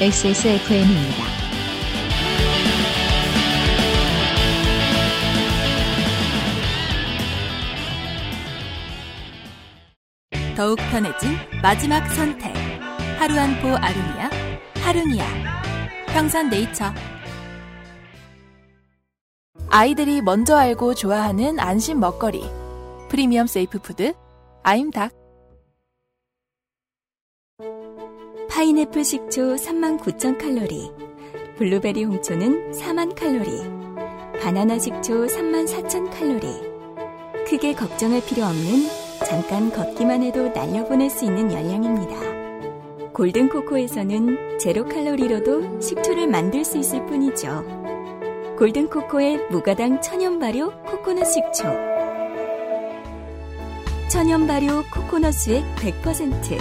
XSFM입니다. 0.00 1.24
더욱 10.56 10.76
편해진 10.90 11.30
마지막 11.62 12.06
선택. 12.12 12.52
하루 13.18 13.38
한 13.38 13.60
포 13.62 13.68
아루니아, 13.76 14.30
하루니아. 14.82 15.26
평산 16.08 16.50
네이처. 16.50 16.92
아이들이 19.70 20.20
먼저 20.20 20.56
알고 20.56 20.94
좋아하는 20.94 21.58
안심 21.58 22.00
먹거리. 22.00 22.42
premium 23.12 23.46
safe 23.46 23.80
food, 23.80 24.14
아임닭. 24.62 25.12
파인애플 28.48 29.04
식초 29.04 29.56
39,000칼로리, 29.56 30.90
블루베리 31.58 32.04
홍초는 32.04 32.72
4만 32.72 33.14
칼로리, 33.14 33.58
바나나 34.40 34.78
식초 34.78 35.26
34,000칼로리. 35.26 37.46
크게 37.46 37.74
걱정할 37.74 38.24
필요 38.24 38.44
없는 38.44 38.88
잠깐 39.26 39.70
걷기만 39.70 40.22
해도 40.22 40.48
날려보낼 40.48 41.10
수 41.10 41.26
있는 41.26 41.52
열량입니다. 41.52 43.12
골든코코에서는 43.12 44.58
제로 44.58 44.86
칼로리로도 44.86 45.82
식초를 45.82 46.28
만들 46.28 46.64
수 46.64 46.78
있을 46.78 47.04
뿐이죠. 47.04 47.62
골든코코의 48.56 49.50
무가당 49.50 50.00
천연 50.00 50.38
발효 50.38 50.72
코코넛 50.86 51.26
식초. 51.26 51.91
천연 54.12 54.46
발효 54.46 54.84
코코넛 54.90 55.32
수액 55.32 55.64
100%. 55.76 56.58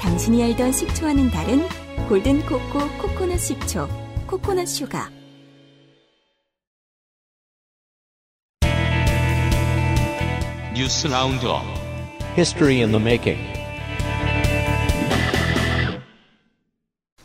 당신이 0.00 0.44
알던 0.44 0.70
식초와는 0.70 1.28
다른 1.32 1.66
골든 2.08 2.46
코코 2.46 2.78
코코넛 2.98 3.36
식초, 3.36 3.88
코코넛 4.28 4.64
슈가. 4.64 5.10
News 10.72 11.08
Roundup 11.08 11.64
History 12.36 12.76
in 12.76 12.92
the 12.92 13.02
making. 13.02 13.42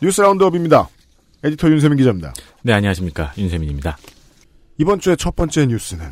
News 0.02 0.20
Roundup입니다. 0.20 0.88
에디터 1.44 1.68
윤세민 1.68 1.98
기자입니다. 1.98 2.34
네, 2.62 2.72
안녕하십니까. 2.72 3.32
윤세민입니다. 3.38 3.98
이번 4.78 4.98
주의 4.98 5.16
첫 5.16 5.36
번째 5.36 5.66
뉴스는 5.66 6.10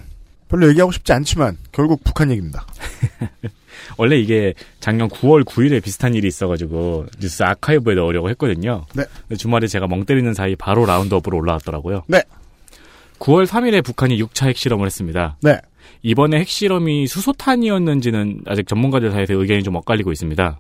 별로 0.49 0.69
얘기하고 0.69 0.93
싶지 0.93 1.13
않지만 1.13 1.59
결국 1.73 2.05
북한 2.05 2.31
얘기입니다. 2.31 2.65
원래 3.99 4.19
이게 4.19 4.55
작년 4.81 5.09
9월 5.09 5.45
9일에 5.45 5.83
비슷한 5.83 6.15
일이 6.15 6.29
있어가지고 6.29 7.07
뉴스 7.21 7.43
아카이브에 7.43 7.95
넣으려고 7.95 8.29
했거든요. 8.31 8.85
네. 8.95 9.05
근데 9.23 9.37
주말에 9.37 9.67
제가 9.67 9.87
멍 9.87 10.05
때리는 10.05 10.33
사이 10.35 10.57
바로 10.57 10.87
라운드업으로 10.87 11.39
올라왔더라고요. 11.39 12.05
네. 12.07 12.23
9월 13.19 13.47
3일에 13.47 13.85
북한이 13.85 14.21
6차 14.23 14.49
핵실험을 14.49 14.87
했습니다. 14.87 15.37
네. 15.43 15.59
이번에 16.03 16.39
핵실험이 16.41 17.07
수소탄이었는지는 17.07 18.43
아직 18.47 18.67
전문가들 18.67 19.13
사이에서 19.13 19.35
의견이 19.35 19.63
좀 19.63 19.77
엇갈리고 19.77 20.11
있습니다. 20.11 20.59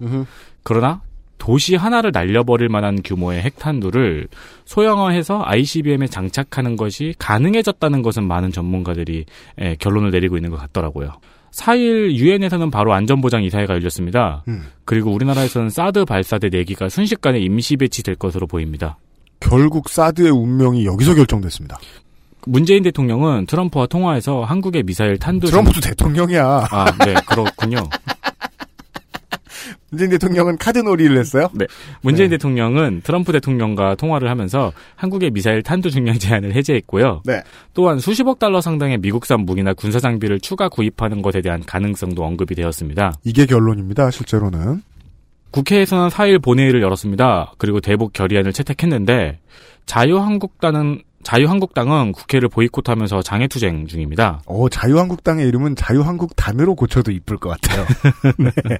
그러나 0.62 1.02
도시 1.42 1.74
하나를 1.74 2.12
날려버릴 2.14 2.68
만한 2.68 3.02
규모의 3.02 3.42
핵탄두를 3.42 4.28
소형화해서 4.64 5.42
ICBM에 5.44 6.06
장착하는 6.06 6.76
것이 6.76 7.16
가능해졌다는 7.18 8.02
것은 8.02 8.22
많은 8.22 8.52
전문가들이 8.52 9.24
예, 9.60 9.76
결론을 9.80 10.12
내리고 10.12 10.36
있는 10.36 10.50
것 10.50 10.56
같더라고요. 10.58 11.14
4일 11.52 12.14
유엔에서는 12.16 12.70
바로 12.70 12.92
안전보장 12.94 13.44
이사회가 13.44 13.74
열렸습니다. 13.74 14.42
음. 14.48 14.64
그리고 14.84 15.12
우리나라에서는 15.12 15.68
사드 15.68 16.04
발사대 16.04 16.48
4기가 16.48 16.88
순식간에 16.88 17.38
임시 17.38 17.76
배치될 17.76 18.16
것으로 18.16 18.46
보입니다. 18.46 18.96
결국 19.40 19.88
사드의 19.88 20.30
운명이 20.30 20.86
여기서 20.86 21.14
결정됐습니다. 21.14 21.78
문재인 22.46 22.82
대통령은 22.82 23.46
트럼프와 23.46 23.86
통화해서 23.86 24.42
한국의 24.44 24.82
미사일 24.82 25.18
탄두 25.18 25.48
트럼프도 25.48 25.80
대통령이야. 25.80 26.68
아, 26.70 26.86
네, 27.04 27.14
그렇군요. 27.26 27.76
문재인 29.92 30.10
대통령은 30.10 30.56
카드놀이를 30.56 31.18
했어요? 31.18 31.50
네. 31.52 31.66
문재인 32.00 32.30
네. 32.30 32.36
대통령은 32.36 33.02
트럼프 33.04 33.30
대통령과 33.30 33.94
통화를 33.96 34.30
하면서 34.30 34.72
한국의 34.96 35.32
미사일 35.32 35.62
탄두 35.62 35.90
중량 35.90 36.18
제한을 36.18 36.54
해제했고요. 36.54 37.20
네. 37.26 37.42
또한 37.74 37.98
수십억 37.98 38.38
달러 38.38 38.62
상당의 38.62 38.98
미국산 38.98 39.40
무기나 39.40 39.74
군사 39.74 40.00
장비를 40.00 40.40
추가 40.40 40.70
구입하는 40.70 41.20
것에 41.20 41.42
대한 41.42 41.62
가능성도 41.62 42.24
언급이 42.24 42.54
되었습니다. 42.54 43.12
이게 43.24 43.44
결론입니다. 43.44 44.10
실제로는 44.10 44.82
국회에서는 45.50 46.08
4일 46.08 46.42
본회의를 46.42 46.80
열었습니다. 46.80 47.52
그리고 47.58 47.82
대북 47.82 48.14
결의안을 48.14 48.54
채택했는데 48.54 49.40
자유한국당은 49.84 51.02
자유한국당은 51.22 52.12
국회를 52.12 52.48
보이콧하면서 52.48 53.22
장애투쟁 53.22 53.86
중입니다. 53.86 54.40
어 54.46 54.68
자유한국당의 54.70 55.46
이름은 55.48 55.76
자유한국단으로 55.76 56.74
고쳐도 56.74 57.12
이쁠 57.12 57.36
것 57.36 57.50
같아요. 57.50 57.86
네. 58.68 58.78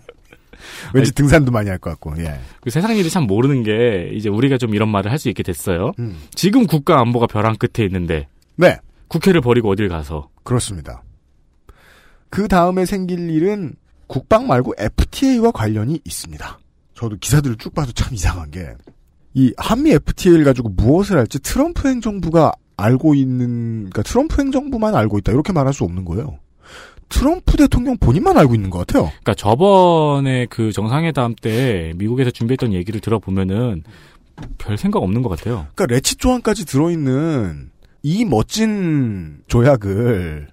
왠지 0.95 1.13
등산도 1.13 1.51
많이 1.51 1.69
할 1.69 1.79
것 1.79 1.91
같고. 1.91 2.15
예. 2.19 2.39
그 2.61 2.71
세상 2.71 2.97
일이 2.97 3.09
참 3.11 3.25
모르는 3.25 3.63
게 3.63 4.11
이제 4.15 4.29
우리가 4.29 4.59
좀 4.59 4.75
이런 4.75 4.89
말을 4.89 5.11
할 5.11 5.19
수 5.19 5.29
있게 5.29 5.43
됐어요. 5.43 5.93
음. 5.99 6.17
지금 6.35 6.67
국가 6.67 7.01
안보가 7.01 7.27
벼랑 7.27 7.57
끝에 7.57 7.87
있는데 7.87 8.29
네. 8.57 8.79
국회를 9.09 9.41
버리고 9.41 9.71
어딜 9.71 9.89
가서 9.89 10.29
그렇습니다. 10.43 11.03
그 12.31 12.49
다음에 12.49 12.87
생길 12.87 13.29
일은 13.31 13.75
국방 14.07 14.47
말고 14.47 14.75
FTA와 14.79 15.51
관련이 15.53 16.01
있습니다. 16.05 16.59
저도 16.95 17.17
기사들을 17.21 17.57
쭉 17.57 17.75
봐도 17.75 17.93
참 17.93 18.15
이상한 18.15 18.51
게, 18.51 18.75
이 19.35 19.53
한미 19.57 19.91
FTA를 19.93 20.45
가지고 20.45 20.69
무엇을 20.71 21.19
할지 21.19 21.39
트럼프 21.41 21.89
행정부가 21.89 22.53
알고 22.77 23.15
있는, 23.15 23.91
그러니까 23.91 24.03
트럼프 24.03 24.41
행정부만 24.41 24.95
알고 24.95 25.19
있다. 25.19 25.33
이렇게 25.33 25.53
말할 25.53 25.73
수 25.75 25.85
없는 25.85 26.05
거예요. 26.05 26.39
트럼프 27.13 27.59
대통령 27.59 27.99
본인만 27.99 28.39
알고 28.39 28.55
있는 28.55 28.71
것 28.71 28.79
같아요. 28.79 29.05
그러니까 29.05 29.35
저번에 29.35 30.47
그 30.47 30.73
정상회담 30.73 31.35
때 31.41 31.93
미국에서 31.97 32.31
준비했던 32.31 32.73
얘기를 32.73 33.01
들어보면은 33.01 33.85
별 34.57 34.79
생각 34.79 35.03
없는 35.03 35.23
것 35.23 35.29
같아요. 35.29 35.67
그러니까 35.75 35.95
레치 35.95 36.17
조항까지 36.17 36.65
들어있는 36.65 37.71
이 38.03 38.25
멋진 38.25 39.43
조약을 39.47 40.49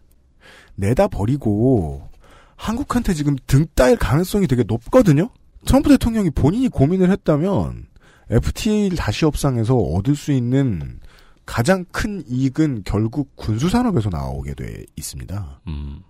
내다 0.75 1.07
버리고 1.07 2.09
한국한테 2.57 3.13
지금 3.13 3.37
등 3.47 3.65
따일 3.73 3.95
가능성이 3.95 4.45
되게 4.45 4.63
높거든요. 4.67 5.29
트럼프 5.65 5.89
대통령이 5.89 6.29
본인이 6.29 6.67
고민을 6.67 7.09
했다면 7.09 7.87
FTA를 8.29 8.97
다시 8.97 9.25
협상해서 9.25 9.75
얻을 9.75 10.15
수 10.15 10.33
있는 10.33 10.99
가장 11.45 11.85
큰 11.91 12.21
이익은 12.27 12.83
결국 12.85 13.35
군수 13.35 13.69
산업에서 13.69 14.09
나오게 14.09 14.53
돼 14.55 14.83
있습니다. 14.97 15.61
음. 15.67 16.01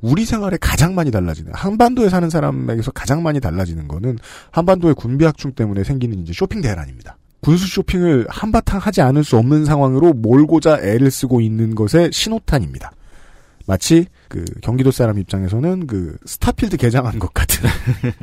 우리 0.00 0.24
생활에 0.24 0.56
가장 0.60 0.94
많이 0.94 1.10
달라지는 1.10 1.52
한반도에 1.54 2.08
사는 2.08 2.28
사람에게서 2.28 2.92
가장 2.92 3.22
많이 3.22 3.40
달라지는 3.40 3.88
거는 3.88 4.18
한반도의 4.50 4.94
군비 4.94 5.24
확충 5.24 5.52
때문에 5.52 5.84
생기는 5.84 6.18
이제 6.18 6.32
쇼핑 6.32 6.60
대란입니다. 6.60 7.16
군수 7.40 7.66
쇼핑을 7.68 8.26
한바탕 8.28 8.80
하지 8.80 9.02
않을 9.02 9.22
수 9.22 9.36
없는 9.36 9.64
상황으로 9.64 10.12
몰고자 10.14 10.80
애를 10.82 11.10
쓰고 11.10 11.40
있는 11.40 11.74
것의 11.74 12.10
신호탄입니다. 12.12 12.92
마치 13.66 14.06
그 14.28 14.44
경기도 14.62 14.90
사람 14.90 15.18
입장에서는 15.18 15.86
그 15.86 16.16
스타필드 16.24 16.76
개장한 16.76 17.18
것 17.18 17.34
같은 17.34 17.68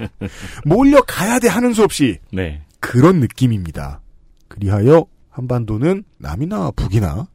몰려 0.66 1.02
가야 1.02 1.40
돼 1.40 1.48
하는 1.48 1.74
수 1.74 1.84
없이 1.84 2.20
네. 2.32 2.62
그런 2.80 3.20
느낌입니다. 3.20 4.02
그리하여 4.48 5.06
한반도는 5.30 6.04
남이나 6.18 6.72
북이나 6.72 7.28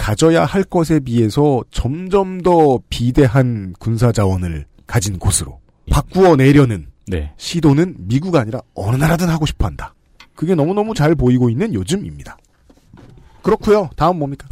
가져야 0.00 0.46
할 0.46 0.64
것에 0.64 0.98
비해서 1.00 1.62
점점 1.70 2.40
더 2.40 2.80
비대한 2.88 3.74
군사 3.78 4.12
자원을 4.12 4.64
가진 4.86 5.18
곳으로 5.18 5.60
바꾸어 5.90 6.36
내려는 6.36 6.86
네. 7.06 7.34
시도는 7.36 7.96
미국 7.98 8.34
아니라 8.36 8.62
어느 8.74 8.96
나라든 8.96 9.28
하고 9.28 9.44
싶어 9.44 9.66
한다. 9.66 9.94
그게 10.34 10.54
너무너무 10.54 10.94
잘 10.94 11.14
보이고 11.14 11.50
있는 11.50 11.74
요즘입니다. 11.74 12.38
그렇고요. 13.42 13.90
다음 13.94 14.18
뭡니까? 14.18 14.48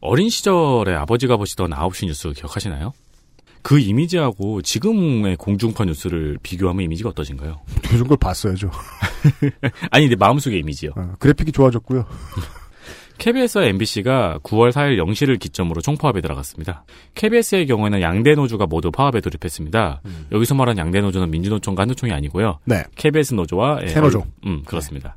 어린 0.00 0.30
시절에 0.30 0.94
아버지가 0.96 1.36
보시던 1.36 1.70
9시 1.70 2.06
뉴스 2.06 2.32
기억하시나요? 2.32 2.92
그 3.62 3.78
이미지하고 3.78 4.62
지금의 4.62 5.36
공중파 5.36 5.84
뉴스를 5.84 6.38
비교하면 6.42 6.82
이미지가 6.82 7.10
어떠신가요? 7.10 7.60
요즘 7.92 8.08
걸 8.08 8.16
봤어야죠. 8.16 8.72
아니, 9.92 10.08
근데 10.08 10.16
마음속의 10.16 10.58
이미지요. 10.58 10.90
어, 10.96 11.14
그래픽이 11.20 11.52
좋아졌고요. 11.52 12.04
KBS와 13.18 13.64
MBC가 13.64 14.38
9월 14.42 14.70
4일 14.70 14.96
0시를 15.04 15.38
기점으로 15.40 15.80
총파업에 15.80 16.20
들어갔습니다. 16.20 16.84
KBS의 17.14 17.66
경우에는 17.66 18.00
양대 18.00 18.34
노조가 18.34 18.66
모두 18.66 18.90
파업에 18.92 19.20
돌입했습니다. 19.20 20.02
여기서 20.32 20.54
말하는 20.54 20.78
양대 20.78 21.00
노조는 21.00 21.30
민주노총과 21.30 21.82
한노총이 21.82 22.12
아니고요. 22.12 22.60
네. 22.64 22.84
KBS 22.96 23.34
노조와 23.34 23.80
예, 23.82 23.88
새노조. 23.88 24.20
얼- 24.20 24.24
음, 24.46 24.62
그렇습니다. 24.64 25.16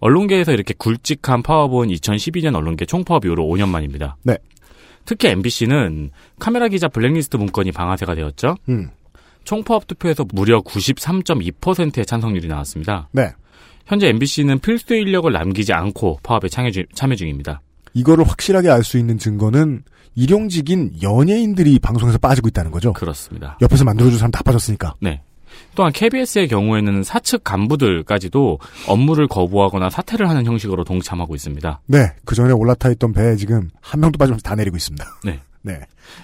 언론계에서 0.00 0.52
이렇게 0.52 0.74
굵직한 0.76 1.42
파업은 1.42 1.88
2012년 1.88 2.54
언론계 2.56 2.84
총파업 2.84 3.24
이후로 3.24 3.44
5년 3.44 3.68
만입니다. 3.68 4.16
네. 4.24 4.36
특히 5.04 5.28
MBC는 5.28 6.10
카메라 6.40 6.66
기자 6.68 6.88
블랙리스트 6.88 7.36
문건이 7.36 7.70
방아쇠가 7.72 8.14
되었죠. 8.16 8.56
음. 8.68 8.90
총파업 9.44 9.86
투표에서 9.86 10.24
무려 10.32 10.60
93.2%의 10.62 12.04
찬성률이 12.04 12.48
나왔습니다. 12.48 13.08
네. 13.12 13.30
현재 13.86 14.08
MBC는 14.08 14.58
필수 14.58 14.94
인력을 14.94 15.30
남기지 15.32 15.72
않고 15.72 16.20
파업에 16.22 16.48
참여, 16.48 16.70
중- 16.70 16.84
참여 16.94 17.14
중입니다. 17.14 17.60
이거를 17.94 18.28
확실하게 18.28 18.68
알 18.68 18.82
수 18.84 18.98
있는 18.98 19.18
증거는 19.18 19.82
일용직인 20.14 20.92
연예인들이 21.02 21.78
방송에서 21.78 22.18
빠지고 22.18 22.48
있다는 22.48 22.70
거죠. 22.70 22.92
그렇습니다. 22.92 23.56
옆에서 23.62 23.84
만들어준 23.84 24.18
사람 24.18 24.30
다 24.30 24.42
빠졌으니까. 24.42 24.94
네. 25.00 25.22
또한 25.74 25.92
KBS의 25.92 26.48
경우에는 26.48 27.02
사측 27.02 27.44
간부들까지도 27.44 28.58
업무를 28.88 29.26
거부하거나 29.28 29.88
사퇴를 29.90 30.28
하는 30.28 30.44
형식으로 30.44 30.84
동참하고 30.84 31.34
있습니다. 31.34 31.80
네. 31.86 32.12
그 32.24 32.34
전에 32.34 32.52
올라타 32.52 32.90
있던 32.90 33.12
배에 33.12 33.36
지금 33.36 33.70
한 33.80 34.00
명도 34.00 34.18
빠지면서 34.18 34.42
다 34.42 34.54
내리고 34.54 34.76
있습니다. 34.76 35.04
네. 35.24 35.40
네. 35.66 35.80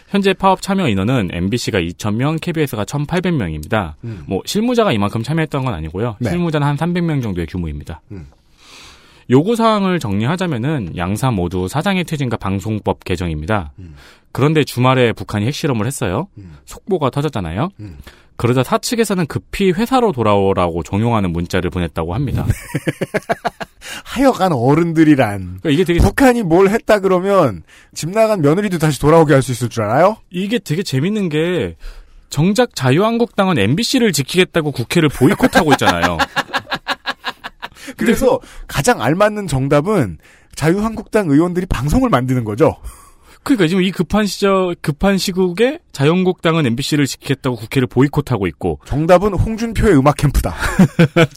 현재 0.09 0.33
파업 0.33 0.63
참여 0.63 0.89
인원은 0.89 1.31
MBC가 1.33 1.81
2,000명, 1.81 2.41
KBS가 2.41 2.85
1,800명입니다. 2.85 3.95
음. 4.05 4.23
뭐 4.29 4.41
실무자가 4.47 4.93
이만큼 4.93 5.23
참여했던 5.23 5.65
건 5.65 5.75
아니고요. 5.75 6.17
네. 6.21 6.31
실무자는 6.31 6.67
한 6.67 6.77
300명 6.77 7.23
정도의 7.23 7.49
규모입니다. 7.49 8.01
음. 8.13 8.29
요구 9.31 9.57
사항을 9.57 9.99
정리하자면은 9.99 10.97
양사 10.97 11.31
모두 11.31 11.67
사장의 11.67 12.05
퇴진과 12.05 12.37
방송법 12.37 13.03
개정입니다. 13.05 13.73
음. 13.79 13.95
그런데 14.31 14.63
주말에 14.65 15.13
북한이 15.13 15.47
핵실험을 15.47 15.87
했어요. 15.87 16.29
음. 16.39 16.55
속보가 16.65 17.11
터졌잖아요. 17.11 17.71
음. 18.43 18.47
그러자 18.47 18.65
사측에서는 18.65 19.27
급히 19.27 19.71
회사로 19.71 20.13
돌아오라고 20.13 20.83
종용하는 20.83 21.33
문자를 21.33 21.71
보냈다고 21.71 22.15
합니다. 22.15 22.45
하여간 24.05 24.53
어른들이란. 24.53 25.59
그러니까 25.61 25.71
이게 25.71 25.85
되게 25.85 26.01
북한이 26.01 26.43
뭘 26.43 26.69
했다 26.69 26.99
그러면 26.99 27.63
집 27.95 28.11
나간 28.11 28.43
며느리도 28.43 28.79
다시 28.79 29.01
돌아오게 29.01 29.33
할 29.33 29.43
수 29.43 29.53
있을 29.53 29.69
줄 29.69 29.83
알아요? 29.85 30.17
이게 30.31 30.59
되게 30.59 30.83
재밌는 30.83 31.29
게 31.29 31.77
정작 32.31 32.75
자유한국당은 32.75 33.59
MBC를 33.59 34.13
지키겠다고 34.13 34.73
국회를 34.73 35.09
보이콧하고 35.09 35.73
있잖아요. 35.73 36.19
그래서 37.97 38.39
가장 38.67 39.03
알맞는 39.03 39.49
정답은 39.49 40.19
자유한국당 40.55 41.29
의원들이 41.31 41.67
방송을 41.67 42.09
만드는 42.09 42.45
거죠. 42.45 42.77
그러니까 43.43 43.67
지금 43.67 43.83
이 43.83 43.91
급한 43.91 44.27
시절 44.27 44.75
급한 44.81 45.19
시국에 45.19 45.81
자유한국당은 45.93 46.65
MBC를 46.67 47.07
지키겠다고 47.07 47.57
국회를 47.57 47.89
보이콧하고 47.89 48.47
있고 48.47 48.79
정답은 48.85 49.35
홍준표의 49.35 49.99
음악 49.99 50.17
캠프다. 50.17 50.55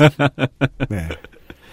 네. 0.90 1.10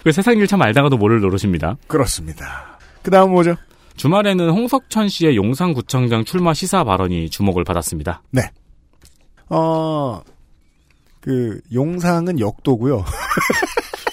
그 0.03 0.11
세상 0.11 0.37
일 0.37 0.47
참 0.47 0.61
알다가도 0.61 0.97
모를 0.97 1.21
노릇입니다. 1.21 1.77
그렇습니다. 1.87 2.77
그 3.03 3.11
다음 3.11 3.31
뭐죠? 3.31 3.55
주말에는 3.95 4.49
홍석천 4.49 5.07
씨의 5.07 5.35
용산구청장 5.35 6.25
출마 6.25 6.53
시사 6.53 6.83
발언이 6.83 7.29
주목을 7.29 7.63
받았습니다. 7.63 8.23
네. 8.31 8.49
어, 9.49 10.21
그, 11.19 11.61
용상은 11.73 12.39
역도고요 12.39 13.05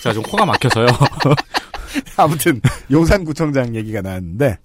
제가 0.02 0.12
좀 0.12 0.22
코가 0.22 0.44
막혀서요. 0.44 0.86
아무튼, 2.16 2.60
용산구청장 2.90 3.74
얘기가 3.74 4.02
나왔는데, 4.02 4.58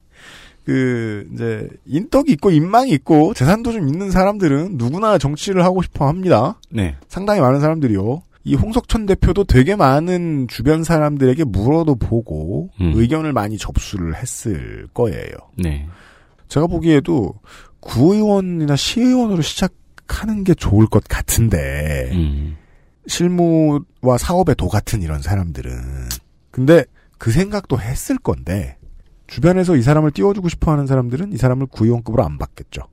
그, 0.66 1.28
이제, 1.34 1.70
인덕이 1.86 2.32
있고, 2.34 2.52
인망이 2.52 2.92
있고, 2.92 3.34
재산도 3.34 3.72
좀 3.72 3.88
있는 3.88 4.12
사람들은 4.12 4.78
누구나 4.78 5.18
정치를 5.18 5.64
하고 5.64 5.82
싶어 5.82 6.08
합니다. 6.08 6.60
네. 6.70 6.96
상당히 7.08 7.40
많은 7.42 7.60
사람들이요. 7.62 8.24
이 8.44 8.56
홍석천 8.56 9.06
대표도 9.06 9.46
되게 9.46 9.76
많은 9.76 10.48
주변 10.48 10.84
사람들에게 10.84 11.44
물어도 11.46 11.96
보고, 11.96 12.70
음. 12.82 12.94
의견을 12.96 13.34
많이 13.34 13.58
접수를 13.58 14.16
했을 14.16 14.88
거예요. 14.94 15.34
네. 15.58 15.88
제가 16.48 16.68
보기에도 16.68 17.34
구의원이나 17.86 18.76
시의원으로 18.76 19.42
시작하는 19.42 20.44
게 20.44 20.54
좋을 20.54 20.88
것 20.88 21.04
같은데 21.08 22.10
음. 22.14 22.58
실무와 23.08 24.18
사업의 24.18 24.56
도 24.56 24.68
같은 24.68 25.02
이런 25.02 25.22
사람들은 25.22 25.72
근데 26.52 26.84
그 27.18 27.32
생각도 27.32 27.80
했을 27.80 28.18
건데 28.18 28.78
주변에서 29.28 29.76
이 29.76 29.82
사람을 29.82 30.12
띄워주고 30.12 30.50
싶어 30.50 30.72
하는 30.72 30.88
사람들은 30.88 31.34
이 31.34 31.38
사람을 31.38 31.68
구의원급으로 31.68 32.24
안 32.24 32.38
받겠죠. 32.38 32.84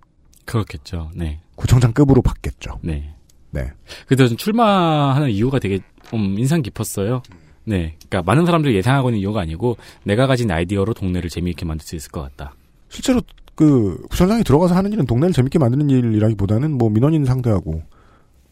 그렇겠죠. 0.45 1.11
네. 1.15 1.41
구청장급으로 1.57 2.23
받겠죠. 2.23 2.79
네. 2.83 3.15
네. 3.51 3.71
그래서 4.07 4.29
좀 4.29 4.37
출마하는 4.37 5.31
이유가 5.31 5.59
되게 5.59 5.81
좀 6.09 6.39
인상 6.39 6.63
깊었어요. 6.63 7.23
네. 7.65 7.97
그러니까 8.09 8.23
많은 8.23 8.47
사람들이 8.47 8.75
예상하고 8.77 9.11
있는 9.11 9.21
이유가 9.21 9.41
아니고 9.41 9.77
내가 10.05 10.27
가진 10.27 10.51
아이디어로 10.51 10.95
동네를 10.95 11.31
재미있게 11.31 11.65
만들 11.65 11.85
수 11.85 11.95
있을 11.97 12.11
것 12.11 12.23
같다. 12.23 12.55
실제로 12.89 13.21
그 13.55 14.03
구청장이 14.11 14.45
들어가서 14.45 14.75
하는 14.75 14.93
일은 14.93 15.07
동네를 15.07 15.33
재밌게 15.33 15.59
만드는 15.59 15.91
일이라기보다는 15.91 16.73
뭐 16.73 16.91
민원인 16.91 17.25
상대하고 17.25 17.83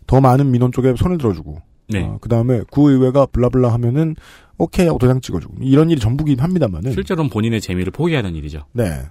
더 0.07 0.21
많은 0.21 0.51
민원 0.51 0.73
쪽에 0.73 0.95
손을 0.97 1.19
들어주고 1.19 1.63
네. 1.93 2.11
그 2.21 2.29
다음에 2.29 2.63
구의회가 2.71 3.27
블라블라 3.27 3.73
하면은 3.75 4.17
오케이 4.59 4.87
하고 4.87 4.99
도장 4.99 5.21
찍어주고 5.21 5.55
이런 5.61 5.91
일이 5.91 6.01
전부긴 6.01 6.39
합니다만은 6.39 6.93
실제로는 6.93 7.31
본인의 7.31 7.61
재미를 7.61 7.91
포기하는 7.91 8.35
일이죠. 8.35 8.65
네. 8.73 9.03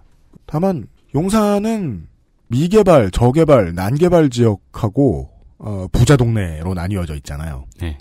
다만 0.45 0.88
용산은 1.15 2.07
미개발, 2.47 3.11
저개발, 3.11 3.73
난개발 3.73 4.30
지역하고 4.30 5.30
어, 5.57 5.88
부자 5.91 6.15
동네로 6.15 6.73
나뉘어져 6.73 7.15
있잖아요. 7.15 7.65
네. 7.80 7.97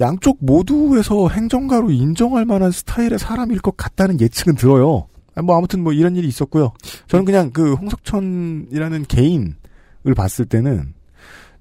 양쪽 0.00 0.38
모두에서 0.40 1.28
행정가로 1.28 1.90
인정할 1.90 2.44
만한 2.44 2.70
스타일의 2.70 3.18
사람일 3.18 3.60
것 3.60 3.76
같다는 3.76 4.20
예측은 4.20 4.56
들어요. 4.56 5.06
아, 5.34 5.42
뭐 5.42 5.56
아무튼 5.56 5.82
뭐 5.82 5.92
이런 5.92 6.16
일이 6.16 6.28
있었고요. 6.28 6.72
저는 7.06 7.24
그냥 7.24 7.50
그 7.50 7.74
홍석천이라는 7.74 9.04
개인을 9.04 10.14
봤을 10.16 10.44
때는 10.44 10.94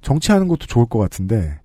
정치하는 0.01 0.47
것도 0.47 0.65
좋을 0.65 0.85
것 0.85 0.99
같은데 0.99 1.59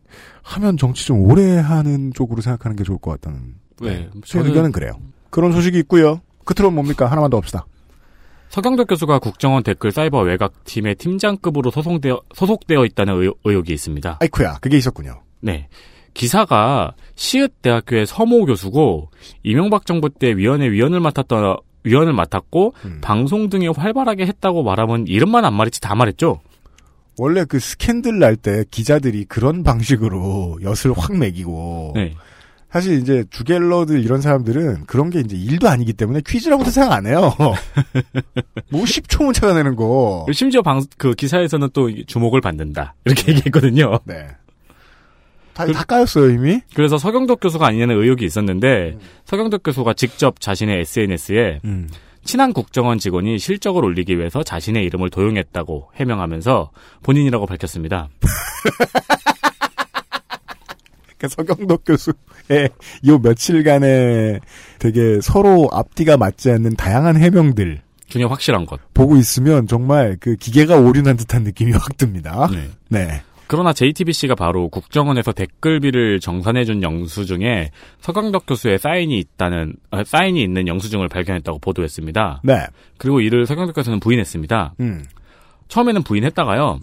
하면 0.49 0.79
정치 0.79 1.07
좀 1.07 1.21
오래 1.21 1.59
하는 1.59 2.11
쪽으로 2.15 2.41
생각하는 2.41 2.77
게 2.77 2.83
좋을 2.83 2.99
것 2.99 3.11
같다는 3.13 3.55
네. 3.81 4.09
제 4.25 4.39
저는 4.39 4.51
의견은 4.51 4.73
그래요. 4.73 4.93
그런 5.31 5.53
소식이 5.53 5.79
있고요. 5.81 6.21
끝으로 6.45 6.71
뭡니까? 6.71 7.07
하나만 7.07 7.31
더 7.31 7.37
합시다. 7.37 7.67
서경덕 8.49 8.89
교수가 8.89 9.19
국정원 9.19 9.63
댓글 9.63 9.93
사이버 9.93 10.21
외곽팀의 10.21 10.95
팀장급으로 10.95 11.71
소송되어, 11.71 12.23
소속되어 12.35 12.87
있다는 12.87 13.23
의, 13.23 13.33
의혹이 13.45 13.75
있습니다. 13.75 14.19
아이쿠야, 14.21 14.59
그게 14.61 14.79
있었군요. 14.79 15.21
네. 15.41 15.69
기사가 16.15 16.95
시읒 17.15 17.61
대학교의 17.61 18.07
서모 18.07 18.47
교수고 18.47 19.11
이명박 19.43 19.85
정부 19.85 20.09
때 20.09 20.35
위원회 20.35 20.71
위원을 20.71 21.01
맡았던 21.01 21.59
위원을 21.85 22.15
맡았고 22.15 22.75
음. 22.87 22.99
방송 23.03 23.51
등에 23.51 23.69
활발하게 23.69 24.27
했다고 24.27 24.63
말하면 24.63 25.07
이름만 25.07 25.45
안 25.45 25.55
말했지 25.55 25.81
다 25.83 25.95
말했죠. 25.95 26.41
원래 27.19 27.45
그 27.45 27.59
스캔들 27.59 28.19
날 28.19 28.37
때 28.37 28.65
기자들이 28.71 29.25
그런 29.25 29.63
방식으로 29.65 30.59
엿을 30.63 30.95
확 30.97 31.17
매기고 31.17 31.93
네. 31.97 32.15
사실 32.71 32.99
이제 33.01 33.25
주갤러들 33.31 34.05
이런 34.05 34.21
사람들은 34.21 34.85
그런 34.87 35.09
게 35.09 35.21
이제 35.21 35.35
일도 35.37 35.69
아니기 35.69 35.95
때문에 35.95 36.21
퀴즈라고도 36.27 36.71
생각 36.71 36.93
안 36.93 37.07
해요. 37.07 37.33
뭐 38.71 38.83
10초문 38.85 39.33
찾아내는 39.33 39.75
거. 39.75 40.27
심지어 40.33 40.61
방, 40.61 40.83
그 40.99 41.15
기사에서는 41.15 41.71
또 41.73 41.91
주목을 42.05 42.43
받는다. 42.43 42.95
이렇게 43.07 43.33
얘기했거든요. 43.33 43.99
네. 44.05 44.27
다, 45.55 45.65
다 45.67 45.83
까였어요, 45.83 46.31
이미? 46.31 46.61
그래서 46.75 46.99
서경덕 46.99 47.41
교수가 47.41 47.67
아니냐는 47.67 48.01
의혹이 48.01 48.25
있었는데, 48.27 48.99
서경덕 49.25 49.63
교수가 49.65 49.95
직접 49.95 50.39
자신의 50.39 50.81
SNS에, 50.83 51.61
음. 51.65 51.89
친한 52.25 52.53
국정원 52.53 52.99
직원이 52.99 53.39
실적을 53.39 53.85
올리기 53.85 54.19
위해서 54.19 54.43
자신의 54.43 54.85
이름을 54.85 55.11
도용했다고 55.11 55.91
해명하면서 55.95 56.71
본인이라고 57.03 57.47
밝혔습니다. 57.47 58.09
그러니까 61.19 61.29
서경덕 61.29 61.85
교수의 61.85 62.71
요 63.07 63.19
며칠간의 63.19 64.41
되게 64.79 65.21
서로 65.21 65.69
앞뒤가 65.73 66.17
맞지 66.17 66.51
않는 66.51 66.77
다양한 66.77 67.17
해명들 67.17 67.83
중에 68.09 68.25
확실한 68.25 68.67
것. 68.67 68.81
보고 68.95 69.17
있으면 69.17 69.67
정말 69.67 70.17
그 70.19 70.37
기계가 70.37 70.79
오륜한 70.79 71.17
듯한 71.17 71.43
느낌이 71.43 71.73
확 71.73 71.97
듭니다. 71.97 72.49
네. 72.51 72.69
네. 72.89 73.23
그러나 73.49 73.73
JTBC가 73.73 74.35
바로 74.35 74.69
국정원에서 74.69 75.33
댓글비를 75.33 76.21
정산해준 76.21 76.83
영수증에 76.83 77.71
서강덕 78.01 78.45
교수의 78.47 78.79
사인이 78.79 79.19
있다는 79.19 79.75
아, 79.91 80.05
사인이 80.05 80.41
있는 80.41 80.69
영수증을 80.69 81.09
발견했다고 81.09 81.59
보도했습니다. 81.59 82.43
네. 82.45 82.67
그리고 82.99 83.21
이를 83.21 83.47
서강덕 83.47 83.75
교수는 83.75 84.01
부인했습니다. 84.01 84.75
음. 84.81 85.05
처음에는 85.69 86.03
부인했다가요. 86.03 86.81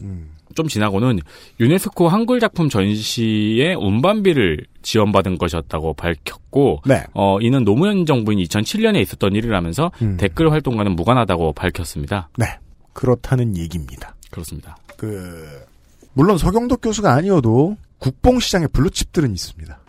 좀 0.56 0.68
지나고는 0.68 1.20
유네스코 1.60 2.08
한글 2.08 2.40
작품 2.40 2.70
전시에 2.70 3.74
운반비를 3.76 4.66
지원받은 4.82 5.38
것이었다고 5.38 5.94
밝혔고, 5.94 6.82
네. 6.86 7.04
어, 7.14 7.40
이는 7.42 7.64
노무현 7.64 8.06
정부인 8.06 8.40
2007년에 8.40 9.02
있었던 9.02 9.36
일이라면서 9.36 9.92
음. 10.02 10.18
댓글 10.18 10.52
활동과는 10.52 10.96
무관하다고 10.96 11.54
밝혔습니다. 11.54 12.30
네. 12.38 12.46
그렇다는 12.94 13.58
얘기입니다. 13.58 14.16
그렇습니다. 14.32 14.78
그 14.98 15.66
물론 16.16 16.38
서경덕 16.38 16.82
교수가 16.82 17.14
아니어도 17.14 17.78
국뽕 18.00 18.40
시장에 18.40 18.68
블루칩들은 18.68 19.32
있습니다. 19.32 19.80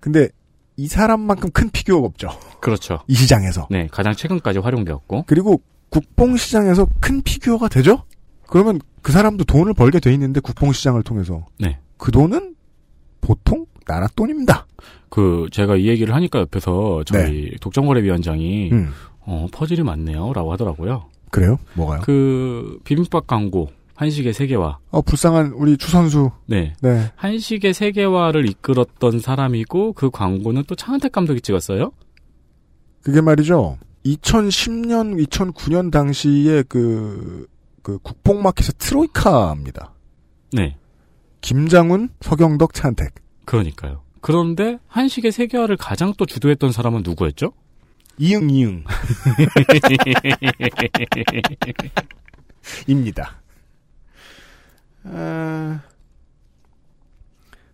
근데 0.00 0.28
이 0.76 0.86
사람만큼 0.86 1.50
큰 1.50 1.70
figure가 1.70 2.06
없죠. 2.06 2.28
그렇죠. 2.60 3.00
이 3.08 3.14
시장에서. 3.14 3.68
네, 3.70 3.88
가장 3.90 4.14
최근까지 4.14 4.58
활용되었고, 4.58 5.24
그리고 5.26 5.62
국뽕 5.88 6.36
시장에서 6.36 6.86
큰 7.00 7.22
figure가 7.22 7.68
되죠? 7.68 8.04
그러면 8.46 8.80
그 9.00 9.12
사람도 9.12 9.44
돈을 9.44 9.74
벌게 9.74 9.98
돼 9.98 10.12
있는데 10.12 10.40
국뽕 10.40 10.72
시장을 10.72 11.02
통해서. 11.02 11.46
네. 11.58 11.78
그 11.96 12.10
돈은 12.12 12.54
보통 13.20 13.66
나라 13.86 14.06
돈입니다. 14.14 14.66
그 15.08 15.48
제가 15.52 15.76
이 15.76 15.88
얘기를 15.88 16.14
하니까 16.14 16.40
옆에서 16.40 17.02
저희 17.04 17.56
독점거래위원장이 17.60 18.72
음. 18.72 18.90
어, 19.20 19.46
퍼즐이 19.52 19.82
많네요라고 19.82 20.52
하더라고요. 20.52 21.06
그래요? 21.30 21.58
뭐가요? 21.74 22.02
그 22.02 22.78
비빔밥 22.84 23.26
광고 23.26 23.70
한식의 24.02 24.32
세계화. 24.32 24.78
어, 24.90 25.02
불쌍한 25.02 25.52
우리 25.52 25.76
추선수. 25.76 26.32
네. 26.46 26.74
네. 26.80 27.12
한식의 27.14 27.72
세계화를 27.72 28.48
이끌었던 28.48 29.20
사람이고 29.20 29.92
그 29.92 30.10
광고는 30.10 30.64
또 30.66 30.74
차은택 30.74 31.12
감독이 31.12 31.40
찍었어요. 31.40 31.92
그게 33.02 33.20
말이죠. 33.20 33.78
2010년, 34.04 35.24
2009년 35.24 35.92
당시에 35.92 36.64
그, 36.68 37.46
그 37.82 37.98
국뽕마켓의 37.98 38.74
트로이카입니다. 38.78 39.94
네. 40.52 40.76
김장훈, 41.40 42.08
서경덕, 42.20 42.74
차한택. 42.74 43.14
그러니까요. 43.44 44.02
그런데 44.20 44.80
한식의 44.88 45.30
세계화를 45.30 45.76
가장 45.76 46.12
또 46.18 46.26
주도했던 46.26 46.72
사람은 46.72 47.02
누구였죠? 47.04 47.52
이응, 48.18 48.50
이응. 48.50 48.82
입니다. 52.88 53.41
아... 55.04 55.80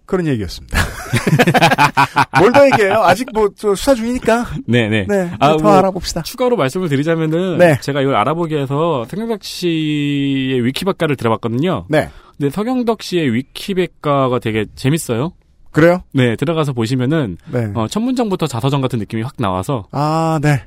그런 0.07 0.27
얘기였습니다. 0.27 0.79
뭘 2.41 2.51
더 2.53 2.65
얘기해요? 2.67 2.95
아직 3.03 3.29
뭐, 3.35 3.51
저 3.57 3.75
수사 3.75 3.95
중이니까. 3.95 4.47
네네. 4.67 5.07
네. 5.07 5.31
아, 5.39 5.51
더 5.51 5.59
뭐 5.59 5.73
알아봅시다. 5.73 6.23
추가로 6.23 6.57
말씀을 6.57 6.89
드리자면은 6.89 7.59
네. 7.59 7.79
제가 7.81 8.01
이걸 8.01 8.15
알아보기 8.17 8.55
위해서 8.55 9.05
서경덕 9.09 9.45
씨의 9.45 10.65
위키백과를 10.65 11.17
들어봤거든요. 11.17 11.85
네. 11.89 12.09
근데 12.39 12.49
서경덕 12.51 13.03
씨의 13.03 13.35
위키백과가 13.35 14.39
되게 14.39 14.65
재밌어요. 14.75 15.33
그래요? 15.73 16.03
네, 16.15 16.35
들어가서 16.37 16.73
보시면은 16.73 17.37
네. 17.53 17.71
어, 17.75 17.87
첫 17.89 18.01
문장부터 18.01 18.47
자서전 18.47 18.81
같은 18.81 18.99
느낌이 18.99 19.21
확 19.23 19.35
나와서 19.39 19.85
아, 19.93 20.39
네. 20.43 20.63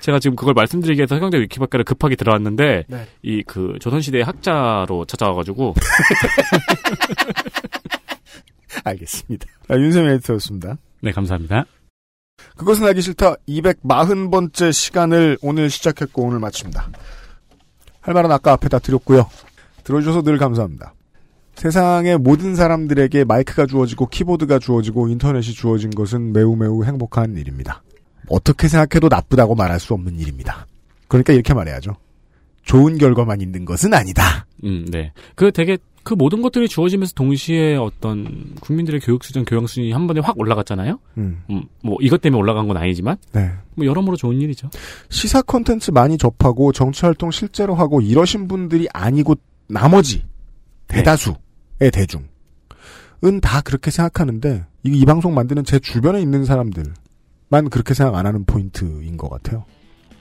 제가 0.00 0.18
지금 0.18 0.36
그걸 0.36 0.54
말씀드리기 0.54 0.98
위해서 0.98 1.14
서경덕 1.14 1.40
위키백과를 1.42 1.84
급하게 1.84 2.16
들어왔는데 2.16 2.84
네. 2.88 3.06
이그 3.22 3.78
조선시대 3.80 4.22
학자로 4.22 5.04
찾아와가지고 5.06 5.74
알겠습니다. 8.84 9.46
아, 9.68 9.76
윤세민 9.76 10.10
에디터였습니다. 10.12 10.76
네 11.02 11.12
감사합니다. 11.12 11.64
그것은 12.56 12.86
알기 12.86 13.02
싫다 13.02 13.36
240번째 13.48 14.72
시간을 14.72 15.38
오늘 15.42 15.70
시작했고 15.70 16.22
오늘 16.22 16.38
마칩니다. 16.38 16.90
할 18.00 18.14
말은 18.14 18.32
아까 18.32 18.52
앞에 18.52 18.68
다 18.68 18.78
드렸고요. 18.78 19.28
들어주셔서 19.84 20.22
늘 20.22 20.38
감사합니다. 20.38 20.94
세상의 21.56 22.16
모든 22.18 22.54
사람들에게 22.54 23.24
마이크가 23.24 23.66
주어지고 23.66 24.08
키보드가 24.08 24.58
주어지고 24.58 25.08
인터넷이 25.08 25.52
주어진 25.52 25.90
것은 25.90 26.32
매우 26.32 26.56
매우 26.56 26.84
행복한 26.84 27.36
일입니다. 27.36 27.82
어떻게 28.30 28.68
생각해도 28.68 29.08
나쁘다고 29.08 29.54
말할 29.54 29.80
수 29.80 29.92
없는 29.92 30.18
일입니다. 30.18 30.66
그러니까 31.08 31.32
이렇게 31.32 31.52
말해야죠. 31.52 31.96
좋은 32.62 32.98
결과만 32.98 33.40
있는 33.40 33.64
것은 33.64 33.92
아니다. 33.92 34.46
음, 34.64 34.86
네. 34.90 35.12
그 35.34 35.50
되게 35.50 35.76
그 36.02 36.14
모든 36.14 36.40
것들이 36.40 36.68
주어지면서 36.68 37.12
동시에 37.14 37.76
어떤 37.76 38.54
국민들의 38.60 39.00
교육 39.00 39.22
수준, 39.24 39.44
교양 39.44 39.66
수준이 39.66 39.92
한 39.92 40.06
번에 40.06 40.20
확 40.20 40.38
올라갔잖아요. 40.38 40.98
음. 41.18 41.42
음, 41.50 41.64
뭐 41.82 41.96
이것 42.00 42.20
때문에 42.20 42.40
올라간 42.40 42.68
건 42.68 42.76
아니지만 42.76 43.16
네. 43.32 43.50
뭐 43.74 43.84
여러모로 43.84 44.16
좋은 44.16 44.40
일이죠. 44.40 44.70
시사 45.10 45.42
콘텐츠 45.42 45.90
많이 45.90 46.16
접하고 46.16 46.72
정치 46.72 47.04
활동 47.04 47.30
실제로 47.30 47.74
하고 47.74 48.00
이러신 48.00 48.48
분들이 48.48 48.88
아니고 48.92 49.34
나머지 49.68 50.24
대다수의 50.88 51.90
대중은 51.92 53.40
다 53.42 53.60
그렇게 53.60 53.90
생각하는데 53.90 54.64
이, 54.84 54.88
이 54.88 55.04
방송 55.04 55.34
만드는 55.34 55.64
제 55.64 55.78
주변에 55.78 56.20
있는 56.20 56.44
사람들 56.44 56.84
만 57.50 57.68
그렇게 57.68 57.94
생각 57.94 58.14
안 58.14 58.26
하는 58.26 58.44
포인트인 58.44 59.16
것 59.16 59.28
같아요. 59.28 59.64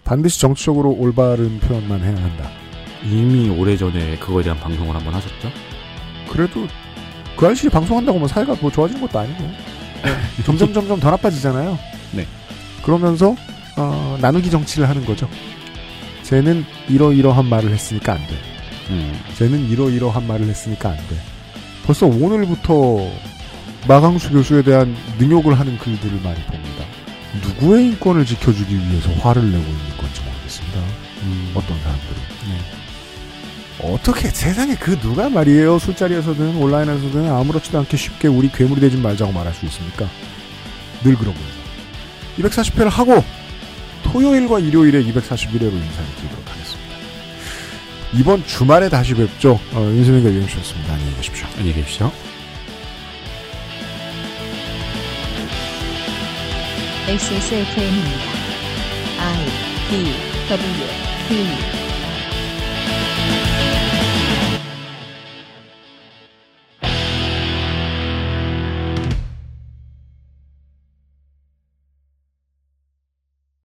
반드시 0.03 0.41
정치적으로 0.41 0.91
올바른 0.91 1.59
표현만 1.59 2.01
해야 2.01 2.15
한다. 2.15 2.49
이미 3.03 3.49
오래전에 3.49 4.17
그거에 4.17 4.43
대한 4.43 4.59
방송을 4.59 4.95
한번 4.95 5.13
하셨죠? 5.13 5.49
그래도 6.31 6.67
그 7.37 7.45
아저씨 7.45 7.69
방송한다고 7.69 8.17
뭐 8.17 8.27
사회가 8.27 8.55
뭐 8.59 8.71
좋아지는 8.71 8.99
것도 9.01 9.19
아니고 9.19 9.43
네. 9.43 10.41
점점 10.43 10.73
점점 10.73 10.99
더 10.99 11.11
나빠지잖아요. 11.11 11.77
네. 12.13 12.25
그러면서 12.83 13.35
어, 13.77 14.17
나누기 14.19 14.49
정치를 14.49 14.89
하는 14.89 15.05
거죠. 15.05 15.29
쟤는 16.23 16.65
이러이러한 16.89 17.45
말을 17.45 17.69
했으니까 17.69 18.13
안 18.13 18.17
돼. 18.25 18.33
음. 18.89 19.13
쟤는 19.37 19.69
이러이러한 19.69 20.25
말을 20.25 20.47
했으니까 20.47 20.89
안 20.89 20.97
돼. 20.97 21.15
벌써 21.85 22.07
오늘부터 22.07 23.07
마강수 23.87 24.31
교수에 24.31 24.63
대한 24.63 24.95
능욕을 25.19 25.59
하는 25.59 25.77
글들을 25.77 26.21
많이 26.23 26.41
봅니다. 26.45 26.88
누구의 27.43 27.85
인권을 27.87 28.25
지켜주기 28.25 28.75
위해서 28.75 29.11
화를 29.13 29.43
내고 29.43 29.63
있는 29.63 29.97
건지 29.97 30.21
모르겠습니다. 30.21 30.79
어떤 31.53 31.79
사람들은. 31.79 32.29
어떻게 33.81 34.27
세상에 34.29 34.75
그 34.75 34.99
누가 34.99 35.29
말이에요 35.29 35.79
술자리에서든 35.79 36.57
온라인에서든 36.57 37.31
아무렇지도 37.31 37.79
않게 37.79 37.95
쉽게 37.95 38.27
우리 38.27 38.51
괴물이 38.51 38.81
되지 38.81 38.97
말자고 38.97 39.31
말할 39.31 39.53
수 39.53 39.65
있습니까? 39.67 40.05
늘 41.03 41.15
그러고요. 41.15 41.45
240회를 42.39 42.89
하고 42.89 43.23
토요일과 44.03 44.59
일요일에 44.59 45.01
241회로 45.03 45.71
인사를 45.71 46.15
드리도록 46.17 46.49
하겠습니다. 46.49 46.89
이번 48.13 48.45
주말에 48.45 48.89
다시 48.89 49.13
뵙죠. 49.13 49.59
어, 49.73 49.79
윤세민과 49.79 50.29
유현수였습니다. 50.29 50.93
안녕히 50.93 51.15
계십시오. 51.15 51.47
안녕히 51.57 51.73
계십시오. 51.73 52.11
XSFM입니다. 57.08 58.24
I 59.18 59.46
D 59.90 60.12
W 60.48 60.86
K 61.28 61.77